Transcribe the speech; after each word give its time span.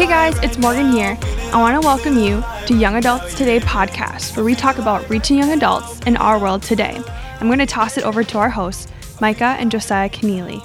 Hey 0.00 0.06
guys, 0.06 0.38
it's 0.38 0.56
Morgan 0.56 0.92
here. 0.92 1.18
I 1.52 1.60
want 1.60 1.78
to 1.78 1.86
welcome 1.86 2.16
you 2.16 2.42
to 2.64 2.74
Young 2.74 2.96
Adults 2.96 3.34
Today 3.34 3.60
podcast, 3.60 4.34
where 4.34 4.46
we 4.46 4.54
talk 4.54 4.78
about 4.78 5.06
reaching 5.10 5.36
young 5.36 5.50
adults 5.50 6.00
in 6.06 6.16
our 6.16 6.38
world 6.38 6.62
today. 6.62 6.98
I'm 7.38 7.48
going 7.48 7.58
to 7.58 7.66
toss 7.66 7.98
it 7.98 8.04
over 8.04 8.24
to 8.24 8.38
our 8.38 8.48
hosts, 8.48 8.90
Micah 9.20 9.56
and 9.58 9.70
Josiah 9.70 10.08
Keneally. 10.08 10.62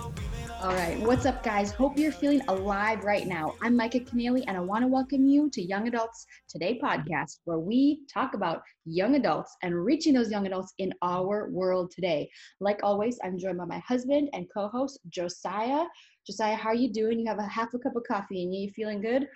All 0.62 0.74
right, 0.74 0.98
what's 1.02 1.26
up, 1.26 1.44
guys? 1.44 1.74
Hope 1.74 2.00
you're 2.00 2.14
feeling 2.14 2.44
alive 2.48 3.04
right 3.04 3.28
now. 3.28 3.56
I'm 3.62 3.76
Micah 3.76 4.00
Keneally, 4.00 4.46
and 4.48 4.56
I 4.56 4.62
want 4.62 4.84
to 4.84 4.88
welcome 4.88 5.26
you 5.26 5.50
to 5.50 5.62
Young 5.62 5.90
Adults 5.90 6.26
Today 6.48 6.80
podcast, 6.82 7.40
where 7.44 7.60
we 7.60 8.04
talk 8.12 8.36
about 8.36 8.62
young 8.86 9.16
adults 9.16 9.58
and 9.64 9.76
reaching 9.76 10.14
those 10.14 10.32
young 10.32 10.48
adults 10.48 10.74
in 10.78 10.94
our 11.02 11.50
world 11.52 11.92
today. 11.92 12.30
Like 12.62 12.80
always, 12.84 13.20
I'm 13.22 13.38
joined 13.38 13.58
by 13.58 13.66
my 13.66 13.80
husband 13.80 14.30
and 14.32 14.48
co-host 14.52 15.02
Josiah. 15.10 15.84
Josiah, 16.26 16.56
how 16.56 16.70
are 16.70 16.76
you 16.76 16.92
doing? 16.92 17.20
You 17.20 17.28
have 17.28 17.40
a 17.40 17.44
half 17.44 17.74
a 17.74 17.80
cup 17.80 17.96
of 17.96 18.04
coffee, 18.08 18.44
and 18.44 18.54
you 18.54 18.70
feeling 18.72 19.02
good? 19.02 19.28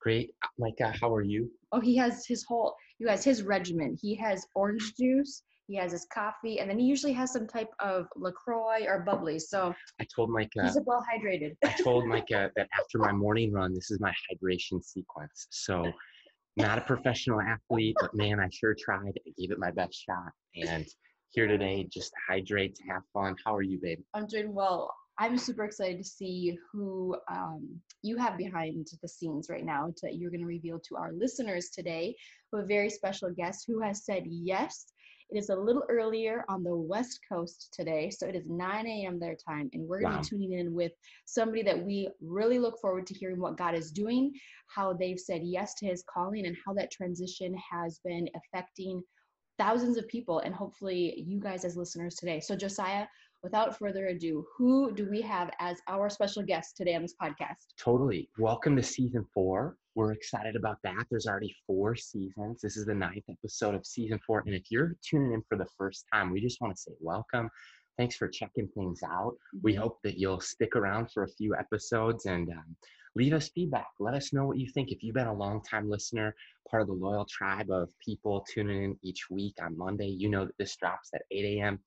Great, 0.00 0.30
Micah. 0.58 0.94
How 1.00 1.12
are 1.14 1.22
you? 1.22 1.50
Oh, 1.72 1.80
he 1.80 1.96
has 1.96 2.26
his 2.26 2.44
whole. 2.44 2.74
You 2.98 3.06
guys, 3.06 3.24
his 3.24 3.42
regimen. 3.42 3.96
He 4.00 4.14
has 4.16 4.46
orange 4.54 4.94
juice 4.96 5.42
he 5.68 5.76
has 5.76 5.92
his 5.92 6.06
coffee, 6.12 6.60
and 6.60 6.68
then 6.68 6.78
he 6.78 6.86
usually 6.86 7.12
has 7.12 7.30
some 7.30 7.46
type 7.46 7.68
of 7.78 8.06
LaCroix 8.16 8.86
or 8.86 9.00
bubbly. 9.00 9.38
So 9.38 9.74
I 10.00 10.06
told 10.14 10.30
Micah 10.30 10.62
he's 10.62 10.78
well 10.86 11.04
hydrated. 11.12 11.56
I 11.62 11.72
told 11.82 12.06
Micah 12.08 12.50
that 12.56 12.68
after 12.76 12.98
my 12.98 13.12
morning 13.12 13.52
run, 13.52 13.74
this 13.74 13.90
is 13.90 14.00
my 14.00 14.10
hydration 14.10 14.82
sequence. 14.82 15.46
So 15.50 15.92
not 16.56 16.78
a 16.78 16.80
professional 16.80 17.40
athlete, 17.42 17.96
but 18.00 18.14
man, 18.14 18.40
I 18.40 18.48
sure 18.50 18.74
tried. 18.74 19.12
I 19.26 19.30
gave 19.38 19.52
it 19.52 19.58
my 19.58 19.70
best 19.70 19.94
shot. 19.94 20.32
And 20.56 20.86
here 21.32 21.46
today, 21.46 21.86
just 21.92 22.12
hydrate, 22.26 22.78
have 22.88 23.02
fun. 23.12 23.36
How 23.44 23.54
are 23.54 23.62
you, 23.62 23.78
babe? 23.80 24.00
I'm 24.14 24.26
doing 24.26 24.54
well. 24.54 24.90
I'm 25.18 25.36
super 25.36 25.64
excited 25.64 25.98
to 25.98 26.04
see 26.04 26.56
who 26.72 27.16
um, 27.30 27.80
you 28.02 28.16
have 28.16 28.38
behind 28.38 28.86
the 29.02 29.08
scenes 29.08 29.48
right 29.50 29.64
now 29.64 29.92
that 30.02 30.16
you're 30.16 30.30
going 30.30 30.40
to 30.40 30.46
reveal 30.46 30.78
to 30.88 30.96
our 30.96 31.12
listeners 31.12 31.70
today. 31.70 32.14
a 32.52 32.64
very 32.64 32.88
special 32.90 33.30
guest 33.30 33.64
who 33.66 33.80
has 33.80 34.04
said 34.04 34.22
yes 34.26 34.86
it 35.30 35.36
is 35.36 35.50
a 35.50 35.56
little 35.56 35.84
earlier 35.90 36.44
on 36.48 36.64
the 36.64 36.74
West 36.74 37.20
Coast 37.30 37.68
today, 37.74 38.08
so 38.08 38.26
it 38.26 38.34
is 38.34 38.46
9 38.46 38.86
a.m. 38.86 39.20
their 39.20 39.36
time, 39.36 39.68
and 39.74 39.86
we're 39.86 40.00
going 40.00 40.14
to 40.14 40.20
be 40.20 40.26
tuning 40.26 40.58
in 40.58 40.72
with 40.72 40.92
somebody 41.26 41.62
that 41.64 41.84
we 41.84 42.08
really 42.22 42.58
look 42.58 42.80
forward 42.80 43.06
to 43.08 43.14
hearing 43.14 43.38
what 43.38 43.58
God 43.58 43.74
is 43.74 43.92
doing, 43.92 44.32
how 44.74 44.94
they've 44.94 45.20
said 45.20 45.42
yes 45.44 45.74
to 45.74 45.86
His 45.86 46.02
calling, 46.12 46.46
and 46.46 46.56
how 46.64 46.72
that 46.74 46.90
transition 46.90 47.54
has 47.70 48.00
been 48.02 48.26
affecting 48.34 49.02
thousands 49.58 49.98
of 49.98 50.08
people, 50.08 50.38
and 50.38 50.54
hopefully 50.54 51.22
you 51.26 51.38
guys 51.38 51.66
as 51.66 51.76
listeners 51.76 52.14
today. 52.14 52.40
So, 52.40 52.56
Josiah, 52.56 53.06
without 53.42 53.78
further 53.78 54.08
ado, 54.08 54.44
who 54.56 54.92
do 54.92 55.08
we 55.10 55.20
have 55.22 55.50
as 55.60 55.80
our 55.88 56.10
special 56.10 56.42
guest 56.42 56.76
today 56.76 56.94
on 56.94 57.02
this 57.02 57.14
podcast? 57.20 57.66
Totally. 57.78 58.28
Welcome 58.38 58.76
to 58.76 58.82
season 58.82 59.24
four. 59.32 59.76
We're 59.94 60.12
excited 60.12 60.56
about 60.56 60.78
that. 60.84 61.06
There's 61.10 61.26
already 61.26 61.54
four 61.66 61.94
seasons. 61.94 62.60
This 62.60 62.76
is 62.76 62.86
the 62.86 62.94
ninth 62.94 63.24
episode 63.30 63.74
of 63.74 63.86
season 63.86 64.18
four. 64.26 64.42
And 64.46 64.54
if 64.54 64.70
you're 64.70 64.96
tuning 65.08 65.32
in 65.32 65.42
for 65.48 65.56
the 65.56 65.68
first 65.76 66.04
time, 66.12 66.30
we 66.30 66.40
just 66.40 66.60
want 66.60 66.74
to 66.74 66.80
say 66.80 66.92
welcome. 67.00 67.48
Thanks 67.96 68.16
for 68.16 68.28
checking 68.28 68.68
things 68.68 69.00
out. 69.04 69.34
We 69.62 69.72
mm-hmm. 69.72 69.82
hope 69.82 69.98
that 70.04 70.18
you'll 70.18 70.40
stick 70.40 70.76
around 70.76 71.10
for 71.12 71.24
a 71.24 71.28
few 71.28 71.54
episodes 71.56 72.26
and 72.26 72.48
um, 72.50 72.76
leave 73.16 73.32
us 73.32 73.50
feedback. 73.54 73.88
Let 73.98 74.14
us 74.14 74.32
know 74.32 74.46
what 74.46 74.58
you 74.58 74.68
think. 74.72 74.90
If 74.92 75.02
you've 75.02 75.16
been 75.16 75.26
a 75.26 75.34
long 75.34 75.62
time 75.62 75.90
listener, 75.90 76.34
part 76.70 76.82
of 76.82 76.88
the 76.88 76.94
loyal 76.94 77.26
tribe 77.28 77.70
of 77.70 77.88
people 78.04 78.44
tuning 78.52 78.84
in 78.84 78.98
each 79.02 79.30
week 79.30 79.54
on 79.60 79.76
Monday, 79.76 80.08
you 80.08 80.28
know 80.28 80.44
that 80.44 80.58
this 80.58 80.76
drops 80.76 81.10
at 81.14 81.22
8 81.30 81.58
a.m 81.58 81.80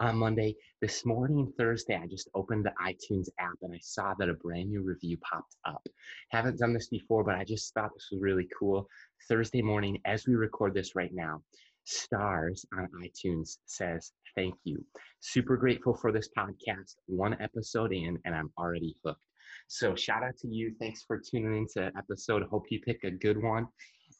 on 0.00 0.16
Monday. 0.16 0.56
This 0.80 1.04
morning, 1.04 1.52
Thursday, 1.58 1.94
I 1.94 2.06
just 2.06 2.28
opened 2.34 2.64
the 2.64 2.72
iTunes 2.82 3.28
app 3.38 3.56
and 3.62 3.74
I 3.74 3.78
saw 3.82 4.14
that 4.14 4.30
a 4.30 4.34
brand 4.34 4.70
new 4.70 4.82
review 4.82 5.18
popped 5.18 5.56
up. 5.66 5.86
Haven't 6.30 6.58
done 6.58 6.72
this 6.72 6.88
before, 6.88 7.22
but 7.22 7.34
I 7.34 7.44
just 7.44 7.72
thought 7.74 7.90
this 7.94 8.08
was 8.10 8.20
really 8.20 8.48
cool. 8.58 8.88
Thursday 9.28 9.60
morning, 9.60 10.00
as 10.06 10.26
we 10.26 10.34
record 10.34 10.72
this 10.72 10.96
right 10.96 11.12
now, 11.12 11.42
stars 11.84 12.64
on 12.76 12.88
iTunes 13.04 13.58
says 13.66 14.12
thank 14.34 14.54
you. 14.64 14.82
Super 15.20 15.56
grateful 15.56 15.94
for 15.94 16.12
this 16.12 16.30
podcast. 16.36 16.96
One 17.06 17.36
episode 17.40 17.92
in, 17.92 18.18
and 18.24 18.34
I'm 18.34 18.50
already 18.58 18.96
hooked. 19.04 19.20
So 19.68 19.94
shout 19.94 20.22
out 20.22 20.36
to 20.38 20.48
you. 20.48 20.74
Thanks 20.80 21.02
for 21.02 21.18
tuning 21.18 21.56
into 21.58 21.92
episode. 21.96 22.42
Hope 22.44 22.64
you 22.70 22.80
pick 22.80 23.04
a 23.04 23.10
good 23.10 23.42
one, 23.42 23.66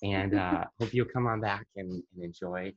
and 0.02 0.34
uh, 0.38 0.64
hope 0.78 0.92
you'll 0.92 1.06
come 1.06 1.26
on 1.26 1.40
back 1.40 1.66
and, 1.76 1.90
and 1.90 2.24
enjoy 2.24 2.72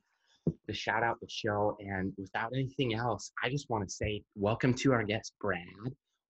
the 0.66 0.74
shout 0.74 1.02
out 1.02 1.20
the 1.20 1.28
show. 1.28 1.76
And 1.80 2.12
without 2.18 2.52
anything 2.54 2.94
else, 2.94 3.32
I 3.42 3.48
just 3.48 3.70
want 3.70 3.86
to 3.88 3.94
say 3.94 4.22
welcome 4.34 4.74
to 4.74 4.92
our 4.92 5.04
guest, 5.04 5.32
Brad 5.40 5.62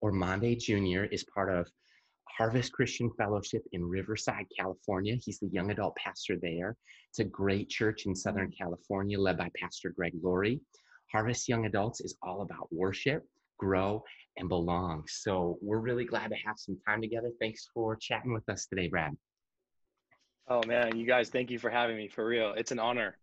Ormande 0.03 0.59
Jr. 0.59 1.05
is 1.13 1.25
part 1.25 1.51
of 1.51 1.69
Harvest 2.37 2.73
Christian 2.73 3.11
Fellowship 3.17 3.63
in 3.73 3.85
Riverside, 3.85 4.47
California. 4.57 5.15
He's 5.15 5.39
the 5.39 5.49
young 5.49 5.71
adult 5.71 5.95
pastor 5.97 6.37
there. 6.41 6.77
It's 7.11 7.21
a 7.21 7.25
great 7.25 7.69
church 7.69 8.07
in 8.07 8.15
Southern 8.15 8.49
mm-hmm. 8.49 8.63
California 8.63 9.19
led 9.19 9.39
by 9.39 9.51
Pastor 9.59 9.91
Greg 9.91 10.15
Laurie. 10.23 10.61
Harvest 11.13 11.49
Young 11.49 11.67
Adults 11.67 12.01
is 12.01 12.17
all 12.23 12.43
about 12.43 12.67
worship, 12.73 13.25
grow, 13.59 14.03
and 14.37 14.49
belong. 14.49 15.05
So 15.07 15.59
we're 15.63 15.79
really 15.79 16.05
glad 16.05 16.31
to 16.31 16.37
have 16.45 16.59
some 16.59 16.77
time 16.87 17.01
together. 17.01 17.31
Thanks 17.41 17.69
for 17.73 17.95
chatting 17.95 18.33
with 18.33 18.49
us 18.49 18.67
today, 18.67 18.89
Brad. 18.89 19.17
Oh 20.49 20.61
man, 20.67 20.97
you 20.97 21.07
guys, 21.07 21.31
thank 21.31 21.51
you 21.51 21.59
for 21.59 21.71
having 21.71 21.97
me. 21.97 22.09
For 22.09 22.27
real, 22.27 22.53
it's 22.57 22.73
an 22.73 22.81
honor. 22.81 23.17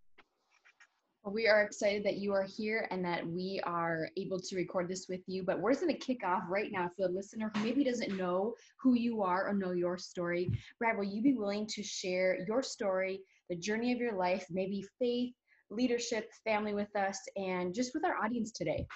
We 1.24 1.48
are 1.48 1.62
excited 1.62 2.04
that 2.06 2.18
you 2.18 2.34
are 2.34 2.44
here 2.44 2.88
and 2.90 3.06
that 3.06 3.26
we 3.26 3.62
are 3.64 4.10
able 4.18 4.40
to 4.40 4.56
record 4.56 4.90
this 4.90 5.06
with 5.08 5.22
you. 5.28 5.44
But 5.44 5.60
we're 5.60 5.76
going 5.76 5.88
to 5.88 5.94
kick 5.94 6.24
off 6.26 6.44
right 6.50 6.72
now 6.72 6.90
for 6.96 7.08
the 7.08 7.14
listener 7.14 7.52
who 7.54 7.64
maybe 7.64 7.84
doesn't 7.84 8.18
know 8.18 8.56
who 8.82 8.96
you 8.96 9.22
are 9.22 9.48
or 9.48 9.54
know 9.54 9.72
your 9.72 10.00
story. 10.00 10.50
Brad, 10.80 10.98
will 10.98 11.04
you 11.04 11.22
be 11.22 11.34
willing 11.34 11.68
to 11.68 11.84
share 11.84 12.40
your 12.48 12.64
story, 12.64 13.22
the 13.50 13.56
journey 13.56 13.92
of 13.92 14.00
your 14.00 14.16
life, 14.16 14.48
maybe 14.50 14.84
faith, 14.98 15.34
leadership, 15.70 16.28
family 16.44 16.74
with 16.74 16.94
us, 16.96 17.20
and 17.36 17.74
just 17.74 17.94
with 17.94 18.04
our 18.04 18.18
audience 18.18 18.52
today? 18.52 18.88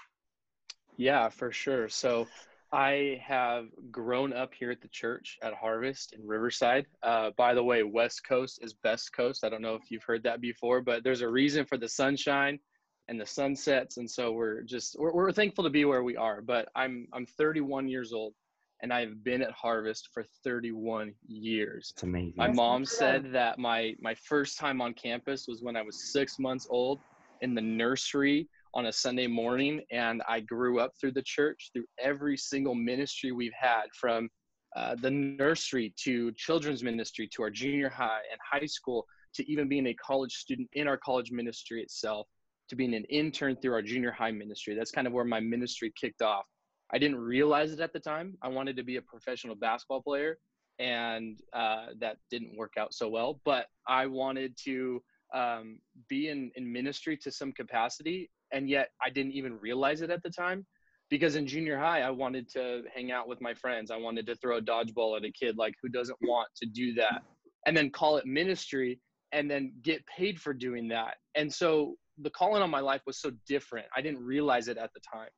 Yeah, 0.98 1.30
for 1.30 1.52
sure. 1.52 1.90
So, 1.90 2.28
I 2.72 3.22
have 3.26 3.68
grown 3.92 4.34
up 4.34 4.54
here 4.54 4.72
at 4.72 4.82
the 4.82 4.88
church 4.88 5.38
at 5.42 5.54
Harvest 5.54 6.14
in 6.14 6.26
Riverside. 6.28 6.86
Uh, 7.04 7.32
by 7.38 7.54
the 7.54 7.64
way, 7.64 7.84
West 7.84 8.24
Coast 8.28 8.60
is 8.62 8.74
best 8.74 9.14
coast. 9.14 9.44
I 9.44 9.50
don't 9.50 9.62
know 9.62 9.76
if 9.76 9.90
you've 9.90 10.04
heard 10.04 10.24
that 10.24 10.42
before, 10.42 10.82
but 10.82 11.04
there's 11.04 11.22
a 11.22 11.30
reason 11.30 11.66
for 11.66 11.78
the 11.78 11.88
sunshine 11.88 12.60
and 13.08 13.22
the 13.22 13.26
sunsets, 13.26 13.98
and 13.98 14.10
so 14.10 14.32
we're 14.32 14.62
just 14.64 14.96
we're, 15.00 15.14
we're 15.14 15.32
thankful 15.32 15.64
to 15.64 15.70
be 15.70 15.86
where 15.86 16.04
we 16.04 16.18
are. 16.18 16.42
But 16.42 16.68
I'm 16.76 17.08
I'm 17.14 17.26
31 17.26 17.88
years 17.88 18.14
old, 18.14 18.34
and 18.82 18.92
I've 18.92 19.24
been 19.24 19.42
at 19.42 19.52
Harvest 19.52 20.10
for 20.14 20.26
31 20.44 21.14
years. 21.28 21.92
It's 21.96 22.04
amazing. 22.04 22.34
My 22.36 22.52
mom 22.52 22.84
said 22.84 23.32
that 23.34 23.60
my 23.60 23.96
my 24.00 24.16
first 24.16 24.58
time 24.58 24.82
on 24.82 24.94
campus 24.94 25.48
was 25.48 25.62
when 25.62 25.76
I 25.76 25.84
was 25.84 26.12
six 26.12 26.40
months 26.40 26.68
old 26.70 27.00
in 27.42 27.54
the 27.54 27.62
nursery 27.62 28.50
on 28.76 28.88
a 28.88 28.92
Sunday 28.92 29.28
morning. 29.28 29.82
And 29.92 30.22
I 30.28 30.42
grew 30.42 30.80
up 30.80 30.92
through 31.00 31.14
the 31.14 31.24
church, 31.24 31.72
through 31.74 31.86
every 32.00 32.38
single 32.38 32.76
ministry 32.76 33.32
we've 33.32 33.54
had 33.58 33.86
from 34.00 34.30
uh, 34.76 34.96
the 35.02 35.10
nursery 35.10 35.94
to 36.04 36.34
children's 36.34 36.84
ministry 36.84 37.30
to 37.34 37.42
our 37.44 37.50
junior 37.50 37.90
high 37.90 38.20
and 38.30 38.40
high 38.52 38.66
school 38.66 39.06
to 39.34 39.50
even 39.50 39.70
being 39.70 39.88
a 39.88 39.94
college 39.94 40.34
student 40.34 40.70
in 40.74 40.88
our 40.88 40.98
college 40.98 41.32
ministry 41.32 41.82
itself 41.82 42.28
to 42.68 42.76
being 42.76 42.94
an 42.94 43.06
intern 43.06 43.56
through 43.56 43.74
our 43.74 43.82
junior 43.82 44.12
high 44.12 44.32
ministry. 44.32 44.76
That's 44.76 44.92
kind 44.92 45.08
of 45.08 45.14
where 45.14 45.26
my 45.26 45.40
ministry 45.40 45.94
kicked 46.00 46.22
off. 46.22 46.46
I 46.92 46.98
didn't 46.98 47.18
realize 47.18 47.72
it 47.72 47.80
at 47.80 47.94
the 47.94 48.00
time. 48.00 48.38
I 48.42 48.50
wanted 48.50 48.76
to 48.78 48.84
be 48.84 48.98
a 48.98 49.02
professional 49.02 49.56
basketball 49.56 50.02
player, 50.02 50.38
and 50.80 51.40
uh, 51.54 51.88
that 52.00 52.18
didn't 52.30 52.58
work 52.58 52.74
out 52.78 52.94
so 52.94 53.08
well. 53.08 53.40
But 53.46 53.68
I 53.88 54.08
wanted 54.08 54.58
to 54.66 55.02
um, 55.34 55.80
be 56.10 56.30
in, 56.30 56.52
in 56.56 56.72
ministry 56.72 57.18
to 57.18 57.32
some 57.32 57.52
capacity 57.52 58.30
and 58.56 58.70
yet 58.70 58.90
I 59.06 59.10
didn't 59.10 59.34
even 59.34 59.60
realize 59.60 60.02
it 60.02 60.10
at 60.10 60.24
the 60.24 60.30
time 60.30 60.66
because 61.10 61.36
in 61.36 61.46
junior 61.46 61.78
high 61.78 62.02
I 62.02 62.10
wanted 62.10 62.50
to 62.54 62.84
hang 62.94 63.12
out 63.12 63.28
with 63.28 63.42
my 63.42 63.54
friends. 63.54 63.92
I 63.92 63.98
wanted 63.98 64.26
to 64.28 64.36
throw 64.36 64.58
a 64.58 64.62
dodgeball 64.62 65.18
at 65.18 65.26
a 65.26 65.32
kid 65.32 65.58
like 65.58 65.76
who 65.84 65.90
doesn't 65.90 66.18
want 66.22 66.48
to 66.62 66.66
do 66.66 66.94
that 66.96 67.22
and 67.68 67.76
then 67.76 67.90
call 67.92 68.18
it 68.18 68.26
ministry 68.26 69.00
and 69.34 69.52
then 69.52 69.74
get 69.84 70.06
paid 70.08 70.40
for 70.40 70.54
doing 70.54 70.88
that. 70.88 71.16
And 71.36 71.54
so 71.54 71.96
the 72.20 72.30
calling 72.30 72.64
on 72.64 72.70
my 72.70 72.80
life 72.80 73.02
was 73.06 73.20
so 73.20 73.32
different. 73.46 73.88
I 73.96 74.02
didn't 74.02 74.24
realize 74.24 74.70
it 74.70 74.78
at 74.78 74.92
the 74.94 75.02
time. 75.02 75.30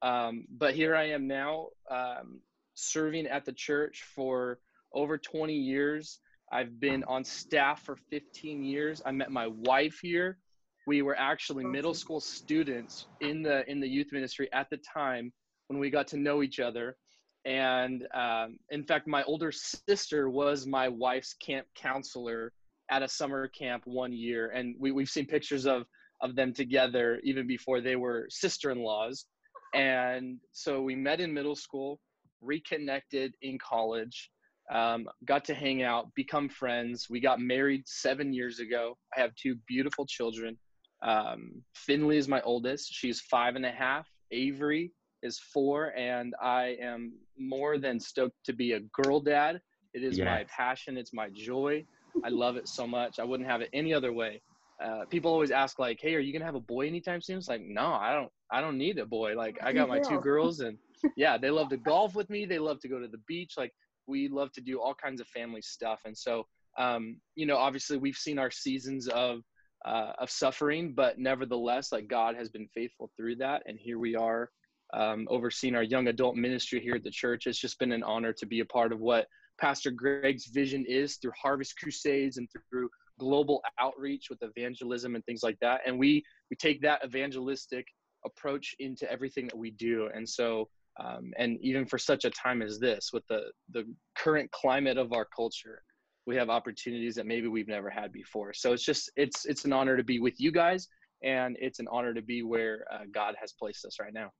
Um, 0.00 0.46
but 0.50 0.74
here 0.74 0.96
I 0.96 1.10
am 1.10 1.28
now 1.28 1.68
um, 1.90 2.40
serving 2.74 3.26
at 3.26 3.44
the 3.44 3.52
church 3.52 4.02
for 4.14 4.58
over 4.94 5.18
20 5.18 5.52
years. 5.52 6.20
I've 6.50 6.80
been 6.80 7.04
on 7.04 7.22
staff 7.24 7.82
for 7.84 7.96
15 8.10 8.64
years. 8.64 9.02
I 9.04 9.10
met 9.10 9.30
my 9.30 9.48
wife 9.48 9.98
here 10.00 10.38
we 10.86 11.02
were 11.02 11.16
actually 11.18 11.64
middle 11.64 11.94
school 11.94 12.20
students 12.20 13.06
in 13.20 13.42
the 13.42 13.68
in 13.70 13.80
the 13.80 13.88
youth 13.88 14.08
ministry 14.12 14.48
at 14.52 14.68
the 14.70 14.78
time 14.78 15.32
when 15.68 15.78
we 15.78 15.90
got 15.90 16.06
to 16.08 16.16
know 16.16 16.42
each 16.42 16.60
other 16.60 16.96
and 17.44 18.06
um, 18.14 18.58
in 18.70 18.84
fact 18.84 19.06
my 19.06 19.22
older 19.24 19.52
sister 19.52 20.28
was 20.30 20.66
my 20.66 20.88
wife's 20.88 21.34
camp 21.34 21.66
counselor 21.74 22.52
at 22.90 23.02
a 23.02 23.08
summer 23.08 23.48
camp 23.48 23.82
one 23.86 24.12
year 24.12 24.50
and 24.50 24.74
we, 24.78 24.90
we've 24.92 25.08
seen 25.08 25.26
pictures 25.26 25.66
of 25.66 25.84
of 26.20 26.36
them 26.36 26.52
together 26.52 27.20
even 27.24 27.46
before 27.46 27.80
they 27.80 27.96
were 27.96 28.26
sister-in-laws 28.30 29.26
and 29.74 30.38
so 30.52 30.82
we 30.82 30.94
met 30.94 31.20
in 31.20 31.32
middle 31.32 31.56
school 31.56 31.98
reconnected 32.40 33.34
in 33.42 33.58
college 33.58 34.30
Um, 34.72 35.06
got 35.24 35.44
to 35.46 35.54
hang 35.54 35.82
out, 35.82 36.04
become 36.14 36.48
friends. 36.48 37.06
We 37.10 37.20
got 37.20 37.38
married 37.40 37.82
seven 37.86 38.32
years 38.32 38.60
ago. 38.60 38.96
I 39.14 39.20
have 39.20 39.32
two 39.34 39.54
beautiful 39.66 40.06
children. 40.06 40.56
Um, 41.02 41.62
Finley 41.74 42.16
is 42.16 42.28
my 42.28 42.40
oldest. 42.42 42.92
She's 42.92 43.20
five 43.20 43.56
and 43.56 43.66
a 43.66 43.70
half. 43.70 44.08
Avery 44.30 44.92
is 45.22 45.38
four, 45.38 45.92
and 45.96 46.34
I 46.40 46.76
am 46.80 47.12
more 47.38 47.78
than 47.78 48.00
stoked 48.00 48.44
to 48.44 48.52
be 48.52 48.72
a 48.72 48.80
girl 49.02 49.20
dad. 49.20 49.60
It 49.94 50.02
is 50.02 50.18
my 50.18 50.44
passion. 50.44 50.96
It's 50.96 51.12
my 51.12 51.28
joy. 51.32 51.84
I 52.24 52.28
love 52.28 52.56
it 52.56 52.68
so 52.68 52.86
much. 52.86 53.18
I 53.18 53.24
wouldn't 53.24 53.48
have 53.48 53.60
it 53.60 53.70
any 53.72 53.92
other 53.92 54.12
way. 54.12 54.40
Uh, 54.82 55.04
people 55.10 55.30
always 55.30 55.50
ask 55.50 55.78
like, 55.78 55.98
"Hey, 56.00 56.14
are 56.14 56.20
you 56.20 56.32
gonna 56.32 56.44
have 56.44 56.54
a 56.54 56.60
boy 56.60 56.86
anytime 56.86 57.20
soon?" 57.20 57.38
It's 57.38 57.48
like, 57.48 57.62
no, 57.62 57.92
I 57.92 58.12
don't. 58.12 58.30
I 58.50 58.60
don't 58.60 58.78
need 58.78 58.98
a 58.98 59.06
boy. 59.06 59.34
Like, 59.36 59.58
I 59.62 59.72
got 59.72 59.88
my 59.88 60.00
two 60.00 60.20
girls, 60.20 60.60
and 60.60 60.76
yeah, 61.16 61.38
they 61.38 61.50
love 61.50 61.68
to 61.70 61.76
golf 61.76 62.14
with 62.14 62.28
me. 62.30 62.46
They 62.46 62.58
love 62.58 62.80
to 62.80 62.88
go 62.88 62.98
to 62.98 63.08
the 63.08 63.20
beach. 63.28 63.54
Like, 63.56 63.72
we 64.06 64.28
love 64.28 64.52
to 64.52 64.60
do 64.60 64.80
all 64.80 64.94
kinds 64.94 65.20
of 65.20 65.28
family 65.28 65.62
stuff. 65.62 66.00
And 66.04 66.16
so, 66.16 66.46
um, 66.78 67.20
you 67.34 67.46
know, 67.46 67.56
obviously, 67.56 67.96
we've 67.96 68.16
seen 68.16 68.38
our 68.38 68.50
seasons 68.50 69.08
of 69.08 69.40
uh, 69.84 70.12
of 70.18 70.30
suffering, 70.30 70.92
but 70.94 71.18
nevertheless, 71.18 71.92
like 71.92 72.08
God 72.08 72.36
has 72.36 72.48
been 72.48 72.68
faithful 72.74 73.10
through 73.16 73.36
that, 73.36 73.62
and 73.66 73.78
here 73.78 73.98
we 73.98 74.14
are, 74.16 74.50
um, 74.94 75.26
overseeing 75.30 75.74
our 75.74 75.82
young 75.82 76.08
adult 76.08 76.36
ministry 76.36 76.80
here 76.80 76.94
at 76.94 77.04
the 77.04 77.10
church. 77.10 77.46
It's 77.46 77.58
just 77.58 77.78
been 77.78 77.92
an 77.92 78.02
honor 78.02 78.32
to 78.34 78.46
be 78.46 78.60
a 78.60 78.64
part 78.64 78.92
of 78.92 79.00
what 79.00 79.26
Pastor 79.60 79.90
Greg's 79.90 80.46
vision 80.46 80.84
is 80.88 81.16
through 81.16 81.32
Harvest 81.40 81.78
Crusades 81.78 82.36
and 82.38 82.48
through 82.70 82.88
global 83.18 83.62
outreach 83.78 84.28
with 84.30 84.42
evangelism 84.42 85.14
and 85.14 85.24
things 85.24 85.42
like 85.42 85.58
that. 85.60 85.80
And 85.86 85.98
we 85.98 86.24
we 86.50 86.56
take 86.56 86.82
that 86.82 87.04
evangelistic 87.04 87.86
approach 88.24 88.74
into 88.78 89.10
everything 89.10 89.46
that 89.46 89.56
we 89.56 89.70
do. 89.70 90.08
And 90.14 90.28
so, 90.28 90.68
um, 91.02 91.32
and 91.38 91.58
even 91.60 91.86
for 91.86 91.98
such 91.98 92.24
a 92.24 92.30
time 92.30 92.62
as 92.62 92.78
this, 92.78 93.10
with 93.12 93.26
the 93.28 93.50
the 93.72 93.84
current 94.16 94.50
climate 94.50 94.98
of 94.98 95.12
our 95.12 95.26
culture, 95.34 95.82
we 96.26 96.36
have 96.36 96.50
opportunities 96.50 97.14
that 97.16 97.26
maybe 97.26 97.48
we've 97.48 97.68
never 97.68 97.90
had 97.90 98.12
before. 98.12 98.52
So 98.52 98.72
it's 98.72 98.84
just 98.84 99.10
it's 99.16 99.44
it's 99.44 99.64
an 99.64 99.72
honor 99.72 99.96
to 99.96 100.04
be 100.04 100.20
with 100.20 100.40
you 100.40 100.52
guys, 100.52 100.88
and 101.22 101.56
it's 101.60 101.78
an 101.80 101.88
honor 101.90 102.14
to 102.14 102.22
be 102.22 102.42
where 102.42 102.84
uh, 102.92 103.04
God 103.12 103.34
has 103.40 103.52
placed 103.52 103.84
us 103.84 103.98
right 104.00 104.14
now. 104.14 104.30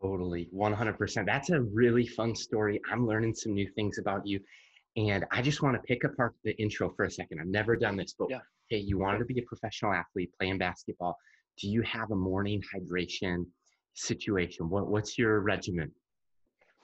Totally, 0.00 0.48
100%. 0.54 1.26
That's 1.26 1.50
a 1.50 1.60
really 1.60 2.06
fun 2.06 2.34
story. 2.36 2.80
I'm 2.90 3.04
learning 3.04 3.34
some 3.34 3.52
new 3.52 3.68
things 3.74 3.98
about 3.98 4.24
you. 4.24 4.38
And 4.96 5.24
I 5.32 5.42
just 5.42 5.60
want 5.60 5.74
to 5.74 5.82
pick 5.82 6.04
apart 6.04 6.34
the 6.44 6.56
intro 6.62 6.88
for 6.90 7.04
a 7.04 7.10
second. 7.10 7.40
I've 7.40 7.48
never 7.48 7.74
done 7.74 7.96
this, 7.96 8.14
but 8.16 8.30
Yeah. 8.30 8.40
hey, 8.68 8.78
you 8.78 8.96
wanted 8.98 9.18
to 9.18 9.24
be 9.24 9.40
a 9.40 9.42
professional 9.42 9.92
athlete 9.92 10.30
playing 10.38 10.58
basketball. 10.58 11.16
Do 11.56 11.68
you 11.68 11.82
have 11.82 12.12
a 12.12 12.14
morning 12.14 12.62
hydration 12.72 13.44
situation? 13.94 14.70
What, 14.70 14.86
what's 14.88 15.18
your 15.18 15.40
regimen? 15.40 15.92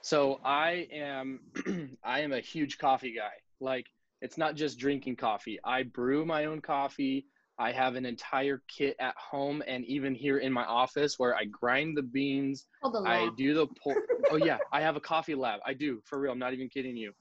So 0.03 0.41
I 0.45 0.89
am 0.93 1.41
I 2.05 2.21
am 2.21 2.33
a 2.33 2.41
huge 2.41 2.79
coffee 2.79 3.15
guy. 3.15 3.33
Like 3.61 3.87
it's 4.25 4.39
not 4.39 4.55
just 4.57 4.79
drinking 4.79 5.17
coffee. 5.17 5.59
I 5.65 5.83
brew 5.83 6.25
my 6.25 6.47
own 6.47 6.63
coffee. 6.63 7.27
I 7.59 7.73
have 7.73 7.95
an 7.95 8.07
entire 8.07 8.63
kit 8.75 8.97
at 8.99 9.15
home 9.17 9.63
and 9.67 9.85
even 9.85 10.15
here 10.15 10.39
in 10.39 10.51
my 10.51 10.65
office 10.65 11.19
where 11.19 11.37
I 11.37 11.45
grind 11.45 11.95
the 11.95 12.03
beans. 12.03 12.67
Oh, 12.83 12.91
the 12.91 13.07
I 13.07 13.29
do 13.37 13.53
the 13.53 13.67
pour. 13.83 13.95
oh 14.31 14.37
yeah, 14.37 14.57
I 14.73 14.81
have 14.81 14.97
a 14.97 15.01
coffee 15.01 15.35
lab. 15.35 15.61
I 15.67 15.75
do 15.75 16.01
for 16.07 16.19
real. 16.19 16.33
I'm 16.33 16.39
not 16.39 16.55
even 16.55 16.71
kidding 16.71 16.97
you. 16.97 17.13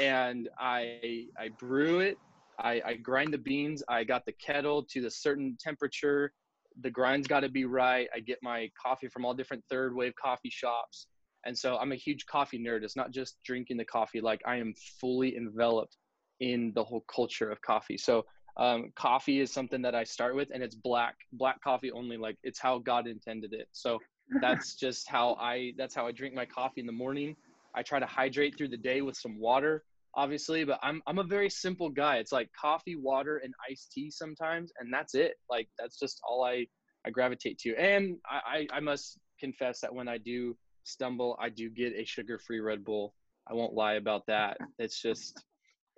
And 0.00 0.48
I 0.58 1.26
I 1.38 1.50
brew 1.60 2.00
it. 2.00 2.18
I, 2.58 2.82
I 2.84 2.94
grind 2.94 3.32
the 3.32 3.38
beans. 3.38 3.84
I 3.88 4.02
got 4.02 4.26
the 4.26 4.32
kettle 4.32 4.82
to 4.90 5.00
the 5.00 5.10
certain 5.12 5.56
temperature. 5.60 6.32
The 6.80 6.90
grind's 6.90 7.28
got 7.28 7.40
to 7.40 7.48
be 7.48 7.66
right. 7.66 8.08
I 8.12 8.18
get 8.18 8.38
my 8.42 8.68
coffee 8.84 9.06
from 9.06 9.24
all 9.24 9.32
different 9.32 9.62
third 9.70 9.94
wave 9.94 10.14
coffee 10.20 10.50
shops. 10.50 11.06
And 11.46 11.56
so 11.56 11.76
I'm 11.78 11.92
a 11.92 11.96
huge 11.96 12.26
coffee 12.26 12.58
nerd. 12.58 12.82
It's 12.82 12.96
not 12.96 13.12
just 13.12 13.36
drinking 13.44 13.76
the 13.76 13.84
coffee. 13.84 14.20
Like 14.20 14.42
I 14.44 14.56
am 14.56 14.74
fully 15.00 15.36
enveloped 15.36 15.96
in 16.40 16.72
the 16.74 16.84
whole 16.84 17.04
culture 17.12 17.50
of 17.50 17.60
coffee. 17.62 17.98
So 17.98 18.24
um, 18.58 18.92
coffee 18.96 19.40
is 19.40 19.52
something 19.52 19.82
that 19.82 19.94
I 19.94 20.04
start 20.04 20.34
with, 20.34 20.48
and 20.52 20.62
it's 20.62 20.74
black, 20.74 21.14
black 21.32 21.62
coffee 21.62 21.92
only. 21.92 22.16
Like 22.16 22.36
it's 22.42 22.58
how 22.58 22.78
God 22.78 23.06
intended 23.06 23.52
it. 23.52 23.68
So 23.72 23.98
that's 24.42 24.74
just 24.74 25.08
how 25.08 25.36
I. 25.40 25.72
That's 25.78 25.94
how 25.94 26.06
I 26.06 26.12
drink 26.12 26.34
my 26.34 26.44
coffee 26.44 26.80
in 26.80 26.86
the 26.86 26.92
morning. 26.92 27.36
I 27.74 27.82
try 27.82 28.00
to 28.00 28.06
hydrate 28.06 28.56
through 28.58 28.68
the 28.68 28.76
day 28.76 29.00
with 29.00 29.16
some 29.16 29.38
water, 29.38 29.84
obviously, 30.14 30.64
but 30.64 30.80
I'm 30.82 31.00
I'm 31.06 31.18
a 31.18 31.24
very 31.24 31.48
simple 31.48 31.88
guy. 31.88 32.16
It's 32.16 32.32
like 32.32 32.50
coffee, 32.60 32.96
water, 32.96 33.38
and 33.38 33.54
iced 33.70 33.92
tea 33.92 34.10
sometimes, 34.10 34.72
and 34.80 34.92
that's 34.92 35.14
it. 35.14 35.34
Like 35.48 35.68
that's 35.78 35.98
just 35.98 36.20
all 36.28 36.44
I 36.44 36.66
I 37.06 37.10
gravitate 37.10 37.58
to. 37.60 37.76
And 37.76 38.16
I 38.26 38.66
I, 38.72 38.76
I 38.78 38.80
must 38.80 39.18
confess 39.38 39.80
that 39.80 39.94
when 39.94 40.08
I 40.08 40.18
do 40.18 40.56
stumble, 40.82 41.38
I 41.40 41.48
do 41.48 41.70
get 41.70 41.92
a 41.96 42.04
sugar-free 42.04 42.60
Red 42.60 42.84
Bull. 42.84 43.14
I 43.48 43.54
won't 43.54 43.74
lie 43.74 43.94
about 43.94 44.26
that. 44.26 44.58
It's 44.78 45.00
just 45.00 45.42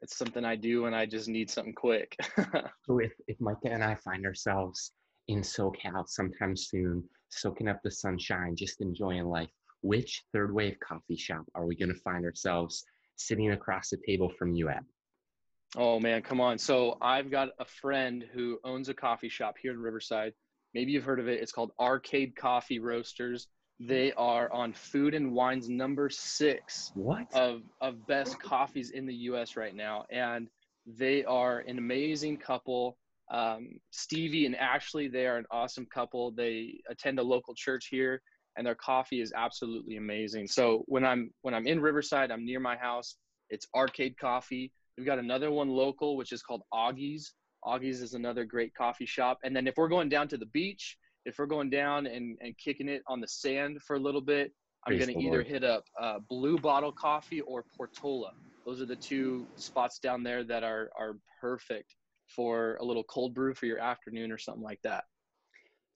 it's 0.03 0.17
something 0.17 0.45
I 0.45 0.57
do 0.57 0.83
when 0.83 0.95
I 0.95 1.07
just 1.07 1.29
need 1.29 1.51
something 1.51 1.75
quick. 1.75 2.17
So 2.87 2.99
if, 2.99 3.13
if 3.29 3.41
Micah 3.41 3.71
and 3.71 3.85
I 3.85 3.95
find 3.95 4.27
ourselves 4.27 4.93
in 5.29 5.43
SoCal 5.43 6.09
sometime 6.09 6.57
soon, 6.57 7.05
soaking 7.29 7.69
up 7.69 7.81
the 7.85 7.91
sunshine, 7.91 8.57
just 8.57 8.81
enjoying 8.81 9.27
life, 9.27 9.51
which 9.83 10.25
third 10.33 10.53
wave 10.53 10.77
coffee 10.81 11.17
shop 11.17 11.45
are 11.55 11.67
we 11.67 11.77
going 11.77 11.95
to 11.95 12.01
find 12.01 12.25
ourselves 12.25 12.85
sitting 13.15 13.53
across 13.53 13.91
the 13.91 13.99
table 14.07 14.33
from 14.39 14.53
you 14.55 14.69
at? 14.71 14.83
oh 15.77 16.01
man, 16.01 16.23
come 16.23 16.41
on. 16.41 16.59
So 16.59 16.97
I've 17.01 17.31
got 17.31 17.51
a 17.59 17.65
friend 17.65 18.25
who 18.33 18.59
owns 18.65 18.89
a 18.89 18.95
coffee 18.95 19.29
shop 19.29 19.57
here 19.61 19.73
in 19.73 19.79
Riverside. 19.79 20.33
Maybe 20.75 20.93
you've 20.93 21.05
heard 21.05 21.21
of 21.21 21.29
it. 21.29 21.41
It's 21.41 21.53
called 21.53 21.73
Arcade 21.79 22.37
Coffee 22.37 22.79
Roasters. 22.79 23.49
They 23.83 24.13
are 24.13 24.53
on 24.53 24.75
Food 24.75 25.15
and 25.15 25.33
Wine's 25.33 25.71
number 25.71 26.11
six 26.11 26.93
What? 26.95 27.35
of 27.35 27.63
of 27.81 28.07
best 28.07 28.39
coffees 28.39 28.91
in 28.91 29.07
the 29.07 29.15
U.S. 29.15 29.57
right 29.57 29.75
now, 29.75 30.05
and 30.11 30.49
they 30.87 31.25
are 31.25 31.61
an 31.61 31.79
amazing 31.79 32.37
couple. 32.37 32.99
Um, 33.31 33.81
Stevie 33.91 34.45
and 34.45 34.55
Ashley, 34.57 35.09
they 35.09 35.27
are 35.27 35.39
an 35.39 35.47
awesome 35.51 35.87
couple. 35.87 36.31
They 36.33 36.81
attend 36.91 37.19
a 37.19 37.23
local 37.23 37.55
church 37.55 37.89
here, 37.91 38.21
and 38.57 38.67
their 38.67 38.75
coffee 38.75 39.23
is 39.23 39.33
absolutely 39.35 39.97
amazing. 39.97 40.47
So 40.49 40.85
when 40.87 41.05
I'm 41.05 41.31
when 41.41 41.55
I'm 41.55 41.67
in 41.67 41.81
Riverside, 41.81 42.31
I'm 42.31 42.45
near 42.45 42.61
my 42.61 42.77
house. 42.77 43.17
It's 43.49 43.67
Arcade 43.75 44.19
Coffee. 44.19 44.73
We've 44.99 45.07
got 45.07 45.19
another 45.19 45.51
one 45.51 45.71
local, 45.71 46.19
which 46.19 46.33
is 46.33 46.43
called 46.43 46.63
Augie's. 46.73 47.33
Augie's 47.65 48.03
is 48.03 48.13
another 48.13 48.45
great 48.45 48.75
coffee 48.75 49.07
shop. 49.07 49.39
And 49.43 49.57
then 49.57 49.67
if 49.67 49.75
we're 49.79 49.89
going 49.89 50.11
down 50.11 50.29
to 50.29 50.37
the 50.37 50.47
beach, 50.47 50.99
if 51.25 51.39
we're 51.39 51.47
going 51.47 51.71
down 51.71 52.07
and, 52.07 52.37
and 52.41 52.57
kicking 52.59 52.89
it 52.89 53.03
on 53.07 53.21
the 53.21 53.29
sand 53.29 53.81
for 53.83 53.97
a 53.97 53.99
little 53.99 54.21
bit, 54.21 54.53
I'm 54.87 54.97
going 54.99 55.13
to 55.13 55.21
either 55.21 55.43
hit 55.43 55.63
up 55.63 55.85
uh, 56.01 56.19
Blue 56.29 56.59
Bottle 56.59 56.93
Coffee 56.93 57.43
or 57.43 57.65
Portola. 57.77 58.31
Those 58.65 58.81
are 58.81 58.87
the 58.87 58.97
two 58.97 59.47
spots 59.57 59.99
down 59.99 60.23
there 60.23 60.45
that 60.45 60.63
are 60.63 60.91
are 60.99 61.17
perfect 61.41 61.95
for 62.29 62.77
a 62.81 62.85
little 62.85 63.05
cold 63.05 63.35
brew 63.35 63.55
for 63.55 63.67
your 63.67 63.79
afternoon 63.79 64.31
or 64.33 64.39
something 64.39 64.63
like 64.63 64.81
that. 64.83 65.05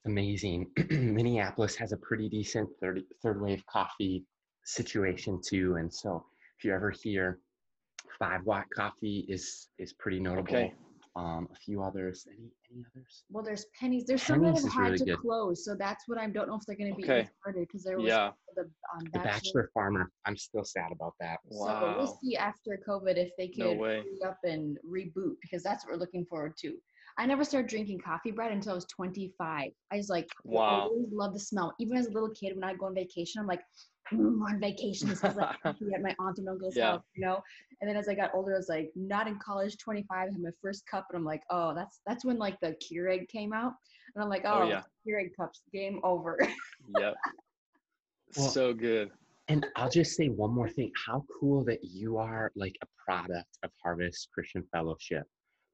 amazing. 0.07 0.67
Minneapolis 0.91 1.77
has 1.77 1.93
a 1.93 1.97
pretty 1.97 2.29
decent 2.29 2.69
third 2.81 3.03
third 3.23 3.41
wave 3.41 3.65
coffee 3.67 4.25
situation 4.65 5.41
too, 5.47 5.77
and 5.77 5.93
so 5.93 6.25
if 6.59 6.65
you're 6.65 6.77
ever 6.77 6.91
here, 6.91 7.39
Five 8.19 8.45
Watt 8.45 8.65
Coffee 8.75 9.25
is 9.29 9.69
is 9.79 9.93
pretty 9.95 10.21
notable. 10.21 10.55
Okay. 10.55 10.75
Um, 11.17 11.49
a 11.53 11.57
few 11.57 11.83
others. 11.83 12.27
Any 12.29 12.51
any 12.73 12.85
others? 12.95 13.25
Well, 13.31 13.45
there's 13.45 13.67
pennies. 13.79 14.05
There's 14.05 14.23
some 14.23 14.41
that 14.43 14.47
Pennies 14.49 14.65
have 14.65 14.73
had 14.73 14.85
really 14.87 14.99
to 14.99 15.05
good. 15.05 15.19
close, 15.21 15.65
so 15.65 15.77
that's 15.77 16.09
what 16.09 16.19
I 16.19 16.27
don't 16.29 16.49
know 16.49 16.57
if 16.57 16.63
they're 16.67 16.77
going 16.77 16.91
to 16.91 16.97
be 16.97 17.05
Okay. 17.05 17.21
restarted 17.21 17.69
because 17.69 17.85
there 17.85 17.99
was 17.99 18.09
Yeah. 18.11 18.33
the 18.57 18.63
um, 18.63 19.05
The 19.05 19.11
bachelor. 19.11 19.31
Bachelor 19.33 19.71
Farmer. 19.75 20.13
I'm 20.27 20.37
still 20.37 20.65
sad 20.65 20.91
about 20.91 21.15
that. 21.21 21.39
So 21.51 21.95
we'll 21.97 22.19
see 22.23 22.37
after 22.37 22.81
COVID 22.89 23.17
if 23.17 23.31
they 23.39 23.49
No 23.57 23.71
can 23.71 23.79
way. 23.79 23.99
hurry 23.99 24.23
up 24.27 24.39
and 24.43 24.77
reboot 24.85 25.37
because 25.41 25.63
that's 25.63 25.85
what 25.85 25.93
we're 25.93 26.01
looking 26.01 26.27
forward 26.27 26.55
to. 26.63 26.75
I 27.17 27.27
never 27.27 27.45
started 27.45 27.71
drinking 27.71 28.01
coffee 28.01 28.33
bread 28.33 28.51
until 28.51 28.73
I 28.73 28.75
was 28.75 28.87
25. 28.87 29.71
I 29.93 29.97
was 29.97 30.09
like, 30.09 30.27
I 30.27 30.51
Wow. 30.51 30.89
always 30.89 31.13
loved 31.13 31.37
the 31.37 31.41
smell. 31.41 31.73
Even 31.79 31.97
as 31.97 32.07
a 32.07 32.11
little 32.11 32.31
kid, 32.31 32.57
when 32.57 32.65
I 32.65 32.75
go 32.75 32.87
on 32.87 32.95
vacation, 32.95 33.41
I'm 33.41 33.47
like, 33.47 33.63
on 34.13 34.61
vacation. 34.61 35.09
This 35.09 35.25
is 35.25 35.35
like 35.37 35.61
coffee 35.63 35.87
at 35.95 36.03
my 36.03 36.15
aunt 36.19 36.39
and 36.39 36.49
uncle's 36.49 36.77
Yeah. 36.77 36.93
house, 36.93 37.03
you 37.15 37.25
know. 37.25 37.43
And 37.81 37.89
then 37.89 37.97
as 37.97 38.09
I 38.09 38.15
got 38.15 38.31
older, 38.35 38.55
I 38.55 38.57
was 38.59 38.69
like, 38.69 38.91
not 38.95 39.27
in 39.27 39.39
college. 39.39 39.77
25, 39.79 40.09
I 40.11 40.21
had 40.25 40.41
my 40.41 40.51
first 40.63 40.87
cup, 40.87 41.07
and 41.11 41.19
I'm 41.19 41.25
like, 41.25 41.43
oh, 41.51 41.75
that's 41.75 42.01
that's 42.07 42.25
when 42.25 42.39
like 42.39 42.59
the 42.61 42.77
Keurig 42.83 43.29
came 43.29 43.53
out, 43.53 43.73
and 44.15 44.23
I'm 44.23 44.31
like, 44.31 44.43
Oh, 44.45 44.61
oh, 44.63 44.69
yeah. 44.69 44.83
Keurig 45.07 45.31
cups, 45.39 45.63
game 45.73 46.01
over. 46.05 46.39
Yep. 46.99 47.15
Well- 48.37 48.49
so 48.51 48.73
good. 48.73 49.11
And 49.49 49.67
I'll 49.77 49.91
just 49.91 50.17
say 50.17 50.29
one 50.29 50.55
more 50.55 50.71
thing. 50.71 50.91
How 51.07 51.23
cool 51.39 51.65
that 51.65 51.81
you 51.85 52.17
are 52.17 52.51
like 52.57 52.75
a 52.83 52.87
product 53.05 53.59
of 53.63 53.71
Harvest 53.83 54.29
Christian 54.33 54.63
Fellowship. 54.73 55.25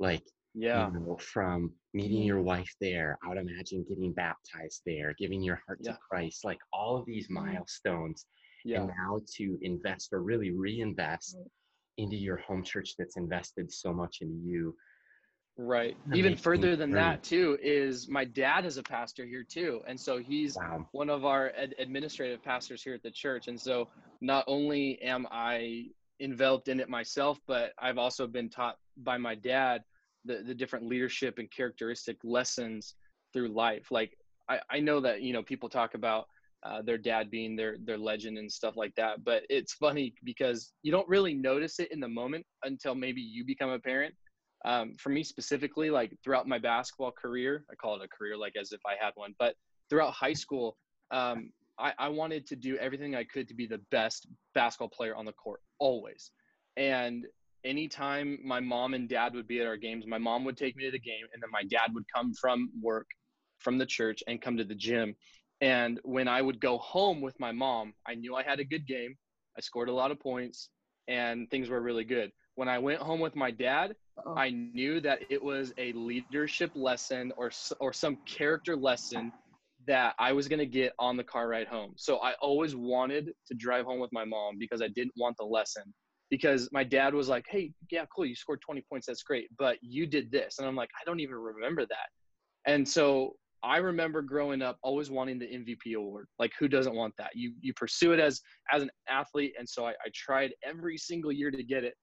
Like, 0.00 0.24
Yeah. 0.54 0.90
you 0.90 1.00
know, 1.00 1.16
from 1.16 1.72
meeting 1.94 2.22
Mhm. 2.22 2.26
your 2.26 2.42
wife 2.42 2.74
there, 2.80 3.18
I 3.22 3.28
would 3.28 3.38
imagine 3.38 3.84
getting 3.84 4.12
baptized 4.12 4.82
there, 4.84 5.14
giving 5.14 5.42
your 5.42 5.56
heart 5.66 5.80
Yeah. 5.82 5.92
to 5.92 5.98
Christ, 5.98 6.44
like 6.44 6.60
all 6.72 6.96
of 6.96 7.06
these 7.06 7.28
Mhm. 7.28 7.34
milestones. 7.34 8.26
Yeah. 8.64 8.82
And 8.82 8.88
now 8.96 9.20
to 9.36 9.58
invest 9.62 10.12
or 10.12 10.22
really 10.22 10.50
reinvest 10.50 11.36
Right. 11.36 11.50
into 11.98 12.16
your 12.16 12.36
home 12.38 12.62
church 12.62 12.96
that's 12.96 13.16
invested 13.16 13.72
so 13.72 13.92
much 13.92 14.20
in 14.20 14.44
you. 14.44 14.76
Right. 15.56 15.96
Even 16.14 16.36
further 16.36 16.74
than 16.74 16.90
that 16.92 17.22
too 17.22 17.58
is 17.60 18.08
my 18.08 18.24
dad 18.24 18.64
is 18.64 18.76
a 18.76 18.82
pastor 18.82 19.26
here 19.26 19.44
too, 19.44 19.82
and 19.86 20.00
so 20.00 20.18
he's 20.18 20.56
Wow. 20.56 20.88
one 20.92 21.10
of 21.10 21.24
our 21.24 21.50
ad- 21.50 21.74
administrative 21.78 22.42
pastors 22.42 22.82
here 22.82 22.94
at 22.94 23.02
the 23.02 23.10
church. 23.10 23.48
And 23.48 23.60
so 23.60 23.90
not 24.20 24.44
only 24.46 25.00
am 25.02 25.26
I 25.30 25.90
enveloped 26.18 26.68
in 26.68 26.80
it 26.80 26.88
myself, 26.88 27.38
but 27.46 27.74
I've 27.78 27.98
also 27.98 28.26
been 28.26 28.48
taught 28.48 28.78
by 28.96 29.18
my 29.18 29.34
dad 29.34 29.84
the, 30.24 30.42
the 30.46 30.54
different 30.54 30.86
leadership 30.86 31.38
and 31.38 31.50
characteristic 31.50 32.16
lessons 32.24 32.94
through 33.32 33.48
life. 33.48 33.90
Like 33.90 34.16
I, 34.48 34.58
I 34.70 34.80
know 34.80 35.00
that, 35.00 35.22
you 35.22 35.32
know, 35.32 35.42
people 35.42 35.68
talk 35.68 35.94
about 35.94 36.26
uh, 36.62 36.82
their 36.82 36.98
dad 36.98 37.30
being 37.30 37.56
their, 37.56 37.76
their 37.84 37.96
legend 37.96 38.36
and 38.38 38.50
stuff 38.50 38.76
like 38.76 38.94
that. 38.96 39.24
But 39.24 39.44
it's 39.48 39.74
funny 39.74 40.14
because 40.24 40.72
you 40.82 40.92
don't 40.92 41.08
really 41.08 41.34
notice 41.34 41.78
it 41.78 41.90
in 41.90 42.00
the 42.00 42.08
moment 42.08 42.44
until 42.64 42.94
maybe 42.94 43.20
you 43.20 43.44
become 43.44 43.70
a 43.70 43.78
parent. 43.78 44.14
Um, 44.66 44.94
for 44.98 45.08
me 45.08 45.22
specifically, 45.22 45.88
like 45.88 46.12
throughout 46.22 46.46
my 46.46 46.58
basketball 46.58 47.12
career, 47.12 47.64
I 47.70 47.74
call 47.76 47.96
it 47.96 48.04
a 48.04 48.08
career 48.08 48.36
like 48.36 48.54
as 48.60 48.72
if 48.72 48.80
I 48.86 49.02
had 49.02 49.12
one, 49.14 49.34
but 49.38 49.54
throughout 49.88 50.12
high 50.12 50.34
school, 50.34 50.76
um, 51.10 51.50
I, 51.78 51.94
I 51.98 52.08
wanted 52.08 52.46
to 52.48 52.56
do 52.56 52.76
everything 52.76 53.16
I 53.16 53.24
could 53.24 53.48
to 53.48 53.54
be 53.54 53.66
the 53.66 53.80
best 53.90 54.26
basketball 54.54 54.90
player 54.90 55.16
on 55.16 55.24
the 55.24 55.32
court 55.32 55.60
always. 55.78 56.30
And 56.76 57.24
anytime 57.64 58.38
my 58.44 58.60
mom 58.60 58.94
and 58.94 59.08
dad 59.08 59.34
would 59.34 59.46
be 59.46 59.60
at 59.60 59.66
our 59.66 59.76
games, 59.76 60.06
my 60.06 60.18
mom 60.18 60.44
would 60.44 60.56
take 60.56 60.76
me 60.76 60.84
to 60.84 60.90
the 60.90 60.98
game, 60.98 61.26
and 61.32 61.42
then 61.42 61.50
my 61.50 61.62
dad 61.64 61.92
would 61.94 62.04
come 62.14 62.32
from 62.34 62.70
work, 62.80 63.06
from 63.58 63.78
the 63.78 63.86
church, 63.86 64.22
and 64.26 64.40
come 64.40 64.56
to 64.56 64.64
the 64.64 64.74
gym. 64.74 65.14
And 65.60 66.00
when 66.04 66.28
I 66.28 66.40
would 66.40 66.60
go 66.60 66.78
home 66.78 67.20
with 67.20 67.38
my 67.38 67.52
mom, 67.52 67.92
I 68.06 68.14
knew 68.14 68.34
I 68.34 68.42
had 68.42 68.60
a 68.60 68.64
good 68.64 68.86
game. 68.86 69.16
I 69.56 69.60
scored 69.60 69.88
a 69.88 69.92
lot 69.92 70.10
of 70.10 70.18
points, 70.20 70.70
and 71.08 71.50
things 71.50 71.68
were 71.68 71.80
really 71.80 72.04
good. 72.04 72.32
When 72.54 72.68
I 72.68 72.78
went 72.78 73.00
home 73.00 73.20
with 73.20 73.36
my 73.36 73.50
dad, 73.50 73.96
Uh-oh. 74.18 74.34
I 74.34 74.50
knew 74.50 75.00
that 75.00 75.20
it 75.30 75.42
was 75.42 75.72
a 75.78 75.92
leadership 75.92 76.72
lesson 76.74 77.32
or 77.36 77.50
or 77.78 77.92
some 77.92 78.16
character 78.26 78.76
lesson 78.76 79.32
that 79.86 80.14
I 80.18 80.32
was 80.32 80.46
going 80.46 80.58
to 80.58 80.66
get 80.66 80.92
on 80.98 81.16
the 81.16 81.24
car 81.24 81.48
ride 81.48 81.66
home. 81.66 81.94
So 81.96 82.18
I 82.18 82.34
always 82.34 82.76
wanted 82.76 83.32
to 83.46 83.54
drive 83.54 83.86
home 83.86 83.98
with 83.98 84.12
my 84.12 84.24
mom 84.24 84.58
because 84.58 84.82
I 84.82 84.88
didn't 84.88 85.14
want 85.16 85.36
the 85.38 85.44
lesson. 85.44 85.94
Because 86.30 86.68
my 86.72 86.84
dad 86.84 87.12
was 87.12 87.28
like, 87.28 87.44
hey, 87.48 87.72
yeah, 87.90 88.04
cool, 88.14 88.24
you 88.24 88.36
scored 88.36 88.60
20 88.60 88.84
points, 88.88 89.06
that's 89.06 89.22
great, 89.22 89.48
but 89.58 89.78
you 89.82 90.06
did 90.06 90.30
this. 90.30 90.58
And 90.58 90.68
I'm 90.68 90.76
like, 90.76 90.90
I 91.00 91.04
don't 91.04 91.20
even 91.20 91.36
remember 91.36 91.84
that. 91.86 92.70
And 92.70 92.88
so 92.88 93.34
I 93.62 93.78
remember 93.78 94.22
growing 94.22 94.62
up 94.62 94.78
always 94.82 95.10
wanting 95.10 95.38
the 95.38 95.46
MVP 95.46 95.94
award. 95.96 96.28
Like 96.38 96.52
who 96.58 96.68
doesn't 96.68 96.94
want 96.94 97.14
that? 97.18 97.30
You 97.34 97.52
you 97.60 97.74
pursue 97.74 98.12
it 98.12 98.20
as 98.20 98.40
as 98.72 98.82
an 98.82 98.90
athlete. 99.08 99.54
And 99.58 99.68
so 99.68 99.86
I, 99.86 99.90
I 99.90 100.10
tried 100.14 100.52
every 100.64 100.96
single 100.96 101.32
year 101.32 101.50
to 101.50 101.62
get 101.62 101.84
it. 101.84 101.94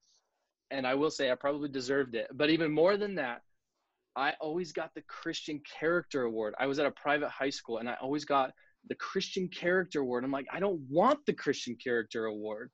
And 0.70 0.86
I 0.86 0.94
will 0.94 1.10
say 1.10 1.30
I 1.30 1.34
probably 1.34 1.68
deserved 1.68 2.14
it. 2.14 2.28
But 2.34 2.50
even 2.50 2.70
more 2.70 2.96
than 2.96 3.14
that, 3.16 3.40
I 4.14 4.34
always 4.40 4.72
got 4.72 4.90
the 4.94 5.02
Christian 5.02 5.60
Character 5.78 6.22
Award. 6.22 6.54
I 6.58 6.66
was 6.66 6.78
at 6.78 6.86
a 6.86 6.90
private 6.92 7.30
high 7.30 7.50
school 7.50 7.78
and 7.78 7.88
I 7.88 7.94
always 8.00 8.24
got 8.24 8.52
the 8.88 8.94
Christian 8.96 9.48
Character 9.48 10.00
Award. 10.00 10.24
I'm 10.24 10.30
like, 10.30 10.46
I 10.52 10.60
don't 10.60 10.80
want 10.88 11.20
the 11.26 11.32
Christian 11.32 11.76
Character 11.82 12.26
Award, 12.26 12.70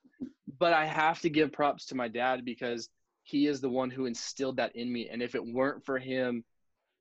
but 0.64 0.72
I 0.72 0.86
have 0.86 1.20
to 1.20 1.28
give 1.28 1.52
props 1.52 1.84
to 1.88 1.94
my 1.94 2.08
dad 2.08 2.42
because 2.42 2.88
he 3.22 3.46
is 3.48 3.60
the 3.60 3.68
one 3.68 3.90
who 3.90 4.06
instilled 4.06 4.56
that 4.56 4.74
in 4.74 4.90
me. 4.90 5.10
And 5.12 5.20
if 5.20 5.34
it 5.34 5.44
weren't 5.44 5.84
for 5.84 5.98
him 5.98 6.42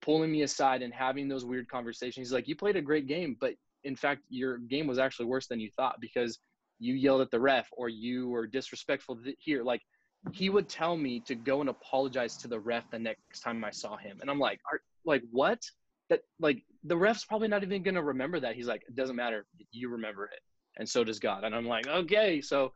pulling 0.02 0.34
me 0.34 0.42
aside 0.42 0.82
and 0.82 0.94
having 0.94 1.30
those 1.30 1.46
weird 1.46 1.70
conversations, 1.70 2.28
he's 2.28 2.34
like, 2.34 2.50
You 2.50 2.58
played 2.58 2.76
a 2.76 2.82
great 2.82 3.08
game, 3.08 3.38
but 3.40 3.54
in 3.86 3.96
fact, 3.96 4.24
your 4.28 4.58
game 4.58 4.86
was 4.86 5.00
actually 5.00 5.28
worse 5.28 5.48
than 5.48 5.62
you 5.62 5.70
thought 5.78 6.02
because 6.02 6.40
you 6.80 6.94
yelled 6.94 7.22
at 7.22 7.32
the 7.32 7.40
ref 7.40 7.70
or 7.72 7.88
you 7.88 8.28
were 8.28 8.48
disrespectful 8.48 9.18
here. 9.40 9.64
Like, 9.64 9.82
he 10.34 10.50
would 10.50 10.68
tell 10.68 10.98
me 10.98 11.22
to 11.22 11.34
go 11.34 11.62
and 11.62 11.70
apologize 11.70 12.36
to 12.40 12.50
the 12.50 12.60
ref 12.60 12.92
the 12.92 13.00
next 13.00 13.40
time 13.40 13.64
I 13.64 13.72
saw 13.72 13.96
him. 13.96 14.18
And 14.20 14.30
I'm 14.30 14.40
like, 14.40 14.60
Are, 14.70 14.82
like 15.06 15.24
what? 15.32 15.62
That 16.10 16.20
like 16.38 16.66
the 16.84 16.98
ref's 16.98 17.24
probably 17.24 17.48
not 17.48 17.64
even 17.64 17.82
going 17.82 17.96
to 17.96 18.04
remember 18.04 18.42
that. 18.42 18.56
He's 18.56 18.68
like, 18.68 18.84
it 18.90 18.96
doesn't 18.98 19.16
matter. 19.16 19.46
You 19.72 19.88
remember 19.88 20.26
it. 20.26 20.42
And 20.76 20.90
so 20.90 21.06
does 21.06 21.20
God. 21.20 21.46
And 21.46 21.56
I'm 21.56 21.66
like, 21.66 21.88
okay. 21.88 22.42
So 22.42 22.74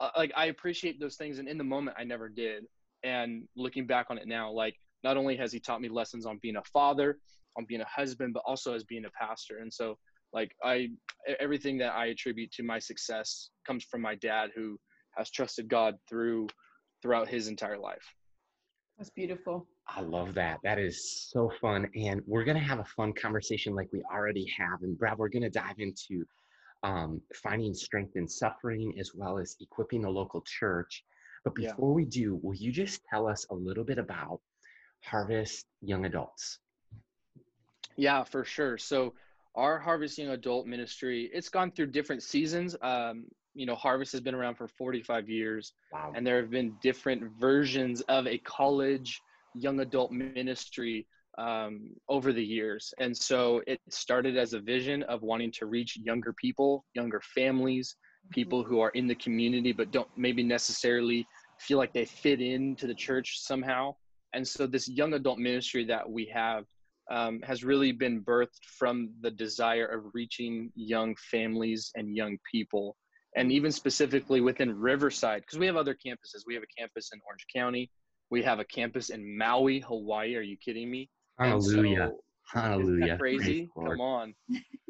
Uh, 0.00 0.10
like, 0.16 0.32
I 0.36 0.46
appreciate 0.46 0.98
those 1.00 1.16
things. 1.16 1.38
And 1.38 1.48
in 1.48 1.58
the 1.58 1.64
moment 1.64 1.96
I 1.98 2.04
never 2.04 2.28
did. 2.28 2.64
And 3.04 3.44
looking 3.56 3.86
back 3.86 4.06
on 4.10 4.18
it 4.18 4.28
now, 4.28 4.50
like 4.50 4.76
not 5.02 5.16
only 5.16 5.36
has 5.36 5.52
he 5.52 5.60
taught 5.60 5.80
me 5.80 5.88
lessons 5.88 6.26
on 6.26 6.38
being 6.40 6.56
a 6.56 6.62
father, 6.72 7.18
on 7.56 7.64
being 7.64 7.80
a 7.80 7.86
husband, 7.86 8.32
but 8.32 8.42
also 8.46 8.74
as 8.74 8.84
being 8.84 9.04
a 9.04 9.10
pastor. 9.10 9.58
And 9.58 9.72
so 9.72 9.98
like 10.32 10.54
I, 10.62 10.88
everything 11.40 11.78
that 11.78 11.92
I 11.92 12.06
attribute 12.06 12.52
to 12.52 12.62
my 12.62 12.78
success 12.78 13.50
comes 13.66 13.84
from 13.84 14.00
my 14.00 14.14
dad 14.14 14.50
who 14.54 14.78
has 15.16 15.30
trusted 15.30 15.68
God 15.68 15.96
through 16.08 16.48
throughout 17.02 17.28
his 17.28 17.48
entire 17.48 17.78
life. 17.78 18.14
That's 18.96 19.10
beautiful. 19.10 19.66
I 19.88 20.00
love 20.00 20.34
that. 20.34 20.60
That 20.62 20.78
is 20.78 21.28
so 21.30 21.50
fun. 21.60 21.88
And 21.96 22.22
we're 22.26 22.44
going 22.44 22.56
to 22.56 22.62
have 22.62 22.78
a 22.78 22.84
fun 22.84 23.12
conversation 23.12 23.74
like 23.74 23.88
we 23.92 24.02
already 24.12 24.46
have. 24.56 24.82
And 24.82 24.96
Brad, 24.96 25.18
we're 25.18 25.28
going 25.28 25.42
to 25.42 25.50
dive 25.50 25.78
into 25.78 26.24
um, 26.82 27.20
finding 27.34 27.74
strength 27.74 28.16
in 28.16 28.28
suffering 28.28 28.94
as 28.98 29.12
well 29.14 29.38
as 29.38 29.56
equipping 29.60 30.02
the 30.02 30.10
local 30.10 30.42
church. 30.42 31.04
But 31.44 31.54
before 31.54 31.90
yeah. 31.90 31.94
we 31.94 32.04
do, 32.04 32.40
will 32.42 32.54
you 32.54 32.72
just 32.72 33.02
tell 33.10 33.26
us 33.28 33.46
a 33.50 33.54
little 33.54 33.84
bit 33.84 33.98
about 33.98 34.40
Harvest 35.04 35.66
Young 35.80 36.04
Adults? 36.04 36.58
Yeah, 37.96 38.24
for 38.24 38.44
sure. 38.44 38.78
So, 38.78 39.14
our 39.54 39.78
Harvest 39.78 40.16
Young 40.16 40.30
Adult 40.30 40.66
ministry, 40.66 41.30
it's 41.32 41.50
gone 41.50 41.72
through 41.72 41.88
different 41.88 42.22
seasons. 42.22 42.74
Um, 42.80 43.26
you 43.54 43.66
know, 43.66 43.74
Harvest 43.74 44.12
has 44.12 44.20
been 44.22 44.34
around 44.34 44.54
for 44.54 44.66
45 44.66 45.28
years, 45.28 45.74
wow. 45.92 46.12
and 46.14 46.26
there 46.26 46.40
have 46.40 46.50
been 46.50 46.74
different 46.80 47.22
versions 47.38 48.00
of 48.02 48.26
a 48.26 48.38
college 48.38 49.20
young 49.54 49.80
adult 49.80 50.10
ministry 50.10 51.06
um, 51.38 51.90
over 52.08 52.32
the 52.32 52.44
years. 52.44 52.92
And 52.98 53.16
so 53.16 53.62
it 53.66 53.80
started 53.90 54.36
as 54.36 54.52
a 54.52 54.60
vision 54.60 55.02
of 55.04 55.22
wanting 55.22 55.52
to 55.52 55.66
reach 55.66 55.96
younger 55.96 56.32
people, 56.34 56.84
younger 56.94 57.20
families, 57.34 57.96
mm-hmm. 58.26 58.34
people 58.34 58.62
who 58.62 58.80
are 58.80 58.90
in 58.90 59.06
the 59.06 59.14
community 59.14 59.72
but 59.72 59.90
don't 59.90 60.08
maybe 60.16 60.42
necessarily 60.42 61.26
feel 61.58 61.78
like 61.78 61.92
they 61.92 62.04
fit 62.04 62.40
into 62.40 62.86
the 62.86 62.94
church 62.94 63.40
somehow. 63.40 63.94
And 64.34 64.46
so 64.46 64.66
this 64.66 64.88
young 64.88 65.14
adult 65.14 65.38
ministry 65.38 65.84
that 65.86 66.08
we 66.08 66.30
have 66.34 66.64
um, 67.10 67.40
has 67.42 67.64
really 67.64 67.92
been 67.92 68.22
birthed 68.22 68.64
from 68.78 69.10
the 69.20 69.30
desire 69.30 69.86
of 69.86 70.04
reaching 70.14 70.70
young 70.74 71.14
families 71.30 71.90
and 71.94 72.16
young 72.16 72.38
people 72.50 72.96
and 73.36 73.50
even 73.50 73.72
specifically 73.72 74.40
within 74.40 74.78
Riverside, 74.78 75.42
because 75.42 75.58
we 75.58 75.66
have 75.66 75.76
other 75.76 75.94
campuses. 75.94 76.42
We 76.46 76.54
have 76.54 76.62
a 76.62 76.80
campus 76.80 77.10
in 77.12 77.20
Orange 77.26 77.46
County. 77.54 77.90
We 78.30 78.42
have 78.42 78.60
a 78.60 78.64
campus 78.64 79.10
in 79.10 79.36
Maui, 79.36 79.80
Hawaii. 79.80 80.36
Are 80.36 80.42
you 80.42 80.56
kidding 80.56 80.90
me? 80.90 81.08
Hallelujah. 81.48 82.10
So, 82.10 82.60
Hallelujah. 82.60 83.18
crazy? 83.18 83.70
Come 83.74 84.00
on. 84.00 84.34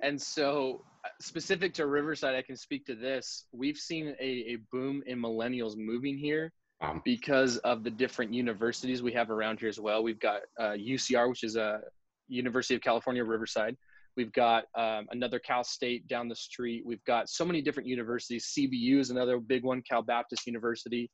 and 0.03 0.21
so, 0.21 0.85
uh, 1.05 1.09
specific 1.21 1.75
to 1.75 1.87
Riverside, 1.87 2.35
I 2.35 2.43
can 2.43 2.57
speak 2.57 2.87
to 2.87 2.95
this. 2.95 3.47
We've 3.53 3.77
seen 3.77 4.15
a, 4.21 4.25
a 4.25 4.57
boom 4.71 5.03
in 5.07 5.21
millennials 5.21 5.77
moving 5.77 6.17
here 6.17 6.53
um, 6.81 7.01
because 7.05 7.59
of 7.59 7.85
the 7.85 7.91
different 7.91 8.33
universities 8.35 9.03
we 9.03 9.13
have 9.13 9.31
around 9.31 9.61
here 9.61 9.69
as 9.69 9.81
well. 9.81 10.03
We've 10.03 10.21
got 10.21 10.41
uh, 10.59 10.73
UCR, 10.73 11.29
which 11.29 11.45
is 11.45 11.57
a 11.57 11.81
University 12.29 12.75
of 12.75 12.81
California, 12.81 13.25
Riverside. 13.25 13.77
We've 14.17 14.33
got 14.33 14.65
um, 14.75 15.07
another 15.11 15.39
Cal 15.39 15.65
State 15.65 16.07
down 16.07 16.29
the 16.29 16.37
street. 16.37 16.83
We've 16.85 17.05
got 17.05 17.31
so 17.31 17.45
many 17.45 17.63
different 17.63 17.89
universities. 17.89 18.53
CBU 18.57 18.99
is 18.99 19.11
another 19.11 19.39
big 19.39 19.65
one, 19.65 19.83
Cal 19.89 20.03
Baptist 20.03 20.47
University. 20.47 21.11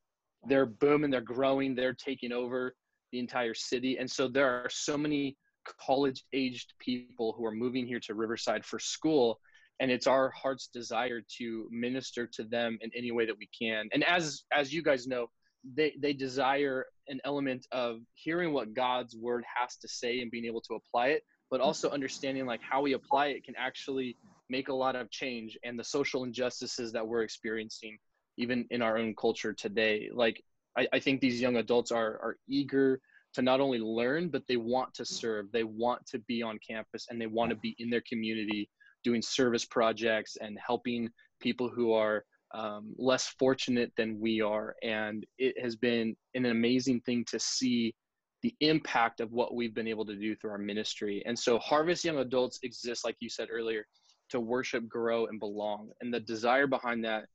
They're 0.48 0.66
booming, 0.66 1.10
they're 1.10 1.20
growing, 1.20 1.74
they're 1.74 1.94
taking 1.94 2.32
over 2.32 2.74
the 3.12 3.18
entire 3.18 3.54
city. 3.54 3.98
And 3.98 4.10
so 4.10 4.28
there 4.28 4.48
are 4.48 4.68
so 4.70 4.96
many 4.96 5.36
college 5.80 6.24
aged 6.32 6.74
people 6.78 7.34
who 7.36 7.44
are 7.44 7.52
moving 7.52 7.86
here 7.86 8.00
to 8.00 8.14
Riverside 8.14 8.64
for 8.64 8.78
school. 8.78 9.40
And 9.80 9.90
it's 9.90 10.06
our 10.06 10.30
heart's 10.30 10.68
desire 10.68 11.20
to 11.38 11.68
minister 11.70 12.26
to 12.26 12.44
them 12.44 12.78
in 12.80 12.90
any 12.96 13.12
way 13.12 13.26
that 13.26 13.38
we 13.38 13.48
can. 13.56 13.88
And 13.92 14.02
as 14.04 14.42
as 14.52 14.72
you 14.72 14.82
guys 14.82 15.06
know, 15.06 15.28
they, 15.74 15.94
they 16.00 16.12
desire 16.12 16.86
an 17.08 17.20
element 17.24 17.66
of 17.72 18.00
hearing 18.14 18.52
what 18.52 18.74
God's 18.74 19.14
word 19.16 19.44
has 19.54 19.76
to 19.76 19.88
say 19.88 20.20
and 20.20 20.30
being 20.30 20.44
able 20.44 20.60
to 20.62 20.74
apply 20.74 21.08
it, 21.08 21.22
but 21.50 21.60
also 21.60 21.90
understanding 21.90 22.46
like 22.46 22.60
how 22.62 22.82
we 22.82 22.94
apply 22.94 23.28
it 23.28 23.44
can 23.44 23.54
actually 23.56 24.16
make 24.50 24.68
a 24.68 24.74
lot 24.74 24.96
of 24.96 25.10
change 25.10 25.58
and 25.62 25.78
the 25.78 25.84
social 25.84 26.24
injustices 26.24 26.92
that 26.92 27.06
we're 27.06 27.22
experiencing 27.22 27.98
even 28.36 28.66
in 28.70 28.82
our 28.82 28.96
own 28.98 29.14
culture 29.14 29.52
today 29.52 30.08
like 30.12 30.42
i, 30.76 30.86
I 30.92 30.98
think 30.98 31.20
these 31.20 31.40
young 31.40 31.56
adults 31.56 31.90
are 31.92 32.18
are 32.20 32.36
eager 32.48 33.00
to 33.34 33.42
not 33.42 33.60
only 33.60 33.78
learn 33.78 34.28
but 34.28 34.42
they 34.48 34.56
want 34.56 34.92
to 34.94 35.04
serve 35.04 35.50
they 35.52 35.64
want 35.64 36.04
to 36.06 36.18
be 36.20 36.42
on 36.42 36.58
campus 36.66 37.06
and 37.08 37.20
they 37.20 37.26
want 37.26 37.50
to 37.50 37.56
be 37.56 37.74
in 37.78 37.90
their 37.90 38.02
community 38.08 38.68
doing 39.04 39.22
service 39.22 39.64
projects 39.64 40.36
and 40.40 40.58
helping 40.64 41.08
people 41.40 41.68
who 41.68 41.92
are 41.92 42.24
um, 42.54 42.94
less 42.96 43.28
fortunate 43.38 43.92
than 43.96 44.18
we 44.18 44.40
are 44.40 44.74
and 44.82 45.26
it 45.38 45.60
has 45.60 45.76
been 45.76 46.16
an 46.34 46.46
amazing 46.46 47.00
thing 47.02 47.24
to 47.28 47.38
see 47.38 47.94
the 48.42 48.54
impact 48.60 49.20
of 49.20 49.32
what 49.32 49.54
we've 49.54 49.74
been 49.74 49.88
able 49.88 50.06
to 50.06 50.14
do 50.14 50.36
through 50.36 50.52
our 50.52 50.58
ministry. 50.58 51.22
And 51.26 51.38
so 51.38 51.58
Harvest 51.58 52.04
Young 52.04 52.18
Adults 52.18 52.60
exists, 52.62 53.04
like 53.04 53.16
you 53.20 53.28
said 53.28 53.48
earlier, 53.50 53.84
to 54.30 54.40
worship, 54.40 54.88
grow, 54.88 55.26
and 55.26 55.40
belong. 55.40 55.90
And 56.00 56.12
the 56.12 56.20
desire 56.20 56.66
behind 56.66 57.04
that 57.04 57.26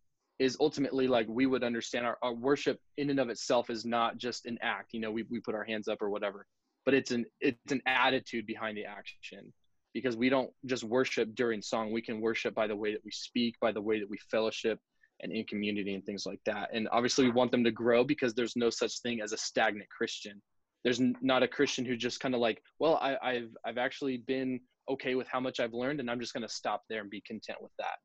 is 0.44 0.58
ultimately 0.60 1.08
like 1.08 1.26
we 1.30 1.46
would 1.46 1.64
understand 1.64 2.06
our, 2.06 2.18
our 2.22 2.34
worship 2.34 2.78
in 2.98 3.10
and 3.10 3.20
of 3.20 3.30
itself 3.30 3.70
is 3.70 3.86
not 3.86 4.18
just 4.18 4.46
an 4.46 4.58
act, 4.62 4.90
you 4.92 5.00
know, 5.00 5.10
we, 5.10 5.24
we 5.32 5.40
put 5.40 5.56
our 5.56 5.64
hands 5.64 5.88
up 5.88 6.02
or 6.02 6.10
whatever, 6.10 6.46
but 6.86 6.94
it's 6.94 7.12
an 7.12 7.26
it's 7.40 7.72
an 7.72 7.82
attitude 7.86 8.46
behind 8.46 8.78
the 8.78 8.84
action 8.84 9.54
because 9.94 10.18
we 10.18 10.28
don't 10.28 10.52
just 10.66 10.84
worship 10.84 11.34
during 11.34 11.62
song. 11.62 11.94
We 11.94 12.02
can 12.02 12.20
worship 12.20 12.54
by 12.54 12.68
the 12.68 12.76
way 12.76 12.92
that 12.92 13.06
we 13.06 13.12
speak, 13.12 13.56
by 13.62 13.72
the 13.72 13.82
way 13.82 14.00
that 14.00 14.10
we 14.10 14.18
fellowship, 14.30 14.80
and 15.22 15.32
in 15.32 15.46
community 15.46 15.94
and 15.94 16.06
things 16.06 16.26
like 16.26 16.42
that. 16.46 16.70
And 16.74 16.90
obviously, 16.92 17.24
we 17.24 17.32
want 17.32 17.52
them 17.52 17.64
to 17.64 17.72
grow 17.72 18.04
because 18.04 18.34
there's 18.34 18.58
no 18.58 18.70
such 18.70 19.00
thing 19.02 19.22
as 19.22 19.32
a 19.32 19.38
stagnant 19.38 19.90
Christian. 19.90 20.42
There's 20.84 21.00
not 21.22 21.44
a 21.44 21.48
Christian 21.48 21.86
who 21.86 21.96
just 21.96 22.20
kind 22.20 22.36
of 22.36 22.42
like, 22.42 22.62
well, 22.80 23.00
I, 23.02 23.16
I've 23.24 23.52
I've 23.66 23.78
actually 23.78 24.18
been 24.18 24.60
okay 24.90 25.16
with 25.16 25.28
how 25.28 25.40
much 25.40 25.62
I've 25.62 25.74
learned, 25.74 26.02
and 26.02 26.12
I'm 26.12 26.20
just 26.20 26.34
going 26.34 26.46
to 26.46 26.54
stop 26.54 26.82
there 26.90 27.00
and 27.00 27.10
be 27.10 27.22
content 27.22 27.60
with 27.62 27.72
that. 27.80 27.96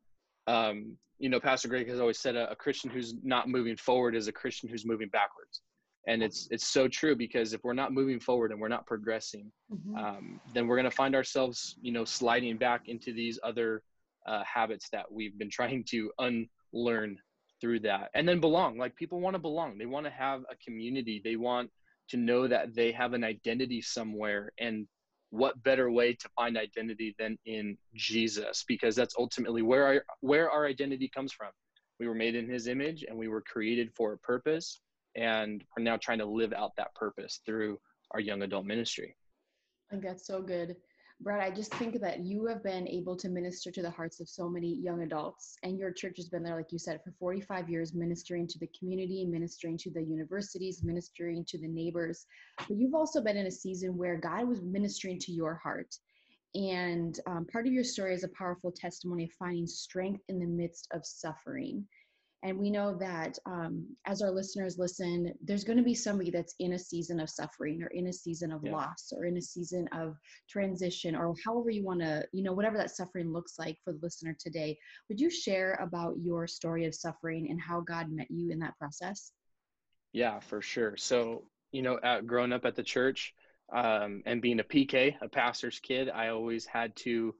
Um, 0.48 0.96
you 1.18 1.28
know, 1.28 1.40
Pastor 1.40 1.68
Greg 1.68 1.88
has 1.88 2.00
always 2.00 2.18
said 2.18 2.36
a, 2.36 2.50
a 2.50 2.56
Christian 2.56 2.90
who's 2.90 3.14
not 3.22 3.48
moving 3.48 3.76
forward 3.76 4.14
is 4.14 4.28
a 4.28 4.32
Christian 4.32 4.68
who's 4.68 4.86
moving 4.86 5.08
backwards. 5.08 5.60
And 6.06 6.22
it's 6.22 6.48
it's 6.50 6.66
so 6.66 6.88
true 6.88 7.14
because 7.14 7.52
if 7.52 7.62
we're 7.64 7.74
not 7.74 7.92
moving 7.92 8.18
forward 8.18 8.50
and 8.50 8.60
we're 8.60 8.68
not 8.68 8.86
progressing 8.86 9.52
mm-hmm. 9.70 9.94
um, 9.96 10.40
then 10.54 10.66
we're 10.66 10.76
going 10.76 10.90
to 10.90 10.96
find 11.02 11.14
ourselves 11.14 11.76
you 11.82 11.92
know 11.92 12.04
sliding 12.06 12.56
back 12.56 12.88
into 12.88 13.12
these 13.12 13.38
other 13.42 13.82
uh, 14.26 14.42
habits 14.44 14.88
that 14.90 15.10
we've 15.10 15.38
been 15.38 15.50
trying 15.50 15.84
to 15.90 16.10
unlearn 16.18 17.18
through 17.60 17.80
that. 17.80 18.10
And 18.14 18.28
then 18.28 18.40
belong 18.40 18.78
like 18.78 18.94
people 18.96 19.20
want 19.20 19.34
to 19.34 19.40
belong. 19.40 19.78
They 19.78 19.86
want 19.86 20.06
to 20.06 20.12
have 20.12 20.42
a 20.50 20.56
community. 20.64 21.20
They 21.22 21.36
want 21.36 21.70
to 22.10 22.16
know 22.16 22.46
that 22.46 22.74
they 22.74 22.92
have 22.92 23.12
an 23.12 23.24
identity 23.24 23.82
somewhere. 23.82 24.52
And 24.58 24.86
what 25.30 25.62
better 25.62 25.90
way 25.90 26.14
to 26.14 26.28
find 26.36 26.56
identity 26.56 27.14
than 27.18 27.36
in 27.44 27.76
jesus 27.94 28.64
because 28.66 28.96
that's 28.96 29.14
ultimately 29.18 29.62
where 29.62 29.86
our 29.86 30.04
where 30.20 30.50
our 30.50 30.66
identity 30.66 31.08
comes 31.14 31.32
from 31.32 31.50
we 32.00 32.06
were 32.06 32.14
made 32.14 32.34
in 32.34 32.48
his 32.48 32.66
image 32.66 33.04
and 33.06 33.16
we 33.16 33.28
were 33.28 33.42
created 33.42 33.90
for 33.94 34.12
a 34.12 34.18
purpose 34.18 34.80
and 35.16 35.64
are 35.76 35.82
now 35.82 35.96
trying 35.96 36.18
to 36.18 36.24
live 36.24 36.52
out 36.52 36.72
that 36.76 36.94
purpose 36.94 37.40
through 37.44 37.78
our 38.12 38.20
young 38.20 38.42
adult 38.42 38.64
ministry. 38.64 39.16
I 39.88 39.94
think 39.94 40.04
that's 40.04 40.26
so 40.26 40.40
good. 40.40 40.76
Brad, 41.20 41.40
I 41.40 41.50
just 41.52 41.74
think 41.74 42.00
that 42.00 42.20
you 42.20 42.46
have 42.46 42.62
been 42.62 42.86
able 42.86 43.16
to 43.16 43.28
minister 43.28 43.72
to 43.72 43.82
the 43.82 43.90
hearts 43.90 44.20
of 44.20 44.28
so 44.28 44.48
many 44.48 44.74
young 44.74 45.02
adults, 45.02 45.56
and 45.64 45.76
your 45.76 45.90
church 45.90 46.16
has 46.16 46.28
been 46.28 46.44
there, 46.44 46.54
like 46.54 46.70
you 46.70 46.78
said, 46.78 47.00
for 47.02 47.12
45 47.18 47.68
years, 47.68 47.92
ministering 47.92 48.46
to 48.46 48.58
the 48.60 48.68
community, 48.78 49.24
ministering 49.24 49.76
to 49.78 49.90
the 49.90 50.02
universities, 50.02 50.84
ministering 50.84 51.44
to 51.48 51.58
the 51.58 51.66
neighbors. 51.66 52.24
But 52.56 52.76
you've 52.76 52.94
also 52.94 53.20
been 53.20 53.36
in 53.36 53.46
a 53.46 53.50
season 53.50 53.96
where 53.96 54.16
God 54.16 54.46
was 54.46 54.62
ministering 54.62 55.18
to 55.20 55.32
your 55.32 55.56
heart. 55.56 55.92
And 56.54 57.18
um, 57.26 57.46
part 57.50 57.66
of 57.66 57.72
your 57.72 57.84
story 57.84 58.14
is 58.14 58.22
a 58.22 58.28
powerful 58.28 58.70
testimony 58.70 59.24
of 59.24 59.32
finding 59.32 59.66
strength 59.66 60.22
in 60.28 60.38
the 60.38 60.46
midst 60.46 60.86
of 60.92 61.04
suffering. 61.04 61.84
And 62.44 62.56
we 62.56 62.70
know 62.70 62.96
that 62.98 63.36
um, 63.46 63.84
as 64.06 64.22
our 64.22 64.30
listeners 64.30 64.78
listen, 64.78 65.34
there's 65.42 65.64
going 65.64 65.76
to 65.76 65.82
be 65.82 65.94
somebody 65.94 66.30
that's 66.30 66.54
in 66.60 66.74
a 66.74 66.78
season 66.78 67.18
of 67.18 67.28
suffering 67.28 67.82
or 67.82 67.88
in 67.88 68.06
a 68.06 68.12
season 68.12 68.52
of 68.52 68.60
yeah. 68.64 68.72
loss 68.72 69.12
or 69.12 69.24
in 69.24 69.36
a 69.36 69.42
season 69.42 69.88
of 69.92 70.16
transition 70.48 71.16
or 71.16 71.34
however 71.44 71.70
you 71.70 71.84
want 71.84 72.00
to, 72.00 72.24
you 72.32 72.44
know, 72.44 72.52
whatever 72.52 72.76
that 72.76 72.94
suffering 72.94 73.32
looks 73.32 73.58
like 73.58 73.76
for 73.82 73.92
the 73.92 73.98
listener 74.02 74.36
today. 74.38 74.78
Would 75.08 75.20
you 75.20 75.30
share 75.30 75.74
about 75.82 76.14
your 76.22 76.46
story 76.46 76.84
of 76.86 76.94
suffering 76.94 77.50
and 77.50 77.60
how 77.60 77.80
God 77.80 78.08
met 78.10 78.30
you 78.30 78.52
in 78.52 78.60
that 78.60 78.78
process? 78.78 79.32
Yeah, 80.12 80.38
for 80.38 80.62
sure. 80.62 80.96
So, 80.96 81.44
you 81.72 81.82
know, 81.82 81.96
uh, 81.96 82.20
growing 82.20 82.52
up 82.52 82.64
at 82.64 82.76
the 82.76 82.84
church 82.84 83.34
um, 83.72 84.22
and 84.26 84.40
being 84.40 84.60
a 84.60 84.64
PK, 84.64 85.16
a 85.20 85.28
pastor's 85.28 85.80
kid, 85.80 86.08
I 86.08 86.28
always 86.28 86.66
had 86.66 86.94
to, 86.96 87.34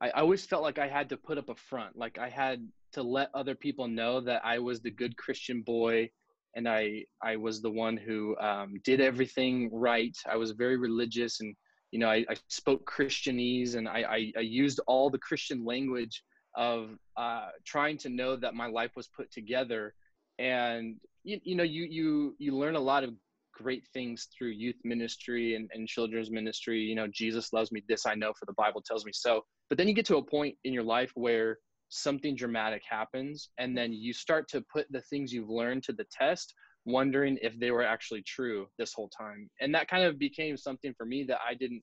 I, 0.00 0.08
I 0.08 0.20
always 0.20 0.44
felt 0.44 0.62
like 0.62 0.78
I 0.78 0.88
had 0.88 1.08
to 1.10 1.16
put 1.16 1.38
up 1.38 1.48
a 1.48 1.54
front. 1.54 1.96
Like 1.96 2.18
I 2.18 2.28
had 2.28 2.66
to 2.92 3.02
let 3.02 3.30
other 3.34 3.54
people 3.54 3.88
know 3.88 4.20
that 4.20 4.44
I 4.44 4.58
was 4.58 4.80
the 4.80 4.90
good 4.90 5.16
Christian 5.16 5.62
boy 5.62 6.10
and 6.56 6.68
I 6.68 7.04
I 7.22 7.36
was 7.36 7.60
the 7.60 7.70
one 7.70 7.96
who 7.96 8.36
um, 8.38 8.74
did 8.84 9.00
everything 9.00 9.70
right. 9.72 10.16
I 10.30 10.36
was 10.36 10.52
very 10.52 10.76
religious 10.76 11.40
and 11.40 11.54
you 11.90 11.98
know 11.98 12.08
I, 12.08 12.24
I 12.28 12.36
spoke 12.48 12.90
Christianese 12.90 13.74
and 13.74 13.88
I, 13.88 14.04
I, 14.08 14.32
I 14.36 14.40
used 14.40 14.80
all 14.86 15.10
the 15.10 15.18
Christian 15.18 15.64
language 15.64 16.22
of 16.56 16.90
uh, 17.16 17.48
trying 17.66 17.98
to 17.98 18.08
know 18.08 18.36
that 18.36 18.54
my 18.54 18.66
life 18.66 18.92
was 18.96 19.08
put 19.08 19.30
together 19.32 19.94
and 20.38 20.96
you, 21.24 21.40
you 21.42 21.56
know 21.56 21.64
you 21.64 21.84
you 21.84 22.36
you 22.38 22.56
learn 22.56 22.76
a 22.76 22.80
lot 22.80 23.04
of 23.04 23.14
great 23.52 23.86
things 23.92 24.28
through 24.36 24.48
youth 24.48 24.76
ministry 24.84 25.54
and, 25.54 25.70
and 25.72 25.86
children's 25.86 26.30
ministry 26.30 26.80
you 26.80 26.96
know 26.96 27.06
jesus 27.06 27.52
loves 27.52 27.70
me 27.70 27.80
this 27.88 28.04
i 28.04 28.14
know 28.14 28.32
for 28.36 28.46
the 28.46 28.52
bible 28.54 28.82
tells 28.82 29.04
me 29.04 29.12
so 29.14 29.44
but 29.68 29.78
then 29.78 29.88
you 29.88 29.94
get 29.94 30.06
to 30.06 30.16
a 30.16 30.24
point 30.24 30.56
in 30.64 30.72
your 30.72 30.82
life 30.82 31.10
where 31.14 31.58
something 31.88 32.34
dramatic 32.34 32.82
happens 32.88 33.50
and 33.58 33.76
then 33.76 33.92
you 33.92 34.12
start 34.12 34.48
to 34.48 34.64
put 34.72 34.86
the 34.90 35.00
things 35.02 35.32
you've 35.32 35.50
learned 35.50 35.82
to 35.84 35.92
the 35.92 36.06
test 36.10 36.54
wondering 36.86 37.38
if 37.40 37.58
they 37.58 37.70
were 37.70 37.84
actually 37.84 38.22
true 38.22 38.66
this 38.78 38.92
whole 38.92 39.08
time. 39.08 39.48
And 39.60 39.74
that 39.74 39.88
kind 39.88 40.04
of 40.04 40.18
became 40.18 40.56
something 40.56 40.92
for 40.96 41.06
me 41.06 41.24
that 41.24 41.38
i 41.48 41.54
didn't 41.54 41.82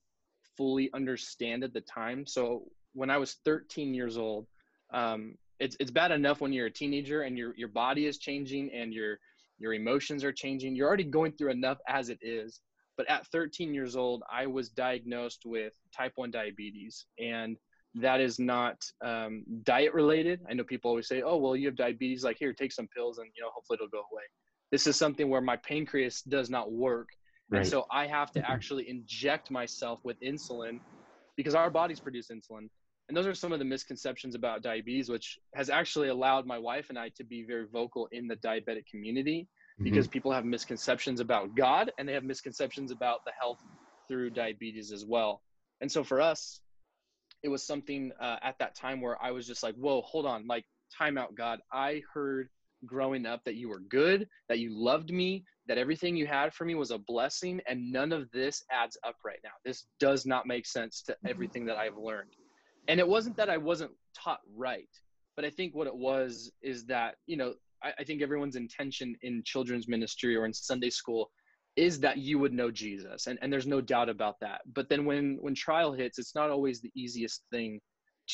fully 0.56 0.90
understand 0.92 1.64
at 1.64 1.72
the 1.72 1.80
time. 1.80 2.26
So 2.26 2.64
when 2.94 3.10
i 3.10 3.18
was 3.18 3.36
13 3.44 3.94
years 3.94 4.18
old 4.18 4.46
um, 4.92 5.34
it's, 5.58 5.76
it's 5.80 5.90
bad 5.90 6.10
enough 6.10 6.40
when 6.40 6.52
you're 6.52 6.66
a 6.66 6.72
teenager 6.72 7.22
and 7.22 7.38
your, 7.38 7.54
your 7.56 7.68
body 7.68 8.06
is 8.06 8.18
changing 8.18 8.70
and 8.74 8.92
your 8.92 9.18
your 9.58 9.74
emotions 9.74 10.24
are 10.24 10.32
changing. 10.32 10.74
You're 10.74 10.88
already 10.88 11.04
going 11.04 11.32
through 11.32 11.52
enough 11.52 11.78
as 11.86 12.08
it 12.08 12.18
is. 12.20 12.60
But 12.96 13.08
at 13.08 13.28
13 13.28 13.72
years 13.72 13.96
old 13.96 14.22
i 14.30 14.46
was 14.46 14.68
diagnosed 14.70 15.42
with 15.44 15.72
type 15.96 16.12
1 16.16 16.30
diabetes. 16.30 17.06
And 17.18 17.56
that 17.94 18.20
is 18.20 18.38
not 18.38 18.82
um, 19.04 19.44
diet 19.64 19.92
related. 19.92 20.40
I 20.48 20.54
know 20.54 20.64
people 20.64 20.90
always 20.90 21.08
say, 21.08 21.22
"Oh, 21.22 21.36
well, 21.36 21.56
you 21.56 21.66
have 21.66 21.76
diabetes. 21.76 22.24
Like, 22.24 22.38
here, 22.38 22.52
take 22.52 22.72
some 22.72 22.88
pills, 22.88 23.18
and 23.18 23.28
you 23.36 23.42
know, 23.42 23.50
hopefully 23.54 23.76
it'll 23.76 23.88
go 23.88 24.06
away." 24.12 24.22
This 24.70 24.86
is 24.86 24.96
something 24.96 25.28
where 25.28 25.42
my 25.42 25.56
pancreas 25.56 26.22
does 26.22 26.48
not 26.48 26.72
work, 26.72 27.10
right. 27.50 27.58
and 27.60 27.68
so 27.68 27.86
I 27.90 28.06
have 28.06 28.32
to 28.32 28.40
mm-hmm. 28.40 28.52
actually 28.52 28.88
inject 28.88 29.50
myself 29.50 30.00
with 30.04 30.18
insulin 30.20 30.80
because 31.36 31.54
our 31.54 31.70
bodies 31.70 32.00
produce 32.00 32.28
insulin. 32.28 32.68
And 33.08 33.16
those 33.16 33.26
are 33.26 33.34
some 33.34 33.52
of 33.52 33.58
the 33.58 33.64
misconceptions 33.64 34.34
about 34.34 34.62
diabetes, 34.62 35.08
which 35.08 35.38
has 35.54 35.68
actually 35.68 36.08
allowed 36.08 36.46
my 36.46 36.58
wife 36.58 36.86
and 36.88 36.98
I 36.98 37.10
to 37.16 37.24
be 37.24 37.44
very 37.44 37.66
vocal 37.70 38.08
in 38.12 38.26
the 38.26 38.36
diabetic 38.36 38.86
community 38.86 39.42
mm-hmm. 39.42 39.84
because 39.84 40.06
people 40.08 40.32
have 40.32 40.44
misconceptions 40.44 41.20
about 41.20 41.54
God 41.54 41.92
and 41.98 42.08
they 42.08 42.14
have 42.14 42.24
misconceptions 42.24 42.90
about 42.90 43.24
the 43.26 43.32
health 43.38 43.58
through 44.08 44.30
diabetes 44.30 44.92
as 44.92 45.04
well. 45.04 45.42
And 45.80 45.90
so 45.90 46.04
for 46.04 46.20
us, 46.20 46.60
it 47.42 47.48
was 47.48 47.64
something 47.64 48.12
uh, 48.20 48.36
at 48.42 48.58
that 48.58 48.74
time 48.74 49.00
where 49.00 49.22
I 49.22 49.30
was 49.30 49.46
just 49.46 49.62
like, 49.62 49.74
whoa, 49.74 50.02
hold 50.02 50.26
on, 50.26 50.46
like, 50.46 50.64
time 50.96 51.18
out, 51.18 51.34
God. 51.34 51.60
I 51.72 52.02
heard 52.12 52.48
growing 52.84 53.26
up 53.26 53.42
that 53.44 53.54
you 53.54 53.68
were 53.68 53.80
good, 53.80 54.28
that 54.48 54.58
you 54.58 54.70
loved 54.72 55.10
me, 55.10 55.44
that 55.66 55.78
everything 55.78 56.16
you 56.16 56.26
had 56.26 56.52
for 56.52 56.64
me 56.64 56.74
was 56.74 56.90
a 56.90 56.98
blessing, 56.98 57.60
and 57.66 57.92
none 57.92 58.12
of 58.12 58.30
this 58.32 58.64
adds 58.70 58.98
up 59.04 59.16
right 59.24 59.38
now. 59.44 59.50
This 59.64 59.86
does 60.00 60.26
not 60.26 60.46
make 60.46 60.66
sense 60.66 61.02
to 61.02 61.16
everything 61.26 61.64
that 61.66 61.76
I've 61.76 61.96
learned. 61.96 62.30
And 62.88 62.98
it 62.98 63.06
wasn't 63.06 63.36
that 63.36 63.48
I 63.48 63.56
wasn't 63.56 63.92
taught 64.14 64.40
right, 64.56 64.88
but 65.36 65.44
I 65.44 65.50
think 65.50 65.74
what 65.74 65.86
it 65.86 65.94
was 65.94 66.50
is 66.62 66.84
that, 66.86 67.14
you 67.26 67.36
know, 67.36 67.54
I, 67.82 67.92
I 68.00 68.04
think 68.04 68.22
everyone's 68.22 68.56
intention 68.56 69.16
in 69.22 69.42
children's 69.44 69.88
ministry 69.88 70.36
or 70.36 70.44
in 70.44 70.52
Sunday 70.52 70.90
school 70.90 71.30
is 71.76 72.00
that 72.00 72.18
you 72.18 72.38
would 72.38 72.52
know 72.52 72.70
Jesus. 72.70 73.26
And, 73.26 73.38
and 73.40 73.52
there's 73.52 73.66
no 73.66 73.80
doubt 73.80 74.08
about 74.08 74.40
that. 74.40 74.60
But 74.74 74.88
then 74.88 75.04
when, 75.04 75.38
when 75.40 75.54
trial 75.54 75.92
hits, 75.92 76.18
it's 76.18 76.34
not 76.34 76.50
always 76.50 76.80
the 76.80 76.90
easiest 76.94 77.42
thing 77.50 77.80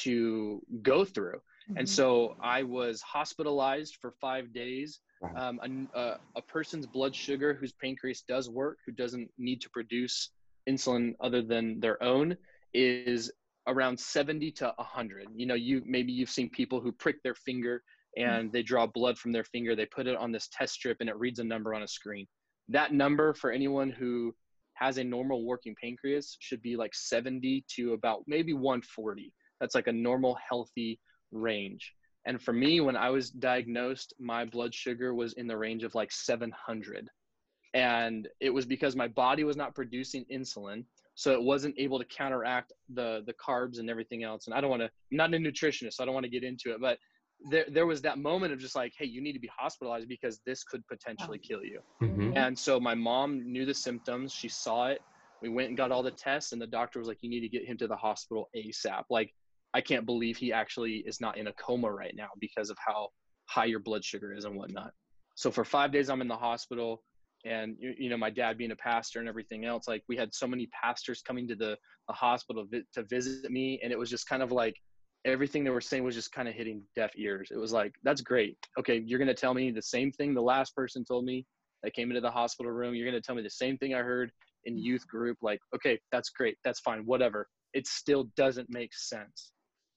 to 0.03 0.61
go 0.83 1.05
through. 1.05 1.37
Mm-hmm. 1.68 1.79
And 1.79 1.88
so 1.88 2.37
I 2.42 2.62
was 2.62 3.01
hospitalized 3.03 3.98
for 4.01 4.12
five 4.20 4.53
days. 4.53 5.01
Um, 5.37 5.88
a, 5.94 6.14
a, 6.37 6.42
person's 6.42 6.87
blood 6.87 7.12
sugar 7.12 7.53
whose 7.53 7.72
pancreas 7.72 8.22
does 8.22 8.48
work, 8.48 8.79
who 8.87 8.92
doesn't 8.92 9.29
need 9.37 9.61
to 9.62 9.70
produce 9.70 10.31
insulin 10.68 11.14
other 11.20 11.42
than 11.42 11.81
their 11.81 12.01
own, 12.01 12.37
is 12.72 13.33
around 13.66 13.98
70 13.98 14.53
to 14.53 14.72
100. 14.77 15.27
You 15.35 15.46
know, 15.46 15.55
you 15.55 15.83
maybe 15.85 16.12
you've 16.12 16.31
seen 16.31 16.48
people 16.48 16.81
who 16.81 16.92
prick 16.92 17.20
their 17.24 17.35
finger 17.35 17.83
and 18.16 18.44
mm-hmm. 18.44 18.53
they 18.53 18.62
draw 18.62 18.87
blood 18.87 19.18
from 19.18 19.33
their 19.33 19.42
finger, 19.42 19.74
they 19.74 19.87
put 19.87 20.07
it 20.07 20.16
on 20.16 20.31
this 20.31 20.48
test 20.53 20.74
strip, 20.74 20.98
and 21.01 21.09
it 21.09 21.16
reads 21.16 21.40
a 21.40 21.44
number 21.44 21.74
on 21.74 21.83
a 21.83 21.88
screen 21.88 22.27
that 22.69 22.93
number 22.93 23.35
for 23.35 23.51
anyone 23.51 23.91
who 23.91 24.35
has 24.75 24.99
a 24.99 25.05
normal 25.05 25.45
working 25.45 25.75
pancreas 25.81 26.37
should 26.41 26.63
be 26.63 26.77
like 26.77 26.95
70 26.95 27.65
to 27.77 27.95
about 27.95 28.23
maybe 28.27 28.53
140. 28.53 29.33
That's 29.61 29.75
like 29.75 29.89
a 29.89 29.93
normal 29.93 30.39
healthy 30.49 31.01
range. 31.33 31.95
And 32.27 32.41
for 32.41 32.53
me, 32.53 32.81
when 32.81 32.97
I 32.97 33.11
was 33.11 33.31
diagnosed, 33.31 34.15
my 34.21 34.45
blood 34.45 34.75
sugar 34.75 35.15
was 35.15 35.33
in 35.35 35.47
the 35.47 35.57
range 35.57 35.83
of 35.83 35.95
like 35.95 36.13
700. 36.13 37.09
And 37.75 38.29
it 38.41 38.51
was 38.51 38.67
because 38.67 38.95
my 38.95 39.09
body 39.09 39.45
was 39.45 39.57
not 39.57 39.75
producing 39.75 40.25
insulin. 40.33 40.85
So 41.15 41.33
it 41.33 41.43
wasn't 41.43 41.75
able 41.79 41.99
to 41.99 42.05
counteract 42.05 42.73
the, 42.95 43.23
the 43.27 43.35
carbs 43.35 43.81
and 43.81 43.91
everything 43.91 44.23
else. 44.23 44.47
And 44.47 44.55
I 44.55 44.61
don't 44.61 44.71
want 44.71 44.83
to, 44.83 44.91
I'm 45.11 45.17
not 45.17 45.35
a 45.35 45.39
nutritionist, 45.39 45.95
so 45.95 46.03
I 46.03 46.07
don't 46.07 46.15
want 46.15 46.25
to 46.25 46.31
get 46.31 46.45
into 46.45 46.73
it, 46.73 46.81
but 46.81 46.99
there, 47.51 47.66
there 47.68 47.87
was 47.87 48.03
that 48.03 48.18
moment 48.18 48.53
of 48.53 48.59
just 48.59 48.74
like, 48.74 48.92
hey, 48.98 49.07
you 49.07 49.20
need 49.20 49.33
to 49.33 49.38
be 49.38 49.51
hospitalized 49.57 50.09
because 50.09 50.40
this 50.44 50.64
could 50.64 50.87
potentially 50.87 51.38
kill 51.38 51.62
you. 51.62 51.81
Mm-hmm. 52.03 52.37
And 52.37 52.59
so 52.59 52.81
my 52.81 52.94
mom 52.94 53.51
knew 53.51 53.64
the 53.64 53.74
symptoms. 53.74 54.33
She 54.33 54.48
saw 54.48 54.88
it. 54.88 55.01
We 55.40 55.48
went 55.48 55.68
and 55.68 55.77
got 55.77 55.92
all 55.92 56.03
the 56.03 56.11
tests, 56.11 56.53
and 56.53 56.61
the 56.61 56.66
doctor 56.66 56.98
was 56.98 57.07
like, 57.07 57.18
you 57.20 57.31
need 57.31 57.40
to 57.40 57.48
get 57.48 57.64
him 57.64 57.77
to 57.79 57.87
the 57.87 57.94
hospital 57.94 58.48
ASAP. 58.57 59.05
Like, 59.09 59.33
I 59.72 59.81
can't 59.81 60.05
believe 60.05 60.37
he 60.37 60.53
actually 60.53 61.05
is 61.07 61.20
not 61.20 61.38
in 61.38 61.46
a 61.46 61.53
coma 61.53 61.92
right 61.92 62.14
now 62.16 62.29
because 62.40 62.70
of 62.70 62.77
how 62.85 63.11
high 63.46 63.66
your 63.66 63.79
blood 63.79 64.05
sugar 64.05 64.35
is 64.35 64.44
and 64.44 64.57
whatnot. 64.57 64.92
So 65.37 65.51
for 65.53 65.64
five 65.64 65.92
days, 65.92 66.11
I'm 66.11 66.20
in 66.20 66.29
the 66.29 66.37
hospital. 66.37 67.03
And, 67.44 67.77
you, 67.79 67.94
you 67.96 68.11
know, 68.11 68.16
my 68.16 68.31
dad 68.31 68.59
being 68.59 68.72
a 68.72 68.77
pastor 68.77 69.20
and 69.20 69.29
everything 69.29 69.64
else, 69.64 69.87
like 69.87 70.03
we 70.09 70.16
had 70.16 70.35
so 70.35 70.48
many 70.48 70.66
pastors 70.68 71.22
coming 71.22 71.46
to 71.46 71.55
the, 71.55 71.77
the 72.09 72.14
hospital 72.14 72.66
vi- 72.68 72.83
to 72.94 73.05
visit 73.05 73.48
me. 73.48 73.79
And 73.85 73.92
it 73.92 73.98
was 73.98 74.11
just 74.11 74.29
kind 74.29 74.42
of 74.42 74.51
like, 74.51 74.74
everything 75.25 75.65
they 75.65 75.71
were 75.71 75.81
saying 75.81 76.05
was 76.05 76.15
just 76.15 76.33
kind 76.33 76.49
of 76.49 76.55
hitting 76.55 76.83
deaf 76.95 77.13
ears. 77.17 77.49
It 77.51 77.59
was 77.59 77.73
like, 77.73 77.95
that's 78.03 78.21
great. 78.21 78.57
Okay, 78.79 79.03
you're 79.05 79.19
going 79.19 79.29
to 79.29 79.35
tell 79.35 79.55
me 79.55 79.71
the 79.71 79.83
same 79.83 80.13
thing 80.13 80.35
the 80.35 80.41
last 80.41 80.75
person 80.75 81.05
told 81.05 81.25
me 81.25 81.45
that 81.83 81.95
came 81.95 82.11
into 82.11 82.21
the 82.21 82.31
hospital 82.31 82.73
room. 82.73 82.95
You're 82.95 83.09
going 83.09 83.21
to 83.21 83.27
tell 83.27 83.35
me 83.35 83.43
the 83.43 83.51
same 83.51 83.79
thing 83.79 83.95
I 83.95 83.99
heard 83.99 84.31
in 84.65 84.77
mm. 84.77 84.83
youth 84.83 85.07
group. 85.07 85.39
Like, 85.43 85.61
okay, 85.75 85.99
that's 86.13 86.31
great. 86.31 86.57
That's 86.65 86.81
fine. 86.81 87.05
Whatever. 87.05 87.49
It 87.75 87.87
still 87.87 88.25
doesn't 88.37 88.71
make 88.71 88.95
sense. 88.95 89.53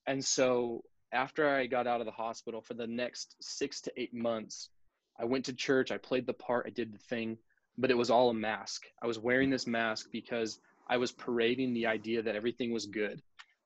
And 0.07 0.23
so 0.23 0.81
after 1.13 1.49
I 1.49 1.67
got 1.67 1.87
out 1.87 2.01
of 2.01 2.05
the 2.05 2.11
hospital 2.11 2.61
for 2.61 2.73
the 2.73 2.87
next 2.87 3.35
six 3.41 3.81
to 3.81 3.91
eight 3.97 4.13
months, 4.13 4.69
I 5.19 5.25
went 5.25 5.45
to 5.45 5.53
church. 5.53 5.91
I 5.91 5.97
played 5.97 6.25
the 6.25 6.33
part. 6.33 6.65
I 6.67 6.71
did 6.71 6.93
the 6.93 6.97
thing, 6.97 7.37
but 7.77 7.91
it 7.91 7.97
was 7.97 8.09
all 8.09 8.29
a 8.29 8.33
mask. 8.33 8.83
I 9.01 9.07
was 9.07 9.19
wearing 9.19 9.49
this 9.49 9.67
mask 9.67 10.07
because 10.11 10.59
I 10.89 10.97
was 10.97 11.11
parading 11.11 11.73
the 11.73 11.85
idea 11.85 12.21
that 12.21 12.35
everything 12.35 12.71
was 12.71 12.85
good 12.85 13.21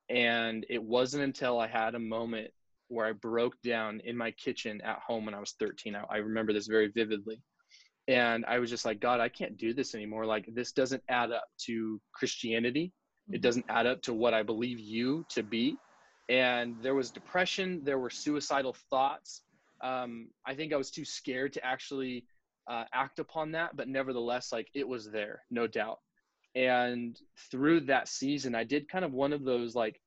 and 0.08 0.64
it 0.68 0.82
wasn't 0.82 1.24
until 1.24 1.58
I 1.58 1.66
had 1.66 1.94
a 1.94 2.00
moment 2.00 2.50
where 2.88 3.06
I 3.06 3.12
broke 3.12 3.60
down 3.62 4.00
in 4.04 4.16
my 4.16 4.30
kitchen 4.32 4.80
at 4.82 5.00
home 5.04 5.24
when 5.24 5.34
I 5.34 5.40
was 5.40 5.54
13. 5.58 5.96
I, 5.96 6.04
I 6.08 6.16
remember 6.18 6.52
this 6.52 6.68
very 6.68 6.88
vividly. 6.88 7.40
And 8.08 8.44
I 8.46 8.60
was 8.60 8.70
just 8.70 8.84
like, 8.84 9.00
God, 9.00 9.18
I 9.18 9.28
can't 9.28 9.56
do 9.56 9.74
this 9.74 9.94
anymore. 9.94 10.26
Like, 10.26 10.48
this 10.54 10.70
doesn't 10.70 11.02
add 11.08 11.32
up 11.32 11.46
to 11.66 12.00
Christianity. 12.12 12.92
It 13.28 13.32
mm-hmm. 13.32 13.40
doesn't 13.40 13.64
add 13.68 13.86
up 13.86 14.02
to 14.02 14.14
what 14.14 14.34
I 14.34 14.44
believe 14.44 14.78
you 14.78 15.26
to 15.30 15.42
be. 15.42 15.76
And 16.28 16.76
there 16.82 16.94
was 16.94 17.10
depression, 17.10 17.80
there 17.82 17.98
were 17.98 18.10
suicidal 18.10 18.76
thoughts. 18.90 19.42
Um, 19.82 20.28
I 20.46 20.54
think 20.54 20.72
I 20.72 20.76
was 20.76 20.90
too 20.90 21.04
scared 21.04 21.52
to 21.54 21.64
actually 21.64 22.24
uh, 22.68 22.84
act 22.92 23.18
upon 23.18 23.52
that, 23.52 23.76
but 23.76 23.88
nevertheless, 23.88 24.52
like 24.52 24.68
it 24.74 24.86
was 24.86 25.10
there, 25.10 25.42
no 25.50 25.66
doubt 25.66 25.98
and 26.56 27.20
through 27.50 27.80
that 27.80 28.08
season 28.08 28.54
i 28.54 28.64
did 28.64 28.88
kind 28.88 29.04
of 29.04 29.12
one 29.12 29.32
of 29.32 29.44
those 29.44 29.74
like 29.74 30.00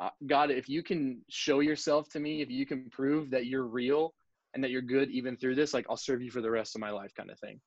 uh, 0.00 0.08
god 0.26 0.50
if 0.50 0.68
you 0.68 0.82
can 0.82 1.20
show 1.28 1.60
yourself 1.60 2.08
to 2.08 2.20
me 2.20 2.40
if 2.40 2.48
you 2.48 2.64
can 2.64 2.88
prove 2.90 3.30
that 3.30 3.46
you're 3.46 3.66
real 3.66 4.14
and 4.54 4.62
that 4.62 4.70
you're 4.70 4.80
good 4.80 5.10
even 5.10 5.36
through 5.36 5.56
this 5.56 5.74
like 5.74 5.84
i'll 5.90 5.96
serve 5.96 6.22
you 6.22 6.30
for 6.30 6.40
the 6.40 6.50
rest 6.50 6.76
of 6.76 6.80
my 6.80 6.90
life 6.90 7.12
kind 7.16 7.30
of 7.30 7.38
thing. 7.40 7.60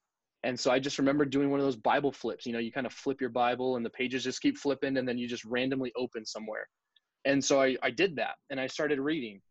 And 0.44 0.60
so 0.60 0.72
i 0.72 0.80
just 0.80 0.98
remember 0.98 1.26
doing 1.26 1.50
one 1.50 1.60
of 1.60 1.66
those 1.66 1.76
bible 1.76 2.12
flips 2.12 2.46
you 2.46 2.54
know 2.54 2.60
you 2.60 2.72
kind 2.72 2.88
of 2.88 2.94
flip 2.94 3.20
your 3.20 3.32
bible 3.32 3.76
and 3.76 3.86
the 3.86 3.90
pages 3.90 4.24
just 4.24 4.42
keep 4.42 4.58
flipping 4.58 4.98
and 4.98 5.08
then 5.08 5.18
you 5.18 5.28
just 5.28 5.44
randomly 5.44 5.92
open 5.98 6.26
somewhere. 6.26 6.68
And 7.26 7.44
so 7.44 7.62
i, 7.62 7.76
I 7.84 7.90
did 7.90 8.16
that 8.16 8.36
and 8.50 8.60
i 8.60 8.68
started 8.68 9.00
reading. 9.00 9.42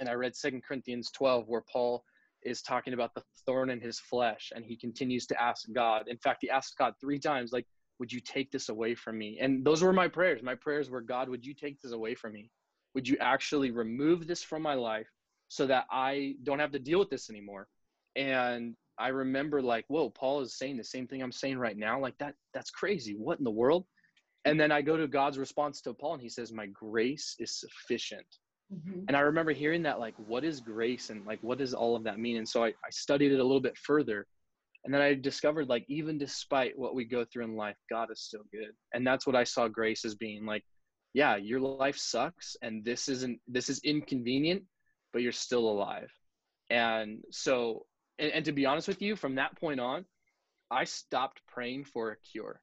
And 0.00 0.08
i 0.08 0.12
read 0.14 0.34
second 0.34 0.64
corinthians 0.66 1.10
12 1.12 1.44
where 1.46 1.62
paul 1.72 2.02
is 2.42 2.62
talking 2.62 2.94
about 2.94 3.14
the 3.14 3.22
thorn 3.44 3.70
in 3.70 3.80
his 3.80 3.98
flesh 3.98 4.52
and 4.54 4.64
he 4.64 4.76
continues 4.76 5.26
to 5.26 5.42
ask 5.42 5.66
god. 5.72 6.04
In 6.08 6.18
fact 6.18 6.38
he 6.40 6.50
asks 6.50 6.74
god 6.74 6.94
three 7.00 7.18
times 7.18 7.52
like 7.52 7.66
would 7.98 8.12
you 8.12 8.20
take 8.20 8.50
this 8.50 8.68
away 8.68 8.94
from 8.94 9.18
me? 9.18 9.38
And 9.40 9.64
those 9.64 9.82
were 9.82 9.92
my 9.92 10.08
prayers. 10.08 10.42
My 10.42 10.54
prayers 10.54 10.90
were 10.90 11.00
god 11.00 11.28
would 11.28 11.44
you 11.44 11.54
take 11.54 11.80
this 11.80 11.92
away 11.92 12.14
from 12.14 12.32
me? 12.32 12.50
Would 12.94 13.08
you 13.08 13.16
actually 13.20 13.70
remove 13.70 14.26
this 14.26 14.42
from 14.42 14.62
my 14.62 14.74
life 14.74 15.08
so 15.48 15.66
that 15.66 15.86
i 15.90 16.34
don't 16.42 16.58
have 16.58 16.72
to 16.72 16.78
deal 16.78 16.98
with 16.98 17.10
this 17.10 17.30
anymore? 17.30 17.68
And 18.14 18.74
i 18.98 19.08
remember 19.08 19.60
like 19.60 19.84
whoa 19.88 20.08
paul 20.10 20.40
is 20.40 20.56
saying 20.58 20.76
the 20.76 20.84
same 20.84 21.06
thing 21.06 21.22
i'm 21.22 21.32
saying 21.32 21.58
right 21.58 21.76
now. 21.76 22.00
Like 22.00 22.18
that 22.18 22.34
that's 22.54 22.70
crazy. 22.70 23.14
What 23.14 23.38
in 23.38 23.44
the 23.44 23.50
world? 23.50 23.84
And 24.44 24.60
then 24.60 24.72
i 24.72 24.82
go 24.82 24.96
to 24.96 25.08
god's 25.08 25.38
response 25.38 25.80
to 25.82 25.94
paul 25.94 26.14
and 26.14 26.22
he 26.22 26.28
says 26.28 26.52
my 26.52 26.66
grace 26.66 27.36
is 27.38 27.52
sufficient. 27.60 28.26
Mm-hmm. 28.74 29.02
and 29.06 29.16
i 29.16 29.20
remember 29.20 29.52
hearing 29.52 29.84
that 29.84 30.00
like 30.00 30.14
what 30.26 30.42
is 30.42 30.58
grace 30.58 31.10
and 31.10 31.24
like 31.24 31.38
what 31.40 31.58
does 31.58 31.72
all 31.72 31.94
of 31.94 32.02
that 32.02 32.18
mean? 32.18 32.38
And 32.38 32.48
so 32.48 32.64
I, 32.64 32.68
I 32.68 32.90
studied 32.90 33.30
it 33.30 33.38
a 33.38 33.44
little 33.44 33.60
bit 33.60 33.78
further 33.78 34.26
and 34.86 34.94
then 34.94 35.02
i 35.02 35.12
discovered 35.12 35.68
like 35.68 35.84
even 35.88 36.16
despite 36.16 36.78
what 36.78 36.94
we 36.94 37.04
go 37.04 37.24
through 37.24 37.44
in 37.44 37.56
life 37.56 37.76
god 37.90 38.08
is 38.10 38.22
still 38.22 38.44
good. 38.52 38.70
And 38.94 39.06
that's 39.06 39.26
what 39.26 39.36
i 39.36 39.44
saw 39.44 39.68
grace 39.68 40.04
as 40.04 40.14
being 40.14 40.46
like 40.46 40.64
yeah 41.12 41.36
your 41.36 41.60
life 41.60 41.98
sucks 41.98 42.56
and 42.62 42.84
this 42.84 43.08
isn't 43.08 43.40
this 43.48 43.68
is 43.68 43.80
inconvenient 43.84 44.62
but 45.12 45.22
you're 45.22 45.32
still 45.32 45.68
alive. 45.68 46.12
And 46.70 47.22
so 47.30 47.86
and, 48.18 48.30
and 48.32 48.44
to 48.44 48.52
be 48.52 48.64
honest 48.64 48.88
with 48.88 49.02
you 49.02 49.16
from 49.16 49.34
that 49.34 49.58
point 49.58 49.80
on 49.80 50.04
i 50.70 50.84
stopped 50.84 51.42
praying 51.46 51.84
for 51.84 52.12
a 52.12 52.16
cure. 52.18 52.60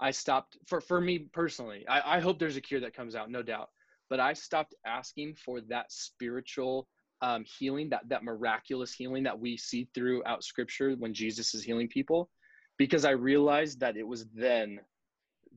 I 0.00 0.10
stopped 0.12 0.56
for 0.66 0.80
for 0.80 1.00
me 1.00 1.28
personally 1.32 1.84
I, 1.86 2.16
I 2.16 2.20
hope 2.20 2.38
there's 2.38 2.56
a 2.56 2.62
cure 2.62 2.80
that 2.80 2.94
comes 2.94 3.14
out 3.14 3.30
no 3.30 3.42
doubt. 3.42 3.68
But 4.08 4.20
i 4.20 4.32
stopped 4.32 4.74
asking 4.86 5.34
for 5.44 5.60
that 5.68 5.92
spiritual 5.92 6.88
um, 7.20 7.44
healing, 7.44 7.88
that 7.90 8.08
that 8.08 8.24
miraculous 8.24 8.92
healing 8.92 9.22
that 9.24 9.38
we 9.38 9.56
see 9.56 9.88
throughout 9.94 10.44
Scripture 10.44 10.94
when 10.98 11.14
Jesus 11.14 11.54
is 11.54 11.62
healing 11.62 11.88
people, 11.88 12.30
because 12.76 13.04
I 13.04 13.10
realized 13.10 13.80
that 13.80 13.96
it 13.96 14.06
was 14.06 14.26
then 14.34 14.80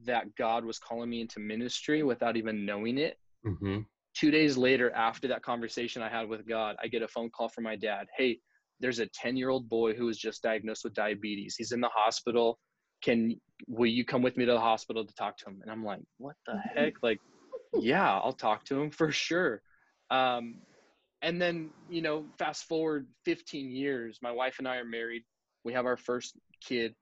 that 0.06 0.36
God 0.36 0.65
was 0.65 0.80
calling 0.80 1.10
me 1.10 1.21
into 1.21 1.39
ministry 1.39 2.04
without 2.04 2.38
even 2.38 2.65
knowing 2.65 2.97
it. 2.97 3.17
Mm-hmm. 3.45 3.80
Two 4.13 4.32
days 4.32 4.58
later, 4.58 4.91
after 4.91 5.28
that 5.28 5.43
conversation 5.43 6.02
I 6.02 6.10
had 6.10 6.28
with 6.28 6.47
God, 6.47 6.76
I 6.82 6.88
get 6.88 7.02
a 7.02 7.08
phone 7.08 7.30
call 7.30 7.50
from 7.50 7.63
my 7.63 7.76
dad. 7.76 8.08
Hey, 8.17 8.39
there's 8.80 9.00
a 9.00 9.06
10 9.08 9.38
year 9.38 9.50
old 9.50 9.69
boy 9.69 9.93
who 9.93 10.06
was 10.06 10.17
just 10.17 10.41
diagnosed 10.41 10.84
with 10.84 10.93
diabetes. 10.93 11.56
He's 11.58 11.71
in 11.71 11.82
the 11.82 11.89
hospital. 11.93 12.60
Can 13.04 13.39
will 13.67 13.89
you 13.89 14.04
come 14.04 14.21
with 14.21 14.38
me 14.38 14.45
to 14.45 14.52
the 14.52 14.60
hospital 14.60 15.06
to 15.06 15.13
talk 15.13 15.38
to 15.38 15.45
him? 15.50 15.60
And 15.62 15.71
I'm 15.71 15.86
like, 15.86 16.02
what 16.17 16.36
the 16.45 16.58
heck? 16.76 16.93
Like, 17.02 17.19
yeah, 17.74 18.19
I'll 18.19 18.34
talk 18.34 18.65
to 18.65 18.82
him 18.82 18.91
for 18.91 19.12
sure. 19.12 19.62
Um, 20.10 20.56
and 21.21 21.41
then 21.41 21.69
you 21.89 22.01
know 22.01 22.25
fast 22.38 22.65
forward 22.65 23.07
15 23.25 23.71
years 23.71 24.19
my 24.21 24.31
wife 24.31 24.55
and 24.60 24.67
i 24.67 24.77
are 24.77 24.86
married. 24.86 25.23
We 25.63 25.73
have 25.73 25.86
our 25.86 25.97
first 25.97 26.36
kid. 26.60 26.95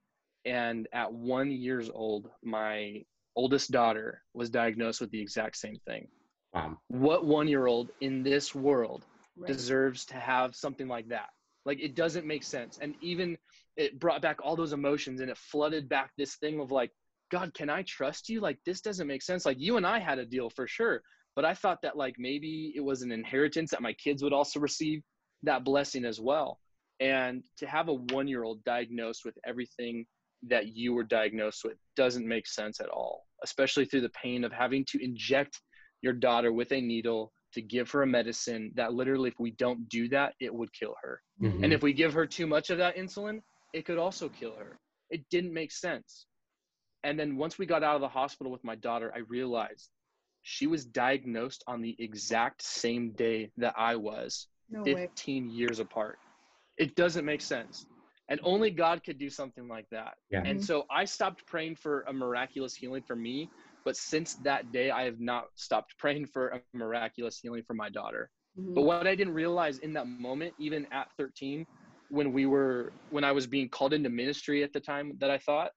And 0.46 0.88
at 0.94 1.14
one 1.14 1.52
years 1.52 1.90
old 1.94 2.30
my 2.44 3.04
oldest 3.36 3.72
daughter 3.72 4.22
was 4.34 4.50
diagnosed 4.50 5.02
with 5.02 5.12
the 5.12 5.22
exact 5.22 5.58
same 5.58 5.78
thing. 5.86 6.08
Wow. 6.54 6.80
what 6.88 7.26
one 7.26 7.48
year 7.48 7.68
old 7.68 7.92
in 8.02 8.24
this 8.24 8.56
world 8.56 9.06
right. 9.38 9.48
deserves 9.48 10.06
to 10.06 10.16
have 10.16 10.56
something 10.56 10.88
like 10.88 11.10
that? 11.10 11.30
Like 11.66 11.80
it 11.80 11.96
doesn't 11.96 12.26
make 12.26 12.44
sense. 12.44 12.80
And 12.82 12.96
even 13.02 13.38
it 13.78 14.00
brought 14.00 14.22
back 14.22 14.40
all 14.44 14.56
those 14.56 14.74
emotions 14.74 15.22
and 15.22 15.30
it 15.30 15.38
flooded 15.38 15.88
back 15.88 16.12
this 16.18 16.36
thing 16.36 16.60
of 16.60 16.72
like 16.72 16.92
god 17.32 17.54
can 17.54 17.70
i 17.70 17.84
trust 17.84 18.30
you? 18.30 18.42
Like 18.42 18.58
this 18.66 18.82
doesn't 18.82 19.08
make 19.08 19.22
sense. 19.22 19.46
Like 19.46 19.60
you 19.60 19.78
and 19.78 19.86
i 19.86 20.00
had 20.00 20.20
a 20.20 20.26
deal 20.26 20.50
for 20.50 20.68
sure 20.68 21.04
but 21.36 21.46
I 21.46 21.54
thought 21.54 21.80
that 21.84 21.98
like 21.98 22.16
maybe 22.18 22.74
it 22.76 22.82
was 22.82 23.02
an 23.02 23.12
inheritance 23.12 23.72
that 23.72 23.82
my 23.82 23.94
kids 23.94 24.24
would 24.24 24.34
also 24.34 24.60
receive 24.60 25.02
that 25.44 25.64
blessing 25.64 26.06
as 26.06 26.20
well. 26.20 26.60
And 27.00 27.44
to 27.58 27.68
have 27.68 27.88
a 27.88 27.94
one 27.94 28.28
year 28.28 28.44
old 28.44 28.64
diagnosed 28.64 29.22
with 29.24 29.38
everything 29.46 30.06
that 30.48 30.76
you 30.76 30.94
were 30.94 31.04
diagnosed 31.04 31.62
with 31.64 31.78
doesn't 31.96 32.28
make 32.28 32.48
sense 32.48 32.80
at 32.80 32.90
all, 32.90 33.26
especially 33.44 33.86
through 33.86 34.02
the 34.02 34.10
pain 34.10 34.44
of 34.44 34.52
having 34.52 34.86
to 34.92 35.04
inject 35.04 35.60
your 36.02 36.14
daughter 36.14 36.52
with 36.52 36.72
a 36.72 36.82
needle 36.82 37.32
to 37.54 37.62
give 37.62 37.90
her 37.92 38.04
a 38.04 38.08
medicine 38.08 38.72
that 38.76 38.94
literally, 38.94 39.30
if 39.30 39.40
we 39.40 39.52
don't 39.52 39.90
do 39.90 40.08
that, 40.10 40.34
it 40.40 40.54
would 40.54 40.72
kill 40.74 40.96
her. 41.02 41.22
Mm-hmm. 41.42 41.64
And 41.64 41.74
if 41.74 41.82
we 41.82 41.94
give 41.94 42.14
her 42.14 42.26
too 42.26 42.48
much 42.48 42.70
of 42.70 42.78
that 42.78 42.96
insulin, 42.96 43.42
it 43.74 43.86
could 43.86 43.98
also 43.98 44.30
kill 44.30 44.56
her. 44.56 44.78
It 45.10 45.24
didn't 45.32 45.54
make 45.54 45.72
sense. 45.72 46.28
And 47.04 47.20
then 47.20 47.38
once 47.38 47.58
we 47.58 47.66
got 47.66 47.84
out 47.84 47.96
of 47.96 48.02
the 48.02 48.08
hospital 48.08 48.52
with 48.52 48.64
my 48.64 48.76
daughter, 48.76 49.12
I 49.16 49.20
realized 49.20 49.90
she 50.44 50.68
was 50.68 50.86
diagnosed 50.86 51.64
on 51.68 51.82
the 51.82 51.96
exact 52.00 52.62
same 52.62 53.12
day 53.12 53.52
that 53.58 53.74
I 53.78 53.96
was, 53.96 54.48
no 54.70 54.84
15 54.84 55.48
way. 55.48 55.54
years 55.54 55.80
apart. 55.80 56.18
It 56.78 56.96
doesn't 56.96 57.26
make 57.26 57.42
sense. 57.42 57.86
And 58.30 58.40
only 58.44 58.70
God 58.70 59.04
could 59.04 59.18
do 59.18 59.30
something 59.30 59.68
like 59.68 59.88
that. 59.92 60.14
Yeah. 60.32 60.44
And 60.46 60.60
mm-hmm. 60.60 60.66
so 60.66 60.86
I 60.90 61.06
stopped 61.06 61.46
praying 61.48 61.76
for 61.78 62.02
a 62.02 62.14
miraculous 62.14 62.76
healing 62.76 63.02
for 63.02 63.16
me. 63.16 63.50
But 63.84 63.98
since 63.98 64.36
that 64.36 64.72
day, 64.72 64.92
I 64.92 65.04
have 65.04 65.20
not 65.20 65.48
stopped 65.56 65.98
praying 65.98 66.28
for 66.28 66.50
a 66.50 66.62
miraculous 66.74 67.40
healing 67.40 67.64
for 67.66 67.74
my 67.74 67.90
daughter. 67.90 68.30
Mm-hmm. 68.58 68.76
But 68.76 68.82
what 68.84 69.08
I 69.08 69.16
didn't 69.16 69.34
realize 69.34 69.80
in 69.80 69.94
that 69.94 70.08
moment, 70.08 70.54
even 70.60 70.86
at 70.92 71.08
13, 71.18 71.66
when 72.10 72.32
we 72.32 72.46
were, 72.46 72.94
when 73.10 73.24
I 73.24 73.32
was 73.32 73.48
being 73.48 73.68
called 73.68 73.94
into 73.94 74.10
ministry 74.10 74.64
at 74.64 74.74
the 74.74 74.80
time 74.80 75.14
that 75.20 75.32
I 75.32 75.40
thought, 75.40 75.72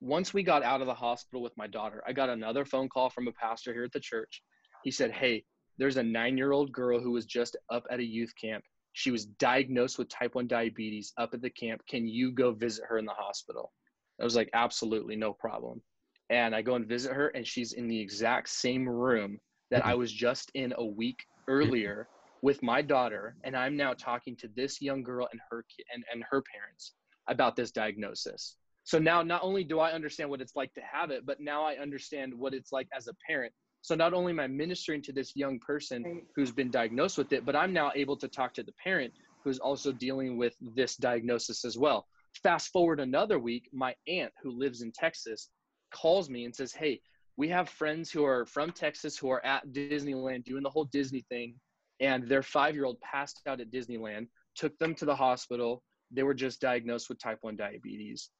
once 0.00 0.34
we 0.34 0.42
got 0.42 0.62
out 0.62 0.80
of 0.80 0.86
the 0.86 0.94
hospital 0.94 1.42
with 1.42 1.56
my 1.56 1.66
daughter, 1.66 2.02
I 2.06 2.12
got 2.12 2.28
another 2.28 2.64
phone 2.64 2.88
call 2.88 3.10
from 3.10 3.28
a 3.28 3.32
pastor 3.32 3.72
here 3.72 3.84
at 3.84 3.92
the 3.92 4.00
church. 4.00 4.42
He 4.82 4.90
said, 4.90 5.10
Hey, 5.10 5.44
there's 5.78 5.96
a 5.96 6.02
nine 6.02 6.36
year 6.36 6.52
old 6.52 6.72
girl 6.72 7.00
who 7.00 7.12
was 7.12 7.26
just 7.26 7.56
up 7.70 7.84
at 7.90 8.00
a 8.00 8.04
youth 8.04 8.32
camp. 8.40 8.64
She 8.92 9.10
was 9.10 9.26
diagnosed 9.26 9.98
with 9.98 10.08
type 10.08 10.34
1 10.34 10.46
diabetes 10.46 11.12
up 11.18 11.34
at 11.34 11.42
the 11.42 11.50
camp. 11.50 11.82
Can 11.88 12.06
you 12.06 12.30
go 12.32 12.52
visit 12.52 12.84
her 12.88 12.98
in 12.98 13.06
the 13.06 13.12
hospital? 13.12 13.72
I 14.20 14.24
was 14.24 14.36
like, 14.36 14.50
Absolutely, 14.52 15.16
no 15.16 15.32
problem. 15.32 15.82
And 16.30 16.54
I 16.54 16.62
go 16.62 16.74
and 16.74 16.86
visit 16.86 17.12
her, 17.12 17.28
and 17.28 17.46
she's 17.46 17.72
in 17.72 17.88
the 17.88 18.00
exact 18.00 18.48
same 18.48 18.88
room 18.88 19.38
that 19.70 19.84
I 19.84 19.94
was 19.94 20.12
just 20.12 20.50
in 20.54 20.72
a 20.76 20.84
week 20.84 21.24
earlier 21.48 22.08
with 22.42 22.62
my 22.62 22.80
daughter. 22.80 23.36
And 23.44 23.56
I'm 23.56 23.76
now 23.76 23.94
talking 23.94 24.36
to 24.36 24.48
this 24.54 24.80
young 24.80 25.02
girl 25.02 25.28
and 25.32 25.40
her 25.50 25.64
and, 25.92 26.04
and 26.12 26.24
her 26.30 26.42
parents 26.42 26.92
about 27.26 27.56
this 27.56 27.72
diagnosis. 27.72 28.56
So 28.84 28.98
now 28.98 29.22
not 29.22 29.42
only 29.42 29.64
do 29.64 29.80
I 29.80 29.92
understand 29.92 30.28
what 30.28 30.42
it's 30.42 30.54
like 30.54 30.72
to 30.74 30.82
have 30.82 31.10
it, 31.10 31.24
but 31.24 31.40
now 31.40 31.64
I 31.64 31.76
understand 31.76 32.34
what 32.34 32.52
it's 32.52 32.70
like 32.70 32.86
as 32.96 33.08
a 33.08 33.14
parent. 33.26 33.52
So 33.80 33.94
not 33.94 34.14
only 34.14 34.32
am 34.32 34.40
I 34.40 34.46
ministering 34.46 35.02
to 35.02 35.12
this 35.12 35.34
young 35.34 35.58
person 35.58 36.22
who's 36.34 36.52
been 36.52 36.70
diagnosed 36.70 37.18
with 37.18 37.32
it, 37.32 37.44
but 37.44 37.56
I'm 37.56 37.72
now 37.72 37.92
able 37.94 38.16
to 38.16 38.28
talk 38.28 38.54
to 38.54 38.62
the 38.62 38.72
parent 38.72 39.12
who's 39.42 39.58
also 39.58 39.92
dealing 39.92 40.36
with 40.36 40.54
this 40.60 40.96
diagnosis 40.96 41.64
as 41.64 41.76
well. 41.78 42.06
Fast 42.42 42.72
forward 42.72 43.00
another 43.00 43.38
week, 43.38 43.68
my 43.72 43.94
aunt 44.06 44.32
who 44.42 44.50
lives 44.50 44.82
in 44.82 44.92
Texas 44.92 45.50
calls 45.92 46.28
me 46.28 46.44
and 46.44 46.54
says, 46.54 46.72
Hey, 46.72 47.00
we 47.36 47.48
have 47.48 47.68
friends 47.68 48.10
who 48.10 48.24
are 48.24 48.46
from 48.46 48.70
Texas 48.70 49.16
who 49.16 49.30
are 49.30 49.44
at 49.44 49.66
Disneyland 49.68 50.44
doing 50.44 50.62
the 50.62 50.70
whole 50.70 50.84
Disney 50.84 51.24
thing, 51.28 51.54
and 52.00 52.28
their 52.28 52.42
five 52.42 52.74
year 52.74 52.84
old 52.84 53.00
passed 53.00 53.40
out 53.46 53.60
at 53.60 53.70
Disneyland, 53.70 54.28
took 54.54 54.76
them 54.78 54.94
to 54.96 55.04
the 55.04 55.16
hospital. 55.16 55.82
They 56.10 56.22
were 56.22 56.34
just 56.34 56.60
diagnosed 56.60 57.08
with 57.08 57.18
type 57.18 57.38
1 57.42 57.56
diabetes. 57.56 58.30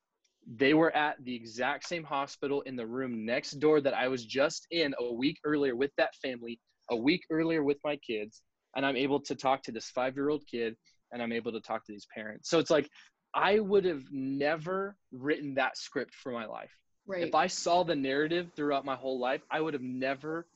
They 0.46 0.74
were 0.74 0.94
at 0.94 1.16
the 1.24 1.34
exact 1.34 1.86
same 1.86 2.04
hospital 2.04 2.62
in 2.62 2.76
the 2.76 2.86
room 2.86 3.24
next 3.24 3.52
door 3.52 3.80
that 3.80 3.94
I 3.94 4.08
was 4.08 4.24
just 4.24 4.66
in 4.70 4.94
a 4.98 5.12
week 5.12 5.38
earlier 5.44 5.74
with 5.74 5.90
that 5.96 6.14
family, 6.16 6.60
a 6.90 6.96
week 6.96 7.22
earlier 7.30 7.62
with 7.62 7.78
my 7.84 7.96
kids. 7.96 8.42
And 8.76 8.84
I'm 8.84 8.96
able 8.96 9.20
to 9.20 9.34
talk 9.34 9.62
to 9.64 9.72
this 9.72 9.88
five 9.90 10.16
year 10.16 10.28
old 10.28 10.44
kid 10.46 10.76
and 11.12 11.22
I'm 11.22 11.32
able 11.32 11.52
to 11.52 11.60
talk 11.60 11.86
to 11.86 11.92
these 11.92 12.06
parents. 12.14 12.50
So 12.50 12.58
it's 12.58 12.70
like, 12.70 12.88
I 13.34 13.58
would 13.58 13.84
have 13.84 14.04
never 14.10 14.96
written 15.12 15.54
that 15.54 15.76
script 15.76 16.14
for 16.14 16.32
my 16.32 16.44
life. 16.44 16.70
Right. 17.06 17.26
If 17.26 17.34
I 17.34 17.48
saw 17.48 17.82
the 17.82 17.96
narrative 17.96 18.50
throughout 18.56 18.84
my 18.84 18.94
whole 18.94 19.18
life, 19.18 19.42
I 19.50 19.60
would 19.60 19.74
have 19.74 19.82
never 19.82 20.46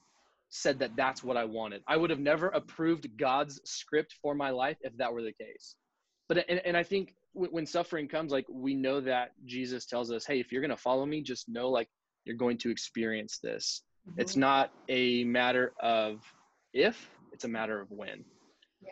said 0.51 0.79
that 0.79 0.97
that's 0.97 1.23
what 1.23 1.37
I 1.37 1.45
wanted. 1.45 1.83
I 1.87 1.97
would 1.97 2.11
have 2.11 2.21
never 2.21 2.49
approved 2.49 3.17
God's 3.19 3.61
script 3.65 4.15
for 4.23 4.35
my 4.35 4.51
life 4.51 4.79
if 4.81 4.97
that 4.97 5.13
were 5.13 5.23
the 5.23 5.33
case. 5.33 5.75
But 6.29 6.45
and, 6.49 6.61
and 6.65 6.77
I 6.77 6.83
think 6.83 7.15
when 7.39 7.67
suffering 7.67 8.09
comes, 8.09 8.33
like 8.33 8.47
we 8.49 8.75
know 8.75 9.01
that 9.01 9.33
Jesus 9.45 9.87
tells 9.87 10.11
us, 10.11 10.27
hey, 10.27 10.41
if 10.41 10.53
you're 10.53 10.61
going 10.61 10.71
to 10.71 10.77
follow 10.77 11.07
me, 11.07 11.23
just 11.23 11.49
know 11.49 11.71
like 11.71 11.89
you're 12.25 12.37
going 12.37 12.59
to 12.59 12.71
experience 12.71 13.39
this. 13.39 13.83
Mm-hmm. 14.09 14.21
It's 14.21 14.37
not 14.37 14.73
a 14.89 15.25
matter 15.25 15.73
of 15.81 16.21
if, 16.73 17.11
it's 17.33 17.45
a 17.45 17.49
matter 17.49 17.81
of 17.81 17.91
when. 17.91 18.25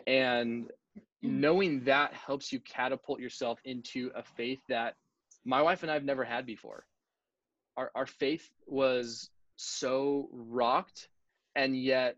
And 0.05 0.65
mm-hmm. 0.65 1.41
knowing 1.41 1.83
that 1.85 2.13
helps 2.13 2.51
you 2.51 2.59
catapult 2.61 3.19
yourself 3.19 3.59
into 3.65 4.11
a 4.15 4.23
faith 4.23 4.61
that 4.69 4.95
my 5.45 5.61
wife 5.61 5.83
and 5.83 5.91
I 5.91 5.95
have 5.95 6.03
never 6.03 6.23
had 6.23 6.45
before. 6.45 6.85
Our, 7.75 7.91
our 7.95 8.05
faith 8.05 8.49
was 8.65 9.29
so 9.55 10.29
rocked 10.31 11.09
and 11.55 11.75
yet 11.75 12.15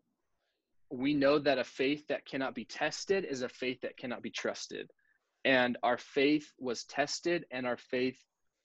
we 0.91 1.13
know 1.13 1.39
that 1.39 1.59
a 1.59 1.63
faith 1.63 2.07
that 2.07 2.25
cannot 2.25 2.55
be 2.55 2.65
tested 2.65 3.25
is 3.25 3.41
a 3.41 3.49
faith 3.49 3.81
that 3.81 3.97
cannot 3.97 4.21
be 4.21 4.31
trusted 4.31 4.89
and 5.45 5.77
our 5.83 5.97
faith 5.97 6.51
was 6.59 6.83
tested 6.85 7.45
and 7.51 7.65
our 7.65 7.77
faith 7.77 8.17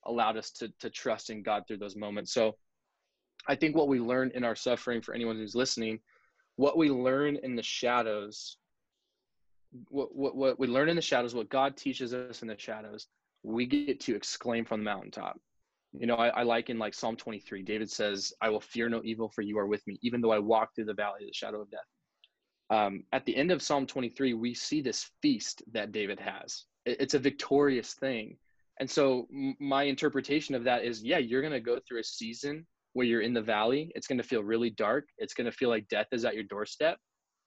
allowed 0.07 0.37
us 0.37 0.51
to, 0.51 0.73
to 0.81 0.91
trust 0.91 1.31
in 1.31 1.43
god 1.43 1.63
through 1.67 1.79
those 1.79 1.97
moments 1.97 2.33
so 2.33 2.57
i 3.49 3.55
think 3.55 3.77
what 3.77 3.89
we 3.89 4.01
learn 4.01 4.31
in 4.35 4.45
our 4.45 4.57
suffering 4.57 5.01
for 5.01 5.15
anyone 5.15 5.37
who's 5.37 5.55
listening 5.55 5.99
what 6.57 6.77
we 6.77 6.91
learn 6.91 7.37
in 7.43 7.57
the 7.57 7.63
shadows 7.63 8.59
what, 9.89 10.15
what, 10.15 10.37
what 10.37 10.59
we 10.61 10.67
learn 10.67 10.89
in 10.89 10.97
the 10.97 11.03
shadows 11.03 11.35
what 11.35 11.49
god 11.49 11.77
teaches 11.77 12.15
us 12.15 12.43
in 12.43 12.49
the 12.49 12.59
shadows 12.59 13.07
we 13.43 13.67
get 13.67 14.01
to 14.01 14.15
exclaim 14.15 14.65
from 14.65 14.81
the 14.81 14.85
mountaintop 14.85 15.39
you 15.97 16.07
know, 16.07 16.17
I, 16.17 16.29
I 16.29 16.43
like 16.43 16.71
in 16.71 16.79
like 16.79 16.93
Psalm 16.93 17.17
23, 17.17 17.63
David 17.63 17.91
says, 17.91 18.33
I 18.41 18.49
will 18.49 18.61
fear 18.61 18.89
no 18.89 19.01
evil, 19.05 19.29
for 19.29 19.43
you 19.43 19.59
are 19.59 19.67
with 19.67 19.87
me, 19.87 19.99
even 20.03 20.21
though 20.21 20.33
I 20.33 20.41
walk 20.41 20.75
through 20.75 20.87
the 20.87 20.95
valley 20.95 21.23
of 21.23 21.29
the 21.29 21.33
shadow 21.33 21.61
of 21.61 21.71
death. 21.71 21.81
Um, 22.70 23.05
at 23.12 23.24
the 23.27 23.37
end 23.37 23.50
of 23.50 23.62
Psalm 23.62 23.87
23, 23.87 24.35
we 24.35 24.55
see 24.55 24.81
this 24.81 25.11
feast 25.22 25.62
that 25.72 25.92
David 25.92 26.18
has. 26.20 26.64
It's 26.87 27.14
a 27.14 27.18
victorious 27.18 27.94
thing. 27.94 28.37
And 28.81 28.90
so, 28.90 29.29
my 29.61 29.85
interpretation 29.85 30.55
of 30.55 30.64
that 30.64 30.85
is 30.85 31.03
yeah, 31.03 31.18
you're 31.18 31.42
going 31.42 31.53
to 31.53 31.61
go 31.61 31.79
through 31.87 32.00
a 32.00 32.05
season 32.05 32.66
where 32.94 33.07
you're 33.07 33.20
in 33.20 33.35
the 33.35 33.42
valley. 33.42 33.92
It's 33.94 34.07
going 34.07 34.18
to 34.18 34.24
feel 34.27 34.42
really 34.42 34.70
dark. 34.70 35.07
It's 35.18 35.35
going 35.35 35.46
to 35.46 35.57
feel 35.57 35.68
like 35.68 35.88
death 35.88 36.09
is 36.12 36.24
at 36.24 36.35
your 36.35 36.44
doorstep, 36.44 36.98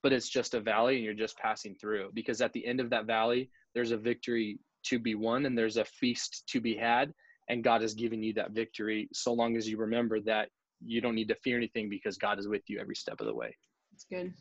but 0.03 0.13
it's 0.13 0.29
just 0.29 0.53
a 0.53 0.61
valley 0.61 0.95
and 0.95 1.03
you're 1.03 1.13
just 1.13 1.37
passing 1.37 1.75
through. 1.75 2.11
Because 2.13 2.41
at 2.41 2.53
the 2.53 2.65
end 2.65 2.79
of 2.79 2.89
that 2.91 3.05
valley, 3.05 3.49
there's 3.73 3.91
a 3.91 3.97
victory 3.97 4.59
to 4.83 4.99
be 4.99 5.15
won 5.15 5.45
and 5.45 5.57
there's 5.57 5.77
a 5.77 5.85
feast 5.85 6.43
to 6.47 6.61
be 6.61 6.75
had 6.75 7.13
and 7.49 7.63
God 7.63 7.81
has 7.81 7.93
given 7.93 8.23
you 8.23 8.33
that 8.33 8.51
victory 8.51 9.09
so 9.13 9.33
long 9.33 9.55
as 9.55 9.67
you 9.67 9.77
remember 9.77 10.19
that 10.21 10.49
you 10.85 11.01
don't 11.01 11.15
need 11.15 11.29
to 11.29 11.35
fear 11.35 11.57
anything 11.57 11.89
because 11.89 12.17
God 12.17 12.39
is 12.39 12.47
with 12.47 12.63
you 12.67 12.79
every 12.79 12.95
step 12.95 13.19
of 13.19 13.27
the 13.27 13.33
way. 13.33 13.55
That's 13.91 14.05
good. 14.09 14.33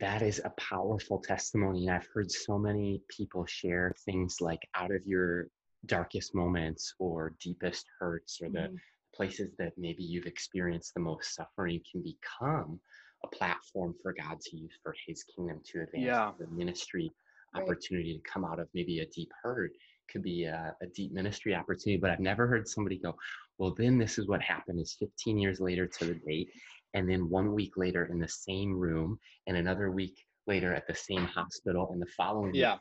That 0.00 0.22
is 0.22 0.40
a 0.44 0.50
powerful 0.50 1.18
testimony. 1.18 1.86
And 1.86 1.96
I've 1.96 2.08
heard 2.12 2.30
so 2.30 2.58
many 2.58 3.02
people 3.08 3.44
share 3.46 3.94
things 4.04 4.36
like 4.40 4.60
out 4.74 4.92
of 4.92 5.06
your 5.06 5.48
darkest 5.86 6.34
moments 6.34 6.94
or 6.98 7.34
deepest 7.40 7.86
hurts 7.98 8.40
or 8.42 8.48
the 8.48 8.58
mm-hmm. 8.58 8.76
places 9.14 9.50
that 9.58 9.72
maybe 9.76 10.02
you've 10.02 10.26
experienced 10.26 10.94
the 10.94 11.00
most 11.00 11.34
suffering 11.34 11.80
can 11.90 12.02
become 12.02 12.80
a 13.24 13.28
platform 13.28 13.94
for 14.02 14.14
God 14.14 14.40
to 14.40 14.56
use 14.56 14.72
for 14.82 14.94
his 15.06 15.24
kingdom 15.24 15.60
to 15.72 15.82
advance 15.82 16.04
yeah. 16.04 16.30
the 16.38 16.46
ministry 16.48 17.10
right. 17.54 17.62
opportunity 17.62 18.14
to 18.14 18.30
come 18.30 18.44
out 18.44 18.60
of 18.60 18.68
maybe 18.74 19.00
a 19.00 19.06
deep 19.06 19.30
hurt 19.42 19.72
could 20.10 20.22
be 20.22 20.44
a, 20.44 20.74
a, 20.82 20.86
deep 20.86 21.12
ministry 21.12 21.54
opportunity, 21.54 22.00
but 22.00 22.10
I've 22.10 22.20
never 22.20 22.46
heard 22.46 22.66
somebody 22.66 22.98
go, 22.98 23.14
well, 23.58 23.74
then 23.76 23.98
this 23.98 24.18
is 24.18 24.26
what 24.26 24.40
happened 24.40 24.80
is 24.80 24.96
15 24.98 25.38
years 25.38 25.60
later 25.60 25.86
to 25.86 26.04
the 26.06 26.14
date. 26.14 26.48
And 26.94 27.08
then 27.08 27.28
one 27.28 27.54
week 27.54 27.76
later 27.76 28.06
in 28.06 28.18
the 28.18 28.28
same 28.28 28.74
room 28.74 29.18
and 29.46 29.56
another 29.56 29.90
week 29.90 30.16
later 30.46 30.74
at 30.74 30.86
the 30.86 30.94
same 30.94 31.24
hospital 31.24 31.90
and 31.92 32.00
the 32.00 32.06
following 32.16 32.54
yeah. 32.54 32.74
Week. 32.74 32.80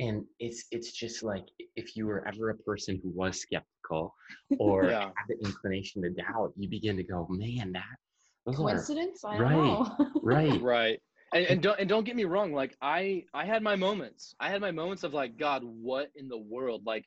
And 0.00 0.24
it's 0.38 0.66
it's 0.70 0.92
just 0.92 1.24
like 1.24 1.44
if 1.74 1.96
you 1.96 2.06
were 2.06 2.26
ever 2.28 2.50
a 2.50 2.56
person 2.58 3.00
who 3.02 3.10
was 3.10 3.40
skeptical 3.40 4.14
or 4.60 4.84
yeah. 4.90 5.06
had 5.06 5.26
the 5.28 5.44
inclination 5.44 6.02
to 6.02 6.10
doubt, 6.10 6.52
you 6.56 6.68
begin 6.68 6.96
to 6.96 7.02
go, 7.02 7.26
man, 7.30 7.72
that 7.72 8.54
coincidence? 8.54 9.24
Are, 9.24 9.42
right, 9.42 9.88
right, 10.22 10.62
right 10.62 11.00
and, 11.32 11.46
and 11.46 11.62
don't 11.62 11.78
and 11.78 11.88
don't 11.88 12.04
get 12.04 12.16
me 12.16 12.24
wrong 12.24 12.52
like 12.52 12.76
i 12.80 13.22
i 13.34 13.44
had 13.44 13.62
my 13.62 13.76
moments 13.76 14.34
i 14.40 14.48
had 14.48 14.60
my 14.60 14.70
moments 14.70 15.04
of 15.04 15.14
like 15.14 15.36
god 15.36 15.62
what 15.64 16.10
in 16.16 16.28
the 16.28 16.38
world 16.38 16.82
like 16.86 17.04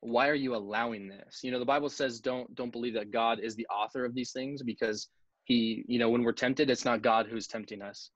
why 0.00 0.28
are 0.28 0.34
you 0.34 0.54
allowing 0.54 1.08
this 1.08 1.40
you 1.42 1.50
know 1.50 1.58
the 1.58 1.64
bible 1.64 1.88
says 1.88 2.20
don't 2.20 2.52
don't 2.54 2.72
believe 2.72 2.94
that 2.94 3.10
god 3.10 3.40
is 3.40 3.56
the 3.56 3.66
author 3.66 4.04
of 4.04 4.14
these 4.14 4.32
things 4.32 4.62
because 4.62 5.08
he 5.44 5.84
you 5.86 5.98
know 5.98 6.08
when 6.08 6.22
we're 6.22 6.32
tempted 6.32 6.70
it's 6.70 6.84
not 6.84 7.02
god 7.02 7.26
who's 7.26 7.46
tempting 7.46 7.82
us 7.82 8.10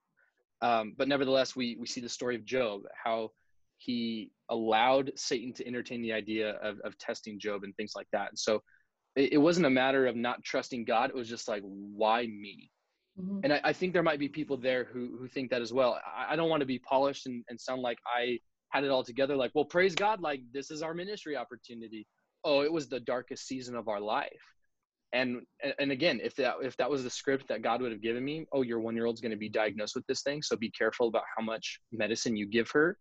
um, 0.60 0.94
but 0.96 1.08
nevertheless 1.08 1.54
we 1.54 1.76
we 1.78 1.86
see 1.86 2.00
the 2.00 2.08
story 2.08 2.34
of 2.34 2.44
job 2.44 2.82
how 3.04 3.30
he 3.76 4.30
allowed 4.50 5.12
satan 5.16 5.52
to 5.52 5.66
entertain 5.66 6.02
the 6.02 6.12
idea 6.12 6.52
of, 6.62 6.78
of 6.80 6.96
testing 6.98 7.38
job 7.38 7.62
and 7.64 7.74
things 7.76 7.92
like 7.94 8.08
that 8.12 8.28
and 8.28 8.38
so 8.38 8.60
it, 9.14 9.34
it 9.34 9.38
wasn't 9.38 9.66
a 9.66 9.70
matter 9.70 10.06
of 10.06 10.16
not 10.16 10.42
trusting 10.42 10.84
god 10.84 11.10
it 11.10 11.16
was 11.16 11.28
just 11.28 11.48
like 11.48 11.62
why 11.62 12.26
me 12.26 12.70
Mm-hmm. 13.20 13.40
And 13.44 13.52
I, 13.52 13.60
I, 13.64 13.72
think 13.72 13.92
there 13.92 14.02
might 14.02 14.20
be 14.20 14.28
people 14.28 14.56
there 14.56 14.84
who, 14.84 15.16
who 15.18 15.26
think 15.26 15.50
that 15.50 15.60
as 15.60 15.72
well. 15.72 15.98
I, 16.06 16.32
I 16.32 16.36
don't 16.36 16.48
want 16.48 16.60
to 16.60 16.66
be 16.66 16.78
polished 16.78 17.26
and, 17.26 17.44
and 17.48 17.60
sound 17.60 17.82
like 17.82 17.98
I 18.06 18.38
had 18.70 18.84
it 18.84 18.90
all 18.90 19.02
together. 19.02 19.36
Like, 19.36 19.50
well, 19.54 19.64
praise 19.64 19.94
God, 19.94 20.20
like 20.20 20.42
this 20.52 20.70
is 20.70 20.82
our 20.82 20.94
ministry 20.94 21.36
opportunity. 21.36 22.06
Oh, 22.44 22.62
it 22.62 22.72
was 22.72 22.88
the 22.88 23.00
darkest 23.00 23.46
season 23.46 23.74
of 23.74 23.88
our 23.88 24.00
life. 24.00 24.30
And 25.12 25.40
and 25.78 25.90
again, 25.90 26.20
if 26.22 26.34
that 26.36 26.56
if 26.62 26.76
that 26.76 26.90
was 26.90 27.02
the 27.02 27.10
script 27.10 27.48
that 27.48 27.62
God 27.62 27.80
would 27.80 27.92
have 27.92 28.02
given 28.02 28.24
me, 28.24 28.46
oh, 28.52 28.62
your 28.62 28.80
one 28.80 28.94
year 28.94 29.06
old's 29.06 29.22
going 29.22 29.30
to 29.32 29.38
be 29.38 29.48
diagnosed 29.48 29.94
with 29.94 30.06
this 30.06 30.22
thing, 30.22 30.42
so 30.42 30.54
be 30.56 30.70
careful 30.70 31.08
about 31.08 31.22
how 31.36 31.42
much 31.42 31.80
medicine 31.92 32.36
you 32.36 32.46
give 32.46 32.70
her, 32.72 32.98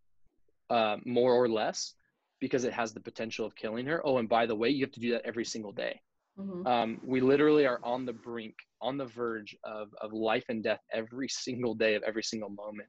uh, 0.70 0.98
more 1.06 1.34
or 1.34 1.50
less, 1.50 1.96
because 2.39 2.63
it 2.63 2.72
has 2.72 2.93
the 2.93 3.02
potential 3.02 3.46
of 3.46 3.56
killing 3.56 3.86
her. 3.88 4.02
Oh, 4.06 4.20
and 4.20 4.30
by 4.30 4.46
the 4.46 4.56
way, 4.56 4.70
you 4.70 4.86
have 4.86 4.93
to 4.93 5.02
do 5.02 5.12
that 5.12 5.26
every 5.26 5.43
single 5.43 5.74
day. 5.74 6.00
Mm-hmm. 6.39 6.67
Um, 6.67 7.02
we 7.04 7.20
literally 7.20 7.65
are 7.65 7.80
on 7.84 8.06
the 8.06 8.13
brink, 8.13 8.56
on 8.82 8.98
the 8.98 9.06
verge 9.08 9.58
of, 9.63 9.89
of 10.02 10.13
life 10.13 10.46
and 10.50 10.63
death 10.63 10.80
every 10.93 11.28
single 11.28 11.74
day 11.74 11.96
of 11.96 12.04
every 12.04 12.24
single 12.24 12.50
moment. 12.52 12.88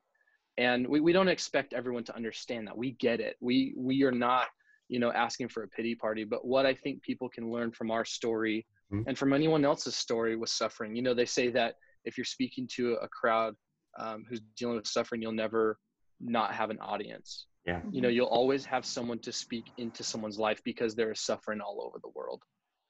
And 0.59 0.87
we, 0.87 1.01
we 1.01 1.13
don't 1.13 1.29
expect 1.29 1.73
everyone 1.73 2.05
to 2.05 2.15
understand 2.15 2.67
that. 2.67 2.77
We 2.77 2.93
get 2.93 3.21
it. 3.21 3.37
We 3.41 3.75
we 3.77 4.03
are 4.03 4.13
not, 4.13 4.47
you 4.89 4.99
know, 4.99 5.13
asking 5.13 5.49
for 5.49 5.63
a 5.63 5.69
pity 5.69 5.95
party. 5.95 6.25
But 6.25 6.45
what 6.45 6.67
I 6.67 6.75
think 6.75 7.03
people 7.03 7.29
can 7.29 7.51
learn 7.51 7.73
from 7.73 7.91
our 7.91 8.05
story 8.05 8.67
mm-hmm. 8.92 9.09
and 9.09 9.18
from 9.18 9.33
anyone 9.33 9.64
else's 9.64 9.96
story 9.96 10.37
with 10.37 10.51
suffering, 10.51 10.94
you 10.94 11.03
know, 11.03 11.14
they 11.14 11.27
say 11.27 11.51
that 11.51 11.74
if 12.05 12.16
you're 12.16 12.24
speaking 12.24 12.68
to 12.77 12.94
a 13.03 13.09
crowd 13.09 13.55
um, 13.98 14.24
who's 14.29 14.40
dealing 14.57 14.77
with 14.77 14.87
suffering, 14.87 15.22
you'll 15.22 15.33
never 15.33 15.79
not 16.20 16.55
have 16.55 16.70
an 16.70 16.79
audience. 16.81 17.46
Yeah. 17.64 17.81
You 17.90 18.01
know, 18.01 18.09
you'll 18.09 18.27
always 18.27 18.64
have 18.64 18.85
someone 18.87 19.18
to 19.20 19.33
speak 19.33 19.66
into 19.77 20.03
someone's 20.03 20.38
life 20.38 20.61
because 20.64 20.94
there 20.94 21.11
is 21.11 21.20
suffering 21.20 21.61
all 21.61 21.83
over 21.83 21.98
the 22.03 22.11
world 22.14 22.42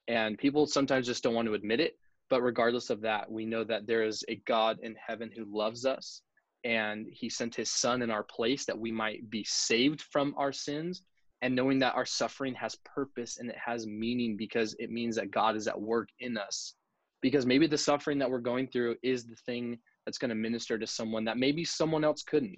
and 0.09 0.37
people 0.37 0.65
sometimes 0.65 1.05
just 1.05 1.23
don't 1.23 1.35
want 1.35 1.47
to 1.47 1.53
admit 1.53 1.79
it 1.79 1.97
but 2.29 2.41
regardless 2.41 2.89
of 2.89 3.01
that 3.01 3.31
we 3.31 3.45
know 3.45 3.63
that 3.63 3.87
there 3.87 4.03
is 4.03 4.23
a 4.27 4.35
god 4.47 4.77
in 4.81 4.95
heaven 5.07 5.31
who 5.33 5.45
loves 5.45 5.85
us 5.85 6.21
and 6.65 7.07
he 7.11 7.29
sent 7.29 7.55
his 7.55 7.71
son 7.71 8.01
in 8.01 8.11
our 8.11 8.23
place 8.23 8.65
that 8.65 8.77
we 8.77 8.91
might 8.91 9.29
be 9.29 9.45
saved 9.47 10.01
from 10.11 10.33
our 10.35 10.51
sins 10.51 11.03
and 11.41 11.55
knowing 11.55 11.79
that 11.79 11.95
our 11.95 12.05
suffering 12.05 12.53
has 12.53 12.75
purpose 12.83 13.37
and 13.37 13.49
it 13.49 13.57
has 13.63 13.87
meaning 13.87 14.35
because 14.37 14.75
it 14.79 14.91
means 14.91 15.15
that 15.15 15.31
god 15.31 15.55
is 15.55 15.67
at 15.67 15.79
work 15.79 16.09
in 16.19 16.37
us 16.37 16.75
because 17.21 17.45
maybe 17.45 17.67
the 17.67 17.77
suffering 17.77 18.17
that 18.17 18.29
we're 18.29 18.39
going 18.39 18.67
through 18.67 18.95
is 19.03 19.25
the 19.25 19.35
thing 19.45 19.77
that's 20.05 20.17
going 20.17 20.29
to 20.29 20.35
minister 20.35 20.77
to 20.77 20.87
someone 20.87 21.25
that 21.25 21.37
maybe 21.37 21.63
someone 21.63 22.03
else 22.03 22.23
couldn't 22.23 22.57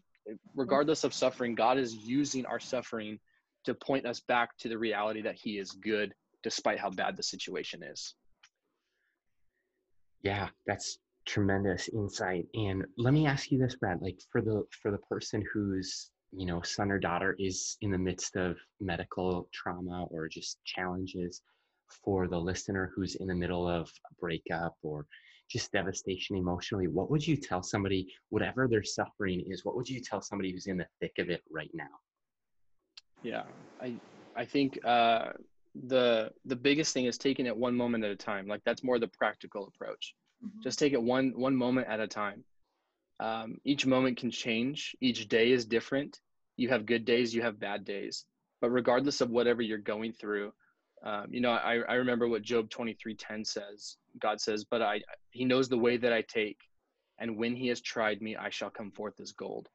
regardless 0.55 1.03
of 1.03 1.13
suffering 1.13 1.55
god 1.55 1.77
is 1.77 1.95
using 1.95 2.45
our 2.45 2.59
suffering 2.59 3.19
to 3.63 3.73
point 3.75 4.05
us 4.05 4.19
back 4.21 4.57
to 4.57 4.69
the 4.69 4.77
reality 4.77 5.21
that 5.21 5.35
he 5.35 5.57
is 5.57 5.71
good 5.71 6.13
despite 6.43 6.79
how 6.79 6.89
bad 6.89 7.15
the 7.15 7.23
situation 7.23 7.83
is. 7.83 8.15
Yeah, 10.23 10.49
that's 10.67 10.99
tremendous 11.27 11.89
insight. 11.89 12.45
And 12.53 12.85
let 12.97 13.13
me 13.13 13.27
ask 13.27 13.51
you 13.51 13.57
this, 13.57 13.75
Brad, 13.75 14.01
like 14.01 14.19
for 14.31 14.41
the 14.41 14.63
for 14.81 14.91
the 14.91 14.99
person 14.99 15.43
whose, 15.53 16.10
you 16.31 16.45
know, 16.45 16.61
son 16.61 16.91
or 16.91 16.99
daughter 16.99 17.35
is 17.39 17.77
in 17.81 17.91
the 17.91 17.97
midst 17.97 18.35
of 18.35 18.57
medical 18.79 19.49
trauma 19.53 20.05
or 20.05 20.27
just 20.27 20.63
challenges, 20.65 21.41
for 22.05 22.27
the 22.27 22.39
listener 22.39 22.91
who's 22.95 23.15
in 23.15 23.27
the 23.27 23.35
middle 23.35 23.67
of 23.67 23.91
a 24.09 24.13
breakup 24.19 24.75
or 24.81 25.05
just 25.49 25.71
devastation 25.71 26.37
emotionally, 26.37 26.87
what 26.87 27.11
would 27.11 27.25
you 27.25 27.35
tell 27.35 27.61
somebody, 27.61 28.07
whatever 28.29 28.67
their 28.67 28.83
suffering 28.83 29.43
is, 29.47 29.65
what 29.65 29.75
would 29.75 29.89
you 29.89 29.99
tell 29.99 30.21
somebody 30.21 30.51
who's 30.51 30.67
in 30.67 30.77
the 30.77 30.87
thick 31.01 31.11
of 31.19 31.29
it 31.29 31.43
right 31.51 31.71
now? 31.73 31.89
Yeah, 33.23 33.43
I 33.81 33.95
I 34.35 34.45
think 34.45 34.79
uh, 34.85 35.33
the 35.89 36.31
the 36.45 36.55
biggest 36.55 36.93
thing 36.93 37.05
is 37.05 37.17
taking 37.17 37.45
it 37.45 37.55
one 37.55 37.75
moment 37.75 38.03
at 38.03 38.11
a 38.11 38.15
time. 38.15 38.47
Like 38.47 38.61
that's 38.65 38.83
more 38.83 38.97
the 38.97 39.09
practical 39.09 39.67
approach. 39.67 40.15
Mm-hmm. 40.43 40.61
Just 40.63 40.79
take 40.79 40.93
it 40.93 41.01
one 41.01 41.33
one 41.35 41.55
moment 41.55 41.87
at 41.87 41.99
a 41.99 42.07
time. 42.07 42.43
Um, 43.21 43.57
each 43.63 43.85
moment 43.85 44.17
can 44.17 44.31
change. 44.31 44.95
Each 44.99 45.27
day 45.29 45.51
is 45.51 45.65
different. 45.65 46.19
You 46.57 46.69
have 46.69 46.87
good 46.87 47.05
days, 47.05 47.33
you 47.33 47.43
have 47.43 47.59
bad 47.59 47.85
days. 47.85 48.25
But 48.61 48.71
regardless 48.71 49.21
of 49.21 49.29
whatever 49.29 49.61
you're 49.61 49.77
going 49.77 50.11
through, 50.13 50.51
um, 51.03 51.27
you 51.29 51.39
know, 51.39 51.51
I, 51.51 51.79
I 51.87 51.93
remember 51.95 52.27
what 52.27 52.41
Job 52.41 52.69
23:10 52.69 53.45
says. 53.45 53.97
God 54.19 54.41
says, 54.41 54.65
"But 54.65 54.81
I, 54.81 55.01
He 55.29 55.45
knows 55.45 55.69
the 55.69 55.77
way 55.77 55.97
that 55.97 56.13
I 56.13 56.21
take, 56.21 56.59
and 57.19 57.37
when 57.37 57.55
He 57.55 57.67
has 57.67 57.81
tried 57.81 58.21
me, 58.21 58.35
I 58.35 58.49
shall 58.49 58.69
come 58.69 58.91
forth 58.91 59.19
as 59.19 59.31
gold." 59.31 59.69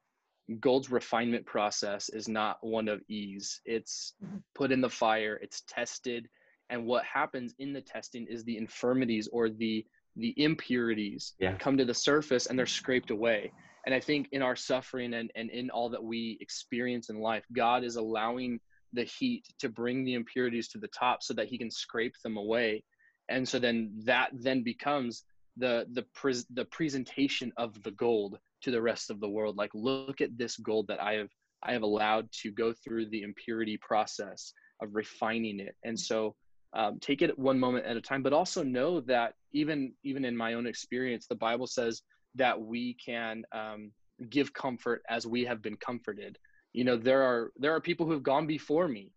Gold's 0.61 0.91
refinement 0.91 1.45
process 1.45 2.09
is 2.09 2.29
not 2.29 2.59
one 2.65 2.87
of 2.87 3.03
ease. 3.09 3.61
It's 3.65 4.15
put 4.55 4.71
in 4.71 4.81
the 4.81 4.91
fire, 4.91 5.39
it's 5.43 5.63
tested, 5.67 6.29
and 6.71 6.87
what 6.87 7.05
happens 7.05 7.55
in 7.59 7.73
the 7.73 7.81
testing 7.81 8.27
is 8.29 8.45
the 8.45 8.57
infirmities 8.57 9.29
or 9.33 9.49
the 9.49 9.85
the 10.16 10.35
impurities 10.37 11.35
yeah. 11.38 11.57
come 11.57 11.76
to 11.76 11.85
the 11.85 11.94
surface 11.94 12.46
and 12.46 12.59
they're 12.59 12.66
mm. 12.66 12.70
scraped 12.70 13.11
away. 13.11 13.52
And 13.85 13.94
I 13.94 14.00
think 14.00 14.29
in 14.33 14.42
our 14.42 14.57
suffering 14.57 15.14
and, 15.14 15.31
and 15.37 15.50
in 15.50 15.70
all 15.70 15.88
that 15.90 16.02
we 16.02 16.38
experience 16.40 17.09
in 17.09 17.20
life, 17.20 17.44
God 17.52 17.85
is 17.85 17.96
allowing 17.96 18.59
the 18.92 19.05
heat 19.05 19.44
to 19.61 19.68
bring 19.68 20.05
the 20.05 20.14
impurities 20.14 20.68
to 20.68 20.79
the 20.79 20.88
top 20.88 21.22
so 21.22 21.35
that 21.35 21.48
he 21.48 21.59
can 21.59 21.70
scrape 21.70 22.14
them 22.24 22.37
away 22.37 22.83
and 23.29 23.48
so 23.48 23.59
then 23.59 23.92
that 24.05 24.31
then 24.33 24.62
becomes 24.62 25.24
the 25.57 25.87
the 25.92 26.05
pre- 26.14 26.44
the 26.55 26.64
presentation 26.66 27.52
of 27.57 27.83
the 27.83 27.90
gold 27.92 28.38
to 28.62 28.70
the 28.70 28.81
rest 28.81 29.11
of 29.11 29.20
the 29.20 29.29
world 29.29 29.57
like 29.57 29.70
look 29.74 30.20
at 30.20 30.37
this 30.37 30.57
gold 30.59 30.87
that 30.88 31.02
i 31.02 31.14
have 31.14 31.29
i 31.62 31.72
have 31.72 31.83
allowed 31.83 32.31
to 32.33 32.50
go 32.50 32.72
through 32.72 33.09
the 33.11 33.22
impurity 33.22 33.79
process 33.81 34.52
of 34.83 34.94
refining 34.94 35.61
it 35.61 35.74
and 35.85 35.98
so 35.98 36.35
um, 36.72 36.98
take 37.00 37.22
it 37.22 37.38
one 37.38 37.59
moment 37.59 37.87
at 37.87 37.96
a 37.96 38.00
time 38.00 38.22
but 38.22 38.33
also 38.33 38.62
know 38.62 39.00
that 39.00 39.35
even 39.52 39.92
even 40.05 40.24
in 40.24 40.37
my 40.37 40.55
own 40.55 40.66
experience 40.66 41.26
the 41.26 41.35
bible 41.35 41.66
says 41.66 42.02
that 42.35 42.61
we 42.61 42.94
can 42.94 43.44
um, 43.52 43.90
give 44.31 44.52
comfort 44.52 45.02
as 45.09 45.26
we 45.26 45.44
have 45.44 45.62
been 45.62 45.76
comforted 45.76 46.38
you 46.72 46.85
know 46.85 46.96
there 46.96 47.22
are 47.22 47.52
there 47.57 47.74
are 47.74 47.81
people 47.81 48.07
who 48.07 48.12
have 48.12 48.22
gone 48.22 48.46
before 48.46 48.88
me 48.88 49.12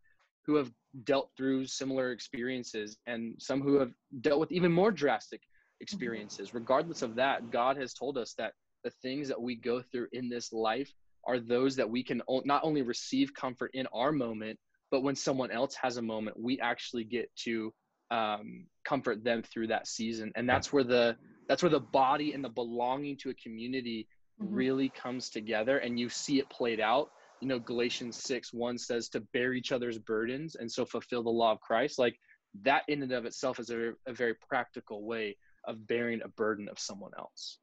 who 0.45 0.55
have 0.55 0.71
dealt 1.03 1.29
through 1.38 1.65
similar 1.65 2.12
experiences 2.12 2.97
and 3.05 3.35
some 3.39 3.62
who 3.62 3.75
have 3.75 3.91
dealt 4.21 4.39
with 4.39 4.51
even 4.51 4.71
more 4.71 4.91
drastic 4.91 5.41
mm-hmm. 5.41 5.81
experiences 5.83 6.53
regardless 6.53 7.01
of 7.01 7.15
that 7.15 7.51
god 7.51 7.77
has 7.77 7.93
told 7.93 8.17
us 8.17 8.33
that 8.38 8.53
the 8.83 8.89
things 9.01 9.27
that 9.27 9.41
we 9.41 9.55
go 9.55 9.81
through 9.81 10.07
in 10.13 10.29
this 10.29 10.53
life 10.53 10.91
are 11.25 11.39
those 11.39 11.75
that 11.75 11.89
we 11.89 12.03
can 12.03 12.21
not 12.45 12.63
only 12.63 12.81
receive 12.81 13.33
comfort 13.33 13.71
in 13.73 13.85
our 13.88 14.12
moment 14.12 14.57
but 14.91 15.02
when 15.02 15.15
someone 15.15 15.52
else 15.52 15.75
has 15.75 15.97
a 15.97 16.02
moment 16.02 16.39
we 16.39 16.60
actually 16.60 17.04
get 17.04 17.30
to 17.36 17.73
um, 18.12 18.65
comfort 18.84 19.23
them 19.23 19.43
through 19.43 19.67
that 19.67 19.88
season. 19.88 20.32
And 20.36 20.49
that's 20.49 20.73
where 20.73 20.84
the 20.84 21.15
that's 21.47 21.63
where 21.63 21.69
the 21.69 21.80
body 21.80 22.34
and 22.34 22.43
the 22.43 22.49
belonging 22.49 23.17
to 23.17 23.30
a 23.30 23.34
community 23.34 24.08
mm-hmm. 24.41 24.54
really 24.54 24.89
comes 24.89 25.30
together 25.30 25.78
and 25.80 25.99
you 25.99 26.10
see 26.10 26.39
it 26.39 26.49
played 26.49 26.80
out. 26.80 27.10
You 27.41 27.47
know 27.47 27.60
galatians 27.60 28.17
6 28.17 28.52
1 28.54 28.78
says 28.78 29.10
to 29.10 29.21
bear 29.21 29.54
each 29.54 29.71
other's 29.71 29.97
burdens 29.97 30.56
and 30.56 30.69
so 30.69 30.86
fulfill 30.86 31.23
the 31.23 31.30
law 31.30 31.54
of 31.54 31.62
christ. 31.62 31.97
Like 31.97 32.17
that 32.63 32.84
in 32.88 33.02
and 33.02 33.12
of 33.12 33.25
itself 33.25 33.60
is 33.60 33.69
a, 33.69 33.93
a 34.08 34.13
very 34.13 34.34
practical 34.49 35.06
way 35.06 35.38
of 35.65 35.88
bearing 35.88 36.21
a 36.23 36.28
burden 36.30 36.67
of 36.67 36.80
someone 36.80 37.12
else. 37.17 37.60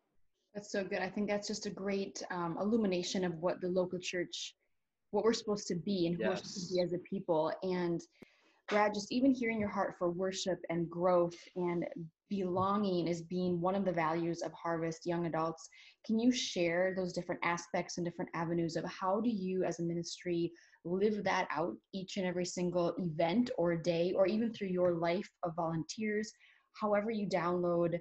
That's 0.55 0.73
so 0.73 0.83
good. 0.83 1.01
I 1.01 1.11
think 1.11 1.29
that's 1.29 1.49
just 1.49 1.67
a 1.67 1.71
great 1.71 2.23
um, 2.31 2.57
illumination 2.59 3.25
of 3.25 3.35
what 3.35 3.61
the 3.61 3.69
local 3.69 3.99
church 3.99 4.55
what 5.11 5.25
we're 5.25 5.33
supposed 5.33 5.67
to 5.69 5.75
be 5.75 6.07
and 6.07 6.17
who 6.17 6.23
yes. 6.23 6.29
we're 6.29 6.37
supposed 6.37 6.69
to 6.69 6.75
be 6.75 6.81
as 6.83 6.93
a 6.93 6.99
people. 6.99 7.53
And 7.63 8.01
brad 8.69 8.95
just 8.95 9.13
even 9.13 9.33
hearing 9.33 9.61
your 9.61 9.69
heart 9.69 9.95
for 9.99 10.11
worship 10.11 10.59
and 10.71 10.91
growth 10.91 11.37
and 11.57 11.85
belonging 12.29 13.09
as 13.09 13.23
being 13.23 13.61
one 13.61 13.75
of 13.75 13.85
the 13.85 13.93
values 13.93 14.43
of 14.43 14.53
harvest 14.53 15.07
young 15.07 15.27
adults 15.27 15.69
can 16.05 16.19
you 16.19 16.33
share 16.33 16.93
those 16.97 17.13
different 17.13 17.41
aspects 17.45 17.97
and 17.97 18.05
different 18.05 18.31
avenues 18.35 18.77
of 18.77 18.85
how 18.85 19.21
do 19.21 19.31
you 19.31 19.63
as 19.63 19.79
a 19.79 19.83
ministry 19.83 20.51
live 20.85 21.23
that 21.23 21.47
out 21.51 21.75
each 21.95 22.17
and 22.17 22.27
every 22.27 22.45
single 22.45 22.95
event 22.99 23.51
or 23.59 23.77
day 23.77 24.13
or 24.17 24.27
even 24.27 24.53
through 24.53 24.69
your 24.69 24.95
life 24.95 25.29
of 25.45 25.55
volunteers 25.55 26.33
however 26.81 27.11
you 27.11 27.29
download 27.29 27.99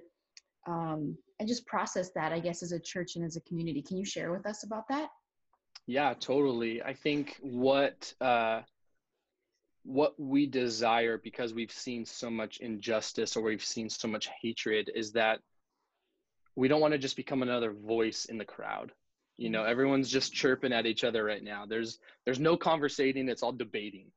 um, 0.66 1.16
and 1.38 1.48
just 1.48 1.66
process 1.66 2.10
that 2.14 2.32
i 2.32 2.40
guess 2.40 2.62
as 2.62 2.72
a 2.72 2.80
church 2.80 3.14
and 3.14 3.24
as 3.24 3.36
a 3.36 3.40
community? 3.42 3.82
Can 3.82 3.96
you 3.96 4.04
share 4.04 4.32
with 4.32 4.46
us 4.46 4.64
about 4.64 4.88
that 4.88 5.10
yeah 5.86 6.14
totally. 6.18 6.82
I 6.82 6.94
think 6.94 7.36
what 7.40 8.12
uh, 8.20 8.62
what 9.84 10.18
we 10.18 10.46
desire 10.46 11.16
because 11.16 11.54
we've 11.54 11.70
seen 11.70 12.04
so 12.04 12.28
much 12.28 12.58
injustice 12.58 13.36
or 13.36 13.42
we've 13.42 13.64
seen 13.64 13.88
so 13.88 14.08
much 14.08 14.28
hatred 14.42 14.90
is 14.94 15.12
that 15.12 15.38
we 16.56 16.68
don't 16.68 16.80
want 16.80 16.92
to 16.92 16.98
just 16.98 17.16
become 17.16 17.42
another 17.42 17.72
voice 17.72 18.24
in 18.24 18.36
the 18.38 18.44
crowd. 18.44 18.92
You 19.36 19.50
know 19.50 19.64
everyone's 19.64 20.10
just 20.10 20.32
chirping 20.32 20.72
at 20.72 20.86
each 20.86 21.04
other 21.04 21.22
right 21.22 21.42
now. 21.42 21.66
There's 21.66 21.98
there's 22.24 22.40
no 22.40 22.56
conversating 22.56 23.28
it's 23.28 23.42
all 23.42 23.52
debating. 23.52 24.10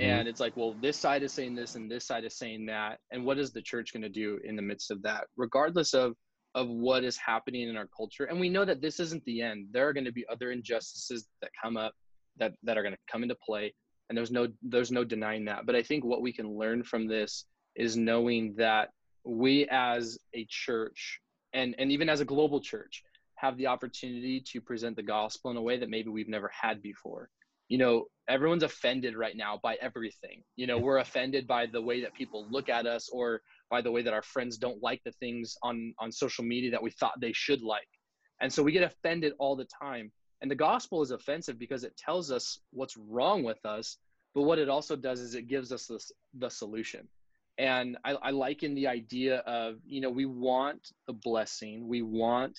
And 0.00 0.28
it's 0.28 0.40
like 0.40 0.56
well 0.56 0.74
this 0.80 0.96
side 0.96 1.22
is 1.22 1.32
saying 1.32 1.54
this 1.54 1.74
and 1.74 1.90
this 1.90 2.04
side 2.04 2.24
is 2.24 2.36
saying 2.36 2.66
that. 2.66 2.98
And 3.10 3.24
what 3.24 3.38
is 3.38 3.52
the 3.52 3.62
church 3.62 3.92
going 3.92 4.02
to 4.02 4.08
do 4.08 4.38
in 4.44 4.54
the 4.56 4.62
midst 4.62 4.90
of 4.90 5.02
that? 5.02 5.26
Regardless 5.36 5.94
of 5.94 6.14
of 6.56 6.68
what 6.68 7.04
is 7.04 7.16
happening 7.16 7.68
in 7.68 7.76
our 7.76 7.88
culture. 7.96 8.24
And 8.24 8.40
we 8.40 8.48
know 8.48 8.64
that 8.64 8.80
this 8.80 8.98
isn't 8.98 9.24
the 9.24 9.42
end. 9.42 9.68
There 9.70 9.86
are 9.86 9.92
going 9.92 10.06
to 10.06 10.12
be 10.12 10.26
other 10.28 10.50
injustices 10.50 11.28
that 11.40 11.50
come 11.62 11.76
up 11.76 11.92
that 12.38 12.54
that 12.64 12.76
are 12.76 12.82
going 12.82 12.94
to 12.94 13.00
come 13.10 13.22
into 13.22 13.36
play 13.36 13.72
and 14.08 14.16
there's 14.16 14.30
no 14.30 14.48
there's 14.62 14.90
no 14.90 15.04
denying 15.04 15.44
that. 15.46 15.66
But 15.66 15.76
i 15.76 15.82
think 15.82 16.04
what 16.04 16.22
we 16.22 16.32
can 16.32 16.56
learn 16.56 16.82
from 16.82 17.06
this 17.06 17.44
is 17.74 17.96
knowing 17.96 18.54
that 18.56 18.90
we 19.24 19.66
as 19.70 20.18
a 20.34 20.46
church 20.48 21.20
and 21.52 21.74
and 21.78 21.90
even 21.92 22.08
as 22.08 22.20
a 22.20 22.24
global 22.24 22.60
church 22.60 23.02
have 23.36 23.56
the 23.58 23.66
opportunity 23.66 24.40
to 24.40 24.60
present 24.60 24.96
the 24.96 25.02
gospel 25.02 25.50
in 25.50 25.56
a 25.58 25.62
way 25.62 25.78
that 25.78 25.90
maybe 25.90 26.08
we've 26.08 26.28
never 26.28 26.50
had 26.58 26.80
before. 26.80 27.28
You 27.68 27.78
know 27.78 28.06
everyone's 28.28 28.62
offended 28.62 29.16
right 29.16 29.36
now 29.36 29.60
by 29.62 29.76
everything. 29.80 30.42
You 30.56 30.66
know 30.66 30.78
we're 30.78 30.98
offended 30.98 31.46
by 31.46 31.66
the 31.66 31.82
way 31.82 32.00
that 32.02 32.14
people 32.14 32.46
look 32.50 32.68
at 32.68 32.86
us 32.86 33.08
or 33.12 33.42
by 33.70 33.80
the 33.80 33.90
way 33.90 34.02
that 34.02 34.12
our 34.12 34.22
friends 34.22 34.58
don't 34.58 34.82
like 34.82 35.02
the 35.04 35.12
things 35.12 35.56
on 35.62 35.94
on 35.98 36.10
social 36.12 36.44
media 36.44 36.70
that 36.70 36.82
we 36.82 36.90
thought 36.90 37.20
they 37.20 37.32
should 37.32 37.62
like. 37.62 37.88
And 38.40 38.52
so 38.52 38.62
we 38.62 38.72
get 38.72 38.82
offended 38.82 39.32
all 39.38 39.56
the 39.56 39.66
time. 39.82 40.12
And 40.42 40.50
the 40.50 40.54
gospel 40.54 41.00
is 41.00 41.10
offensive 41.10 41.58
because 41.58 41.82
it 41.84 41.96
tells 41.96 42.30
us 42.30 42.60
what's 42.70 42.96
wrong 42.96 43.42
with 43.42 43.64
us 43.64 43.98
but 44.36 44.42
what 44.42 44.58
it 44.58 44.68
also 44.68 44.96
does 44.96 45.20
is 45.20 45.34
it 45.34 45.48
gives 45.48 45.72
us 45.72 45.86
this, 45.86 46.12
the 46.38 46.50
solution. 46.50 47.08
And 47.56 47.96
I, 48.04 48.12
I 48.16 48.30
liken 48.32 48.74
the 48.74 48.86
idea 48.86 49.38
of 49.38 49.76
you 49.86 50.02
know 50.02 50.10
we 50.10 50.26
want 50.26 50.88
the 51.06 51.14
blessing 51.14 51.88
we 51.88 52.02
want 52.02 52.54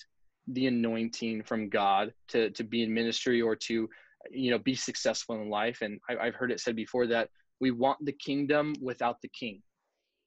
the 0.48 0.66
anointing 0.66 1.44
from 1.44 1.68
god 1.68 2.12
to 2.30 2.50
to 2.50 2.64
be 2.64 2.82
in 2.82 2.92
ministry 2.92 3.40
or 3.40 3.54
to 3.54 3.88
you 4.32 4.50
know 4.50 4.58
be 4.58 4.74
successful 4.74 5.40
in 5.40 5.48
life. 5.48 5.82
And 5.82 6.00
I, 6.10 6.16
i've 6.16 6.34
heard 6.34 6.50
it 6.50 6.58
said 6.58 6.74
before 6.74 7.06
that 7.06 7.28
we 7.60 7.70
want 7.70 8.04
the 8.04 8.12
kingdom 8.12 8.74
without 8.82 9.22
the 9.22 9.28
king 9.28 9.62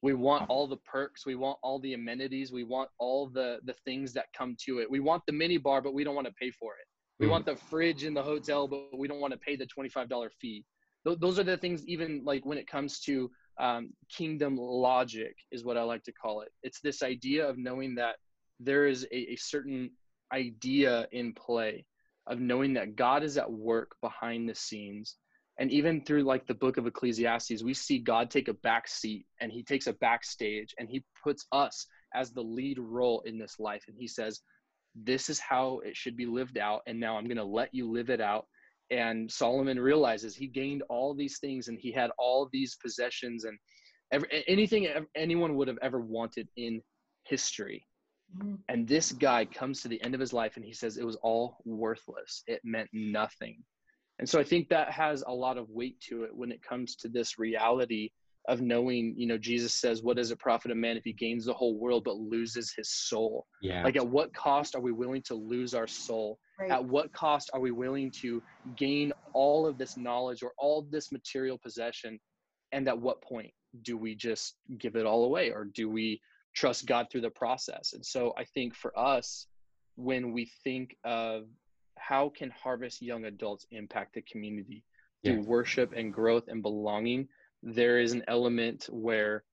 we 0.02 0.14
want 0.14 0.48
all 0.48 0.66
the 0.66 0.76
perks 0.78 1.24
we 1.24 1.34
want 1.34 1.58
all 1.62 1.78
the 1.80 1.94
amenities 1.94 2.52
we 2.52 2.64
want 2.64 2.88
all 2.98 3.28
the 3.28 3.58
the 3.64 3.74
things 3.84 4.12
that 4.12 4.26
come 4.36 4.56
to 4.64 4.78
it 4.80 4.90
we 4.90 5.00
want 5.00 5.22
the 5.26 5.32
mini 5.32 5.56
bar 5.56 5.80
but 5.80 5.94
we 5.94 6.04
don't 6.04 6.14
want 6.14 6.26
to 6.26 6.34
pay 6.34 6.50
for 6.50 6.72
it 6.74 6.86
we 7.18 7.26
mm. 7.26 7.30
want 7.30 7.46
the 7.46 7.56
fridge 7.56 8.04
in 8.04 8.14
the 8.14 8.22
hotel 8.22 8.66
but 8.66 8.96
we 8.96 9.06
don't 9.08 9.20
want 9.20 9.32
to 9.32 9.38
pay 9.38 9.56
the 9.56 9.66
$25 9.66 10.28
fee 10.40 10.64
Th- 11.06 11.18
those 11.18 11.38
are 11.38 11.44
the 11.44 11.56
things 11.56 11.86
even 11.86 12.22
like 12.24 12.44
when 12.44 12.58
it 12.58 12.66
comes 12.66 13.00
to 13.00 13.30
um, 13.58 13.90
kingdom 14.08 14.56
logic 14.56 15.36
is 15.50 15.64
what 15.64 15.76
I 15.76 15.82
like 15.82 16.02
to 16.04 16.12
call 16.12 16.42
it. 16.42 16.48
It's 16.62 16.80
this 16.80 17.02
idea 17.02 17.48
of 17.48 17.58
knowing 17.58 17.94
that 17.96 18.16
there 18.60 18.86
is 18.86 19.06
a, 19.12 19.32
a 19.32 19.36
certain 19.36 19.90
idea 20.32 21.06
in 21.12 21.34
play 21.34 21.84
of 22.26 22.40
knowing 22.40 22.74
that 22.74 22.96
God 22.96 23.22
is 23.22 23.36
at 23.36 23.50
work 23.50 23.96
behind 24.00 24.48
the 24.48 24.54
scenes. 24.54 25.16
And 25.58 25.70
even 25.70 26.04
through 26.04 26.22
like 26.22 26.46
the 26.46 26.54
book 26.54 26.76
of 26.76 26.86
Ecclesiastes, 26.86 27.62
we 27.62 27.74
see 27.74 27.98
God 27.98 28.30
take 28.30 28.48
a 28.48 28.54
back 28.54 28.88
seat 28.88 29.26
and 29.40 29.52
he 29.52 29.62
takes 29.62 29.86
a 29.86 29.92
backstage 29.92 30.74
and 30.78 30.88
he 30.88 31.04
puts 31.22 31.46
us 31.52 31.86
as 32.14 32.32
the 32.32 32.42
lead 32.42 32.78
role 32.78 33.22
in 33.26 33.38
this 33.38 33.58
life. 33.58 33.84
And 33.86 33.96
he 33.98 34.08
says, 34.08 34.40
This 34.94 35.28
is 35.28 35.38
how 35.38 35.80
it 35.84 35.96
should 35.96 36.16
be 36.16 36.26
lived 36.26 36.58
out. 36.58 36.82
And 36.86 36.98
now 36.98 37.16
I'm 37.16 37.26
going 37.26 37.36
to 37.36 37.44
let 37.44 37.74
you 37.74 37.90
live 37.90 38.08
it 38.08 38.20
out 38.20 38.46
and 38.92 39.30
Solomon 39.30 39.80
realizes 39.80 40.36
he 40.36 40.46
gained 40.46 40.82
all 40.88 41.14
these 41.14 41.38
things 41.38 41.68
and 41.68 41.78
he 41.78 41.90
had 41.90 42.10
all 42.18 42.48
these 42.52 42.76
possessions 42.76 43.44
and 43.44 43.58
every, 44.12 44.44
anything 44.46 44.86
anyone 45.16 45.56
would 45.56 45.68
have 45.68 45.78
ever 45.80 45.98
wanted 45.98 46.46
in 46.56 46.82
history. 47.24 47.86
Mm-hmm. 48.36 48.56
And 48.68 48.86
this 48.86 49.12
guy 49.12 49.46
comes 49.46 49.80
to 49.80 49.88
the 49.88 50.02
end 50.02 50.14
of 50.14 50.20
his 50.20 50.34
life 50.34 50.56
and 50.56 50.64
he 50.64 50.74
says 50.74 50.98
it 50.98 51.06
was 51.06 51.16
all 51.22 51.56
worthless. 51.64 52.42
It 52.46 52.60
meant 52.64 52.90
nothing. 52.92 53.62
And 54.22 54.28
so 54.28 54.38
I 54.38 54.44
think 54.44 54.68
that 54.68 54.88
has 54.92 55.24
a 55.26 55.34
lot 55.34 55.58
of 55.58 55.68
weight 55.68 55.98
to 56.02 56.22
it 56.22 56.30
when 56.32 56.52
it 56.52 56.62
comes 56.62 56.94
to 56.94 57.08
this 57.08 57.40
reality 57.40 58.10
of 58.46 58.60
knowing, 58.60 59.14
you 59.16 59.26
know, 59.26 59.36
Jesus 59.36 59.74
says, 59.74 60.00
What 60.00 60.16
does 60.16 60.30
it 60.30 60.38
profit 60.38 60.70
a 60.70 60.76
man 60.76 60.96
if 60.96 61.02
he 61.02 61.12
gains 61.12 61.44
the 61.44 61.52
whole 61.52 61.76
world 61.76 62.04
but 62.04 62.18
loses 62.18 62.72
his 62.72 62.88
soul? 62.88 63.48
Yeah. 63.62 63.82
Like, 63.82 63.96
at 63.96 64.06
what 64.06 64.32
cost 64.32 64.76
are 64.76 64.80
we 64.80 64.92
willing 64.92 65.22
to 65.22 65.34
lose 65.34 65.74
our 65.74 65.88
soul? 65.88 66.38
Right. 66.56 66.70
At 66.70 66.84
what 66.84 67.12
cost 67.12 67.50
are 67.52 67.58
we 67.58 67.72
willing 67.72 68.12
to 68.20 68.40
gain 68.76 69.12
all 69.32 69.66
of 69.66 69.76
this 69.76 69.96
knowledge 69.96 70.44
or 70.44 70.52
all 70.56 70.86
this 70.88 71.10
material 71.10 71.58
possession? 71.60 72.20
And 72.70 72.86
at 72.86 73.00
what 73.00 73.22
point 73.22 73.50
do 73.82 73.98
we 73.98 74.14
just 74.14 74.54
give 74.78 74.94
it 74.94 75.04
all 75.04 75.24
away 75.24 75.50
or 75.50 75.64
do 75.64 75.90
we 75.90 76.20
trust 76.54 76.86
God 76.86 77.08
through 77.10 77.22
the 77.22 77.30
process? 77.30 77.92
And 77.92 78.06
so 78.06 78.34
I 78.38 78.44
think 78.44 78.76
for 78.76 78.96
us, 78.96 79.48
when 79.96 80.32
we 80.32 80.48
think 80.62 80.96
of 81.02 81.46
how 82.12 82.28
can 82.28 82.50
harvest 82.50 83.00
young 83.00 83.24
adults 83.24 83.66
impact 83.70 84.12
the 84.12 84.20
community 84.30 84.84
through 85.24 85.40
Yeah. 85.40 85.48
worship 85.48 85.94
and 85.96 86.12
growth 86.12 86.46
and 86.48 86.60
belonging 86.60 87.26
there 87.62 88.00
is 88.00 88.12
an 88.12 88.22
element 88.28 88.86
where 88.90 89.44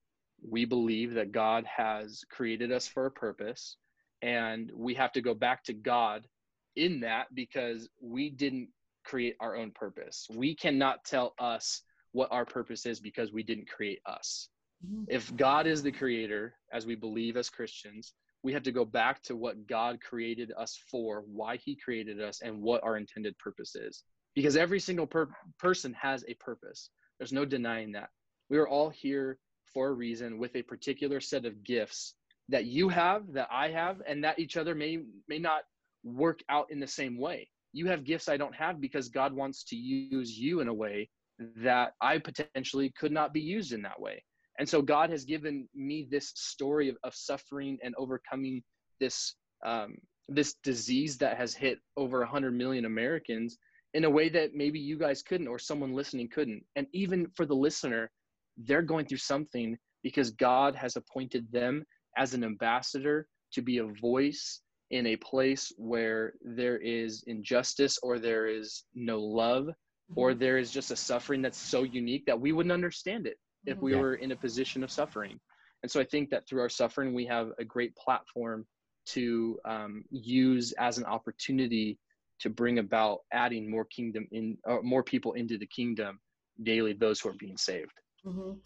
we 0.46 0.66
believe 0.66 1.14
that 1.14 1.32
god 1.32 1.66
has 1.66 2.26
created 2.30 2.70
us 2.70 2.86
for 2.86 3.06
a 3.06 3.12
purpose 3.12 3.78
and 4.22 4.72
we 4.76 4.94
have 4.94 5.14
to 5.14 5.22
go 5.22 5.34
back 5.34 5.64
to 5.64 5.74
god 5.74 6.28
in 6.76 7.00
that 7.00 7.34
because 7.34 7.88
we 8.02 8.30
didn't 8.30 8.68
create 9.06 9.38
our 9.40 9.56
own 9.56 9.72
purpose 9.72 10.28
we 10.36 10.54
cannot 10.54 11.06
tell 11.06 11.34
us 11.40 11.82
what 12.12 12.30
our 12.30 12.46
purpose 12.46 12.86
is 12.86 13.00
because 13.00 13.32
we 13.32 13.44
didn't 13.44 13.70
create 13.70 14.02
us 14.06 14.50
Mhm. 14.86 15.06
if 15.08 15.36
God 15.36 15.68
is 15.68 15.84
the 15.84 15.92
creator, 15.92 16.56
as 16.72 16.86
we 16.86 16.96
believe 16.96 17.36
as 17.36 17.50
Christians, 17.50 18.14
we 18.44 18.54
have 18.54 18.64
to 18.64 18.72
go 18.72 18.86
back 18.86 19.22
to 19.24 19.36
what 19.36 19.68
God 19.68 20.00
created 20.02 20.52
us 20.58 20.80
for, 20.90 21.24
why 21.28 21.58
he 21.58 21.76
created 21.76 22.22
us, 22.22 22.42
and 22.42 22.62
what 22.62 22.84
our 22.84 22.98
intended 22.98 23.38
purpose 23.38 23.76
is. 23.76 24.04
Because 24.36 24.56
every 24.56 24.80
single 24.80 25.08
per- 25.08 25.30
person 25.58 25.94
has 25.94 26.24
a 26.28 26.36
purpose. 26.36 26.90
There's 27.18 27.34
no 27.34 27.46
denying 27.46 27.92
that. 27.94 28.10
We 28.50 28.58
are 28.58 28.68
all 28.68 28.90
here 28.90 29.38
for 29.74 29.90
a 29.90 29.94
reason 29.94 30.40
with 30.40 30.56
a 30.56 30.62
particular 30.62 31.20
set 31.20 31.46
of 31.46 31.64
gifts 31.64 32.16
that 32.48 32.66
you 32.66 32.90
have, 32.90 33.32
that 33.34 33.48
I 33.52 33.70
have, 33.70 34.02
and 34.08 34.24
that 34.24 34.40
each 34.40 34.58
other 34.58 34.74
may 34.74 35.00
may 35.28 35.40
not 35.40 35.62
work 36.04 36.40
out 36.50 36.72
in 36.72 36.80
the 36.80 36.88
same 36.88 37.18
way. 37.18 37.50
You 37.74 37.88
have 37.88 38.04
gifts 38.04 38.30
I 38.30 38.38
don't 38.38 38.56
have 38.56 38.82
because 38.82 39.10
God 39.10 39.34
wants 39.34 39.64
to 39.66 39.76
use 39.76 40.38
you 40.38 40.62
in 40.62 40.68
a 40.68 40.74
way 40.74 41.10
that 41.58 41.94
I 42.02 42.18
potentially 42.18 42.92
could 42.98 43.12
not 43.12 43.34
be 43.34 43.42
used 43.42 43.74
in 43.74 43.84
that 43.84 44.00
way. 44.00 44.24
And 44.60 44.68
so 44.68 44.82
God 44.82 45.10
has 45.10 45.24
given 45.24 45.68
me 45.74 46.08
this 46.12 46.34
story 46.36 46.90
of, 46.90 46.98
of 47.04 47.16
suffering 47.16 47.78
and 47.82 47.96
overcoming 47.98 48.62
this 49.00 49.36
um, 49.66 49.96
this 50.28 50.56
disease 50.64 51.18
that 51.18 51.38
has 51.38 51.56
hit 51.56 51.80
over 51.98 52.20
100 52.20 52.54
million 52.54 52.86
Americans 52.86 53.58
in 53.96 54.04
a 54.04 54.10
way 54.10 54.30
that 54.30 54.54
maybe 54.54 54.80
you 54.80 54.98
guys 54.98 55.24
couldn't 55.24 55.48
or 55.48 55.58
someone 55.58 55.94
listening 55.94 56.30
couldn't. 56.30 56.64
And 56.76 56.86
even 56.94 57.28
for 57.36 57.46
the 57.46 57.56
listener, 57.56 58.12
they're 58.58 58.84
going 58.84 59.06
through 59.08 59.18
something 59.18 59.76
because 60.04 60.32
God 60.32 60.76
has 60.76 60.96
appointed 60.96 61.52
them 61.52 61.84
as 62.16 62.36
an 62.36 62.44
ambassador 62.44 63.28
to 63.54 63.62
be 63.64 63.80
a 63.80 63.88
voice 64.02 64.62
in 64.92 65.08
a 65.08 65.16
place 65.16 65.72
where 65.78 66.34
there 66.44 66.78
is 66.78 67.24
injustice 67.26 67.98
or 68.04 68.20
there 68.20 68.48
is 68.48 68.84
no 68.94 69.20
love 69.20 69.70
or 70.16 70.34
there 70.34 70.58
is 70.58 70.72
just 70.72 70.92
a 70.92 70.96
suffering 70.96 71.42
that's 71.42 71.58
so 71.58 71.84
unique 71.84 72.26
that 72.26 72.40
we 72.40 72.52
wouldn't 72.52 72.74
understand 72.74 73.28
it 73.28 73.38
if 73.66 73.82
we 73.82 73.94
Yeah. 73.94 74.00
were 74.02 74.16
in 74.16 74.32
a 74.32 74.36
position 74.36 74.84
of 74.84 74.92
suffering. 74.92 75.40
And 75.84 75.92
so 75.92 76.00
I 76.00 76.04
think 76.04 76.30
that 76.30 76.48
through 76.48 76.62
our 76.62 76.70
suffering, 76.70 77.14
we 77.14 77.26
have 77.26 77.52
a 77.58 77.66
great 77.66 77.96
platform 77.96 78.68
to 79.08 79.60
um, 79.66 80.04
use 80.12 80.72
as 80.74 80.98
an 80.98 81.06
opportunity 81.06 81.98
to 82.40 82.50
bring 82.50 82.80
about 82.80 83.20
adding 83.32 83.70
more 83.70 83.86
kingdom 83.86 84.28
in, 84.32 84.58
or 84.66 84.82
more 84.82 85.04
people 85.04 85.34
into 85.34 85.58
the 85.58 85.66
kingdom 85.68 86.20
daily, 86.64 86.94
those 86.94 87.20
who 87.20 87.30
are 87.30 87.34
being 87.40 87.58
saved. 87.58 87.92
Mhm. 88.26 88.60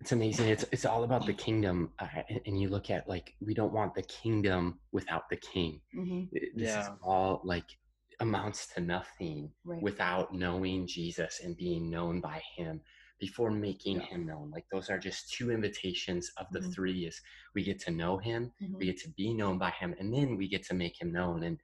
It's 0.00 0.12
amazing. 0.12 0.48
It's 0.48 0.64
it's 0.70 0.84
all 0.84 1.02
about 1.02 1.26
the 1.26 1.32
kingdom, 1.34 1.92
uh, 1.98 2.06
and, 2.28 2.40
and 2.46 2.60
you 2.60 2.68
look 2.68 2.88
at 2.88 3.08
like 3.08 3.34
we 3.40 3.52
don't 3.52 3.72
want 3.72 3.94
the 3.94 4.02
kingdom 4.02 4.78
without 4.92 5.28
the 5.28 5.36
king. 5.36 5.80
Mhm. 5.92 6.28
I- 6.36 6.50
This 6.54 6.76
is 6.76 6.88
all 7.02 7.40
like 7.42 7.66
amounts 8.20 8.68
to 8.74 8.80
nothing 8.80 9.52
Right. 9.64 9.82
without 9.82 10.32
knowing 10.32 10.86
Jesus 10.86 11.40
and 11.40 11.56
being 11.56 11.90
known 11.90 12.20
by 12.20 12.40
Him 12.56 12.80
before 13.18 13.50
making 13.50 13.96
Yeah. 13.96 14.06
Him 14.06 14.26
known. 14.26 14.50
Like 14.50 14.66
those 14.70 14.90
are 14.90 14.98
just 14.98 15.32
two 15.32 15.50
invitations 15.50 16.30
of 16.36 16.46
the 16.52 16.60
Mhm. 16.60 16.72
three. 16.74 17.06
Is 17.06 17.20
we 17.54 17.62
get 17.64 17.80
to 17.80 17.90
know 17.90 18.18
Him, 18.18 18.52
Mhm. 18.60 18.78
we 18.78 18.86
get 18.86 18.98
to 18.98 19.10
be 19.10 19.34
known 19.34 19.58
by 19.58 19.70
Him, 19.70 19.94
and 19.98 20.12
then 20.12 20.36
we 20.36 20.48
get 20.48 20.62
to 20.64 20.74
make 20.74 21.00
Him 21.00 21.12
known. 21.12 21.42
And 21.44 21.60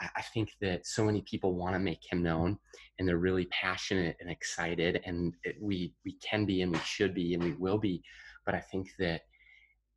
I, 0.00 0.08
I 0.16 0.22
think 0.22 0.50
that 0.60 0.86
so 0.86 1.04
many 1.04 1.22
people 1.22 1.54
want 1.56 1.74
to 1.74 1.78
make 1.78 2.02
Him 2.10 2.22
known, 2.22 2.58
and 2.98 3.08
they're 3.08 3.18
really 3.18 3.46
passionate 3.46 4.16
and 4.20 4.30
excited, 4.30 5.00
and 5.04 5.34
it, 5.44 5.56
we 5.60 5.94
we 6.04 6.14
can 6.18 6.44
be, 6.44 6.62
and 6.62 6.72
we 6.72 6.78
should 6.80 7.14
be, 7.14 7.34
and 7.34 7.42
we 7.42 7.52
will 7.54 7.78
be. 7.78 8.02
But 8.44 8.54
I 8.54 8.60
think 8.60 8.88
that 8.98 9.22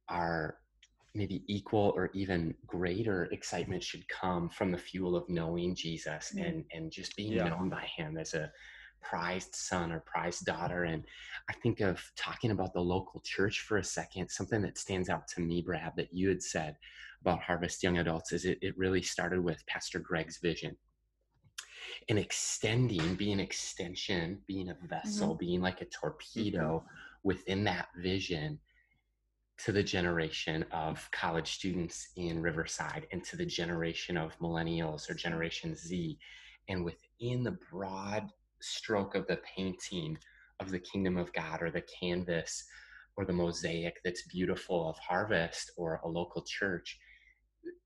our 0.09 0.59
maybe 1.13 1.43
equal 1.47 1.93
or 1.95 2.11
even 2.13 2.53
greater 2.65 3.25
excitement 3.31 3.81
should 3.81 4.05
come 4.09 4.49
from 4.49 4.69
the 4.69 4.77
fuel 4.77 5.15
of 5.15 5.27
knowing 5.29 5.73
Jesus 5.73 6.33
Mm. 6.35 6.45
and 6.45 6.65
and 6.73 6.91
just 6.91 7.15
being 7.15 7.33
Yeah. 7.33 7.49
known 7.49 7.69
by 7.69 7.85
him 7.85 8.17
as 8.17 8.33
a 8.33 8.51
prized 9.07 9.55
son 9.55 9.91
or 9.91 9.99
prized 9.99 10.45
daughter 10.45 10.83
and 10.85 11.03
I 11.49 11.53
think 11.53 11.79
of 11.79 12.01
talking 12.15 12.51
about 12.51 12.73
the 12.73 12.81
local 12.81 13.21
church 13.21 13.61
for 13.61 13.77
a 13.77 13.83
second 13.83 14.29
something 14.29 14.61
that 14.63 14.77
stands 14.77 15.09
out 15.09 15.27
to 15.29 15.41
me 15.41 15.61
Brad 15.61 15.93
that 15.97 16.13
you 16.13 16.29
had 16.29 16.41
said 16.41 16.75
about 17.25 17.41
Harvest 17.41 17.81
Young 17.81 17.97
Adults 17.97 18.31
is 18.31 18.45
it, 18.45 18.59
it 18.61 18.77
really 18.77 19.01
started 19.01 19.43
with 19.43 19.65
Pastor 19.65 19.97
Greg's 19.99 20.37
vision. 20.37 20.75
And 22.07 22.19
extending 22.19 23.15
being 23.15 23.33
an 23.33 23.39
extension 23.39 24.39
being 24.47 24.69
a 24.69 24.77
vessel 24.87 25.29
mm-hmm. 25.29 25.39
being 25.39 25.61
like 25.61 25.81
a 25.81 25.85
torpedo 25.85 26.79
mm-hmm. 26.79 26.87
within 27.23 27.63
that 27.63 27.87
vision 27.97 28.59
to 29.57 29.71
the 29.71 29.81
generation 29.81 30.65
of 30.71 31.09
college 31.11 31.53
students 31.53 32.09
in 32.15 32.41
Riverside 32.41 33.07
and 33.11 33.23
to 33.23 33.37
the 33.37 33.45
generation 33.45 34.17
of 34.17 34.37
millennials 34.39 35.09
or 35.09 35.13
Generation 35.13 35.75
Z. 35.75 36.19
And 36.67 36.83
within 36.83 37.43
the 37.43 37.57
broad 37.71 38.29
stroke 38.65 39.15
of 39.15 39.27
the 39.27 39.39
painting 39.55 40.17
of 40.59 40.71
the 40.71 40.79
kingdom 40.79 41.17
of 41.17 41.33
God 41.33 41.61
or 41.61 41.69
the 41.71 41.83
canvas 41.99 42.63
or 43.17 43.25
the 43.25 43.33
mosaic 43.33 43.95
that's 44.03 44.27
beautiful 44.27 44.89
of 44.89 44.97
harvest 44.97 45.71
or 45.77 45.99
a 46.03 46.07
local 46.07 46.43
church, 46.43 46.97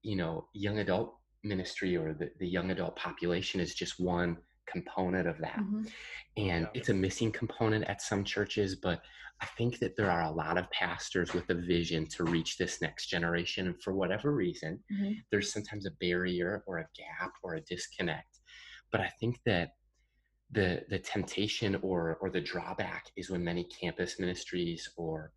you 0.02 0.16
know, 0.16 0.48
young 0.54 0.80
adult 0.80 1.18
ministry 1.44 1.96
or 1.96 2.14
the, 2.14 2.30
the 2.40 2.48
young 2.48 2.72
adult 2.72 2.96
population 2.96 3.60
is 3.60 3.74
just 3.74 4.00
one 4.00 4.38
component 4.68 5.28
of 5.28 5.38
that 5.40 5.60
Mhm. 5.60 5.92
and 6.38 6.66
Yeah. 6.66 6.72
it's 6.76 6.90
a 6.90 6.94
missing 6.94 7.32
component 7.32 7.86
at 7.86 8.02
some 8.02 8.24
churches 8.24 8.76
but 8.76 9.02
i 9.42 9.46
think 9.58 9.80
that 9.80 9.96
there 9.98 10.12
are 10.12 10.24
a 10.24 10.32
lot 10.32 10.58
of 10.58 10.70
pastors 10.70 11.34
with 11.34 11.50
a 11.50 11.56
vision 11.56 12.06
to 12.08 12.24
reach 12.24 12.58
this 12.58 12.82
next 12.82 13.08
generation 13.08 13.68
and 13.68 13.82
for 13.82 13.94
whatever 13.96 14.32
reason 14.34 14.84
Mhm. 14.92 15.24
there's 15.32 15.52
sometimes 15.52 15.88
a 15.88 15.92
barrier 16.00 16.64
or 16.68 16.78
a 16.78 16.90
gap 16.96 17.32
or 17.42 17.56
a 17.56 17.62
disconnect 17.62 18.40
but 18.92 19.02
i 19.02 19.08
think 19.20 19.40
that 19.46 19.72
the 20.52 20.84
the 20.90 21.00
temptation 21.00 21.76
or 21.82 22.18
or 22.22 22.30
the 22.30 22.42
drawback 22.42 23.06
is 23.16 23.30
when 23.30 23.44
many 23.44 23.64
campus 23.66 24.20
ministries 24.20 24.90
or 24.98 25.32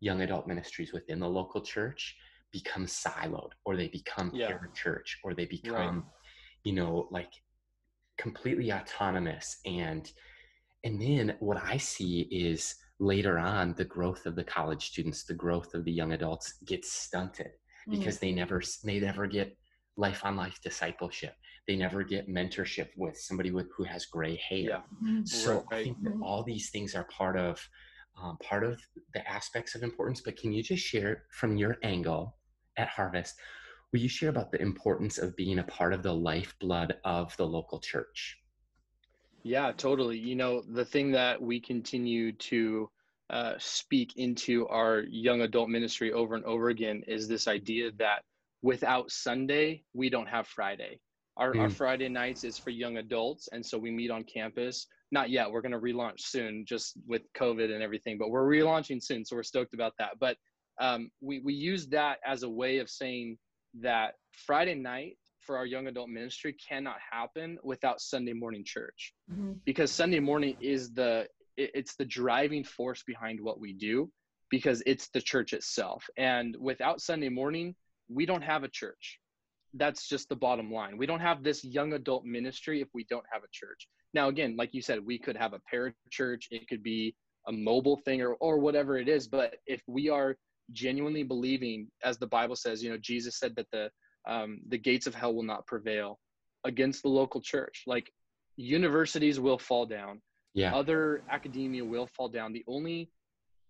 young 0.00 0.22
adult 0.22 0.46
ministries 0.46 0.92
within 0.92 1.20
the 1.20 1.28
local 1.28 1.60
church 1.60 2.16
become 2.52 2.86
siloed 2.86 3.50
or 3.64 3.76
they 3.76 3.88
become 3.88 4.30
Yeah. 4.34 4.58
church 4.74 5.18
or 5.24 5.34
they 5.34 5.46
become 5.46 6.06
you 6.64 6.72
know 6.72 7.08
like 7.10 7.30
completely 8.18 8.72
autonomous 8.72 9.58
and 9.66 10.10
and 10.84 11.00
then 11.00 11.36
what 11.40 11.58
i 11.62 11.76
see 11.76 12.22
is 12.30 12.74
later 12.98 13.38
on 13.38 13.74
the 13.74 13.84
growth 13.84 14.26
of 14.26 14.34
the 14.36 14.44
college 14.44 14.86
students 14.86 15.24
the 15.24 15.34
growth 15.34 15.74
of 15.74 15.84
the 15.84 15.92
young 15.92 16.12
adults 16.12 16.54
gets 16.64 16.90
stunted 16.92 17.52
Mm. 17.88 17.92
because 17.92 18.18
they 18.18 18.32
never 18.32 18.60
they 18.82 18.98
never 18.98 19.28
get 19.28 19.56
life 19.96 20.24
on 20.24 20.36
life 20.36 20.60
discipleship 20.62 21.34
they 21.66 21.76
never 21.76 22.02
get 22.02 22.28
mentorship 22.28 22.88
with 22.96 23.16
somebody 23.18 23.50
with 23.50 23.68
who 23.76 23.84
has 23.84 24.06
gray 24.06 24.36
hair 24.36 24.68
Yeah. 24.70 24.82
So 25.24 25.64
i 25.72 25.82
think 25.82 26.02
that 26.04 26.12
Mhm. 26.14 26.22
all 26.22 26.42
these 26.44 26.70
things 26.70 26.94
are 26.94 27.04
part 27.04 27.36
of 27.36 27.68
um, 28.20 28.38
part 28.38 28.64
of 28.64 28.80
the 29.14 29.26
aspects 29.30 29.74
of 29.74 29.82
importance 29.82 30.20
but 30.20 30.36
can 30.36 30.52
you 30.52 30.62
just 30.62 30.84
share 30.84 31.24
from 31.30 31.56
your 31.56 31.76
angle 31.82 32.36
at 32.76 32.88
harvest 32.88 33.34
will 33.92 34.00
you 34.00 34.08
share 34.08 34.30
about 34.30 34.50
the 34.52 34.60
importance 34.60 35.18
of 35.18 35.36
being 35.36 35.58
a 35.58 35.64
part 35.64 35.92
of 35.92 36.02
the 36.02 36.12
lifeblood 36.14 36.96
of 37.04 37.36
the 37.36 37.46
local 37.46 37.78
church 37.80 38.38
Yeah, 39.42 39.72
totally. 39.76 40.18
You 40.18 40.34
know, 40.34 40.62
the 40.62 40.84
thing 40.84 41.12
that 41.12 41.40
we 41.40 41.60
continue 41.60 42.32
to 42.32 42.90
uh, 43.30 43.54
speak 43.58 44.16
into 44.16 44.66
our 44.68 45.00
young 45.02 45.42
adult 45.42 45.68
ministry 45.68 46.12
over 46.12 46.34
and 46.34 46.44
over 46.44 46.68
again 46.68 47.02
is 47.06 47.28
this 47.28 47.46
idea 47.48 47.90
that 47.98 48.22
without 48.62 49.10
Sunday, 49.10 49.82
we 49.94 50.10
don't 50.10 50.28
have 50.28 50.46
Friday. 50.46 51.00
Our, 51.36 51.56
our 51.58 51.68
Mm. 51.68 51.72
Friday 51.72 52.08
nights 52.08 52.44
is 52.44 52.58
for 52.58 52.70
young 52.70 52.96
adults. 52.96 53.48
And 53.52 53.64
so 53.64 53.76
we 53.78 53.90
meet 53.90 54.10
on 54.10 54.24
campus. 54.24 54.86
Not 55.12 55.30
yet. 55.30 55.50
We're 55.50 55.60
going 55.60 55.72
to 55.72 55.78
relaunch 55.78 56.20
soon, 56.20 56.64
just 56.66 56.94
with 57.06 57.22
COVID 57.34 57.72
and 57.72 57.82
everything, 57.82 58.16
but 58.18 58.30
we're 58.30 58.46
relaunching 58.48 59.02
soon. 59.02 59.24
So 59.24 59.36
we're 59.36 59.42
stoked 59.42 59.74
about 59.74 59.92
that. 59.98 60.12
But 60.18 60.36
um, 60.80 61.10
we, 61.20 61.40
we 61.40 61.52
use 61.54 61.86
that 61.88 62.18
as 62.26 62.42
a 62.42 62.48
way 62.48 62.78
of 62.78 62.88
saying 62.90 63.38
that 63.82 64.14
Friday 64.46 64.74
night 64.74 65.16
for 65.40 65.56
our 65.56 65.66
young 65.66 65.86
adult 65.86 66.08
ministry 66.08 66.54
cannot 66.54 66.96
happen 67.12 67.58
without 67.62 68.00
Sunday 68.00 68.32
morning 68.32 68.64
church 68.64 69.14
Mhm. 69.32 69.60
because 69.64 69.92
Sunday 69.92 70.18
morning 70.18 70.56
is 70.60 70.92
the 70.92 71.28
it, 71.56 71.70
it's 71.74 71.94
the 71.96 72.04
driving 72.04 72.64
force 72.64 73.02
behind 73.04 73.40
what 73.40 73.60
we 73.60 73.72
do 73.72 74.10
because 74.50 74.82
it's 74.86 75.08
the 75.10 75.20
church 75.20 75.52
itself. 75.52 76.04
And 76.16 76.56
without 76.58 77.00
Sunday 77.00 77.28
morning, 77.28 77.76
we 78.08 78.26
don't 78.26 78.42
have 78.42 78.64
a 78.64 78.68
church. 78.68 79.18
That's 79.74 80.08
just 80.08 80.28
the 80.28 80.36
bottom 80.36 80.72
line. 80.72 80.96
We 80.96 81.06
don't 81.06 81.20
have 81.20 81.42
this 81.42 81.64
young 81.64 81.92
adult 81.92 82.24
ministry 82.24 82.80
if 82.80 82.88
we 82.94 83.04
don't 83.10 83.26
have 83.30 83.42
a 83.42 83.48
church. 83.52 83.88
Now, 84.14 84.28
again, 84.28 84.56
like 84.56 84.72
you 84.72 84.80
said, 84.80 85.04
we 85.04 85.18
could 85.18 85.36
have 85.36 85.52
a 85.52 85.60
parachurch, 85.72 86.44
it 86.50 86.68
could 86.68 86.82
be 86.82 87.14
a 87.46 87.52
mobile 87.52 87.98
thing 88.04 88.22
or, 88.22 88.34
or 88.34 88.58
whatever 88.58 88.96
it 88.96 89.08
is. 89.08 89.28
But 89.28 89.56
if 89.66 89.82
we 89.86 90.08
are 90.08 90.36
genuinely 90.72 91.22
believing, 91.22 91.88
as 92.02 92.18
the 92.18 92.26
Bible 92.26 92.56
says, 92.56 92.82
you 92.82 92.90
know, 92.90 92.98
Jesus 92.98 93.38
said 93.38 93.54
that 93.56 93.66
the 93.72 93.90
um, 94.28 94.60
the 94.68 94.78
gates 94.78 95.06
of 95.06 95.14
hell 95.14 95.34
will 95.34 95.44
not 95.44 95.66
prevail 95.66 96.18
against 96.64 97.02
the 97.02 97.08
local 97.08 97.40
church. 97.40 97.84
Like 97.86 98.10
universities 98.56 99.38
will 99.38 99.58
fall 99.58 99.86
down. 99.86 100.20
Yeah. 100.54 100.74
Other 100.74 101.22
academia 101.30 101.84
will 101.84 102.08
fall 102.08 102.28
down. 102.28 102.52
The 102.52 102.64
only 102.66 103.10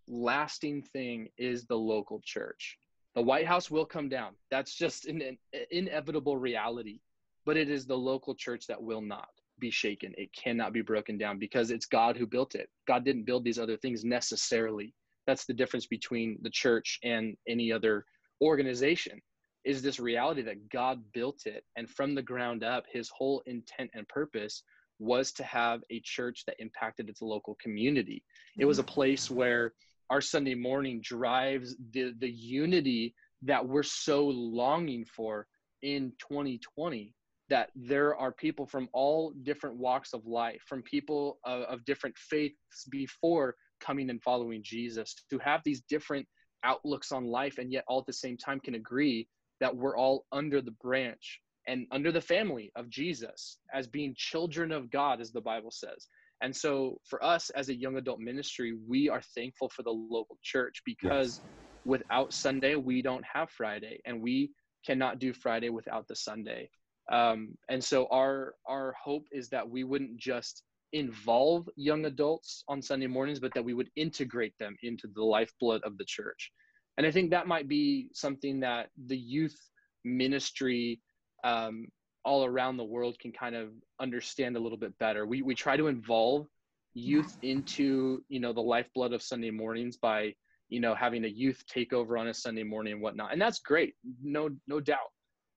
lasting 0.08 0.82
thing 0.82 1.28
is 1.36 1.66
the 1.66 1.76
local 1.76 2.20
church. 2.24 2.78
The 3.16 3.22
White 3.22 3.46
House 3.46 3.70
will 3.70 3.86
come 3.86 4.08
down. 4.08 4.34
That's 4.50 4.74
just 4.74 5.06
an, 5.06 5.22
an 5.22 5.38
inevitable 5.70 6.36
reality. 6.36 7.00
But 7.44 7.56
it 7.56 7.70
is 7.70 7.86
the 7.86 7.96
local 7.96 8.34
church 8.34 8.66
that 8.66 8.82
will 8.82 9.00
not 9.00 9.30
be 9.58 9.70
shaken. 9.70 10.12
It 10.18 10.30
cannot 10.36 10.72
be 10.72 10.82
broken 10.82 11.16
down 11.16 11.38
because 11.38 11.70
it's 11.70 11.86
God 11.86 12.16
who 12.16 12.26
built 12.26 12.54
it. 12.54 12.68
God 12.86 13.04
didn't 13.04 13.24
build 13.24 13.42
these 13.42 13.58
other 13.58 13.78
things 13.78 14.04
necessarily. 14.04 14.92
That's 15.26 15.46
the 15.46 15.54
difference 15.54 15.86
between 15.86 16.38
the 16.42 16.50
church 16.50 16.98
and 17.02 17.36
any 17.48 17.72
other 17.72 18.04
organization 18.42 19.20
is 19.64 19.82
this 19.82 19.98
reality 19.98 20.42
that 20.42 20.68
God 20.68 21.02
built 21.12 21.46
it 21.46 21.64
and 21.74 21.90
from 21.90 22.14
the 22.14 22.22
ground 22.22 22.62
up 22.62 22.84
his 22.92 23.08
whole 23.08 23.42
intent 23.46 23.90
and 23.94 24.06
purpose 24.08 24.62
was 24.98 25.32
to 25.32 25.42
have 25.42 25.82
a 25.90 26.00
church 26.00 26.44
that 26.46 26.56
impacted 26.60 27.08
its 27.08 27.20
local 27.20 27.56
community. 27.60 28.22
It 28.58 28.64
was 28.64 28.78
a 28.78 28.82
mm-hmm. 28.82 28.94
place 28.94 29.30
where 29.30 29.72
our 30.10 30.20
Sunday 30.20 30.54
morning 30.54 31.00
drives 31.02 31.76
the 31.92 32.14
the 32.18 32.30
unity 32.30 33.14
that 33.42 33.66
we're 33.66 33.82
so 33.82 34.26
longing 34.26 35.04
for 35.04 35.46
in 35.82 36.12
2020 36.18 37.12
that 37.48 37.70
there 37.76 38.16
are 38.16 38.32
people 38.32 38.66
from 38.66 38.88
all 38.92 39.32
different 39.42 39.76
walks 39.76 40.12
of 40.12 40.26
life 40.26 40.62
from 40.66 40.82
people 40.82 41.38
of, 41.44 41.62
of 41.62 41.84
different 41.84 42.16
faiths 42.16 42.86
before 42.90 43.54
coming 43.80 44.10
and 44.10 44.22
following 44.22 44.62
Jesus 44.62 45.14
to 45.30 45.38
have 45.38 45.60
these 45.64 45.82
different 45.88 46.26
outlooks 46.64 47.12
on 47.12 47.26
life 47.26 47.58
and 47.58 47.70
yet 47.70 47.84
all 47.86 48.00
at 48.00 48.06
the 48.06 48.12
same 48.12 48.36
time 48.36 48.58
can 48.58 48.74
agree 48.74 49.28
that 49.60 49.74
we're 49.74 49.96
all 49.96 50.26
under 50.32 50.60
the 50.60 50.74
branch 50.82 51.40
and 51.66 51.86
under 51.90 52.12
the 52.12 52.20
family 52.20 52.70
of 52.76 52.88
Jesus 52.88 53.58
as 53.72 53.86
being 53.86 54.14
children 54.16 54.70
of 54.70 54.90
God, 54.90 55.20
as 55.20 55.32
the 55.32 55.40
Bible 55.40 55.70
says. 55.70 56.06
And 56.42 56.54
so, 56.54 57.00
for 57.04 57.22
us 57.24 57.50
as 57.50 57.68
a 57.68 57.74
young 57.74 57.96
adult 57.96 58.20
ministry, 58.20 58.74
we 58.86 59.08
are 59.08 59.22
thankful 59.34 59.68
for 59.68 59.82
the 59.82 59.90
local 59.90 60.38
church 60.42 60.82
because 60.84 61.40
yes. 61.42 61.52
without 61.84 62.32
Sunday, 62.32 62.74
we 62.74 63.00
don't 63.02 63.24
have 63.24 63.50
Friday, 63.50 64.00
and 64.04 64.20
we 64.20 64.50
cannot 64.84 65.18
do 65.18 65.32
Friday 65.32 65.70
without 65.70 66.06
the 66.08 66.16
Sunday. 66.16 66.68
Um, 67.10 67.56
and 67.70 67.82
so, 67.82 68.06
our 68.10 68.54
our 68.68 68.94
hope 69.02 69.24
is 69.32 69.48
that 69.50 69.68
we 69.68 69.84
wouldn't 69.84 70.18
just 70.18 70.62
involve 70.92 71.68
young 71.76 72.04
adults 72.04 72.64
on 72.68 72.82
Sunday 72.82 73.06
mornings, 73.06 73.40
but 73.40 73.52
that 73.54 73.64
we 73.64 73.74
would 73.74 73.90
integrate 73.96 74.54
them 74.58 74.76
into 74.82 75.08
the 75.14 75.22
lifeblood 75.22 75.82
of 75.84 75.96
the 75.98 76.04
church. 76.06 76.52
And 76.98 77.06
I 77.06 77.10
think 77.10 77.30
that 77.30 77.46
might 77.46 77.68
be 77.68 78.08
something 78.14 78.60
that 78.60 78.88
the 79.06 79.16
youth 79.16 79.56
ministry 80.04 81.00
um, 81.44 81.86
all 82.26 82.44
around 82.44 82.76
the 82.76 82.84
world 82.84 83.18
can 83.20 83.32
kind 83.32 83.54
of 83.54 83.70
understand 84.00 84.56
a 84.56 84.60
little 84.60 84.76
bit 84.76 84.98
better. 84.98 85.24
We 85.24 85.40
we 85.42 85.54
try 85.54 85.76
to 85.76 85.86
involve 85.86 86.48
youth 86.92 87.38
into 87.42 88.22
you 88.28 88.40
know 88.40 88.52
the 88.52 88.60
lifeblood 88.60 89.12
of 89.12 89.22
Sunday 89.22 89.50
mornings 89.50 89.96
by 89.96 90.34
you 90.68 90.80
know 90.80 90.94
having 90.94 91.24
a 91.24 91.28
youth 91.28 91.62
takeover 91.72 92.18
on 92.18 92.26
a 92.26 92.34
Sunday 92.34 92.64
morning 92.64 92.94
and 92.94 93.02
whatnot, 93.02 93.32
and 93.32 93.40
that's 93.40 93.60
great, 93.60 93.94
no 94.22 94.50
no 94.66 94.80
doubt. 94.80 95.12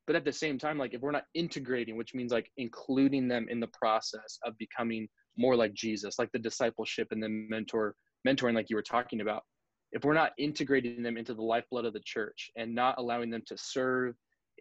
But 0.05 0.15
at 0.15 0.25
the 0.25 0.31
same 0.31 0.57
time, 0.57 0.77
like 0.77 0.93
if 0.93 1.01
we're 1.01 1.11
not 1.11 1.25
integrating, 1.33 1.97
which 1.97 2.13
means 2.13 2.31
like 2.31 2.51
including 2.57 3.27
them 3.27 3.47
in 3.49 3.59
the 3.59 3.67
process 3.67 4.37
of 4.45 4.57
becoming 4.57 5.07
more 5.37 5.55
like 5.55 5.73
Jesus, 5.73 6.19
like 6.19 6.31
the 6.31 6.39
discipleship 6.39 7.07
and 7.11 7.21
the 7.21 7.29
mentor 7.29 7.95
mentoring, 8.27 8.53
like 8.53 8.69
you 8.69 8.75
were 8.75 8.81
talking 8.83 9.21
about, 9.21 9.43
if 9.91 10.03
we're 10.03 10.13
not 10.13 10.33
integrating 10.37 11.01
them 11.01 11.17
into 11.17 11.33
the 11.33 11.41
lifeblood 11.41 11.85
of 11.85 11.93
the 11.93 12.01
church 12.05 12.51
and 12.55 12.75
not 12.75 12.95
allowing 12.99 13.31
them 13.31 13.41
to 13.47 13.57
serve 13.57 14.15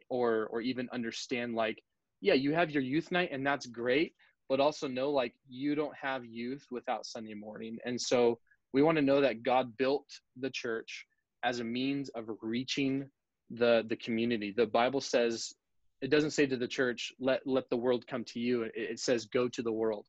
or 0.08 0.46
or 0.46 0.60
even 0.62 0.88
understand 0.92 1.54
like 1.54 1.82
yeah 2.20 2.34
you 2.34 2.54
have 2.54 2.70
your 2.70 2.82
youth 2.82 3.10
night 3.10 3.30
and 3.32 3.46
that's 3.46 3.66
great 3.66 4.14
but 4.48 4.60
also 4.60 4.88
know 4.88 5.10
like 5.10 5.34
you 5.48 5.74
don't 5.74 5.94
have 5.96 6.24
youth 6.24 6.66
without 6.70 7.06
sunday 7.06 7.34
morning 7.34 7.78
and 7.84 8.00
so 8.00 8.38
we 8.72 8.82
want 8.82 8.96
to 8.96 9.02
know 9.02 9.20
that 9.20 9.42
god 9.42 9.76
built 9.76 10.06
the 10.40 10.50
church 10.50 11.06
as 11.42 11.60
a 11.60 11.64
means 11.64 12.08
of 12.10 12.28
reaching 12.42 13.08
the 13.50 13.84
the 13.88 13.96
community. 13.96 14.52
The 14.56 14.66
bible 14.66 15.00
says 15.00 15.54
it 16.00 16.10
doesn't 16.10 16.30
say 16.30 16.46
to 16.46 16.56
the 16.56 16.68
church 16.68 17.12
let 17.18 17.46
let 17.46 17.68
the 17.70 17.76
world 17.76 18.06
come 18.06 18.24
to 18.24 18.40
you. 18.40 18.62
It, 18.62 18.72
it 18.74 19.00
says 19.00 19.26
go 19.26 19.48
to 19.48 19.62
the 19.62 19.72
world 19.72 20.06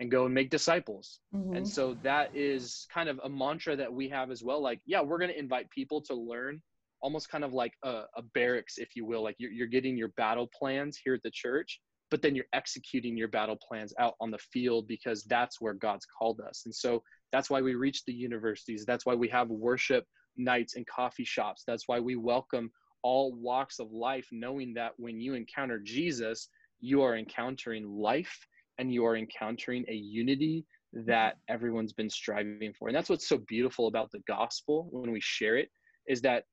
and 0.00 0.10
go 0.10 0.26
and 0.26 0.34
make 0.34 0.50
disciples. 0.50 1.20
Mm-hmm. 1.34 1.56
and 1.56 1.68
so 1.68 1.96
that 2.02 2.34
is 2.34 2.86
kind 2.92 3.08
of 3.08 3.20
a 3.24 3.28
mantra 3.28 3.76
that 3.76 3.92
we 3.92 4.08
have 4.08 4.30
as 4.30 4.42
well 4.42 4.62
like 4.62 4.80
yeah 4.86 5.02
we're 5.02 5.18
going 5.18 5.30
to 5.30 5.38
invite 5.38 5.70
people 5.70 6.00
to 6.02 6.14
learn 6.14 6.62
almost 7.00 7.28
kind 7.28 7.44
of 7.44 7.52
like 7.52 7.72
a, 7.84 8.02
a 8.16 8.22
barracks, 8.34 8.78
if 8.78 8.96
you 8.96 9.04
will. 9.04 9.22
Like 9.22 9.36
you're, 9.38 9.52
you're 9.52 9.66
getting 9.66 9.96
your 9.96 10.12
battle 10.16 10.48
plans 10.58 10.98
here 11.02 11.14
at 11.14 11.22
the 11.22 11.30
church, 11.30 11.80
but 12.10 12.22
then 12.22 12.34
you're 12.34 12.46
executing 12.52 13.16
your 13.16 13.28
battle 13.28 13.56
plans 13.56 13.92
out 13.98 14.14
on 14.20 14.30
the 14.30 14.38
field 14.38 14.88
because 14.88 15.24
that's 15.24 15.60
where 15.60 15.74
God's 15.74 16.06
called 16.06 16.40
us. 16.40 16.62
And 16.64 16.74
so 16.74 17.02
that's 17.32 17.50
why 17.50 17.60
we 17.60 17.74
reach 17.74 18.04
the 18.04 18.12
universities. 18.12 18.84
That's 18.86 19.06
why 19.06 19.14
we 19.14 19.28
have 19.28 19.48
worship 19.48 20.04
nights 20.36 20.76
and 20.76 20.86
coffee 20.86 21.24
shops. 21.24 21.64
That's 21.66 21.84
why 21.86 22.00
we 22.00 22.16
welcome 22.16 22.70
all 23.02 23.34
walks 23.34 23.78
of 23.78 23.92
life, 23.92 24.26
knowing 24.32 24.74
that 24.74 24.92
when 24.96 25.20
you 25.20 25.34
encounter 25.34 25.78
Jesus, 25.78 26.48
you 26.80 27.02
are 27.02 27.16
encountering 27.16 27.88
life 27.88 28.46
and 28.78 28.92
you 28.92 29.04
are 29.04 29.16
encountering 29.16 29.84
a 29.88 29.94
unity 29.94 30.64
that 30.92 31.36
everyone's 31.48 31.92
been 31.92 32.10
striving 32.10 32.72
for. 32.78 32.88
And 32.88 32.96
that's 32.96 33.10
what's 33.10 33.28
so 33.28 33.38
beautiful 33.46 33.88
about 33.88 34.10
the 34.10 34.22
gospel 34.26 34.88
when 34.90 35.10
we 35.10 35.20
share 35.20 35.56
it 35.56 35.68
is 36.08 36.22
that 36.22 36.44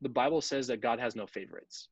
the 0.00 0.08
Bible 0.08 0.40
says 0.40 0.66
that 0.68 0.80
God 0.80 0.98
has 1.00 1.16
no 1.16 1.26
favorites. 1.26 1.88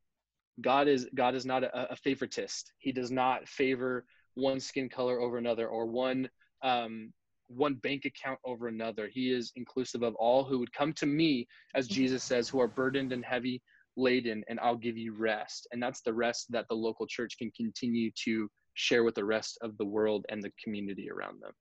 God 0.61 0.89
is 0.89 1.09
God 1.15 1.35
is 1.35 1.45
not 1.45 1.65
a, 1.65 1.93
a 1.93 1.97
favoritist. 1.97 2.65
He 2.79 2.93
does 2.93 3.11
not 3.11 3.49
favor 3.49 4.05
one 4.35 4.61
skin 4.61 4.89
color 4.89 5.21
over 5.21 5.39
another 5.39 5.69
or 5.69 5.87
one 5.87 6.29
um, 6.63 7.13
one 7.49 7.75
bank 7.75 8.05
account 8.05 8.39
over 8.45 8.69
another. 8.69 9.09
He 9.13 9.31
is 9.31 9.53
inclusive 9.57 10.03
of 10.03 10.15
all 10.15 10.45
who 10.45 10.59
would 10.59 10.73
come 10.73 10.93
to 10.95 11.07
me, 11.07 11.47
as 11.75 11.89
Jesus 11.89 12.23
says, 12.23 12.49
who 12.49 12.61
are 12.61 12.69
burdened 12.69 13.13
and 13.13 13.25
heavy 13.25 13.63
laden, 13.97 14.43
and 14.49 14.59
I'll 14.61 14.77
give 14.77 14.97
you 14.97 15.15
rest. 15.15 15.69
And 15.73 15.83
that's 15.83 16.01
the 16.01 16.15
rest 16.15 16.47
that 16.51 16.67
the 16.69 16.75
local 16.75 17.07
church 17.07 17.37
can 17.39 17.51
continue 17.57 18.11
to 18.25 18.49
share 18.75 19.05
with 19.05 19.15
the 19.15 19.25
rest 19.25 19.59
of 19.63 19.77
the 19.77 19.85
world 19.85 20.25
and 20.31 20.43
the 20.43 20.53
community 20.63 21.11
around 21.11 21.41
them. 21.41 21.53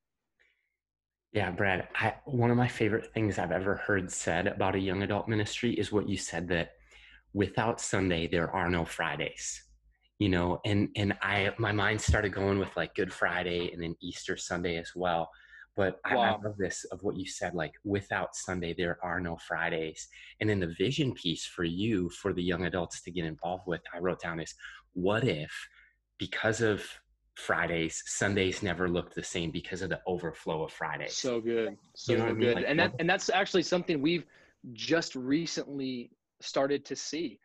Yeah, 1.33 1.49
Brad, 1.49 1.87
I, 1.95 2.13
one 2.25 2.51
of 2.51 2.57
my 2.57 2.67
favorite 2.67 3.11
things 3.11 3.39
I've 3.39 3.51
ever 3.51 3.75
heard 3.75 4.11
said 4.11 4.45
about 4.45 4.75
a 4.75 4.79
young 4.79 5.01
adult 5.01 5.27
ministry 5.27 5.73
is 5.73 5.91
what 5.91 6.07
you 6.07 6.15
said 6.15 6.47
that 6.49 6.73
without 7.33 7.81
Sunday, 7.81 8.27
there 8.27 8.51
are 8.51 8.69
no 8.69 8.85
Fridays. 8.85 9.63
You 10.19 10.29
know, 10.29 10.61
and 10.63 10.89
and 10.95 11.15
I 11.23 11.51
my 11.57 11.71
mind 11.71 11.99
started 11.99 12.33
going 12.33 12.59
with 12.59 12.69
like 12.77 12.95
Good 12.95 13.11
Friday 13.11 13.71
and 13.73 13.81
then 13.81 13.95
Easter 13.99 14.37
Sunday 14.37 14.77
as 14.77 14.91
well. 14.95 15.29
But 15.75 15.99
wow. 16.05 16.19
I, 16.19 16.27
I 16.27 16.31
love 16.33 16.55
this 16.57 16.85
of 16.91 17.01
what 17.01 17.17
you 17.17 17.25
said, 17.25 17.55
like 17.55 17.73
without 17.83 18.35
Sunday, 18.35 18.75
there 18.77 18.99
are 19.03 19.19
no 19.19 19.35
Fridays. 19.37 20.07
And 20.39 20.47
then 20.47 20.59
the 20.59 20.75
vision 20.77 21.13
piece 21.13 21.47
for 21.47 21.63
you, 21.63 22.11
for 22.11 22.31
the 22.31 22.43
young 22.43 22.67
adults 22.67 23.01
to 23.01 23.11
get 23.11 23.25
involved 23.25 23.63
with, 23.65 23.81
I 23.91 23.97
wrote 23.97 24.21
down 24.21 24.39
is 24.39 24.53
what 24.93 25.23
if 25.23 25.51
because 26.19 26.61
of 26.61 26.85
Fridays, 27.35 28.03
Sundays 28.05 28.61
never 28.61 28.87
looked 28.87 29.15
the 29.15 29.23
same 29.23 29.51
because 29.51 29.81
of 29.81 29.89
the 29.89 30.01
overflow 30.05 30.63
of 30.63 30.71
Fridays. 30.71 31.15
So 31.15 31.41
good, 31.41 31.77
so 31.95 32.13
you 32.13 32.19
know 32.19 32.25
good, 32.25 32.31
I 32.31 32.33
mean? 32.33 32.55
like, 32.55 32.65
and 32.67 32.79
that 32.79 32.93
and 32.99 33.09
that's 33.09 33.29
actually 33.29 33.63
something 33.63 34.01
we've 34.01 34.25
just 34.73 35.15
recently 35.15 36.11
started 36.41 36.85
to 36.85 36.95
see, 36.95 37.39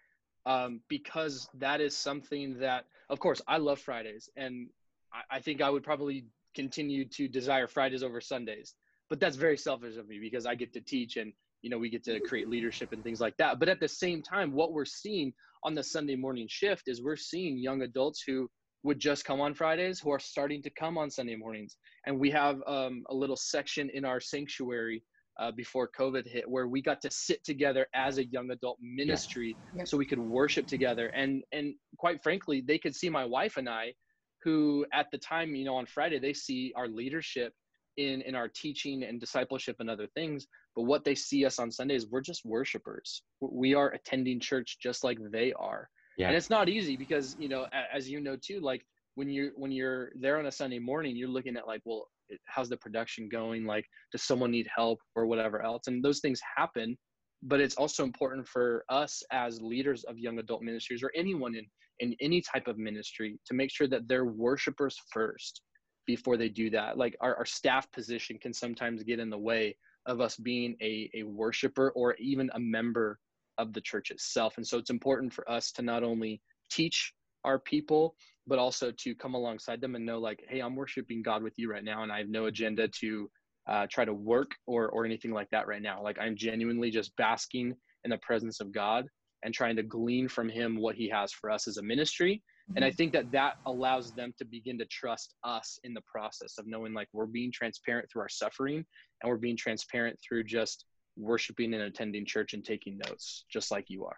um, 0.47 0.80
because 0.89 1.49
that 1.55 1.80
is 1.80 1.97
something 1.97 2.59
that, 2.61 2.84
of 3.09 3.18
course, 3.18 3.41
I 3.49 3.57
love 3.57 3.78
Fridays, 3.78 4.28
and 4.36 4.68
I, 5.12 5.36
I 5.36 5.41
think 5.41 5.62
I 5.62 5.70
would 5.70 5.82
probably 5.82 6.26
continue 6.55 7.05
to 7.07 7.28
desire 7.28 7.66
Fridays 7.66 8.03
over 8.03 8.20
Sundays. 8.20 8.74
But 9.09 9.20
that's 9.20 9.36
very 9.36 9.57
selfish 9.57 9.97
of 9.97 10.07
me 10.07 10.18
because 10.20 10.45
I 10.45 10.55
get 10.55 10.72
to 10.74 10.82
teach 10.82 11.16
and 11.16 11.32
you 11.62 11.70
know 11.70 11.78
we 11.78 11.89
get 11.89 12.05
to 12.05 12.20
create 12.20 12.49
leadership 12.49 12.93
and 12.93 13.03
things 13.03 13.20
like 13.20 13.36
that. 13.39 13.59
But 13.59 13.70
at 13.70 13.80
the 13.80 13.89
same 13.89 14.22
time, 14.22 14.53
what 14.53 14.72
we're 14.72 14.84
seeing 14.84 15.32
on 15.64 15.74
the 15.74 15.82
Sunday 15.82 16.14
morning 16.14 16.47
shift 16.49 16.89
is 16.89 17.03
we're 17.03 17.16
seeing 17.16 17.57
young 17.57 17.82
adults 17.82 18.22
who 18.26 18.51
would 18.83 18.99
just 18.99 19.24
come 19.24 19.41
on 19.41 19.55
Fridays 19.55 20.01
who 20.01 20.11
are 20.11 20.18
starting 20.18 20.62
to 20.62 20.70
come 20.70 20.97
on 20.97 21.11
Sunday 21.11 21.37
mornings. 21.37 21.76
And 22.07 22.18
we 22.18 22.31
have 22.31 22.61
um, 22.66 23.05
a 23.11 23.14
little 23.14 23.37
section 23.37 23.91
in 23.93 24.05
our 24.05 24.20
sanctuary 24.20 25.03
uh, 25.41 25.53
before 25.53 25.89
COVID 25.99 26.26
hit 26.26 26.49
where 26.49 26.66
we 26.66 26.83
got 26.83 27.01
to 27.03 27.11
sit 27.11 27.45
together 27.45 27.87
as 27.95 28.18
a 28.18 28.24
young 28.26 28.51
adult 28.51 28.79
ministry 28.81 29.57
yeah. 29.76 29.85
so 29.85 29.97
we 29.97 30.07
could 30.07 30.18
worship 30.18 30.66
together. 30.66 31.09
And, 31.09 31.43
and 31.53 31.74
quite 31.97 32.22
frankly, 32.22 32.62
they 32.66 32.79
could 32.79 32.95
see 32.95 33.09
my 33.09 33.24
wife 33.24 33.57
and 33.57 33.68
I, 33.68 33.95
who 34.43 34.87
at 34.93 35.07
the 35.12 35.18
time, 35.18 35.55
you 35.55 35.64
know, 35.64 35.76
on 35.76 35.87
Friday, 35.87 36.18
they 36.18 36.33
see 36.33 36.72
our 36.76 36.89
leadership 36.89 37.53
in 37.99 38.22
in 38.22 38.35
our 38.35 38.49
teaching 38.49 39.03
and 39.03 39.20
discipleship 39.20 39.76
and 39.81 39.91
other 39.91 40.07
things 40.14 40.47
but 40.74 40.85
what 40.85 41.05
they 41.05 41.14
see 41.14 41.45
us 41.45 41.59
on 41.59 41.70
sundays 41.70 42.07
we're 42.07 42.20
just 42.20 42.45
worshipers 42.45 43.22
we 43.41 43.74
are 43.74 43.91
attending 43.91 44.41
church 44.41 44.79
just 44.81 45.05
like 45.05 45.18
they 45.33 45.53
are 45.55 45.91
yeah. 46.19 46.29
and 46.29 46.37
it's 46.37 46.51
not 46.51 46.69
easy 46.69 46.97
because 46.97 47.35
you 47.39 47.49
know 47.49 47.66
as 47.95 48.11
you 48.11 48.21
know 48.21 48.37
too 48.37 48.61
like 48.61 48.85
when 49.14 49.31
you're 49.31 49.53
when 49.57 49.73
you're 49.73 50.11
there 50.21 50.39
on 50.39 50.47
a 50.47 50.53
sunday 50.53 50.79
morning 50.79 51.16
you're 51.16 51.29
looking 51.29 51.57
at 51.57 51.66
like 51.66 51.81
well 51.87 52.07
how's 52.47 52.69
the 52.69 52.77
production 52.77 53.29
going? 53.29 53.64
Like 53.64 53.87
does 54.12 54.23
someone 54.23 54.51
need 54.51 54.69
help 54.75 55.01
or 55.14 55.27
whatever 55.27 55.62
else? 55.62 55.87
And 55.87 56.05
those 56.05 56.21
things 56.21 56.41
happen 56.57 56.97
but 57.43 57.61
it's 57.61 57.77
also 57.77 58.03
important 58.03 58.49
for 58.49 58.85
us 58.89 59.23
as 59.31 59.62
leaders 59.62 60.05
of 60.05 60.19
young 60.19 60.39
adult 60.39 60.62
ministries 60.62 61.03
or 61.03 61.12
anyone 61.14 61.55
in 61.55 61.64
in 62.01 62.14
any 62.21 62.41
type 62.41 62.69
of 62.69 62.79
ministry 62.79 63.39
to 63.45 63.55
make 63.55 63.71
sure 63.71 63.89
that 63.89 64.07
they're 64.07 64.25
worshipers 64.25 64.97
first 65.12 65.62
before 66.07 66.37
they 66.37 66.49
do 66.49 66.71
that. 66.71 66.97
Like 66.97 67.16
our, 67.21 67.35
our 67.37 67.45
staff 67.45 67.91
position 67.91 68.39
can 68.39 68.53
sometimes 68.53 69.03
get 69.03 69.19
in 69.19 69.31
the 69.31 69.39
way 69.39 69.77
of 70.07 70.21
us 70.21 70.37
being 70.37 70.77
a, 70.81 71.11
a 71.14 71.25
worshiper 71.25 71.91
or 71.97 72.14
even 72.21 72.51
a 72.55 72.61
member 72.61 73.19
of 73.59 73.73
the 73.73 73.81
church 73.81 74.11
itself. 74.11 74.57
And 74.57 74.67
so 74.67 74.79
it's 74.79 74.91
important 74.91 75.33
for 75.33 75.49
us 75.51 75.73
to 75.73 75.83
not 75.83 76.03
only 76.03 76.41
teach 76.71 77.13
our 77.45 77.59
people 77.59 78.15
but 78.47 78.59
also 78.59 78.91
to 78.91 79.15
come 79.15 79.35
alongside 79.35 79.81
them 79.81 79.95
and 79.95 80.05
know 80.05 80.19
like 80.19 80.43
hey 80.49 80.59
i'm 80.59 80.75
worshiping 80.75 81.23
god 81.23 81.41
with 81.41 81.53
you 81.57 81.71
right 81.71 81.85
now 81.85 82.03
and 82.03 82.11
i 82.11 82.19
have 82.19 82.29
no 82.29 82.47
agenda 82.47 82.89
to 82.89 83.31
uh, 83.69 83.87
try 83.91 84.05
to 84.05 84.15
work 84.15 84.53
or 84.67 84.89
or 84.89 85.05
anything 85.05 85.31
like 85.31 85.51
that 85.51 85.69
right 85.69 85.83
now. 85.83 86.03
Like 86.03 86.19
i'm 86.19 86.37
genuinely 86.37 86.91
just 86.91 87.15
basking 87.17 87.75
in 88.05 88.11
the 88.11 88.19
presence 88.19 88.61
of 88.61 88.73
god 88.73 89.07
and 89.45 89.55
trying 89.55 89.77
to 89.77 89.83
glean 89.83 90.27
from 90.27 90.49
him 90.49 90.77
what 90.77 90.97
he 90.97 91.09
has 91.11 91.33
for 91.33 91.51
us 91.51 91.69
as 91.69 91.77
a 91.77 91.83
ministry. 91.83 92.43
And 92.75 92.85
i 92.85 92.89
mm-hmm. 92.89 92.97
think 92.97 93.13
that 93.13 93.31
that 93.33 93.55
allows 93.67 94.13
them 94.13 94.33
to 94.39 94.45
begin 94.45 94.79
to 94.79 94.87
trust 94.87 95.35
us 95.45 95.79
in 95.85 95.95
the 95.95 96.03
process 96.11 96.59
of 96.59 96.67
knowing 96.67 96.93
like 96.93 97.09
we're 97.13 97.27
being 97.27 97.53
transparent 97.53 98.11
through 98.11 98.23
our 98.23 98.29
suffering 98.29 98.85
and 99.23 99.31
we're 99.31 99.37
being 99.37 99.57
transparent 99.57 100.19
through 100.27 100.45
just 100.45 100.85
worshiping 101.19 101.75
and 101.75 101.83
attending 101.83 102.25
church 102.25 102.55
and 102.55 102.64
taking 102.64 102.99
notes 102.99 103.45
just 103.51 103.71
like 103.71 103.91
you 103.91 104.05
are 104.05 104.16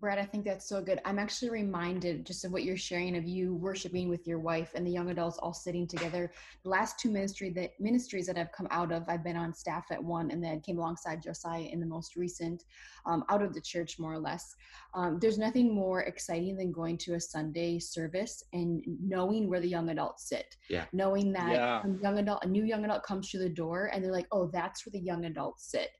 Brad, 0.00 0.18
I 0.18 0.24
think 0.24 0.44
that's 0.44 0.68
so 0.68 0.80
good. 0.80 1.00
I'm 1.04 1.18
actually 1.18 1.50
reminded 1.50 2.24
just 2.24 2.44
of 2.44 2.52
what 2.52 2.62
you're 2.62 2.76
sharing 2.76 3.16
of 3.16 3.24
you 3.24 3.56
worshiping 3.56 4.08
with 4.08 4.28
your 4.28 4.38
wife 4.38 4.70
and 4.76 4.86
the 4.86 4.92
young 4.92 5.10
adults 5.10 5.38
all 5.38 5.52
sitting 5.52 5.88
together. 5.88 6.30
The 6.62 6.68
last 6.68 7.00
two 7.00 7.10
ministry 7.10 7.50
that 7.56 7.72
ministries 7.80 8.26
that 8.28 8.38
I've 8.38 8.52
come 8.52 8.68
out 8.70 8.92
of, 8.92 9.08
I've 9.08 9.24
been 9.24 9.36
on 9.36 9.52
staff 9.52 9.86
at 9.90 10.02
one 10.02 10.30
and 10.30 10.42
then 10.42 10.60
came 10.60 10.78
alongside 10.78 11.20
Josiah 11.20 11.62
in 11.62 11.80
the 11.80 11.86
most 11.86 12.14
recent, 12.14 12.62
um, 13.06 13.24
out 13.28 13.42
of 13.42 13.54
the 13.54 13.60
church 13.60 13.98
more 13.98 14.12
or 14.12 14.20
less. 14.20 14.54
Um, 14.94 15.18
there's 15.20 15.36
nothing 15.36 15.74
more 15.74 16.02
exciting 16.02 16.56
than 16.56 16.70
going 16.70 16.96
to 16.98 17.14
a 17.14 17.20
Sunday 17.20 17.80
service 17.80 18.44
and 18.52 18.84
knowing 19.02 19.48
where 19.48 19.60
the 19.60 19.68
young 19.68 19.88
adults 19.88 20.28
sit. 20.28 20.54
Yeah. 20.70 20.84
Knowing 20.92 21.32
that 21.32 21.52
yeah. 21.52 21.82
a 21.82 22.00
young 22.00 22.18
adult, 22.18 22.44
a 22.44 22.48
new 22.48 22.64
young 22.64 22.84
adult 22.84 23.02
comes 23.02 23.28
through 23.28 23.40
the 23.40 23.48
door 23.48 23.90
and 23.92 24.04
they're 24.04 24.12
like, 24.12 24.28
oh, 24.30 24.48
that's 24.52 24.86
where 24.86 24.92
the 24.92 25.00
young 25.00 25.24
adults 25.24 25.68
sit 25.68 25.90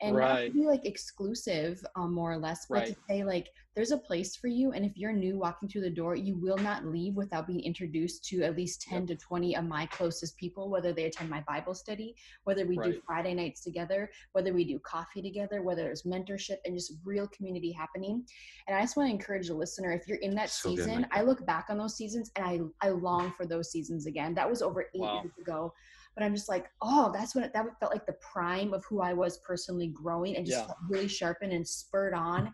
and 0.00 0.16
right. 0.16 0.46
not 0.46 0.54
be 0.54 0.66
like 0.66 0.84
exclusive 0.84 1.84
um, 1.96 2.12
more 2.12 2.32
or 2.32 2.38
less 2.38 2.66
but 2.68 2.76
right. 2.76 2.86
to 2.88 2.96
say 3.08 3.24
like 3.24 3.48
there's 3.74 3.90
a 3.90 3.98
place 3.98 4.36
for 4.36 4.46
you 4.46 4.72
and 4.72 4.84
if 4.84 4.92
you're 4.96 5.12
new 5.12 5.38
walking 5.38 5.68
through 5.68 5.80
the 5.80 5.90
door 5.90 6.14
you 6.14 6.36
will 6.36 6.58
not 6.58 6.84
leave 6.84 7.14
without 7.14 7.46
being 7.46 7.60
introduced 7.60 8.24
to 8.24 8.42
at 8.42 8.56
least 8.56 8.82
10 8.82 9.00
yep. 9.00 9.08
to 9.08 9.16
20 9.16 9.56
of 9.56 9.64
my 9.64 9.86
closest 9.86 10.36
people 10.36 10.70
whether 10.70 10.92
they 10.92 11.04
attend 11.04 11.28
my 11.28 11.42
bible 11.46 11.74
study 11.74 12.14
whether 12.44 12.66
we 12.66 12.76
right. 12.76 12.92
do 12.92 13.00
friday 13.06 13.34
nights 13.34 13.62
together 13.62 14.10
whether 14.32 14.52
we 14.52 14.64
do 14.64 14.78
coffee 14.80 15.22
together 15.22 15.62
whether 15.62 15.82
there's 15.82 16.02
mentorship 16.02 16.58
and 16.64 16.74
just 16.74 16.94
real 17.04 17.26
community 17.28 17.72
happening 17.72 18.24
and 18.68 18.76
i 18.76 18.80
just 18.80 18.96
want 18.96 19.08
to 19.08 19.12
encourage 19.12 19.48
the 19.48 19.54
listener 19.54 19.92
if 19.92 20.06
you're 20.06 20.18
in 20.18 20.34
that 20.34 20.50
so 20.50 20.68
season 20.70 21.02
good, 21.02 21.08
i 21.12 21.22
look 21.22 21.44
back 21.46 21.66
on 21.68 21.78
those 21.78 21.96
seasons 21.96 22.30
and 22.36 22.44
i 22.44 22.60
i 22.86 22.90
long 22.90 23.32
for 23.36 23.46
those 23.46 23.70
seasons 23.70 24.06
again 24.06 24.34
that 24.34 24.48
was 24.48 24.62
over 24.62 24.82
eight 24.94 25.00
wow. 25.00 25.22
years 25.22 25.34
ago 25.40 25.72
but 26.14 26.24
I'm 26.24 26.34
just 26.34 26.48
like, 26.48 26.66
oh, 26.82 27.10
that's 27.12 27.34
when 27.34 27.44
it, 27.44 27.52
that 27.52 27.66
felt 27.80 27.92
like 27.92 28.06
the 28.06 28.16
prime 28.32 28.72
of 28.72 28.84
who 28.84 29.00
I 29.00 29.12
was 29.12 29.38
personally 29.38 29.88
growing 29.88 30.36
and 30.36 30.46
just 30.46 30.66
yeah. 30.68 30.74
really 30.88 31.08
sharpened 31.08 31.52
and 31.52 31.66
spurred 31.66 32.14
on. 32.14 32.52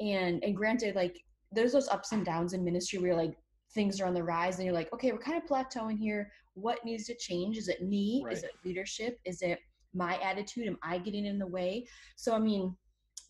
And 0.00 0.42
and 0.44 0.56
granted, 0.56 0.94
like 0.94 1.18
there's 1.52 1.72
those 1.72 1.88
ups 1.88 2.12
and 2.12 2.24
downs 2.24 2.52
in 2.52 2.64
ministry 2.64 2.98
where 2.98 3.16
like 3.16 3.34
things 3.74 4.00
are 4.00 4.06
on 4.06 4.14
the 4.14 4.22
rise 4.22 4.56
and 4.56 4.64
you're 4.64 4.74
like, 4.74 4.92
okay, 4.92 5.12
we're 5.12 5.18
kind 5.18 5.42
of 5.42 5.48
plateauing 5.48 5.98
here. 5.98 6.30
What 6.54 6.84
needs 6.84 7.06
to 7.06 7.14
change? 7.16 7.56
Is 7.56 7.68
it 7.68 7.82
me? 7.82 8.22
Right. 8.24 8.36
Is 8.36 8.42
it 8.42 8.52
leadership? 8.64 9.18
Is 9.24 9.42
it 9.42 9.58
my 9.94 10.18
attitude? 10.20 10.68
Am 10.68 10.78
I 10.82 10.98
getting 10.98 11.26
in 11.26 11.38
the 11.38 11.46
way? 11.46 11.86
So 12.16 12.34
I 12.34 12.38
mean, 12.38 12.76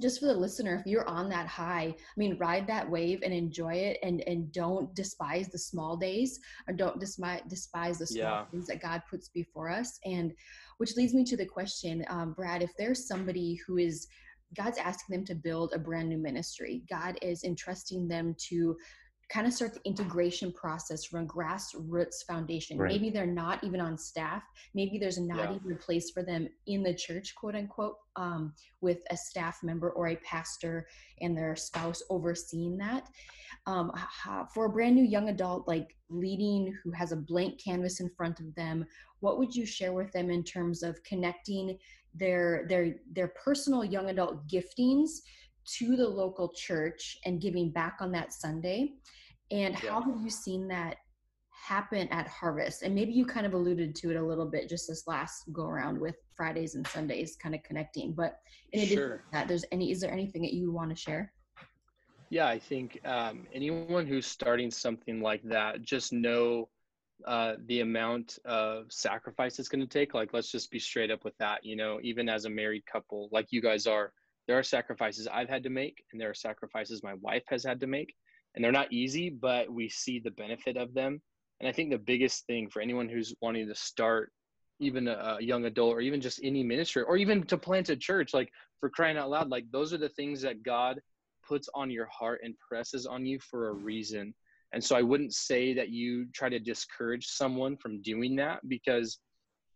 just 0.01 0.21
for 0.21 0.27
the 0.27 0.35
listener 0.35 0.77
if 0.77 0.87
you're 0.87 1.09
on 1.09 1.29
that 1.29 1.47
high 1.47 1.95
i 1.97 2.15
mean 2.17 2.37
ride 2.39 2.67
that 2.67 2.89
wave 2.89 3.21
and 3.23 3.35
enjoy 3.35 3.73
it 3.73 3.99
and 4.03 4.23
and 4.27 4.53
don't 4.53 4.95
despise 4.95 5.49
the 5.49 5.59
small 5.59 5.97
days 5.97 6.39
or 6.67 6.75
don't 6.75 7.01
despise 7.01 7.41
despise 7.49 7.99
the 7.99 8.07
small 8.07 8.23
yeah. 8.23 8.45
things 8.47 8.67
that 8.67 8.83
god 8.83 9.03
puts 9.11 9.29
before 9.29 9.71
us 9.71 9.99
and 10.05 10.33
which 10.79 10.97
leads 10.97 11.15
me 11.15 11.25
to 11.25 11.37
the 11.37 11.47
question 11.47 12.05
um, 12.09 12.33
brad 12.33 12.63
if 12.63 12.71
there's 12.79 13.07
somebody 13.07 13.59
who 13.67 13.79
is 13.79 14.07
god's 14.57 14.79
asking 14.79 15.17
them 15.17 15.25
to 15.25 15.35
build 15.35 15.73
a 15.75 15.79
brand 15.79 16.09
new 16.09 16.19
ministry 16.19 16.83
god 16.89 17.19
is 17.23 17.45
entrusting 17.45 18.09
them 18.09 18.35
to 18.39 18.77
kind 19.29 19.47
of 19.47 19.53
start 19.53 19.75
the 19.75 19.81
integration 19.85 20.51
process 20.53 21.05
from 21.05 21.25
a 21.25 21.27
grassroots 21.27 22.25
foundation. 22.27 22.79
Right. 22.79 22.93
Maybe 22.93 23.11
they're 23.11 23.27
not 23.27 23.63
even 23.63 23.81
on 23.81 23.99
staff. 23.99 24.43
Maybe 24.75 24.99
there's 24.99 25.19
not 25.19 25.51
yeah. 25.51 25.57
even 25.57 25.73
a 25.73 25.77
place 25.77 26.11
for 26.11 26.23
them 26.23 26.49
in 26.67 26.83
the 26.83 26.95
church, 26.95 27.35
quote 27.35 27.55
unquote, 27.55 27.97
um, 28.17 28.55
with 28.81 29.03
a 29.11 29.17
staff 29.17 29.59
member 29.63 29.91
or 29.91 30.09
a 30.09 30.17
pastor 30.17 30.89
and 31.21 31.37
their 31.37 31.57
spouse 31.57 32.03
overseeing 32.09 32.79
that. 32.79 33.09
Um, 33.67 33.93
for 34.55 34.65
a 34.65 34.71
brand 34.71 34.95
new 34.95 35.05
young 35.05 35.29
adult, 35.29 35.69
like 35.69 35.95
leading 36.09 36.75
who 36.83 36.91
has 36.93 37.13
a 37.13 37.17
blank 37.17 37.63
canvas 37.63 38.01
in 38.01 38.09
front 38.09 38.41
of 38.41 38.55
them, 38.55 38.87
what 39.21 39.39
would 39.39 39.55
you 39.55 39.67
share 39.67 39.93
with 39.93 40.11
them 40.13 40.31
in 40.31 40.43
terms 40.43 40.83
of 40.83 41.03
connecting 41.05 41.77
their 42.15 42.65
their 42.69 42.95
their 43.13 43.29
personal 43.29 43.85
young 43.85 44.09
adult 44.09 44.49
giftings 44.49 45.21
to 45.77 45.97
the 45.97 46.09
local 46.09 46.53
church 46.55 47.19
and 47.25 47.41
giving 47.41 47.71
back 47.71 47.99
on 48.01 48.13
that 48.13 48.33
Sunday? 48.33 48.95
And 49.51 49.75
yeah. 49.75 49.91
how 49.91 50.03
have 50.03 50.17
you 50.23 50.31
seen 50.31 50.69
that 50.69 50.97
happen 51.51 52.09
at 52.09 52.29
Harvest? 52.29 52.83
And 52.83 52.95
maybe 52.95 53.13
you 53.13 53.25
kind 53.25 53.47
of 53.47 53.55
alluded 53.55 53.95
to 53.97 54.11
it 54.11 54.17
a 54.17 54.23
little 54.23 54.47
bit 54.47 54.69
just 54.69 54.89
this 54.89 55.07
last 55.07 55.45
go 55.53 55.65
around 55.65 55.99
with 56.01 56.17
Fridays 56.35 56.75
and 56.75 56.87
Sundays 56.87 57.37
kind 57.37 57.55
of 57.55 57.63
connecting. 57.63 58.13
But 58.13 58.39
in 58.73 58.81
addition 58.81 58.97
sure. 58.97 59.17
to 59.17 59.23
that, 59.33 59.49
there's 59.49 59.65
any 59.73 59.91
is 59.91 60.01
there 60.01 60.13
anything 60.13 60.43
that 60.43 60.53
you 60.53 60.73
want 60.73 60.91
to 60.91 60.97
share? 60.97 61.33
Yeah, 62.31 62.47
I 62.47 62.59
think 62.59 63.01
um, 63.07 63.47
anyone 63.55 64.07
who's 64.07 64.27
starting 64.27 64.71
something 64.71 65.23
like 65.23 65.43
that, 65.45 65.81
just 65.83 66.13
know 66.13 66.69
uh, 67.27 67.55
the 67.67 67.81
amount 67.81 68.39
of 68.45 68.93
sacrifice 68.93 69.59
it's 69.59 69.69
going 69.69 69.81
to 69.81 69.87
take. 69.87 70.15
Like, 70.15 70.35
let's 70.35 70.53
just 70.53 70.71
be 70.71 70.79
straight 70.79 71.11
up 71.11 71.25
with 71.25 71.37
that. 71.39 71.65
You 71.65 71.77
know, 71.77 72.01
even 72.03 72.29
as 72.29 72.45
a 72.45 72.51
married 72.51 72.85
couple, 72.87 73.29
like 73.33 73.47
you 73.51 73.63
guys 73.63 73.87
are, 73.87 74.13
there 74.49 74.59
are 74.59 74.65
sacrifices 74.65 75.29
I've 75.31 75.51
had 75.51 75.63
to 75.65 75.71
make, 75.71 76.03
and 76.11 76.21
there 76.21 76.31
are 76.31 76.35
sacrifices 76.35 77.03
my 77.03 77.15
wife 77.15 77.45
has 77.49 77.63
had 77.63 77.79
to 77.81 77.87
make, 77.87 78.15
and 78.55 78.65
they're 78.65 78.73
not 78.73 78.93
easy, 78.93 79.29
but 79.29 79.71
we 79.71 79.89
see 79.91 80.19
the 80.19 80.31
benefit 80.33 80.77
of 80.79 80.95
them. 80.95 81.21
And 81.61 81.69
I 81.69 81.73
think 81.73 81.91
the 81.91 81.99
biggest 81.99 82.47
thing 82.47 82.71
for 82.71 82.81
anyone 82.81 83.09
who's 83.09 83.35
wanting 83.43 83.69
to 83.69 83.75
start 83.75 84.33
even 84.81 85.07
a, 85.09 85.37
young 85.41 85.67
adult 85.67 85.93
or 85.93 86.01
even 86.01 86.21
just 86.21 86.41
any 86.43 86.63
ministry 86.63 87.03
or 87.03 87.17
even 87.17 87.43
to 87.45 87.59
plant 87.59 87.91
a 87.91 87.97
church, 87.97 88.33
like 88.33 88.51
for 88.81 88.89
crying 88.89 89.19
out 89.19 89.29
loud, 89.29 89.51
like 89.51 89.65
those 89.71 89.93
are 89.93 89.99
the 89.99 90.09
things 90.09 90.41
that 90.43 90.63
God 90.63 91.01
puts 91.47 91.69
on 91.75 91.91
your 91.91 92.07
heart 92.07 92.41
and 92.43 92.55
presses 92.59 93.07
on 93.07 93.27
you 93.27 93.39
for 93.41 93.69
a 93.69 93.73
reason. 93.73 94.33
And 94.73 94.83
so 94.83 94.97
I 94.97 95.03
wouldn't 95.03 95.35
say 95.35 95.75
that 95.75 95.91
you 95.91 96.27
try 96.33 96.49
to 96.49 96.59
discourage 96.59 97.27
someone 97.27 97.77
from 97.77 98.01
doing 98.03 98.37
that 98.37 98.61
because 98.69 99.19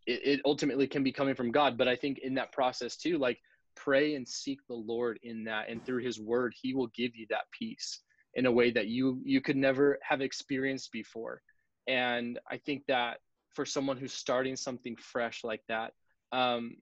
it, 0.07 0.21
it 0.25 0.41
ultimately 0.45 0.87
can 0.87 1.03
be 1.03 1.13
coming 1.13 1.35
from 1.35 1.51
God. 1.51 1.77
But 1.77 1.89
I 1.89 1.97
think 1.97 2.19
in 2.19 2.35
that 2.35 2.53
process 2.53 2.97
too, 2.97 3.19
like 3.19 3.39
pray 3.75 4.15
and 4.15 4.29
seek 4.29 4.59
the 4.69 4.75
lord 4.75 5.19
in 5.23 5.45
that 5.45 5.69
and 5.69 5.85
through 5.85 6.03
his 6.03 6.21
word 6.21 6.55
he 6.61 6.75
will 6.75 6.89
give 6.89 7.15
you 7.15 7.27
that 7.31 7.45
peace 7.59 8.01
in 8.35 8.47
a 8.47 8.53
way 8.53 8.71
that 8.71 8.87
you 8.87 9.21
you 9.25 9.41
could 9.41 9.57
never 9.57 9.99
have 10.03 10.21
experienced 10.21 10.91
before. 10.93 11.43
And 11.87 12.39
i 12.51 12.57
think 12.57 12.85
that 12.89 13.19
for 13.55 13.67
someone 13.67 13.97
who's 13.97 14.13
starting 14.13 14.57
something 14.57 14.97
fresh 14.97 15.45
like 15.45 15.63
that 15.69 15.93
um, 16.33 16.77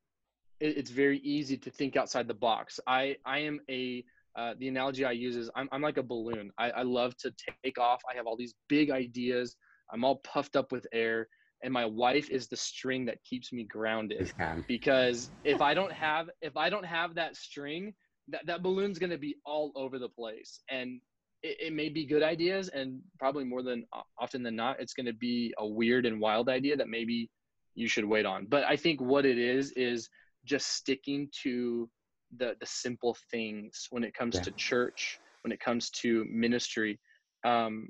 it, 0.60 0.76
it's 0.76 0.90
very 0.90 1.18
easy 1.18 1.56
to 1.56 1.70
think 1.70 1.96
outside 1.96 2.28
the 2.28 2.34
box. 2.34 2.78
I 2.86 3.16
i 3.24 3.38
am 3.38 3.60
a 3.68 4.04
uh, 4.36 4.54
the 4.58 4.68
analogy 4.68 5.04
i 5.04 5.10
use 5.10 5.34
is 5.36 5.50
I'm, 5.56 5.68
I'm 5.72 5.82
like 5.82 5.96
a 5.96 6.02
balloon. 6.02 6.52
I, 6.56 6.70
I 6.70 6.82
love 6.82 7.16
to 7.18 7.32
take 7.64 7.78
off. 7.78 8.00
I 8.10 8.16
have 8.16 8.26
all 8.26 8.36
these 8.36 8.54
big 8.68 8.90
ideas. 8.90 9.56
I'm 9.92 10.04
all 10.04 10.16
puffed 10.16 10.54
up 10.54 10.70
with 10.70 10.86
air 10.92 11.28
and 11.62 11.72
my 11.72 11.84
wife 11.84 12.30
is 12.30 12.48
the 12.48 12.56
string 12.56 13.04
that 13.06 13.22
keeps 13.24 13.52
me 13.52 13.64
grounded. 13.64 14.32
Because 14.66 15.30
if 15.44 15.60
i 15.60 15.74
don't 15.74 15.92
have 15.92 16.30
if 16.40 16.56
i 16.56 16.70
don't 16.70 16.84
have 16.84 17.14
that 17.14 17.36
string 17.36 17.94
that, 18.28 18.46
that 18.46 18.62
balloon's 18.62 18.98
going 18.98 19.10
to 19.10 19.18
be 19.18 19.36
all 19.44 19.72
over 19.74 19.98
the 19.98 20.08
place. 20.08 20.60
And 20.70 21.00
it, 21.42 21.56
it, 21.60 21.72
may 21.72 21.88
be 21.88 22.04
good 22.04 22.22
ideas 22.22 22.68
and 22.68 23.00
probably 23.18 23.44
more 23.44 23.62
than 23.62 23.86
often 24.18 24.42
than 24.42 24.54
not 24.54 24.78
it's 24.78 24.92
going 24.92 25.06
to 25.06 25.14
be 25.14 25.54
a 25.58 25.66
weird 25.66 26.06
and 26.06 26.20
wild 26.20 26.48
idea 26.48 26.76
that 26.76 26.88
maybe 26.88 27.30
you 27.74 27.88
should 27.88 28.04
wait 28.04 28.26
on. 28.26 28.46
But 28.46 28.64
i 28.64 28.76
think 28.76 29.00
what 29.00 29.26
it 29.26 29.38
is 29.38 29.72
is 29.72 30.08
just 30.44 30.68
sticking 30.68 31.28
to 31.42 31.88
the 32.36 32.54
the 32.60 32.66
simple 32.66 33.16
things 33.30 33.88
when 33.90 34.04
it 34.04 34.14
comes 34.14 34.36
yeah. 34.36 34.42
to 34.42 34.50
church 34.52 35.18
when 35.42 35.52
it 35.52 35.60
comes 35.60 35.90
to 35.90 36.24
ministry. 36.30 36.98
Um, 37.44 37.88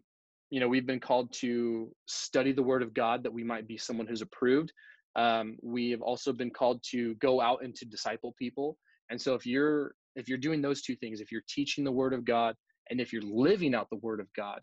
you 0.51 0.61
know 0.61 0.69
we've 0.69 0.87
been 0.87 1.01
called 1.01 1.33
to 1.33 1.91
study 2.07 2.53
the 2.53 2.63
word 2.63 2.83
of 2.83 2.93
god 2.93 3.23
that 3.23 3.33
we 3.33 3.45
might 3.45 3.67
be 3.67 3.79
someone 3.79 4.07
who's 4.07 4.23
approved 4.23 4.73
Um, 5.17 5.57
we 5.63 5.91
have 5.91 6.03
also 6.03 6.33
been 6.33 6.51
called 6.51 6.83
to 6.93 7.15
go 7.17 7.41
out 7.41 7.65
and 7.65 7.75
to 7.77 7.85
disciple 7.85 8.33
people. 8.39 8.77
And 9.11 9.21
so 9.21 9.35
if 9.35 9.45
you're 9.45 9.95
if 10.15 10.29
you're 10.29 10.39
doing 10.47 10.63
those 10.63 10.83
two 10.83 10.97
things, 10.97 11.21
if 11.21 11.31
you're 11.33 11.49
teaching 11.49 11.85
the 11.85 11.99
word 12.01 12.15
of 12.15 12.25
God 12.25 12.55
and 12.89 13.01
if 13.01 13.13
you're 13.13 13.23
living 13.23 13.75
out 13.75 13.89
the 13.91 14.03
word 14.03 14.21
of 14.21 14.29
God, 14.35 14.61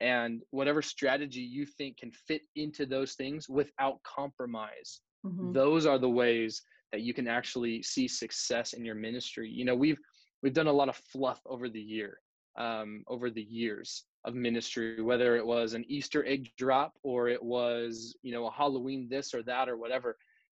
and 0.00 0.42
whatever 0.50 0.82
strategy 0.82 1.40
you 1.40 1.64
think 1.78 1.98
can 1.98 2.12
fit 2.28 2.42
into 2.54 2.84
those 2.86 3.14
things 3.14 3.48
without 3.48 3.96
compromise, 4.02 5.00
mm-hmm. 5.24 5.52
those 5.52 5.86
are 5.86 5.98
the 5.98 6.16
ways 6.22 6.62
that 6.92 7.00
you 7.00 7.14
can 7.14 7.28
actually 7.28 7.82
see 7.82 8.06
success 8.08 8.74
in 8.74 8.84
your 8.84 8.94
ministry. 8.94 9.48
You 9.50 9.64
know, 9.64 9.74
we've 9.74 9.98
we've 10.42 10.58
done 10.60 10.68
a 10.68 10.78
lot 10.80 10.90
of 10.90 10.96
fluff 11.12 11.40
over 11.46 11.68
the 11.70 11.80
year, 11.80 12.18
um, 12.56 13.04
over 13.06 13.30
the 13.30 13.42
years 13.42 14.04
of 14.24 14.34
ministry, 14.34 15.02
whether 15.02 15.36
it 15.36 15.46
was 15.46 15.74
an 15.74 15.84
Easter 15.88 16.24
egg 16.26 16.50
drop 16.56 16.94
or 17.02 17.28
it 17.28 17.42
was, 17.42 18.16
you 18.22 18.32
know, 18.32 18.46
a 18.46 18.50
Halloween 18.50 19.08
this 19.08 19.34
or 19.34 19.42
that 19.44 19.68
or 19.68 19.76
whatever. 19.76 20.16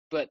But 0.09 0.29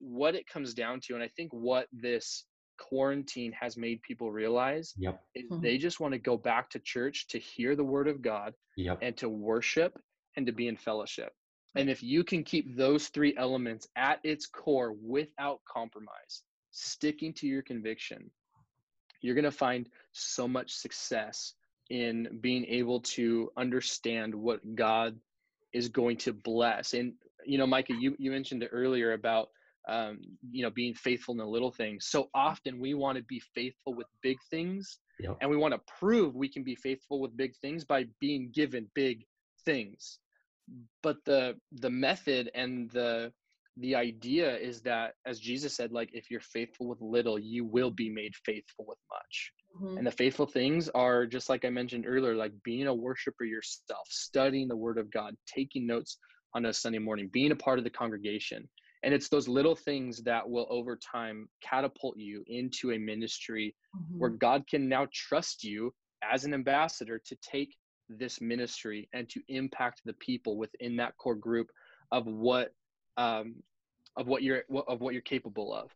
what 0.00 0.34
it 0.34 0.48
comes 0.48 0.74
down 0.74 1.00
to, 1.00 1.14
and 1.14 1.22
I 1.22 1.28
think 1.28 1.52
what 1.52 1.86
this 1.92 2.44
quarantine 2.78 3.52
has 3.52 3.76
made 3.76 4.02
people 4.02 4.32
realize 4.32 4.94
yep. 4.96 5.22
is 5.34 5.44
mm-hmm. 5.44 5.62
they 5.62 5.78
just 5.78 6.00
want 6.00 6.12
to 6.12 6.18
go 6.18 6.36
back 6.36 6.70
to 6.70 6.78
church 6.80 7.28
to 7.28 7.38
hear 7.38 7.76
the 7.76 7.84
word 7.84 8.08
of 8.08 8.22
God 8.22 8.54
yep. 8.76 8.98
and 9.02 9.16
to 9.18 9.28
worship 9.28 9.96
and 10.36 10.46
to 10.46 10.52
be 10.52 10.66
in 10.66 10.76
fellowship. 10.76 11.32
And 11.74 11.88
if 11.88 12.02
you 12.02 12.22
can 12.22 12.44
keep 12.44 12.76
those 12.76 13.08
three 13.08 13.34
elements 13.36 13.88
at 13.96 14.20
its 14.24 14.46
core 14.46 14.92
without 14.92 15.60
compromise, 15.66 16.42
sticking 16.70 17.32
to 17.34 17.46
your 17.46 17.62
conviction, 17.62 18.30
you're 19.22 19.34
going 19.34 19.44
to 19.44 19.50
find 19.50 19.88
so 20.12 20.46
much 20.46 20.72
success 20.72 21.54
in 21.90 22.38
being 22.40 22.64
able 22.66 23.00
to 23.00 23.50
understand 23.56 24.34
what 24.34 24.60
God 24.74 25.18
is 25.72 25.88
going 25.88 26.16
to 26.18 26.32
bless. 26.32 26.94
And 26.94 27.14
you 27.44 27.58
know, 27.58 27.66
Micah, 27.66 27.94
you 27.98 28.14
you 28.18 28.30
mentioned 28.30 28.62
it 28.62 28.70
earlier 28.72 29.12
about 29.12 29.48
um, 29.88 30.20
you 30.50 30.62
know 30.62 30.70
being 30.70 30.94
faithful 30.94 31.32
in 31.32 31.38
the 31.38 31.46
little 31.46 31.72
things. 31.72 32.06
So 32.06 32.28
often 32.34 32.78
we 32.78 32.94
want 32.94 33.18
to 33.18 33.24
be 33.24 33.40
faithful 33.54 33.94
with 33.94 34.06
big 34.22 34.38
things, 34.50 34.98
yep. 35.18 35.38
and 35.40 35.50
we 35.50 35.56
want 35.56 35.74
to 35.74 35.80
prove 35.98 36.34
we 36.34 36.48
can 36.48 36.62
be 36.62 36.74
faithful 36.74 37.20
with 37.20 37.36
big 37.36 37.56
things 37.56 37.84
by 37.84 38.06
being 38.20 38.50
given 38.52 38.88
big 38.94 39.24
things. 39.64 40.18
But 41.02 41.16
the 41.24 41.56
the 41.72 41.90
method 41.90 42.50
and 42.54 42.90
the 42.90 43.32
the 43.78 43.94
idea 43.94 44.56
is 44.56 44.82
that 44.82 45.14
as 45.26 45.38
jesus 45.40 45.74
said 45.74 45.92
like 45.92 46.10
if 46.12 46.30
you're 46.30 46.40
faithful 46.40 46.86
with 46.88 47.00
little 47.00 47.38
you 47.38 47.64
will 47.64 47.90
be 47.90 48.10
made 48.10 48.34
faithful 48.44 48.84
with 48.86 48.98
much 49.10 49.52
mm-hmm. 49.80 49.98
and 49.98 50.06
the 50.06 50.10
faithful 50.10 50.46
things 50.46 50.88
are 50.90 51.26
just 51.26 51.48
like 51.48 51.64
i 51.64 51.70
mentioned 51.70 52.04
earlier 52.06 52.34
like 52.34 52.52
being 52.64 52.86
a 52.86 52.94
worshiper 52.94 53.44
yourself 53.44 54.06
studying 54.08 54.68
the 54.68 54.76
word 54.76 54.98
of 54.98 55.10
god 55.10 55.34
taking 55.46 55.86
notes 55.86 56.18
on 56.54 56.66
a 56.66 56.72
sunday 56.72 56.98
morning 56.98 57.30
being 57.32 57.52
a 57.52 57.56
part 57.56 57.78
of 57.78 57.84
the 57.84 57.90
congregation 57.90 58.68
and 59.04 59.12
it's 59.12 59.28
those 59.28 59.48
little 59.48 59.74
things 59.74 60.22
that 60.22 60.48
will 60.48 60.66
over 60.70 60.96
time 60.96 61.48
catapult 61.62 62.16
you 62.16 62.44
into 62.48 62.92
a 62.92 62.98
ministry 62.98 63.74
mm-hmm. 63.96 64.18
where 64.18 64.30
god 64.30 64.64
can 64.68 64.88
now 64.88 65.06
trust 65.12 65.64
you 65.64 65.92
as 66.30 66.44
an 66.44 66.52
ambassador 66.52 67.20
to 67.24 67.36
take 67.42 67.74
this 68.08 68.40
ministry 68.40 69.08
and 69.14 69.28
to 69.30 69.40
impact 69.48 70.02
the 70.04 70.12
people 70.14 70.56
within 70.56 70.96
that 70.96 71.16
core 71.16 71.34
group 71.34 71.68
of 72.10 72.26
what 72.26 72.72
um, 73.16 73.56
of 74.16 74.26
what 74.26 74.42
you're 74.42 74.64
of 74.88 75.00
what 75.00 75.14
you're 75.14 75.22
capable 75.22 75.74
of. 75.74 75.90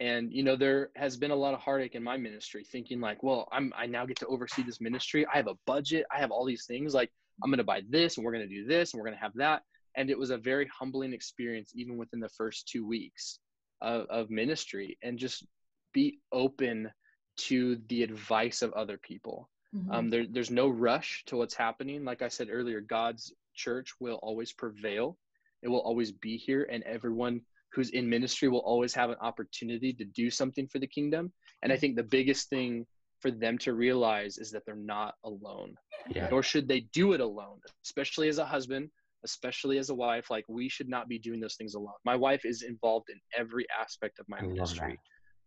And 0.00 0.32
you 0.32 0.42
know 0.42 0.56
there 0.56 0.90
has 0.96 1.16
been 1.16 1.30
a 1.30 1.36
lot 1.36 1.54
of 1.54 1.60
heartache 1.60 1.94
in 1.94 2.02
my 2.02 2.16
ministry 2.16 2.64
thinking 2.64 3.00
like 3.00 3.22
well 3.22 3.48
i'm 3.52 3.72
i 3.76 3.86
now 3.86 4.06
get 4.06 4.18
to 4.18 4.26
oversee 4.26 4.62
this 4.62 4.80
ministry. 4.80 5.26
I 5.26 5.36
have 5.36 5.48
a 5.48 5.56
budget. 5.66 6.06
I 6.14 6.18
have 6.18 6.30
all 6.30 6.44
these 6.44 6.66
things. 6.66 6.94
Like 6.94 7.10
i'm 7.42 7.50
going 7.50 7.58
to 7.58 7.64
buy 7.64 7.82
this 7.88 8.16
and 8.16 8.24
we're 8.24 8.32
going 8.32 8.48
to 8.48 8.54
do 8.54 8.66
this 8.66 8.92
and 8.92 8.98
we're 8.98 9.06
going 9.06 9.18
to 9.18 9.22
have 9.22 9.34
that. 9.36 9.62
And 9.96 10.10
it 10.10 10.18
was 10.18 10.30
a 10.30 10.38
very 10.38 10.68
humbling 10.78 11.12
experience 11.12 11.72
even 11.74 11.98
within 11.98 12.20
the 12.20 12.30
first 12.30 12.66
two 12.68 12.86
weeks 12.86 13.38
of, 13.82 14.06
of 14.08 14.30
ministry 14.30 14.96
and 15.02 15.18
just 15.18 15.46
be 15.92 16.18
open 16.32 16.90
to 17.36 17.76
the 17.88 18.02
advice 18.02 18.62
of 18.62 18.72
other 18.72 18.96
people. 18.96 19.48
Mm-hmm. 19.74 19.90
um, 19.90 20.10
there, 20.10 20.26
there's 20.30 20.50
no 20.50 20.68
rush 20.68 21.24
to 21.26 21.36
what's 21.36 21.54
happening. 21.54 22.04
Like 22.04 22.22
i 22.22 22.28
said 22.28 22.48
earlier 22.50 22.80
god's 22.80 23.32
church 23.54 23.92
will 24.00 24.16
always 24.16 24.52
prevail 24.52 25.16
it 25.62 25.68
will 25.68 25.80
always 25.80 26.12
be 26.12 26.36
here 26.36 26.68
and 26.70 26.82
everyone 26.84 27.40
who's 27.72 27.90
in 27.90 28.08
ministry 28.08 28.48
will 28.48 28.60
always 28.60 28.94
have 28.94 29.10
an 29.10 29.16
opportunity 29.20 29.92
to 29.94 30.04
do 30.04 30.30
something 30.30 30.66
for 30.66 30.78
the 30.78 30.86
kingdom. 30.86 31.32
And 31.62 31.72
i 31.72 31.76
think 31.76 31.96
the 31.96 32.02
biggest 32.02 32.48
thing 32.48 32.86
for 33.20 33.30
them 33.30 33.56
to 33.58 33.72
realize 33.72 34.38
is 34.38 34.50
that 34.50 34.64
they're 34.66 34.74
not 34.74 35.14
alone. 35.24 35.74
Yeah. 36.08 36.28
nor 36.30 36.42
should 36.42 36.66
they 36.66 36.80
do 36.92 37.12
it 37.12 37.20
alone 37.20 37.58
especially 37.84 38.28
as 38.28 38.38
a 38.38 38.44
husband 38.44 38.90
especially 39.24 39.78
as 39.78 39.90
a 39.90 39.94
wife. 39.94 40.30
Like 40.30 40.44
we 40.48 40.68
should 40.68 40.88
not 40.88 41.08
be 41.08 41.18
doing 41.18 41.40
those 41.40 41.54
things 41.54 41.74
alone. 41.74 41.94
My 42.04 42.16
wife 42.16 42.44
is 42.44 42.62
involved 42.62 43.08
in 43.10 43.20
every 43.36 43.66
aspect 43.80 44.18
of 44.18 44.28
my 44.28 44.38
I 44.38 44.42
ministry 44.42 44.98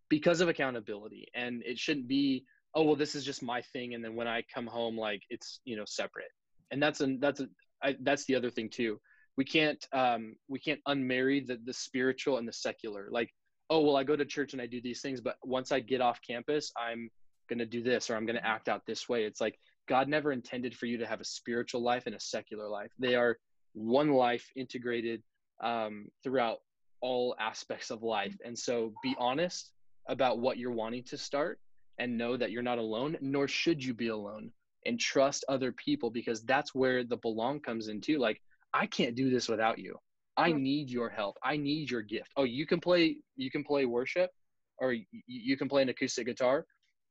because 0.09 0.41
of 0.41 0.49
accountability. 0.49 1.27
And 1.33 1.61
it 1.65 1.77
shouldn't 1.77 2.07
be 2.07 2.45
oh 2.73 2.83
well 2.83 2.95
this 2.95 3.15
is 3.15 3.23
just 3.23 3.41
my 3.41 3.61
thing 3.73 3.93
and 3.93 4.03
then 4.03 4.15
when 4.15 4.27
i 4.27 4.43
come 4.53 4.67
home 4.67 4.97
like 4.97 5.21
it's 5.29 5.61
you 5.65 5.75
know 5.77 5.85
separate. 5.85 6.31
And 6.71 6.81
that's 6.81 7.01
a 7.01 7.17
that's 7.19 7.39
a 7.41 7.47
I, 7.83 7.95
that's 8.01 8.25
the 8.25 8.35
other 8.35 8.49
thing 8.49 8.69
too 8.69 8.99
we 9.37 9.45
can't 9.45 9.85
um, 9.93 10.35
we 10.47 10.59
can't 10.59 10.79
unmarry 10.87 11.45
the 11.45 11.59
the 11.65 11.73
spiritual 11.73 12.37
and 12.37 12.47
the 12.47 12.53
secular. 12.53 13.07
Like, 13.11 13.33
oh 13.69 13.81
well, 13.81 13.97
I 13.97 14.03
go 14.03 14.15
to 14.15 14.25
church 14.25 14.53
and 14.53 14.61
I 14.61 14.65
do 14.65 14.81
these 14.81 15.01
things, 15.01 15.21
but 15.21 15.37
once 15.43 15.71
I 15.71 15.79
get 15.79 16.01
off 16.01 16.19
campus, 16.27 16.71
I'm 16.77 17.09
gonna 17.49 17.65
do 17.65 17.83
this 17.83 18.09
or 18.09 18.15
I'm 18.15 18.25
gonna 18.25 18.41
act 18.43 18.69
out 18.69 18.81
this 18.85 19.09
way. 19.09 19.25
It's 19.25 19.41
like 19.41 19.59
God 19.87 20.07
never 20.07 20.31
intended 20.31 20.75
for 20.75 20.85
you 20.85 20.97
to 20.97 21.05
have 21.05 21.21
a 21.21 21.25
spiritual 21.25 21.81
life 21.81 22.03
and 22.05 22.15
a 22.15 22.19
secular 22.19 22.67
life. 22.67 22.91
They 22.97 23.15
are 23.15 23.37
one 23.73 24.11
life 24.11 24.45
integrated 24.55 25.21
um, 25.61 26.07
throughout 26.23 26.59
all 27.01 27.35
aspects 27.39 27.91
of 27.91 28.01
life. 28.03 28.35
And 28.43 28.57
so, 28.57 28.93
be 29.03 29.15
honest 29.19 29.71
about 30.07 30.39
what 30.39 30.57
you're 30.57 30.71
wanting 30.71 31.03
to 31.03 31.17
start, 31.17 31.59
and 31.99 32.17
know 32.17 32.35
that 32.37 32.51
you're 32.51 32.63
not 32.63 32.77
alone. 32.77 33.17
Nor 33.21 33.47
should 33.47 33.83
you 33.83 33.93
be 33.93 34.07
alone. 34.07 34.51
And 34.85 34.99
trust 34.99 35.45
other 35.49 35.71
people 35.71 36.11
because 36.11 36.43
that's 36.43 36.75
where 36.75 37.03
the 37.03 37.17
belong 37.17 37.59
comes 37.59 37.87
into. 37.87 38.19
Like 38.19 38.39
I 38.75 38.87
can't 38.87 39.15
do 39.15 39.29
this 39.29 39.47
without 39.47 39.79
you. 39.79 39.97
I 40.37 40.51
hmm. 40.51 40.61
need 40.61 40.89
your 40.89 41.09
help. 41.09 41.37
I 41.41 41.55
need 41.55 41.89
your 41.89 42.01
gift. 42.01 42.31
Oh, 42.35 42.43
you 42.43 42.67
can 42.67 42.79
play 42.81 43.17
you 43.37 43.49
can 43.49 43.63
play 43.63 43.85
worship 43.85 44.29
or 44.77 44.93
you 45.27 45.57
can 45.57 45.69
play 45.69 45.81
an 45.81 45.89
acoustic 45.89 46.27
guitar. 46.27 46.65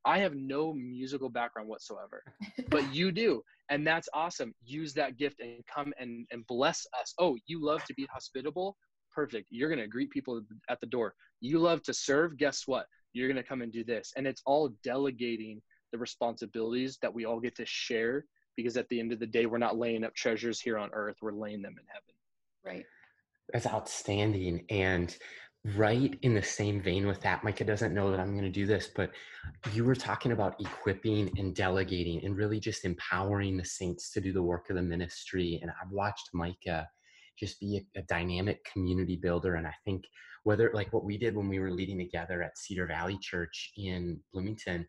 I 0.05 0.19
have 0.19 0.35
no 0.35 0.75
musical 0.75 1.31
background 1.31 1.67
whatsoever, 1.67 2.23
but 2.69 2.85
you 2.95 3.11
do. 3.11 3.43
And 3.71 3.87
that's 3.87 4.07
awesome. 4.13 4.53
Use 4.63 4.93
that 4.95 5.17
gift 5.17 5.41
and 5.41 5.65
come 5.67 5.95
and, 5.99 6.27
and 6.31 6.47
bless 6.47 6.87
us. 7.01 7.15
Oh, 7.19 7.39
you 7.47 7.65
love 7.65 7.83
to 7.85 7.95
be 7.95 8.07
hospitable? 8.13 8.77
Perfect. 9.11 9.49
You're 9.51 9.71
going 9.71 9.81
to 9.81 9.87
greet 9.87 10.11
people 10.11 10.43
at 10.69 10.79
the 10.81 10.87
door. 10.87 11.15
You 11.41 11.59
love 11.59 11.83
to 11.85 11.95
serve? 11.95 12.37
Guess 12.37 12.65
what? 12.67 12.85
You're 13.15 13.29
going 13.29 13.43
to 13.43 13.49
come 13.49 13.63
and 13.63 13.73
do 13.73 13.83
this. 13.83 14.13
And 14.15 14.27
it's 14.27 14.43
all 14.45 14.75
delegating 14.83 15.63
the 15.93 15.99
responsibilities 15.99 16.99
that 17.01 17.15
we 17.15 17.25
all 17.25 17.41
get 17.41 17.57
to 17.57 17.65
share 17.65 18.27
because 18.57 18.77
at 18.77 18.89
the 18.89 19.01
end 19.01 19.13
of 19.13 19.19
the 19.19 19.27
day, 19.27 19.47
we're 19.47 19.59
not 19.59 19.79
laying 19.79 20.05
up 20.05 20.15
treasures 20.15 20.61
here 20.61 20.79
on 20.79 20.91
earth, 20.93 21.17
we're 21.23 21.33
laying 21.33 21.63
them 21.63 21.77
in 21.79 21.87
heaven. 21.87 22.15
Right. 22.65 22.85
That's 23.53 23.67
outstanding. 23.67 24.65
And 24.71 25.17
right 25.77 26.19
in 26.23 26.35
the 26.35 26.43
same 26.43 26.81
vein 26.81 27.07
with 27.07 27.21
that, 27.23 27.43
Micah 27.43 27.65
doesn't 27.65 27.95
know 27.95 28.11
that 28.11 28.21
I'm 28.21 28.33
going 28.33 28.45
to 28.45 28.51
do 28.51 28.67
this, 28.67 28.91
but 28.95 29.11
you 29.73 29.85
were 29.85 29.95
talking 29.95 30.33
about 30.33 30.61
equipping 30.61 31.31
and 31.39 31.55
delegating 31.55 32.25
and 32.25 32.37
really 32.37 32.61
just 32.61 32.85
empowering 32.85 33.57
the 33.57 33.65
saints 33.65 34.11
to 34.13 34.21
do 34.21 34.33
the 34.33 34.43
work 34.43 34.69
of 34.71 34.77
the 34.77 34.83
ministry. 34.83 35.59
And 35.63 35.71
I've 35.71 35.91
watched 35.91 36.31
Micah 36.35 36.89
just 37.39 37.61
be 37.61 37.79
a, 37.97 38.01
a 38.01 38.03
dynamic 38.03 38.65
community 38.71 39.17
builder. 39.17 39.55
And 39.55 39.67
I 39.67 39.75
think 39.85 40.05
whether 40.45 40.71
like 40.75 40.93
what 40.93 41.05
we 41.05 41.19
did 41.19 41.35
when 41.35 41.49
we 41.49 41.59
were 41.59 41.73
leading 41.73 41.99
together 41.99 42.43
at 42.43 42.59
Cedar 42.59 42.87
Valley 42.87 43.19
Church 43.21 43.73
in 43.77 44.21
Bloomington, 44.33 44.87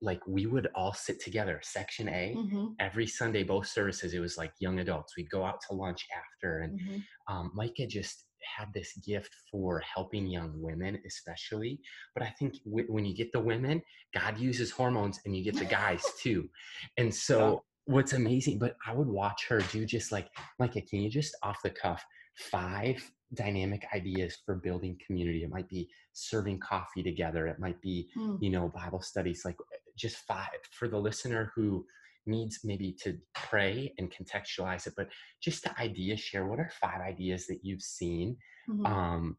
like 0.00 0.20
we 0.26 0.46
would 0.46 0.68
all 0.74 0.92
sit 0.92 1.20
together 1.20 1.60
section 1.62 2.08
a 2.08 2.34
mm-hmm. 2.36 2.66
every 2.80 3.06
sunday 3.06 3.42
both 3.42 3.66
services 3.66 4.14
it 4.14 4.20
was 4.20 4.36
like 4.36 4.52
young 4.60 4.80
adults 4.80 5.14
we'd 5.16 5.30
go 5.30 5.44
out 5.44 5.60
to 5.68 5.74
lunch 5.74 6.06
after 6.16 6.60
and 6.60 6.80
mm-hmm. 6.80 7.34
um, 7.34 7.50
micah 7.54 7.86
just 7.86 8.24
had 8.56 8.68
this 8.72 8.96
gift 9.06 9.34
for 9.50 9.80
helping 9.80 10.26
young 10.26 10.52
women 10.54 10.98
especially 11.06 11.80
but 12.14 12.22
i 12.22 12.32
think 12.38 12.54
w- 12.64 12.86
when 12.88 13.04
you 13.04 13.14
get 13.14 13.32
the 13.32 13.40
women 13.40 13.82
god 14.14 14.38
uses 14.38 14.70
hormones 14.70 15.20
and 15.24 15.36
you 15.36 15.44
get 15.44 15.56
the 15.56 15.64
guys 15.64 16.04
too 16.22 16.48
and 16.96 17.14
so 17.14 17.62
what's 17.86 18.12
amazing 18.12 18.58
but 18.58 18.76
i 18.86 18.94
would 18.94 19.08
watch 19.08 19.46
her 19.48 19.60
do 19.72 19.84
just 19.84 20.12
like 20.12 20.28
micah 20.58 20.82
can 20.82 21.00
you 21.00 21.10
just 21.10 21.36
off 21.42 21.58
the 21.62 21.70
cuff 21.70 22.04
five 22.36 23.10
dynamic 23.34 23.84
ideas 23.94 24.38
for 24.44 24.54
building 24.54 24.96
community 25.06 25.42
it 25.42 25.50
might 25.50 25.68
be 25.68 25.88
serving 26.12 26.58
coffee 26.60 27.02
together 27.02 27.46
it 27.46 27.58
might 27.58 27.80
be 27.82 28.08
mm. 28.16 28.38
you 28.40 28.50
know 28.50 28.72
bible 28.74 29.02
studies 29.02 29.42
like 29.44 29.56
just 29.98 30.16
five 30.26 30.60
for 30.70 30.88
the 30.88 30.98
listener 30.98 31.52
who 31.54 31.84
needs 32.26 32.60
maybe 32.64 32.94
to 33.02 33.16
pray 33.34 33.92
and 33.98 34.12
contextualize 34.12 34.86
it 34.86 34.92
but 34.96 35.08
just 35.42 35.64
the 35.64 35.80
idea 35.80 36.16
share 36.16 36.46
what 36.46 36.58
are 36.58 36.70
five 36.80 37.00
ideas 37.00 37.46
that 37.46 37.60
you've 37.62 37.82
seen 37.82 38.36
mm-hmm. 38.68 38.86
um, 38.86 39.36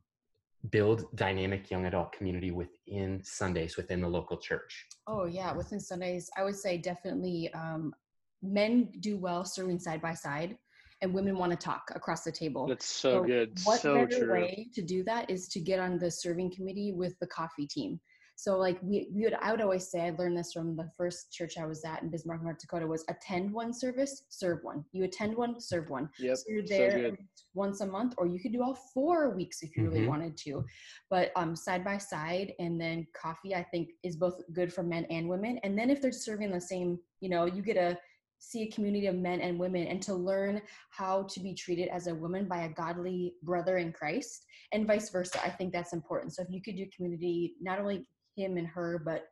build 0.72 1.06
dynamic 1.16 1.70
young 1.70 1.86
adult 1.86 2.12
community 2.12 2.52
within 2.52 3.22
sundays 3.24 3.78
within 3.78 4.02
the 4.02 4.08
local 4.08 4.38
church 4.38 4.86
oh 5.08 5.26
yeah 5.26 5.54
within 5.54 5.80
sundays 5.80 6.30
i 6.38 6.44
would 6.44 6.56
say 6.56 6.78
definitely 6.78 7.52
um, 7.54 7.94
men 8.42 8.90
do 9.00 9.18
well 9.18 9.46
serving 9.46 9.80
side 9.80 10.02
by 10.02 10.14
side 10.14 10.58
and 11.02 11.14
women 11.14 11.38
want 11.38 11.52
to 11.52 11.58
talk 11.58 11.92
across 11.96 12.24
the 12.24 12.32
table. 12.32 12.68
That's 12.68 12.86
so, 12.86 13.24
good. 13.24 13.58
What 13.64 13.80
so 13.80 13.94
better 13.94 14.26
true. 14.26 14.34
way 14.34 14.68
to 14.74 14.82
do 14.82 15.04
that 15.06 15.30
is 15.30 15.48
to 15.50 15.60
get 15.60 15.80
on 15.80 15.98
the 15.98 16.12
serving 16.12 16.54
committee 16.54 16.92
with 16.94 17.18
the 17.20 17.28
coffee 17.28 17.68
team. 17.68 18.00
So 18.40 18.58
like 18.58 18.80
we, 18.82 19.10
we 19.14 19.24
would 19.26 19.34
I 19.42 19.52
would 19.52 19.60
always 19.60 19.92
say 19.92 20.00
I 20.08 20.12
learned 20.12 20.38
this 20.38 20.54
from 20.54 20.78
the 20.78 20.90
first 20.96 21.34
church 21.34 21.58
I 21.58 21.66
was 21.66 21.84
at 21.84 22.04
in 22.04 22.10
Bismarck, 22.10 22.42
North 22.42 22.60
Dakota 22.60 22.88
was 22.88 23.04
attend 23.10 23.52
one 23.52 23.74
service, 23.74 24.24
serve 24.30 24.60
one. 24.64 24.86
You 24.94 25.04
attend 25.04 25.36
one, 25.36 25.60
serve 25.60 25.90
one. 25.90 26.08
Yep. 26.20 26.38
So 26.38 26.44
you're 26.48 26.64
there 26.66 26.90
good. 26.90 27.18
once 27.54 27.82
a 27.82 27.86
month, 27.86 28.14
or 28.18 28.28
you 28.28 28.40
could 28.40 28.54
do 28.54 28.64
all 28.64 28.76
four 28.94 29.36
weeks 29.36 29.62
if 29.62 29.76
you 29.76 29.84
really 29.84 30.04
Mhm. 30.04 30.08
wanted 30.08 30.38
to. 30.38 30.64
But 31.10 31.34
um, 31.36 31.54
side 31.54 31.84
by 31.84 31.98
side, 31.98 32.54
and 32.60 32.80
then 32.80 33.06
coffee, 33.14 33.54
I 33.54 33.62
think 33.62 33.90
is 34.04 34.16
both 34.16 34.42
good 34.54 34.72
for 34.72 34.84
men 34.84 35.04
and 35.10 35.28
women. 35.28 35.58
And 35.64 35.78
then 35.78 35.90
if 35.90 36.02
they're 36.02 36.14
serving 36.14 36.50
the 36.52 36.62
same, 36.62 36.98
you 37.20 37.28
know, 37.28 37.44
you 37.44 37.62
get 37.62 37.74
to 37.74 38.00
see 38.38 38.62
a 38.64 38.72
community 38.72 39.08
of 39.08 39.16
men 39.16 39.42
and 39.42 39.60
women, 39.60 39.86
and 39.88 40.02
to 40.04 40.14
learn 40.14 40.62
how 40.92 41.24
to 41.24 41.42
be 41.42 41.54
treated 41.54 41.90
as 41.90 42.08
a 42.08 42.16
woman 42.16 42.48
by 42.48 42.62
a 42.62 42.70
godly 42.70 43.36
brother 43.44 43.80
in 43.80 43.92
Christ, 43.92 44.46
and 44.72 44.88
vice 44.88 45.10
versa. 45.10 45.46
I 45.46 45.50
think 45.50 45.74
that's 45.74 45.92
important. 45.92 46.34
So 46.34 46.42
if 46.44 46.50
you 46.50 46.62
could 46.62 46.78
do 46.78 46.86
community, 46.96 47.56
not 47.60 47.80
only 47.80 48.06
him 48.40 48.58
and 48.58 48.68
her, 48.68 49.02
but 49.04 49.26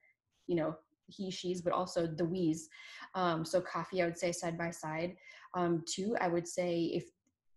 you 0.47 0.55
know 0.55 0.75
he 1.07 1.31
she's 1.31 1.61
but 1.61 1.73
also 1.73 2.05
the 2.05 2.25
we's. 2.25 2.67
Um, 3.15 3.45
so 3.45 3.61
coffee 3.61 4.01
i 4.01 4.05
would 4.05 4.17
say 4.17 4.31
side 4.31 4.57
by 4.57 4.71
side. 4.71 5.15
Um, 5.53 5.83
two 5.87 6.15
i 6.19 6.27
would 6.27 6.47
say 6.47 6.91
if 6.93 7.05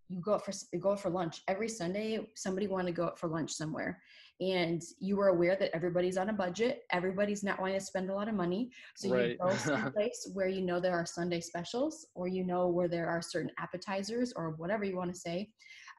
you 0.09 0.20
go 0.20 0.34
out 0.34 0.44
for 0.44 0.53
you 0.72 0.80
go 0.80 0.92
out 0.92 1.01
for 1.01 1.11
lunch 1.11 1.42
every 1.46 1.68
sunday 1.68 2.26
somebody 2.34 2.66
want 2.66 2.86
to 2.86 2.92
go 2.92 3.05
out 3.05 3.18
for 3.18 3.28
lunch 3.28 3.53
somewhere. 3.53 4.01
And 4.40 4.82
you 4.98 5.16
were 5.16 5.28
aware 5.28 5.55
that 5.57 5.74
everybody's 5.74 6.16
on 6.16 6.30
a 6.30 6.32
budget 6.32 6.82
everybody's 6.92 7.42
not 7.42 7.61
wanting 7.61 7.78
to 7.78 7.84
spend 7.84 8.11
a 8.11 8.14
lot 8.14 8.28
of 8.28 8.34
money. 8.34 8.70
So 8.96 9.09
you 9.09 9.14
Right. 9.14 9.38
go 9.40 9.57
someplace 9.57 10.30
where 10.32 10.48
you 10.48 10.62
know 10.62 10.80
there 10.80 10.94
are 10.94 11.07
sunday 11.07 11.40
specials 11.40 12.07
or 12.14 12.28
you 12.28 12.44
know 12.44 12.68
where 12.68 12.88
there 12.88 13.09
are 13.09 13.22
certain 13.22 13.53
appetizers 13.59 14.32
or 14.36 14.51
whatever 14.53 14.84
you 14.84 14.96
want 14.96 15.12
to 15.12 15.20
say. 15.20 15.51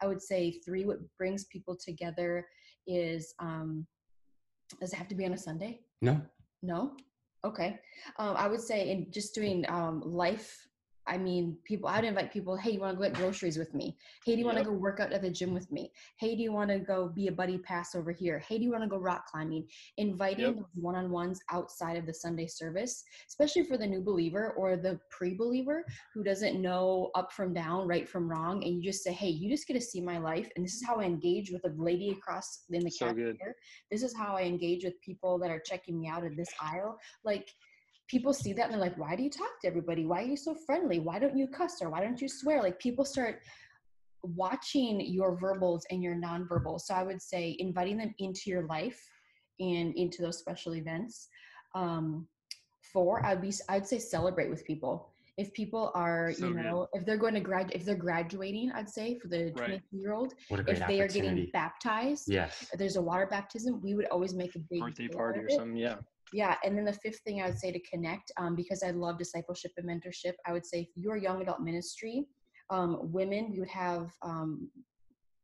I 0.01 0.07
would 0.07 0.21
say 0.21 0.59
three 0.65 0.85
what 0.85 0.97
brings 1.17 1.45
people 1.45 1.77
together 1.77 2.45
is 2.87 3.33
um, 3.39 3.85
does 4.79 4.93
it 4.93 4.95
have 4.97 5.07
to 5.07 5.15
be 5.15 5.25
on 5.25 5.33
a 5.33 5.37
sunday 5.37 5.79
No. 6.01 6.21
no? 6.61 6.95
Okay. 7.43 7.79
Um, 8.19 8.35
I 8.37 8.47
would 8.47 8.61
say 8.61 8.91
in 8.91 9.11
just 9.11 9.33
doing 9.33 9.65
um, 9.67 10.01
life, 10.05 10.67
I 11.07 11.17
mean, 11.17 11.57
people, 11.63 11.89
I'd 11.89 12.03
invite 12.03 12.31
people, 12.31 12.55
hey, 12.55 12.71
you 12.71 12.79
want 12.79 12.93
to 12.93 12.97
go 12.97 13.09
get 13.09 13.17
groceries 13.17 13.57
with 13.57 13.73
me? 13.73 13.97
Hey, 14.25 14.33
do 14.33 14.39
you 14.39 14.45
want 14.45 14.57
to 14.57 14.63
Yep. 14.63 14.65
go 14.65 14.71
work 14.71 14.99
out 14.99 15.11
at 15.11 15.21
the 15.21 15.29
gym 15.29 15.53
with 15.53 15.71
me? 15.71 15.91
Hey, 16.19 16.35
do 16.35 16.43
you 16.43 16.51
want 16.51 16.69
to 16.69 16.79
go 16.79 17.09
be 17.09 17.27
a 17.27 17.31
buddy 17.31 17.57
pass 17.57 17.95
over 17.95 18.11
here? 18.11 18.39
Hey, 18.39 18.57
do 18.57 18.63
you 18.63 18.71
want 18.71 18.83
to 18.83 18.89
go 18.89 18.97
rock 18.97 19.25
climbing? 19.25 19.67
Inviting 19.97 20.57
Yep. 20.57 20.65
one 20.75 20.95
on 20.95 21.09
ones 21.09 21.39
outside 21.51 21.97
of 21.97 22.05
the 22.05 22.13
Sunday 22.13 22.47
service, 22.47 23.03
especially 23.27 23.63
for 23.63 23.77
the 23.77 23.87
new 23.87 24.01
believer 24.01 24.53
or 24.57 24.77
the 24.77 24.99
pre 25.09 25.33
believer 25.33 25.83
who 26.13 26.23
doesn't 26.23 26.61
know 26.61 27.09
up 27.15 27.31
from 27.31 27.53
down, 27.53 27.87
right 27.87 28.07
from 28.07 28.29
wrong. 28.29 28.63
And 28.63 28.75
you 28.75 28.83
just 28.83 29.03
say, 29.03 29.11
hey, 29.11 29.29
you 29.29 29.49
just 29.49 29.67
get 29.67 29.73
to 29.73 29.81
see 29.81 30.01
my 30.01 30.19
life. 30.19 30.49
And 30.55 30.63
this 30.63 30.75
is 30.75 30.85
how 30.85 30.97
I 30.97 31.03
engage 31.05 31.51
with 31.51 31.65
a 31.65 31.73
lady 31.77 32.11
across 32.11 32.65
in 32.69 32.83
the 32.83 32.91
So 32.91 33.07
cafeteria 33.07 33.53
this 33.89 34.03
is 34.03 34.15
how 34.15 34.35
I 34.35 34.43
engage 34.43 34.83
with 34.83 35.01
people 35.01 35.39
that 35.39 35.51
are 35.51 35.61
checking 35.65 35.99
me 35.99 36.07
out 36.07 36.23
in 36.23 36.35
this 36.35 36.49
aisle. 36.61 36.97
Like 37.23 37.49
people 38.11 38.33
see 38.33 38.51
that 38.51 38.65
and 38.65 38.73
they're 38.73 38.81
like, 38.81 38.97
why 38.97 39.15
do 39.15 39.23
you 39.23 39.29
talk 39.29 39.61
to 39.61 39.67
everybody? 39.67 40.05
Why 40.05 40.21
are 40.23 40.27
you 40.27 40.35
so 40.35 40.53
friendly? 40.53 40.99
Why 40.99 41.17
don't 41.17 41.37
you 41.37 41.47
cuss 41.47 41.81
or 41.81 41.89
why 41.89 42.01
don't 42.01 42.21
you 42.21 42.27
swear? 42.27 42.61
Like 42.61 42.77
people 42.77 43.05
start 43.05 43.41
watching 44.21 44.99
your 44.99 45.37
verbals 45.39 45.85
and 45.89 46.03
your 46.03 46.15
nonverbals. 46.15 46.81
So 46.81 46.93
I 46.93 47.03
would 47.03 47.21
say 47.21 47.55
inviting 47.59 47.97
them 47.97 48.13
into 48.19 48.49
your 48.49 48.67
life 48.67 49.01
and 49.61 49.95
into 49.95 50.21
those 50.21 50.39
special 50.39 50.75
events. 50.75 51.29
Um, 51.73 52.27
four, 52.91 53.25
I'd 53.25 53.41
be 53.41 53.53
I'd 53.69 53.87
say 53.87 53.97
celebrate 53.97 54.49
with 54.49 54.65
people. 54.65 55.07
If 55.37 55.53
people 55.53 55.91
are, 55.95 56.33
So 56.33 56.47
you 56.49 56.53
good. 56.53 56.65
know, 56.65 56.87
if 56.91 57.05
they're 57.05 57.17
going 57.17 57.33
to 57.35 57.39
grad, 57.39 57.71
if 57.73 57.85
they're 57.85 57.95
graduating, 57.95 58.73
I'd 58.73 58.89
say 58.89 59.17
for 59.17 59.29
the 59.29 59.53
Right. 59.55 59.81
22 59.81 59.97
year 59.97 60.11
old, 60.11 60.33
What 60.49 60.59
a 60.59 60.63
great 60.63 60.77
if 60.79 60.87
they 60.87 60.99
are 60.99 61.07
getting 61.07 61.49
baptized, 61.53 62.25
yes. 62.27 62.67
there's 62.77 62.97
a 62.97 63.01
water 63.01 63.27
baptism, 63.31 63.81
we 63.81 63.95
would 63.95 64.07
always 64.07 64.33
make 64.33 64.53
a 64.55 64.59
big 64.59 64.81
Birthday 64.81 65.07
party 65.07 65.39
or 65.39 65.49
something. 65.49 65.77
Yeah. 65.77 65.95
Yeah, 66.33 66.55
and 66.63 66.77
then 66.77 66.85
the 66.85 66.93
fifth 66.93 67.19
thing 67.25 67.41
I 67.41 67.47
would 67.47 67.59
say 67.59 67.71
to 67.71 67.79
connect, 67.79 68.31
um, 68.37 68.55
because 68.55 68.83
I 68.83 68.91
love 68.91 69.17
discipleship 69.17 69.71
and 69.77 69.87
mentorship, 69.87 70.33
I 70.45 70.53
would 70.53 70.65
say 70.65 70.81
if 70.81 70.89
you're 70.95 71.17
young 71.17 71.41
adult 71.41 71.61
ministry, 71.61 72.25
um, 72.69 73.11
women, 73.11 73.51
we 73.51 73.59
would 73.59 73.69
have 73.69 74.11
um, 74.21 74.69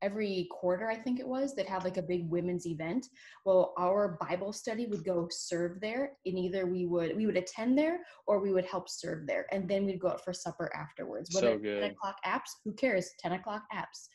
every 0.02 0.48
quarter, 0.52 0.90
I 0.90 0.96
think 0.96 1.20
it 1.20 1.28
was, 1.28 1.56
that 1.56 1.68
have 1.68 1.84
like 1.84 1.98
a 1.98 2.02
big 2.02 2.30
women's 2.30 2.66
event. 2.68 3.08
Well, 3.46 3.74
our 3.78 4.18
Bible 4.22 4.54
study 4.54 4.86
would 4.86 5.04
go 5.04 5.28
serve 5.30 5.82
there, 5.82 6.14
and 6.26 6.38
either 6.38 6.66
we 6.66 6.86
would 6.86 7.16
we 7.18 7.26
would 7.26 7.38
attend 7.38 7.78
there 7.78 8.00
or 8.28 8.40
we 8.40 8.54
would 8.54 8.66
help 8.66 8.88
serve 8.90 9.28
there, 9.28 9.46
and 9.52 9.68
then 9.68 9.86
we'd 9.86 10.00
go 10.00 10.10
out 10.10 10.24
for 10.24 10.34
supper 10.34 10.72
afterwards. 10.76 11.32
So 11.34 11.42
Whether 11.42 11.54
it's 11.56 11.64
good. 11.64 11.82
ten 11.82 11.92
o'clock 11.92 12.18
apps, 12.26 12.52
who 12.64 12.74
cares? 12.74 13.10
Ten 13.20 13.34
o'clock 13.34 13.64
apps. 13.74 14.08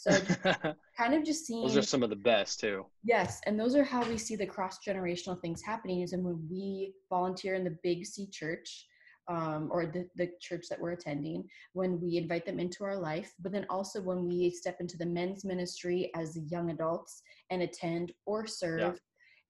So 0.00 0.18
kind 0.96 1.12
of 1.12 1.24
just 1.24 1.44
seeing 1.44 1.60
Those 1.60 1.76
are 1.76 1.82
some 1.82 2.02
of 2.02 2.08
the 2.08 2.16
best 2.16 2.58
too. 2.58 2.86
Yes, 3.04 3.38
and 3.44 3.60
those 3.60 3.76
are 3.76 3.84
how 3.84 4.02
we 4.08 4.16
see 4.16 4.34
the 4.34 4.46
cross 4.46 4.78
generational 4.78 5.38
things 5.42 5.60
happening. 5.60 6.00
Is 6.00 6.14
when 6.14 6.42
we 6.50 6.94
volunteer 7.10 7.54
in 7.54 7.64
the 7.64 7.76
Big 7.82 8.06
C 8.06 8.26
Church, 8.32 8.86
um, 9.28 9.68
or 9.70 9.84
the 9.84 10.08
the 10.16 10.30
church 10.40 10.68
that 10.70 10.80
we're 10.80 10.92
attending, 10.92 11.46
when 11.74 12.00
we 12.00 12.16
invite 12.16 12.46
them 12.46 12.58
into 12.58 12.82
our 12.82 12.96
life, 12.96 13.34
but 13.40 13.52
then 13.52 13.66
also 13.68 14.00
when 14.00 14.26
we 14.26 14.48
step 14.48 14.78
into 14.80 14.96
the 14.96 15.04
men's 15.04 15.44
ministry 15.44 16.10
as 16.16 16.38
young 16.48 16.70
adults 16.70 17.20
and 17.50 17.60
attend 17.60 18.10
or 18.24 18.46
serve, 18.46 18.98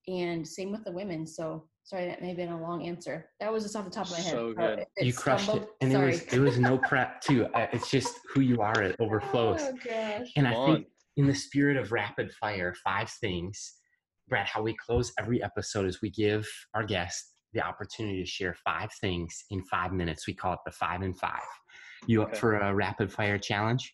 and 0.08 0.46
same 0.46 0.72
with 0.72 0.82
the 0.82 0.90
women. 0.90 1.28
So 1.28 1.68
sorry, 1.90 2.06
that 2.06 2.22
may 2.22 2.28
have 2.28 2.36
been 2.36 2.52
a 2.52 2.60
long 2.62 2.86
answer. 2.86 3.28
That 3.40 3.52
was 3.52 3.64
just 3.64 3.74
off 3.74 3.84
the 3.84 3.90
top 3.90 4.06
of 4.06 4.12
my 4.12 4.18
head. 4.20 4.32
So 4.32 4.50
Uh, 4.50 4.54
good. 4.54 4.78
it- 4.80 4.88
You 5.00 5.08
it 5.08 5.16
crushed 5.16 5.42
it. 5.42 5.50
stumbled. 5.50 5.68
And 5.80 5.92
it 5.92 5.98
was 5.98 6.22
it 6.32 6.38
was 6.38 6.58
no 6.58 6.78
prep 6.78 7.20
too. 7.20 7.46
Uh, 7.46 7.66
It's 7.72 7.90
just 7.90 8.16
who 8.32 8.40
you 8.40 8.60
are. 8.62 8.80
It 8.80 8.96
overflows. 9.00 9.60
Oh 9.62 9.72
gosh. 9.84 10.28
And 10.36 10.46
I 10.46 10.54
Come 10.54 10.74
think 10.76 10.88
in 11.16 11.26
the 11.26 11.34
spirit 11.34 11.76
of 11.76 11.90
rapid 11.90 12.32
fire, 12.32 12.72
five 12.84 13.10
things, 13.10 13.74
Brad, 14.28 14.46
how 14.46 14.62
we 14.62 14.74
close 14.76 15.12
every 15.18 15.42
episode 15.42 15.86
is 15.86 16.00
we 16.00 16.10
give 16.10 16.48
our 16.74 16.84
guest 16.84 17.34
the 17.52 17.60
opportunity 17.60 18.20
to 18.20 18.26
share 18.30 18.54
five 18.54 18.92
things 19.00 19.44
in 19.50 19.64
five 19.64 19.92
minutes. 19.92 20.28
We 20.28 20.34
call 20.34 20.52
it 20.52 20.60
the 20.64 20.70
five 20.70 21.02
and 21.02 21.18
five. 21.18 21.42
You 22.06 22.22
up 22.22 22.36
for 22.36 22.56
a 22.56 22.72
rapid 22.72 23.12
fire 23.12 23.38
challenge? 23.38 23.92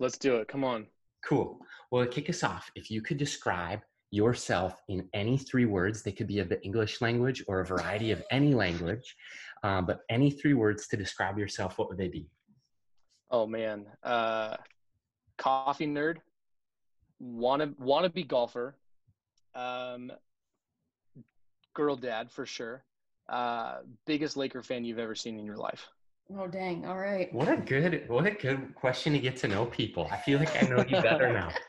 Let's 0.00 0.18
do 0.18 0.36
it. 0.38 0.48
Come 0.48 0.64
on. 0.64 0.88
Cool. 1.24 1.60
Well, 1.92 2.04
to 2.04 2.10
kick 2.10 2.28
us 2.28 2.42
off, 2.42 2.68
if 2.74 2.90
you 2.90 3.00
could 3.00 3.16
describe 3.16 3.80
yourself 4.10 4.74
in 4.88 5.08
any 5.14 5.36
three 5.36 5.64
words, 5.64 6.02
they 6.02 6.12
could 6.12 6.26
be 6.26 6.38
of 6.38 6.48
the 6.48 6.62
English 6.62 7.00
language 7.00 7.44
or 7.48 7.60
a 7.60 7.64
variety 7.64 8.10
of 8.12 8.22
any 8.30 8.54
language, 8.54 9.16
um, 9.62 9.86
but 9.86 10.00
any 10.10 10.30
three 10.30 10.54
words 10.54 10.86
to 10.88 10.96
describe 10.96 11.38
yourself, 11.38 11.78
what 11.78 11.88
would 11.88 11.98
they 11.98 12.08
be? 12.08 12.28
Oh 13.30 13.46
man. 13.46 13.86
Uh, 14.02 14.56
coffee 15.38 15.86
nerd. 15.86 16.18
Wanna 17.18 17.72
wanna 17.78 18.10
be 18.10 18.22
golfer. 18.22 18.76
Um, 19.54 20.12
girl 21.74 21.96
dad 21.96 22.30
for 22.30 22.46
sure. 22.46 22.84
Uh, 23.28 23.78
biggest 24.06 24.36
Laker 24.36 24.62
fan 24.62 24.84
you've 24.84 24.98
ever 24.98 25.14
seen 25.14 25.38
in 25.38 25.44
your 25.44 25.56
life. 25.56 25.88
Oh 26.36 26.46
dang! 26.46 26.84
All 26.86 26.98
right. 26.98 27.32
What 27.32 27.48
a 27.48 27.56
good, 27.56 28.08
what 28.08 28.26
a 28.26 28.32
good 28.32 28.74
question 28.74 29.12
to 29.12 29.18
get 29.18 29.36
to 29.38 29.48
know 29.48 29.66
people. 29.66 30.08
I 30.10 30.16
feel 30.16 30.38
like 30.38 30.60
I 30.60 30.66
know 30.66 30.84
you 30.86 31.00
better 31.02 31.32
now. 31.32 31.50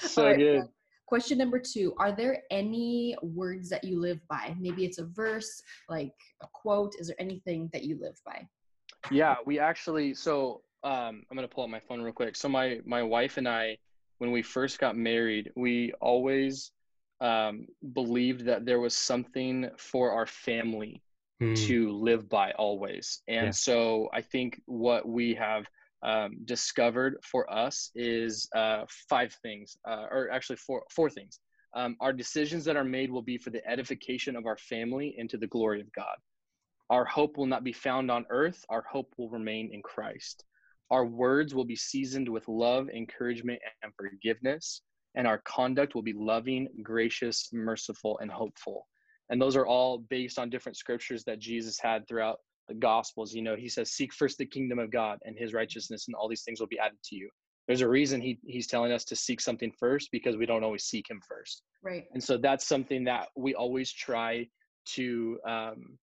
So 0.00 0.22
All 0.22 0.28
right, 0.30 0.38
good. 0.38 0.62
Question 1.08 1.38
number 1.38 1.58
two 1.58 1.94
Are 1.96 2.12
there 2.12 2.42
any 2.50 3.16
words 3.22 3.70
that 3.70 3.82
you 3.82 3.98
live 3.98 4.20
by? 4.28 4.54
Maybe 4.60 4.84
it's 4.84 4.98
a 4.98 5.06
verse, 5.06 5.62
like 5.88 6.12
a 6.42 6.46
quote. 6.52 6.96
Is 6.98 7.06
there 7.06 7.16
anything 7.18 7.70
that 7.72 7.82
you 7.84 7.98
live 7.98 8.20
by? 8.26 8.46
Yeah, 9.10 9.36
we 9.46 9.58
actually. 9.58 10.12
So 10.12 10.60
um, 10.84 11.24
I'm 11.30 11.34
gonna 11.34 11.48
pull 11.48 11.64
up 11.64 11.70
my 11.70 11.80
phone 11.80 12.02
real 12.02 12.12
quick. 12.12 12.36
So 12.36 12.46
my 12.46 12.80
my 12.84 13.02
wife 13.02 13.38
and 13.38 13.48
I, 13.48 13.78
when 14.18 14.32
we 14.32 14.42
first 14.42 14.78
got 14.78 14.98
married, 14.98 15.50
we 15.56 15.94
always 16.02 16.72
um, 17.22 17.66
believed 17.94 18.44
that 18.44 18.66
there 18.66 18.78
was 18.78 18.94
something 18.94 19.70
for 19.78 20.12
our 20.12 20.26
family 20.26 21.02
Hmm. 21.40 21.54
to 21.54 21.90
live 21.92 22.28
by 22.28 22.50
always. 22.58 23.22
And 23.28 23.46
Yeah. 23.46 23.50
so 23.52 24.10
I 24.12 24.20
think 24.20 24.60
what 24.66 25.08
we 25.08 25.34
have 25.36 25.66
um, 26.02 26.38
discovered 26.44 27.16
for 27.22 27.50
us 27.52 27.90
is 27.94 28.48
uh, 28.54 28.84
five 29.08 29.34
things, 29.42 29.76
uh, 29.88 30.06
or 30.10 30.30
actually 30.30 30.56
four 30.56 30.84
four 30.90 31.10
things. 31.10 31.40
Um, 31.74 31.96
our 32.00 32.12
decisions 32.12 32.64
that 32.64 32.76
are 32.76 32.84
made 32.84 33.10
will 33.10 33.22
be 33.22 33.38
for 33.38 33.50
the 33.50 33.66
edification 33.68 34.36
of 34.36 34.46
our 34.46 34.56
family 34.56 35.16
and 35.18 35.28
to 35.30 35.36
the 35.36 35.46
glory 35.46 35.80
of 35.80 35.92
God. 35.92 36.16
Our 36.90 37.04
hope 37.04 37.36
will 37.36 37.46
not 37.46 37.64
be 37.64 37.72
found 37.72 38.10
on 38.10 38.24
earth. 38.30 38.64
Our 38.70 38.84
hope 38.90 39.12
will 39.18 39.28
remain 39.28 39.70
in 39.72 39.82
Christ. 39.82 40.44
Our 40.90 41.04
words 41.04 41.54
will 41.54 41.66
be 41.66 41.76
seasoned 41.76 42.28
with 42.28 42.48
love, 42.48 42.88
encouragement, 42.88 43.60
and 43.82 43.92
forgiveness. 43.94 44.80
And 45.14 45.26
our 45.26 45.38
conduct 45.38 45.94
will 45.94 46.02
be 46.02 46.14
loving, 46.14 46.68
gracious, 46.82 47.50
merciful, 47.52 48.18
and 48.20 48.30
hopeful. 48.30 48.86
And 49.28 49.40
those 49.40 49.56
are 49.56 49.66
all 49.66 49.98
based 49.98 50.38
on 50.38 50.48
different 50.48 50.78
scriptures 50.78 51.24
that 51.24 51.38
Jesus 51.38 51.78
had 51.78 52.08
throughout 52.08 52.38
the 52.68 52.74
Gospels. 52.74 53.34
You 53.34 53.42
know, 53.42 53.56
he 53.56 53.68
says, 53.68 53.92
Seek 53.92 54.12
first 54.12 54.38
the 54.38 54.46
kingdom 54.46 54.78
of 54.78 54.90
God 54.90 55.18
and 55.24 55.36
his 55.38 55.54
righteousness, 55.54 56.06
and 56.08 56.14
all 56.14 56.28
these 56.28 56.42
things 56.42 56.60
will 56.60 56.66
be 56.68 56.78
added 56.78 56.98
to 57.04 57.16
you. 57.16 57.28
There's 57.66 57.82
a 57.82 57.88
reason 57.88 58.20
he, 58.22 58.38
he's 58.46 58.66
telling 58.66 58.92
us 58.92 59.04
to 59.04 59.16
seek 59.16 59.40
something 59.40 59.72
first 59.78 60.08
because 60.10 60.36
we 60.36 60.46
don't 60.46 60.64
always 60.64 60.84
seek 60.84 61.10
him 61.10 61.20
first 61.28 61.62
Right. 61.82 62.04
and 62.12 62.24
so 62.24 62.38
that's 62.38 62.66
something 62.66 63.04
that 63.04 63.28
we 63.36 63.54
always 63.54 63.92
try 63.92 64.48
to 64.94 65.38
um, 65.46 65.98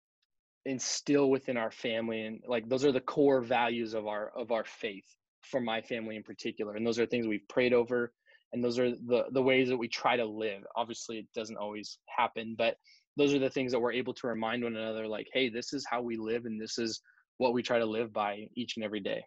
instill 0.65 1.29
within 1.29 1.57
our 1.57 1.71
family 1.71 2.21
and 2.21 2.39
like 2.47 2.67
those 2.67 2.83
are 2.85 2.91
the 2.91 2.99
core 3.01 3.41
values 3.41 3.93
of 3.93 4.07
our 4.07 4.31
of 4.35 4.51
our 4.51 4.63
faith 4.65 5.05
for 5.43 5.59
my 5.59 5.81
family 5.81 6.15
in 6.15 6.23
particular. 6.23 6.75
And 6.75 6.85
those 6.85 6.99
are 6.99 7.05
things 7.05 7.27
we've 7.27 7.47
prayed 7.47 7.73
over 7.73 8.11
and 8.53 8.63
those 8.63 8.77
are 8.79 8.91
the 8.91 9.25
the 9.31 9.41
ways 9.41 9.69
that 9.69 9.77
we 9.77 9.87
try 9.87 10.15
to 10.17 10.25
live. 10.25 10.63
Obviously 10.75 11.17
it 11.17 11.27
doesn't 11.35 11.57
always 11.57 11.97
happen, 12.07 12.55
but 12.57 12.75
those 13.17 13.33
are 13.33 13.39
the 13.39 13.49
things 13.49 13.71
that 13.71 13.79
we're 13.79 13.91
able 13.91 14.13
to 14.15 14.27
remind 14.27 14.63
one 14.63 14.75
another 14.75 15.07
like, 15.07 15.27
hey, 15.33 15.49
this 15.49 15.73
is 15.73 15.85
how 15.89 16.01
we 16.01 16.17
live 16.17 16.45
and 16.45 16.59
this 16.59 16.77
is 16.77 17.01
what 17.37 17.53
we 17.53 17.61
try 17.61 17.79
to 17.79 17.85
live 17.85 18.13
by 18.13 18.47
each 18.55 18.77
and 18.77 18.85
every 18.85 18.99
day. 18.99 19.23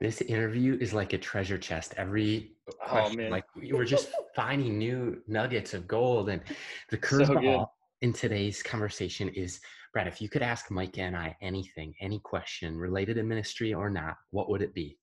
This 0.00 0.20
interview 0.20 0.76
is 0.80 0.92
like 0.92 1.12
a 1.12 1.18
treasure 1.18 1.58
chest. 1.58 1.94
Every 1.96 2.56
Oh 2.68 2.74
question, 2.88 3.16
man. 3.18 3.30
like 3.30 3.44
we 3.54 3.72
were 3.72 3.84
just 3.84 4.08
finding 4.34 4.78
new 4.78 5.22
nuggets 5.26 5.74
of 5.74 5.86
gold. 5.86 6.28
And 6.28 6.42
the 6.90 6.96
So 7.02 7.16
curveball 7.16 7.66
in 8.02 8.12
today's 8.12 8.62
conversation 8.62 9.28
is, 9.30 9.60
Brad, 9.92 10.08
if 10.08 10.20
you 10.20 10.28
could 10.28 10.42
ask 10.42 10.70
mike 10.70 10.98
and 10.98 11.16
I 11.16 11.36
anything, 11.40 11.94
any 12.00 12.18
question 12.20 12.76
related 12.76 13.16
to 13.16 13.22
ministry 13.22 13.72
or 13.72 13.88
not, 13.88 14.16
what 14.30 14.50
would 14.50 14.62
it 14.62 14.74
be? 14.74 14.98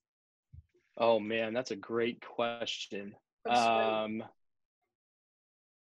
Oh 0.97 1.19
man, 1.19 1.53
that's 1.53 1.71
a 1.71 1.75
great 1.75 2.21
question. 2.21 3.15
Um 3.49 4.19
wh- 4.19 4.40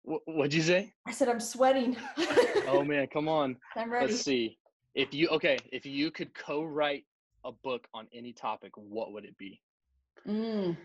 what'd 0.07 0.55
you 0.55 0.63
say? 0.63 0.93
I 1.07 1.13
said 1.13 1.29
I'm 1.29 1.41
sweating. 1.41 1.97
Oh 2.69 2.83
man, 2.87 3.07
come 3.13 3.29
on. 3.29 3.57
I'm 3.77 3.93
ready. 3.93 4.07
Let's 4.13 4.23
see. 4.23 4.59
If 4.95 5.13
you 5.13 5.29
okay, 5.29 5.59
if 5.73 5.85
you 5.85 6.11
could 6.11 6.33
co-write 6.35 7.05
a 7.45 7.53
book 7.53 7.87
on 7.93 8.07
any 8.15 8.33
topic, 8.33 8.73
what 8.77 9.13
would 9.13 9.25
it 9.25 9.37
be? 9.39 9.61
Mm. 10.27 10.77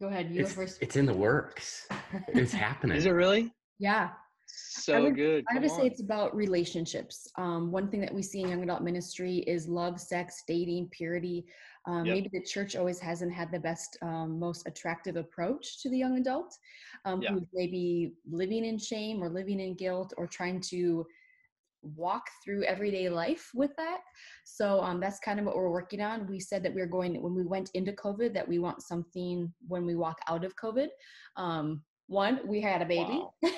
Go 0.00 0.08
ahead. 0.08 0.30
You 0.30 0.38
go 0.38 0.42
It's, 0.46 0.52
first. 0.54 0.78
it's 0.82 0.96
in 0.96 1.06
the 1.06 1.14
works. 1.14 1.86
It's 2.28 2.52
happening. 2.52 2.96
Is 2.96 3.06
it 3.06 3.10
really? 3.10 3.52
yeah. 3.78 4.10
So 4.54 5.04
would- 5.04 5.14
good. 5.16 5.44
I 5.48 5.54
Come 5.54 5.62
would 5.62 5.70
say 5.70 5.86
it's 5.86 6.02
about 6.02 6.34
relationships. 6.36 7.30
Um, 7.38 7.70
one 7.72 7.88
thing 7.90 8.00
that 8.00 8.12
we 8.12 8.22
see 8.22 8.42
in 8.42 8.48
young 8.48 8.62
adult 8.62 8.82
ministry 8.82 9.38
is 9.46 9.66
love, 9.68 9.98
sex, 10.00 10.42
dating, 10.46 10.88
purity. 10.90 11.46
Um, 11.86 12.06
Yep. 12.06 12.14
Maybe 12.14 12.30
the 12.32 12.44
church 12.44 12.76
always 12.76 13.00
hasn't 13.00 13.32
had 13.32 13.50
the 13.50 13.58
best, 13.58 13.96
um, 14.02 14.38
most 14.38 14.66
attractive 14.66 15.16
approach 15.16 15.82
to 15.82 15.90
the 15.90 15.98
young 15.98 16.16
adult 16.18 16.56
um, 17.04 17.22
Yeah. 17.22 17.32
who's 17.32 17.48
maybe 17.52 18.14
living 18.30 18.64
in 18.64 18.78
shame 18.78 19.22
or 19.22 19.28
living 19.28 19.60
in 19.60 19.74
guilt 19.74 20.14
or 20.16 20.26
trying 20.26 20.60
to 20.70 21.06
walk 21.82 22.22
through 22.44 22.62
everyday 22.62 23.08
life 23.08 23.50
with 23.54 23.74
that. 23.76 24.02
So 24.44 24.80
um, 24.80 25.00
that's 25.00 25.18
kind 25.18 25.40
of 25.40 25.46
what 25.46 25.56
we're 25.56 25.70
working 25.70 26.00
on. 26.00 26.28
We 26.28 26.38
said 26.38 26.62
that 26.62 26.72
we 26.72 26.80
are 26.80 26.86
going, 26.86 27.20
when 27.20 27.34
we 27.34 27.44
went 27.44 27.70
into 27.74 27.92
COVID, 27.92 28.32
that 28.34 28.46
we 28.46 28.60
want 28.60 28.82
something 28.82 29.52
when 29.66 29.84
we 29.84 29.96
walk 29.96 30.20
out 30.28 30.44
of 30.44 30.54
COVID. 30.54 30.88
Um, 31.36 31.82
one, 32.06 32.40
we 32.46 32.60
had 32.60 32.82
a 32.82 32.86
baby. 32.86 33.20
Wow. 33.20 33.32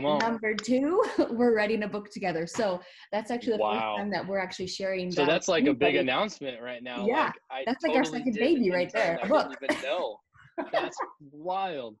Come 0.00 0.06
on. 0.10 0.18
Number 0.18 0.54
two, 0.54 1.02
we're 1.30 1.54
writing 1.54 1.82
a 1.82 1.88
book 1.88 2.10
together. 2.10 2.46
So 2.46 2.80
that's 3.12 3.30
actually 3.30 3.52
the 3.58 3.62
Wow. 3.62 3.72
first 3.96 3.98
time 4.00 4.10
that 4.12 4.26
we're 4.26 4.38
actually 4.38 4.68
sharing. 4.68 5.10
So 5.12 5.22
that 5.22 5.26
that's 5.30 5.46
with 5.48 5.52
like 5.54 5.62
a 5.64 5.74
big 5.74 5.88
anybody. 5.94 5.98
announcement 5.98 6.62
right 6.62 6.82
now. 6.82 7.06
Yeah, 7.06 7.24
like, 7.26 7.34
I 7.50 7.62
that's 7.66 7.84
like 7.84 7.96
our 7.96 8.04
second 8.04 8.34
baby 8.34 8.70
right 8.70 8.90
there, 8.94 9.14
intend- 9.14 9.30
a 9.32 9.34
I 9.36 9.42
didn't 9.42 9.60
book. 9.60 9.70
even 9.70 9.82
know. 9.82 10.16
That's 10.72 10.96
wild. 11.32 11.96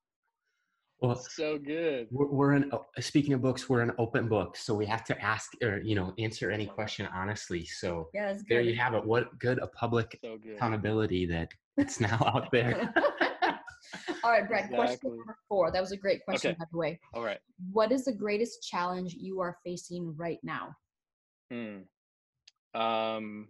Well, 1.00 1.14
So 1.14 1.56
good. 1.58 2.08
we're, 2.10 2.26
we're 2.26 2.52
an, 2.52 2.68
o- 2.72 2.84
uh, 2.96 3.00
speaking 3.00 3.32
of 3.32 3.40
books, 3.40 3.70
we're 3.70 3.80
an 3.80 3.92
open 3.96 4.28
book. 4.28 4.54
So 4.56 4.74
we 4.74 4.84
have 4.86 5.02
to 5.04 5.18
ask 5.22 5.50
or, 5.62 5.80
you 5.82 5.94
know, 5.94 6.12
answer 6.18 6.50
any 6.50 6.66
question 6.66 7.08
honestly. 7.14 7.64
So 7.64 8.08
Yeah, 8.12 8.36
there 8.50 8.60
you 8.60 8.74
have 8.76 8.92
it. 8.94 9.02
What 9.04 9.38
good 9.38 9.58
a 9.60 9.66
public 9.68 10.18
So 10.22 10.36
good. 10.36 10.56
accountability 10.56 11.24
that 11.26 11.48
it's 11.78 12.00
now 12.00 12.22
out 12.26 12.50
there. 12.52 12.92
All 14.22 14.30
right, 14.30 14.46
Brad, 14.46 14.68
question 14.70 15.16
number 15.16 15.36
four. 15.48 15.70
That 15.70 15.80
was 15.80 15.92
a 15.92 15.96
great 15.96 16.24
question, 16.24 16.50
Okay. 16.50 16.58
by 16.58 16.64
the 16.70 16.78
way. 16.78 17.00
All 17.14 17.24
right. 17.24 17.38
What 17.72 17.92
is 17.92 18.04
the 18.04 18.12
greatest 18.12 18.62
challenge 18.62 19.14
you 19.14 19.40
are 19.40 19.56
facing 19.64 20.14
right 20.16 20.38
now? 20.42 20.74
Hmm. 21.50 21.78
Um, 22.74 23.48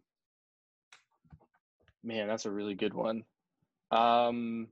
man, 2.02 2.28
that's 2.28 2.46
a 2.46 2.50
really 2.50 2.74
good 2.74 2.94
one. 2.94 3.24
Um, 3.90 4.68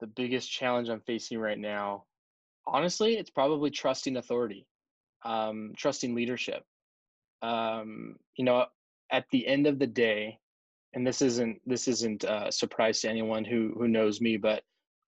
the 0.00 0.06
biggest 0.06 0.50
challenge 0.50 0.88
I'm 0.88 1.00
facing 1.00 1.38
right 1.38 1.58
now, 1.58 2.04
honestly, 2.66 3.16
it's 3.16 3.30
probably 3.30 3.70
trusting 3.70 4.16
authority, 4.16 4.66
um, 5.24 5.72
trusting 5.76 6.14
leadership. 6.14 6.64
Um, 7.42 8.16
you 8.36 8.44
know, 8.44 8.66
at 9.10 9.24
the 9.32 9.46
end 9.46 9.66
of 9.66 9.78
the 9.78 9.86
day, 9.86 10.38
and 10.92 11.06
this 11.06 11.22
isn't 11.22 11.60
this 11.66 11.88
isn't 11.88 12.24
a 12.24 12.50
surprise 12.50 13.00
to 13.00 13.08
anyone 13.08 13.44
who 13.44 13.74
who 13.76 13.88
knows 13.88 14.20
me, 14.20 14.36
but 14.36 14.62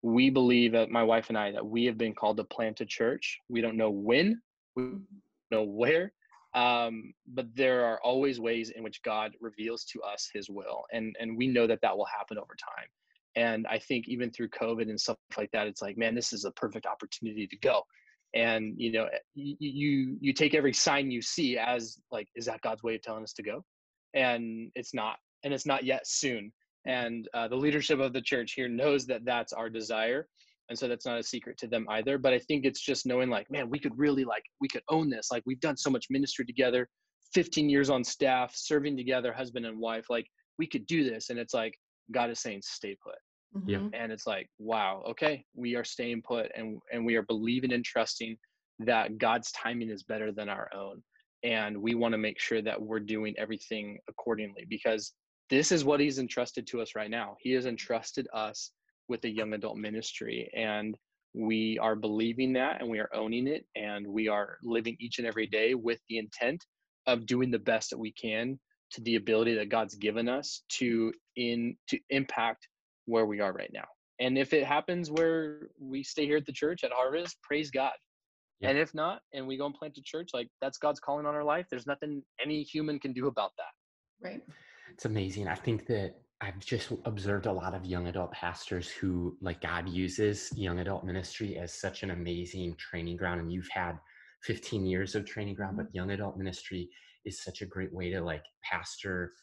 we 0.03 0.29
believe 0.29 0.71
that 0.71 0.89
my 0.89 1.03
wife 1.03 1.29
and 1.29 1.37
I 1.37 1.51
that 1.51 1.65
we 1.65 1.85
have 1.85 1.97
been 1.97 2.13
called 2.13 2.37
to 2.37 2.43
plant 2.43 2.81
a 2.81 2.85
church. 2.85 3.39
We 3.49 3.61
don't 3.61 3.77
know 3.77 3.91
when, 3.91 4.41
we 4.75 4.83
don't 4.83 5.07
know 5.51 5.63
where, 5.63 6.11
um, 6.53 7.13
but 7.27 7.47
there 7.55 7.85
are 7.85 7.99
always 8.03 8.39
ways 8.39 8.71
in 8.71 8.83
which 8.83 9.01
God 9.03 9.33
reveals 9.39 9.85
to 9.85 10.01
us 10.01 10.29
His 10.33 10.49
will, 10.49 10.83
and 10.91 11.15
and 11.19 11.37
we 11.37 11.47
know 11.47 11.67
that 11.67 11.81
that 11.81 11.95
will 11.95 12.05
happen 12.05 12.37
over 12.37 12.55
time. 12.55 12.87
And 13.35 13.65
I 13.67 13.79
think 13.79 14.07
even 14.07 14.31
through 14.31 14.49
COVID 14.49 14.89
and 14.89 14.99
stuff 14.99 15.17
like 15.37 15.51
that, 15.51 15.67
it's 15.67 15.81
like, 15.81 15.97
man, 15.97 16.15
this 16.15 16.33
is 16.33 16.43
a 16.43 16.51
perfect 16.51 16.85
opportunity 16.85 17.47
to 17.47 17.57
go. 17.57 17.83
And 18.33 18.73
you 18.77 18.91
know, 18.91 19.07
you, 19.35 20.17
you 20.19 20.33
take 20.33 20.53
every 20.53 20.73
sign 20.73 21.11
you 21.11 21.21
see 21.21 21.57
as 21.57 21.97
like, 22.11 22.27
is 22.35 22.45
that 22.45 22.61
God's 22.61 22.83
way 22.83 22.95
of 22.95 23.01
telling 23.01 23.23
us 23.23 23.33
to 23.33 23.43
go? 23.43 23.63
And 24.13 24.71
it's 24.75 24.93
not, 24.93 25.17
and 25.43 25.53
it's 25.53 25.65
not 25.65 25.85
yet 25.85 26.07
soon. 26.07 26.51
And 26.85 27.27
uh, 27.33 27.47
the 27.47 27.55
leadership 27.55 27.99
of 27.99 28.13
the 28.13 28.21
church 28.21 28.53
here 28.53 28.67
knows 28.67 29.05
that 29.07 29.23
that's 29.25 29.53
our 29.53 29.69
desire, 29.69 30.27
and 30.69 30.77
so 30.77 30.87
that's 30.87 31.05
not 31.05 31.19
a 31.19 31.23
secret 31.23 31.57
to 31.59 31.67
them 31.67 31.85
either. 31.89 32.17
But 32.17 32.33
I 32.33 32.39
think 32.39 32.65
it's 32.65 32.81
just 32.81 33.05
knowing, 33.05 33.29
like, 33.29 33.49
man, 33.51 33.69
we 33.69 33.79
could 33.79 33.97
really 33.97 34.23
like, 34.23 34.43
we 34.59 34.67
could 34.67 34.83
own 34.89 35.09
this. 35.09 35.29
Like, 35.31 35.43
we've 35.45 35.59
done 35.59 35.77
so 35.77 35.89
much 35.89 36.07
ministry 36.09 36.45
together, 36.45 36.89
15 37.33 37.69
years 37.69 37.89
on 37.89 38.03
staff, 38.03 38.53
serving 38.55 38.97
together, 38.97 39.31
husband 39.33 39.65
and 39.65 39.77
wife. 39.79 40.05
Like, 40.09 40.27
we 40.57 40.65
could 40.67 40.85
do 40.87 41.03
this. 41.09 41.29
And 41.29 41.37
it's 41.39 41.53
like 41.53 41.77
God 42.11 42.29
is 42.29 42.39
saying, 42.39 42.61
stay 42.63 42.97
put 43.03 43.15
Yeah. 43.65 43.79
Mhm. 43.79 43.89
and 43.93 44.11
it's 44.13 44.25
like 44.25 44.49
wow 44.59 45.03
okay 45.09 45.43
we 45.53 45.75
are 45.75 45.83
staying 45.83 46.21
put 46.21 46.49
and 46.55 46.79
and 46.93 47.05
we 47.05 47.15
are 47.15 47.23
believing 47.23 47.73
and 47.73 47.83
trusting 47.83 48.37
that 48.79 49.17
god's 49.17 49.51
timing 49.51 49.89
is 49.89 50.03
better 50.03 50.31
than 50.31 50.47
our 50.47 50.69
own 50.73 51.03
and 51.43 51.77
we 51.77 51.93
want 51.95 52.13
to 52.13 52.17
make 52.17 52.39
sure 52.39 52.61
that 52.61 52.81
we're 52.81 52.99
doing 53.01 53.33
everything 53.37 53.99
accordingly 54.07 54.65
because 54.69 55.13
this 55.51 55.71
is 55.71 55.85
what 55.85 55.99
he's 55.99 56.17
entrusted 56.17 56.65
to 56.65 56.81
us 56.81 56.95
right 56.95 57.11
now 57.11 57.35
he 57.39 57.51
has 57.51 57.67
entrusted 57.67 58.27
us 58.33 58.71
with 59.07 59.23
a 59.25 59.29
young 59.29 59.53
adult 59.53 59.77
ministry 59.77 60.49
and 60.55 60.97
we 61.33 61.77
are 61.79 61.95
believing 61.95 62.53
that 62.53 62.81
and 62.81 62.89
we 62.89 62.99
are 62.99 63.09
owning 63.13 63.47
it 63.47 63.65
and 63.75 64.07
we 64.07 64.27
are 64.27 64.57
living 64.63 64.97
each 64.99 65.19
and 65.19 65.27
every 65.27 65.47
day 65.47 65.75
with 65.75 65.99
the 66.09 66.17
intent 66.17 66.65
of 67.05 67.25
doing 67.27 67.51
the 67.51 67.59
best 67.59 67.91
that 67.91 67.99
we 67.99 68.11
can 68.13 68.59
to 68.91 69.01
the 69.01 69.15
ability 69.15 69.53
that 69.53 69.69
god's 69.69 69.95
given 69.95 70.27
us 70.27 70.63
to 70.69 71.13
in 71.35 71.75
to 71.87 71.99
impact 72.09 72.67
where 73.05 73.25
we 73.25 73.39
are 73.39 73.53
right 73.53 73.71
now. 73.73 73.85
And 74.19 74.37
if 74.37 74.53
it 74.53 74.65
happens 74.65 75.09
where 75.09 75.69
we 75.79 76.03
stay 76.03 76.25
here 76.25 76.37
at 76.37 76.45
the 76.45 76.51
church 76.51 76.83
at 76.83 76.91
Harvest, 76.91 77.37
praise 77.43 77.71
God. 77.71 77.93
Yeah. 78.59 78.69
And 78.69 78.77
if 78.77 78.93
not, 78.93 79.21
and 79.33 79.47
we 79.47 79.57
go 79.57 79.65
and 79.65 79.73
plant 79.73 79.97
a 79.97 80.01
church, 80.03 80.29
like 80.33 80.47
that's 80.61 80.77
God's 80.77 80.99
calling 80.99 81.25
on 81.25 81.33
our 81.33 81.43
life. 81.43 81.65
There's 81.69 81.87
nothing 81.87 82.21
any 82.43 82.61
human 82.61 82.99
can 82.99 83.13
do 83.13 83.27
about 83.27 83.51
that. 83.57 84.27
Right. 84.27 84.41
It's 84.93 85.05
amazing. 85.05 85.47
I 85.47 85.55
think 85.55 85.87
that 85.87 86.15
I've 86.41 86.59
just 86.59 86.91
observed 87.05 87.45
a 87.45 87.51
lot 87.51 87.75
of 87.75 87.85
young 87.85 88.07
adult 88.07 88.31
pastors 88.31 88.89
who, 88.89 89.37
like, 89.41 89.61
God 89.61 89.87
uses 89.87 90.51
young 90.55 90.79
adult 90.79 91.05
ministry 91.05 91.57
as 91.57 91.73
such 91.73 92.03
an 92.03 92.11
amazing 92.11 92.75
training 92.77 93.17
ground. 93.17 93.41
And 93.41 93.51
you've 93.51 93.69
had 93.71 93.99
15 94.43 94.85
years 94.85 95.15
of 95.15 95.25
training 95.25 95.55
ground, 95.55 95.77
but 95.77 95.93
young 95.93 96.11
adult 96.11 96.37
ministry 96.37 96.89
is 97.25 97.43
such 97.43 97.61
a 97.61 97.65
great 97.65 97.93
way 97.93 98.09
to, 98.11 98.21
like, 98.21 98.43
pastor 98.63 99.33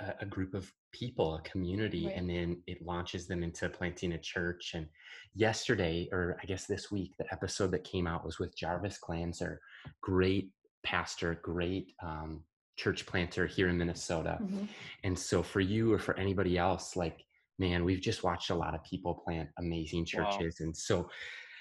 a, 0.00 0.14
a 0.20 0.26
group 0.26 0.54
of 0.54 0.72
people, 0.92 1.36
a 1.36 1.42
community, 1.42 2.06
Right. 2.06 2.16
and 2.16 2.28
then 2.28 2.62
it 2.66 2.78
launches 2.82 3.26
them 3.26 3.42
into 3.42 3.68
planting 3.68 4.12
a 4.12 4.18
church. 4.18 4.72
And 4.74 4.88
yesterday, 5.34 6.08
or 6.10 6.38
I 6.42 6.46
guess 6.46 6.66
this 6.66 6.90
week, 6.90 7.12
the 7.18 7.30
episode 7.32 7.70
that 7.72 7.84
came 7.84 8.06
out 8.06 8.24
was 8.24 8.38
with 8.38 8.56
Jarvis 8.56 8.98
Glanzer, 9.06 9.58
great 10.02 10.50
pastor, 10.84 11.38
great 11.42 11.92
um, 12.02 12.42
church 12.76 13.06
planter 13.06 13.46
here 13.46 13.68
in 13.68 13.78
Minnesota. 13.78 14.38
Mhm. 14.40 14.68
And 15.02 15.18
so 15.18 15.42
for 15.42 15.60
you 15.60 15.92
or 15.92 15.98
for 15.98 16.16
anybody 16.18 16.58
else, 16.58 16.94
like, 16.96 17.24
man, 17.58 17.84
we've 17.84 18.00
just 18.00 18.22
watched 18.22 18.50
a 18.50 18.54
lot 18.54 18.74
of 18.74 18.84
people 18.84 19.14
plant 19.24 19.48
amazing 19.58 20.06
Wow. 20.14 20.30
churches. 20.30 20.60
And 20.60 20.76
so 20.76 21.10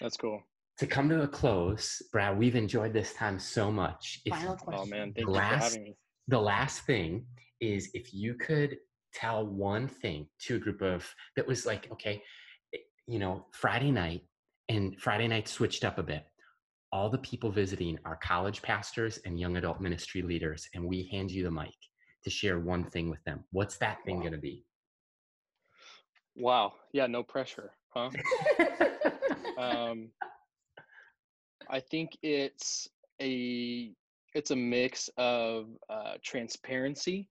That's 0.01 0.17
cool. 0.17 0.43
to 0.77 0.87
come 0.87 1.07
to 1.09 1.23
a 1.23 1.27
close, 1.27 2.01
Brad, 2.11 2.37
we've 2.37 2.55
enjoyed 2.55 2.91
this 2.93 3.13
time 3.13 3.39
so 3.39 3.71
much. 3.71 4.21
If 4.25 4.33
Final 4.33 4.57
question. 4.57 4.83
Oh 4.83 4.85
man, 4.85 5.13
thank 5.13 5.27
you 5.27 5.33
Last- 5.33 5.53
for 5.73 5.79
having 5.79 5.83
me. 5.83 5.97
the 6.27 6.41
last 6.41 6.85
thing 6.85 7.25
is 7.61 7.89
if 7.93 8.13
you 8.13 8.33
could 8.35 8.77
tell 9.13 9.47
one 9.47 9.87
thing 9.87 10.27
to 10.39 10.57
a 10.57 10.59
group 10.59 10.81
of 10.81 11.09
that 11.37 11.47
was 11.47 11.65
like, 11.65 11.89
okay, 11.93 12.21
eh, 12.73 12.79
you 13.07 13.19
know, 13.19 13.47
Friday 13.53 13.91
night 13.91 14.27
and 14.67 14.99
Friday 15.01 15.29
night 15.29 15.47
switched 15.47 15.85
up 15.85 15.97
a 15.97 16.03
bit. 16.03 16.25
All 16.91 17.09
the 17.09 17.17
people 17.19 17.51
visiting 17.51 17.99
are 18.05 18.15
college 18.17 18.61
pastors 18.61 19.17
and 19.25 19.39
young 19.39 19.57
adult 19.57 19.81
ministry 19.81 20.21
leaders, 20.21 20.69
and 20.73 20.85
we 20.85 21.09
hand 21.11 21.31
you 21.31 21.43
the 21.43 21.51
mic 21.51 21.75
to 22.23 22.29
share 22.29 22.59
one 22.59 22.83
thing 22.85 23.09
with 23.09 23.23
them. 23.25 23.43
What's 23.51 23.77
that 23.77 24.03
thing 24.05 24.15
Wow. 24.15 24.21
going 24.21 24.33
to 24.33 24.39
be? 24.39 24.65
Wow. 26.35 26.73
Yeah, 26.93 27.07
no 27.07 27.23
pressure, 27.23 27.71
huh? 27.89 28.09
um, 29.57 30.09
I 31.69 31.79
think 31.79 32.17
it's 32.21 32.87
a 33.21 33.91
it's 34.33 34.51
a 34.51 34.55
mix 34.55 35.09
of 35.17 35.67
uh, 35.89 36.15
transparency 36.23 37.29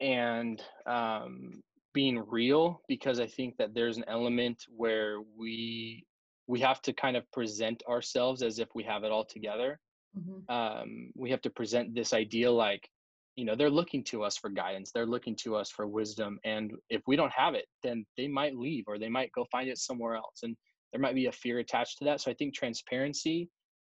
and 0.00 0.62
um, 0.86 1.62
being 1.94 2.22
real 2.28 2.82
because 2.88 3.18
I 3.18 3.26
think 3.26 3.56
that 3.56 3.74
there's 3.74 3.96
an 3.96 4.04
element 4.06 4.64
where 4.68 5.20
we 5.36 6.06
we 6.48 6.58
have 6.60 6.82
to 6.82 6.92
kind 6.92 7.16
of 7.16 7.30
present 7.30 7.82
ourselves 7.88 8.42
as 8.42 8.58
if 8.58 8.68
we 8.74 8.82
have 8.82 9.04
it 9.04 9.12
all 9.12 9.24
together. 9.24 9.78
Mm-hmm. 10.18 10.52
Um, 10.52 11.10
we 11.14 11.30
have 11.30 11.42
to 11.42 11.50
present 11.50 11.94
this 11.94 12.12
idea 12.12 12.50
like, 12.50 12.88
you 13.36 13.44
know, 13.44 13.54
they're 13.54 13.70
looking 13.70 14.02
to 14.04 14.24
us 14.24 14.36
for 14.36 14.50
guidance, 14.50 14.90
they're 14.90 15.06
looking 15.06 15.36
to 15.44 15.54
us 15.54 15.70
for 15.70 15.86
wisdom, 15.86 16.40
and 16.44 16.72
if 16.90 17.02
we 17.06 17.14
don't 17.14 17.32
have 17.32 17.54
it, 17.54 17.66
then 17.84 18.04
they 18.16 18.26
might 18.26 18.56
leave 18.56 18.84
or 18.88 18.98
they 18.98 19.08
might 19.08 19.30
go 19.32 19.46
find 19.52 19.68
it 19.68 19.78
somewhere 19.78 20.16
else, 20.16 20.40
and 20.42 20.56
there 20.90 21.00
might 21.00 21.14
be 21.14 21.26
a 21.26 21.32
fear 21.32 21.60
attached 21.60 21.98
to 21.98 22.04
that. 22.06 22.20
So 22.20 22.30
I 22.30 22.34
think 22.34 22.54
transparency, 22.54 23.48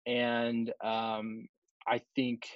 and 0.06 0.72
um, 0.82 1.46
I 1.86 2.00
think 2.14 2.46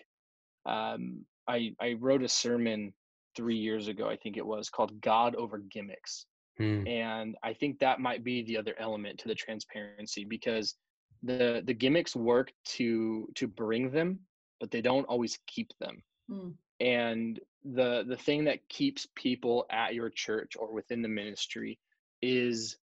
um, 0.65 1.27
I 1.47 1.75
I 1.81 1.97
wrote 2.01 2.23
a 2.23 2.29
sermon 2.29 2.95
three 3.37 3.57
years 3.57 3.89
ago, 3.89 4.09
I 4.09 4.17
think 4.17 4.37
it 4.37 4.47
was 4.47 4.71
called 4.71 5.01
God 5.01 5.35
over 5.35 5.59
gimmicks. 5.59 6.25
Hmm. 6.59 6.87
And 6.87 7.37
I 7.43 7.53
think 7.53 7.79
that 7.79 8.01
might 8.01 8.25
be 8.25 8.43
the 8.43 8.57
other 8.57 8.75
element 8.79 9.19
to 9.21 9.29
the 9.29 9.35
transparency 9.35 10.25
because 10.25 10.75
the 11.23 11.63
the 11.65 11.75
gimmicks 11.75 12.17
work 12.17 12.53
to 12.65 13.29
to 13.37 13.47
bring 13.47 13.91
them, 13.91 14.21
but 14.61 14.71
they 14.71 14.81
don't 14.81 15.05
always 15.05 15.39
keep 15.47 15.71
them. 15.79 16.03
Hmm. 16.29 16.51
And 16.81 17.41
the 17.65 18.05
the 18.09 18.17
thing 18.17 18.45
that 18.45 18.69
keeps 18.69 19.07
people 19.15 19.67
at 19.71 19.95
your 19.95 20.11
church 20.11 20.55
or 20.59 20.73
within 20.73 21.03
the 21.03 21.09
ministry 21.09 21.79
is 22.23 22.77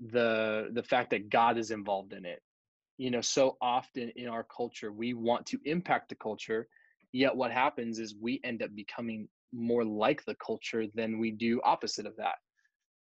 the 0.00 0.68
the 0.72 0.82
fact 0.82 1.10
that 1.10 1.28
God 1.28 1.58
is 1.58 1.70
involved 1.70 2.12
in 2.12 2.24
it. 2.24 2.42
You 2.96 3.10
know, 3.10 3.20
so 3.20 3.56
often 3.60 4.10
in 4.16 4.28
our 4.28 4.44
culture 4.44 4.90
we 4.90 5.12
want 5.14 5.46
to 5.46 5.60
impact 5.64 6.08
the 6.08 6.14
culture, 6.14 6.66
yet 7.12 7.36
what 7.36 7.52
happens 7.52 7.98
is 7.98 8.14
we 8.14 8.40
end 8.42 8.62
up 8.62 8.74
becoming 8.74 9.28
more 9.52 9.84
like 9.84 10.24
the 10.24 10.34
culture 10.34 10.86
than 10.94 11.18
we 11.18 11.30
do 11.30 11.60
opposite 11.64 12.06
of 12.06 12.16
that 12.16 12.36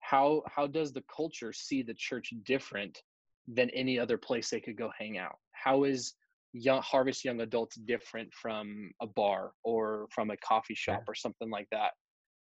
how 0.09 0.43
how 0.47 0.67
does 0.67 0.93
the 0.93 1.03
culture 1.15 1.53
see 1.53 1.83
the 1.83 1.95
church 1.95 2.33
different 2.45 3.03
than 3.49 3.71
any 3.71 3.99
other 3.99 4.19
place 4.19 4.51
they 4.51 4.61
could 4.61 4.77
go 4.77 4.91
hang 4.97 5.19
out? 5.19 5.37
How 5.53 5.85
is 5.85 6.15
young 6.53 6.81
harvest 6.83 7.25
young 7.25 7.41
adults 7.41 7.77
different 7.77 8.33
from 8.33 8.91
a 9.03 9.07
bar 9.07 9.53
or 9.65 10.07
from 10.11 10.31
a 10.31 10.37
coffee 10.37 10.75
shop 10.75 11.03
or 11.09 11.15
something 11.15 11.51
like 11.51 11.67
that? 11.73 11.91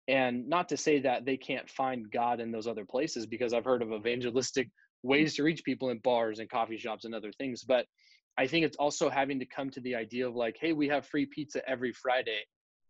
And 0.07 0.47
not 0.49 0.69
to 0.69 0.77
say 0.77 1.01
that 1.01 1.25
they 1.25 1.39
can't 1.39 1.69
find 1.71 2.11
god 2.11 2.41
in 2.41 2.53
those 2.53 2.67
other 2.67 2.85
places 2.85 3.25
because 3.25 3.55
i've 3.55 3.65
heard 3.65 3.81
of 3.81 3.93
evangelistic 3.93 4.69
ways 5.03 5.35
to 5.37 5.43
reach 5.43 5.65
people 5.65 5.89
in 5.89 5.99
bars 6.01 6.41
and 6.41 6.51
coffee 6.51 6.77
shops 6.77 7.07
and 7.07 7.15
other 7.15 7.33
things 7.33 7.65
but 7.65 7.87
i 8.37 8.47
think 8.47 8.67
it's 8.67 8.77
also 8.77 9.09
having 9.09 9.39
to 9.39 9.47
come 9.47 9.71
to 9.71 9.81
the 9.81 9.95
idea 9.95 10.29
of 10.29 10.35
like 10.37 10.57
hey 10.61 10.73
we 10.75 10.89
have 10.89 11.07
free 11.07 11.25
pizza 11.25 11.67
every 11.67 11.93
friday. 11.93 12.41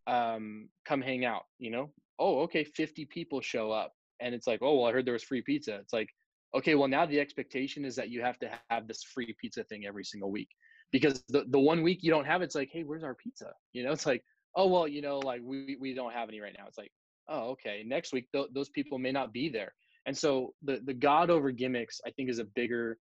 Um, 0.07 0.69
come 0.85 1.01
hang 1.01 1.25
out, 1.25 1.45
you 1.59 1.71
know? 1.71 1.91
Oh, 2.19 2.41
okay, 2.43 2.65
50 2.65 3.07
people 3.07 3.41
show 3.41 3.71
up. 3.71 3.93
And 4.21 4.35
it's 4.35 4.47
like, 4.47 4.61
oh, 4.63 4.77
well, 4.77 4.87
I 4.87 4.93
heard 4.93 5.07
there 5.07 5.13
was 5.13 5.23
free 5.23 5.43
pizza. 5.43 5.77
It's 5.77 5.93
like, 5.93 6.09
okay, 6.55 6.75
well, 6.75 6.89
now 6.89 7.07
the 7.07 7.21
expectation 7.21 7.85
is 7.85 7.97
that 7.97 8.11
you 8.11 8.23
have 8.23 8.39
to 8.39 8.51
have 8.71 8.87
this 8.87 9.03
free 9.03 9.35
pizza 9.41 9.65
thing 9.65 9.87
every 9.87 10.05
single 10.05 10.31
week. 10.31 10.49
Because 10.93 11.23
the, 11.29 11.45
the 11.51 11.59
one 11.59 11.83
week 11.83 12.01
you 12.03 12.11
don't 12.11 12.27
have, 12.27 12.43
it's 12.43 12.55
like, 12.55 12.71
hey, 12.73 12.83
where's 12.83 13.03
our 13.03 13.15
pizza? 13.15 13.53
You 13.73 13.85
know, 13.85 13.93
it's 13.93 14.07
like, 14.07 14.23
oh, 14.55 14.69
well, 14.69 14.87
you 14.87 15.03
know, 15.03 15.19
like 15.19 15.41
we, 15.43 15.77
we 15.81 15.95
don't 15.95 16.13
have 16.13 16.29
any 16.29 16.41
right 16.41 16.55
now. 16.57 16.67
It's 16.69 16.79
like, 16.79 16.93
oh, 17.29 17.51
okay, 17.51 17.83
next 17.85 18.13
week 18.13 18.29
th- 18.33 18.49
those 18.55 18.69
people 18.69 18.99
may 18.99 19.11
not 19.11 19.33
be 19.33 19.49
there. 19.49 19.75
And 20.07 20.17
so 20.17 20.55
the, 20.63 20.81
the 20.85 20.95
God 20.95 21.31
over 21.31 21.51
gimmicks, 21.51 22.01
I 22.07 22.11
think, 22.11 22.31
is 22.31 22.39
a 22.39 22.45
bigger 22.45 22.99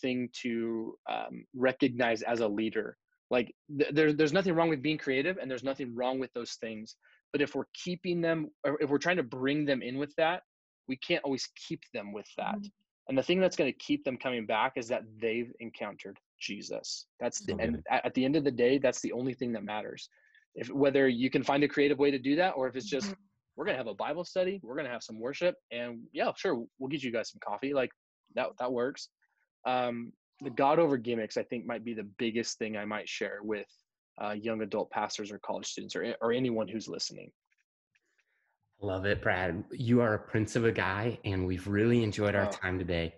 thing 0.00 0.30
to 0.42 0.96
um, 1.10 1.44
recognize 1.54 2.22
as 2.22 2.40
a 2.40 2.48
leader 2.48 2.96
like 3.30 3.54
th- 3.76 3.90
there, 3.92 4.12
there's 4.12 4.32
nothing 4.32 4.54
wrong 4.54 4.68
with 4.68 4.82
being 4.82 4.98
creative 4.98 5.38
and 5.38 5.50
there's 5.50 5.64
nothing 5.64 5.94
wrong 5.94 6.18
with 6.18 6.32
those 6.32 6.52
things 6.60 6.96
but 7.32 7.40
if 7.40 7.54
we're 7.54 7.64
keeping 7.74 8.20
them 8.20 8.50
or 8.64 8.80
if 8.80 8.90
we're 8.90 8.98
trying 8.98 9.16
to 9.16 9.22
bring 9.22 9.64
them 9.64 9.82
in 9.82 9.98
with 9.98 10.14
that 10.16 10.42
we 10.86 10.96
can't 10.96 11.22
always 11.24 11.48
keep 11.54 11.82
them 11.92 12.12
with 12.12 12.26
that. 12.38 12.54
Mm-hmm. 12.54 12.66
and 13.08 13.18
the 13.18 13.22
thing 13.22 13.40
that's 13.40 13.56
going 13.56 13.70
to 13.70 13.78
keep 13.78 14.04
them 14.04 14.16
coming 14.16 14.46
back 14.46 14.72
is 14.76 14.88
that 14.88 15.02
they've 15.20 15.52
encountered 15.60 16.18
jesus. 16.40 17.06
That's 17.20 17.40
the, 17.40 17.56
and 17.58 17.82
at 17.90 18.14
the 18.14 18.24
end 18.24 18.36
of 18.36 18.44
the 18.44 18.50
day 18.50 18.78
that's 18.78 19.00
the 19.00 19.12
only 19.12 19.34
thing 19.34 19.52
that 19.52 19.64
matters. 19.64 20.08
If 20.54 20.70
whether 20.70 21.08
you 21.08 21.30
can 21.30 21.42
find 21.42 21.62
a 21.62 21.68
creative 21.68 21.98
way 21.98 22.10
to 22.10 22.18
do 22.18 22.36
that 22.36 22.52
or 22.56 22.68
if 22.68 22.76
it's 22.76 22.88
just 22.88 23.06
mm-hmm. 23.06 23.20
we're 23.56 23.64
going 23.64 23.74
to 23.74 23.78
have 23.78 23.86
a 23.86 23.94
bible 23.94 24.24
study 24.24 24.60
we're 24.62 24.74
going 24.74 24.86
to 24.86 24.92
have 24.92 25.02
some 25.02 25.20
worship 25.20 25.54
and 25.70 26.00
yeah 26.12 26.32
sure 26.36 26.64
we'll 26.78 26.88
get 26.88 27.02
you 27.02 27.12
guys 27.12 27.30
some 27.30 27.40
coffee 27.44 27.74
like 27.74 27.90
that 28.34 28.48
that 28.58 28.72
works. 28.72 29.08
Um, 29.66 30.12
the 30.40 30.50
God 30.50 30.78
over 30.78 30.96
gimmicks, 30.96 31.36
I 31.36 31.42
think, 31.42 31.66
might 31.66 31.84
be 31.84 31.94
the 31.94 32.08
biggest 32.18 32.58
thing 32.58 32.76
I 32.76 32.84
might 32.84 33.08
share 33.08 33.40
with 33.42 33.66
uh, 34.22 34.32
young 34.32 34.62
adult 34.62 34.90
pastors 34.90 35.30
or 35.30 35.38
college 35.38 35.66
students 35.66 35.96
or, 35.96 36.14
or 36.20 36.32
anyone 36.32 36.68
who's 36.68 36.88
listening. 36.88 37.30
Love 38.80 39.06
it, 39.06 39.22
Brad. 39.22 39.64
You 39.72 40.00
are 40.00 40.14
a 40.14 40.18
prince 40.18 40.54
of 40.54 40.64
a 40.64 40.72
guy, 40.72 41.18
and 41.24 41.46
we've 41.46 41.66
really 41.66 42.04
enjoyed 42.04 42.34
our 42.34 42.46
oh. 42.46 42.50
time 42.50 42.78
today. 42.78 43.14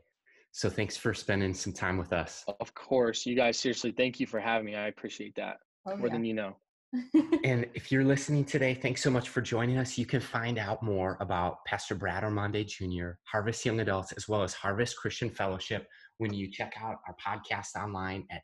So 0.53 0.71
thanks 0.71 0.97
for 0.97 1.15
spending 1.15 1.55
some 1.55 1.73
time 1.73 1.99
with 1.99 2.13
us. 2.13 2.45
Of 2.61 2.75
course. 2.75 3.27
You 3.27 3.37
guys, 3.37 3.59
seriously, 3.59 3.93
thank 3.93 4.19
you 4.19 4.27
for 4.27 4.41
having 4.41 4.67
me. 4.67 4.75
I 4.75 4.89
appreciate 4.89 5.35
that 5.37 5.59
oh, 5.87 5.97
more 5.97 6.09
yeah. 6.09 6.13
than 6.15 6.25
you 6.25 6.35
know. 6.35 6.57
and 7.45 7.67
if 7.75 7.93
you're 7.93 8.05
listening 8.05 8.45
today, 8.45 8.75
thanks 8.75 9.03
so 9.03 9.11
much 9.11 9.29
for 9.29 9.41
joining 9.41 9.79
us. 9.79 9.97
You 9.97 10.07
can 10.07 10.21
find 10.21 10.59
out 10.59 10.83
more 10.83 11.17
about 11.21 11.65
Pastor 11.67 11.95
Brad 11.95 12.25
Ormande 12.25 12.67
Jr., 12.67 13.11
Harvest 13.25 13.65
Young 13.65 13.79
Adults, 13.79 14.13
as 14.13 14.27
well 14.29 14.43
as 14.43 14.55
Harvest 14.55 14.97
Christian 14.97 15.31
Fellowship 15.31 15.87
when 16.19 16.35
you 16.35 16.51
check 16.51 16.75
out 16.83 16.97
our 17.07 17.15
podcast 17.25 17.77
online 17.81 18.27
at 18.33 18.43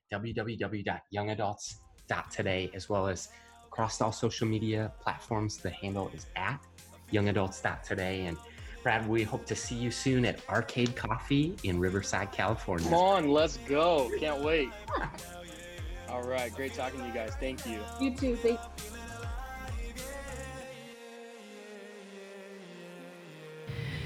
www.youngadults.today, 2.08 2.70
as 2.74 2.88
well 2.88 3.08
as 3.08 3.28
across 3.66 4.00
all 4.00 4.12
social 4.12 4.46
media 4.46 4.92
platforms. 5.00 5.58
The 5.58 5.70
handle 5.70 6.10
is 6.14 6.26
at 6.36 6.60
youngadults.today. 7.12 8.26
And 8.26 8.36
Brad, 8.82 9.08
we 9.08 9.22
hope 9.22 9.46
to 9.46 9.56
see 9.56 9.74
you 9.74 9.90
soon 9.90 10.24
at 10.24 10.40
Arcade 10.48 10.94
Coffee 10.96 11.56
in 11.64 11.78
Riverside, 11.78 12.32
California. 12.32 12.88
Come 12.88 12.94
on, 12.94 13.28
let's 13.28 13.56
go. 13.58 14.10
Can't 14.18 14.42
wait. 14.42 14.70
All 16.08 16.22
right. 16.22 16.54
Great 16.54 16.72
talking 16.72 17.00
to 17.00 17.06
you 17.06 17.12
guys. 17.12 17.34
Thank 17.40 17.66
you. 17.66 17.80
You 18.00 18.14
too. 18.14 18.36
Thank 18.36 18.60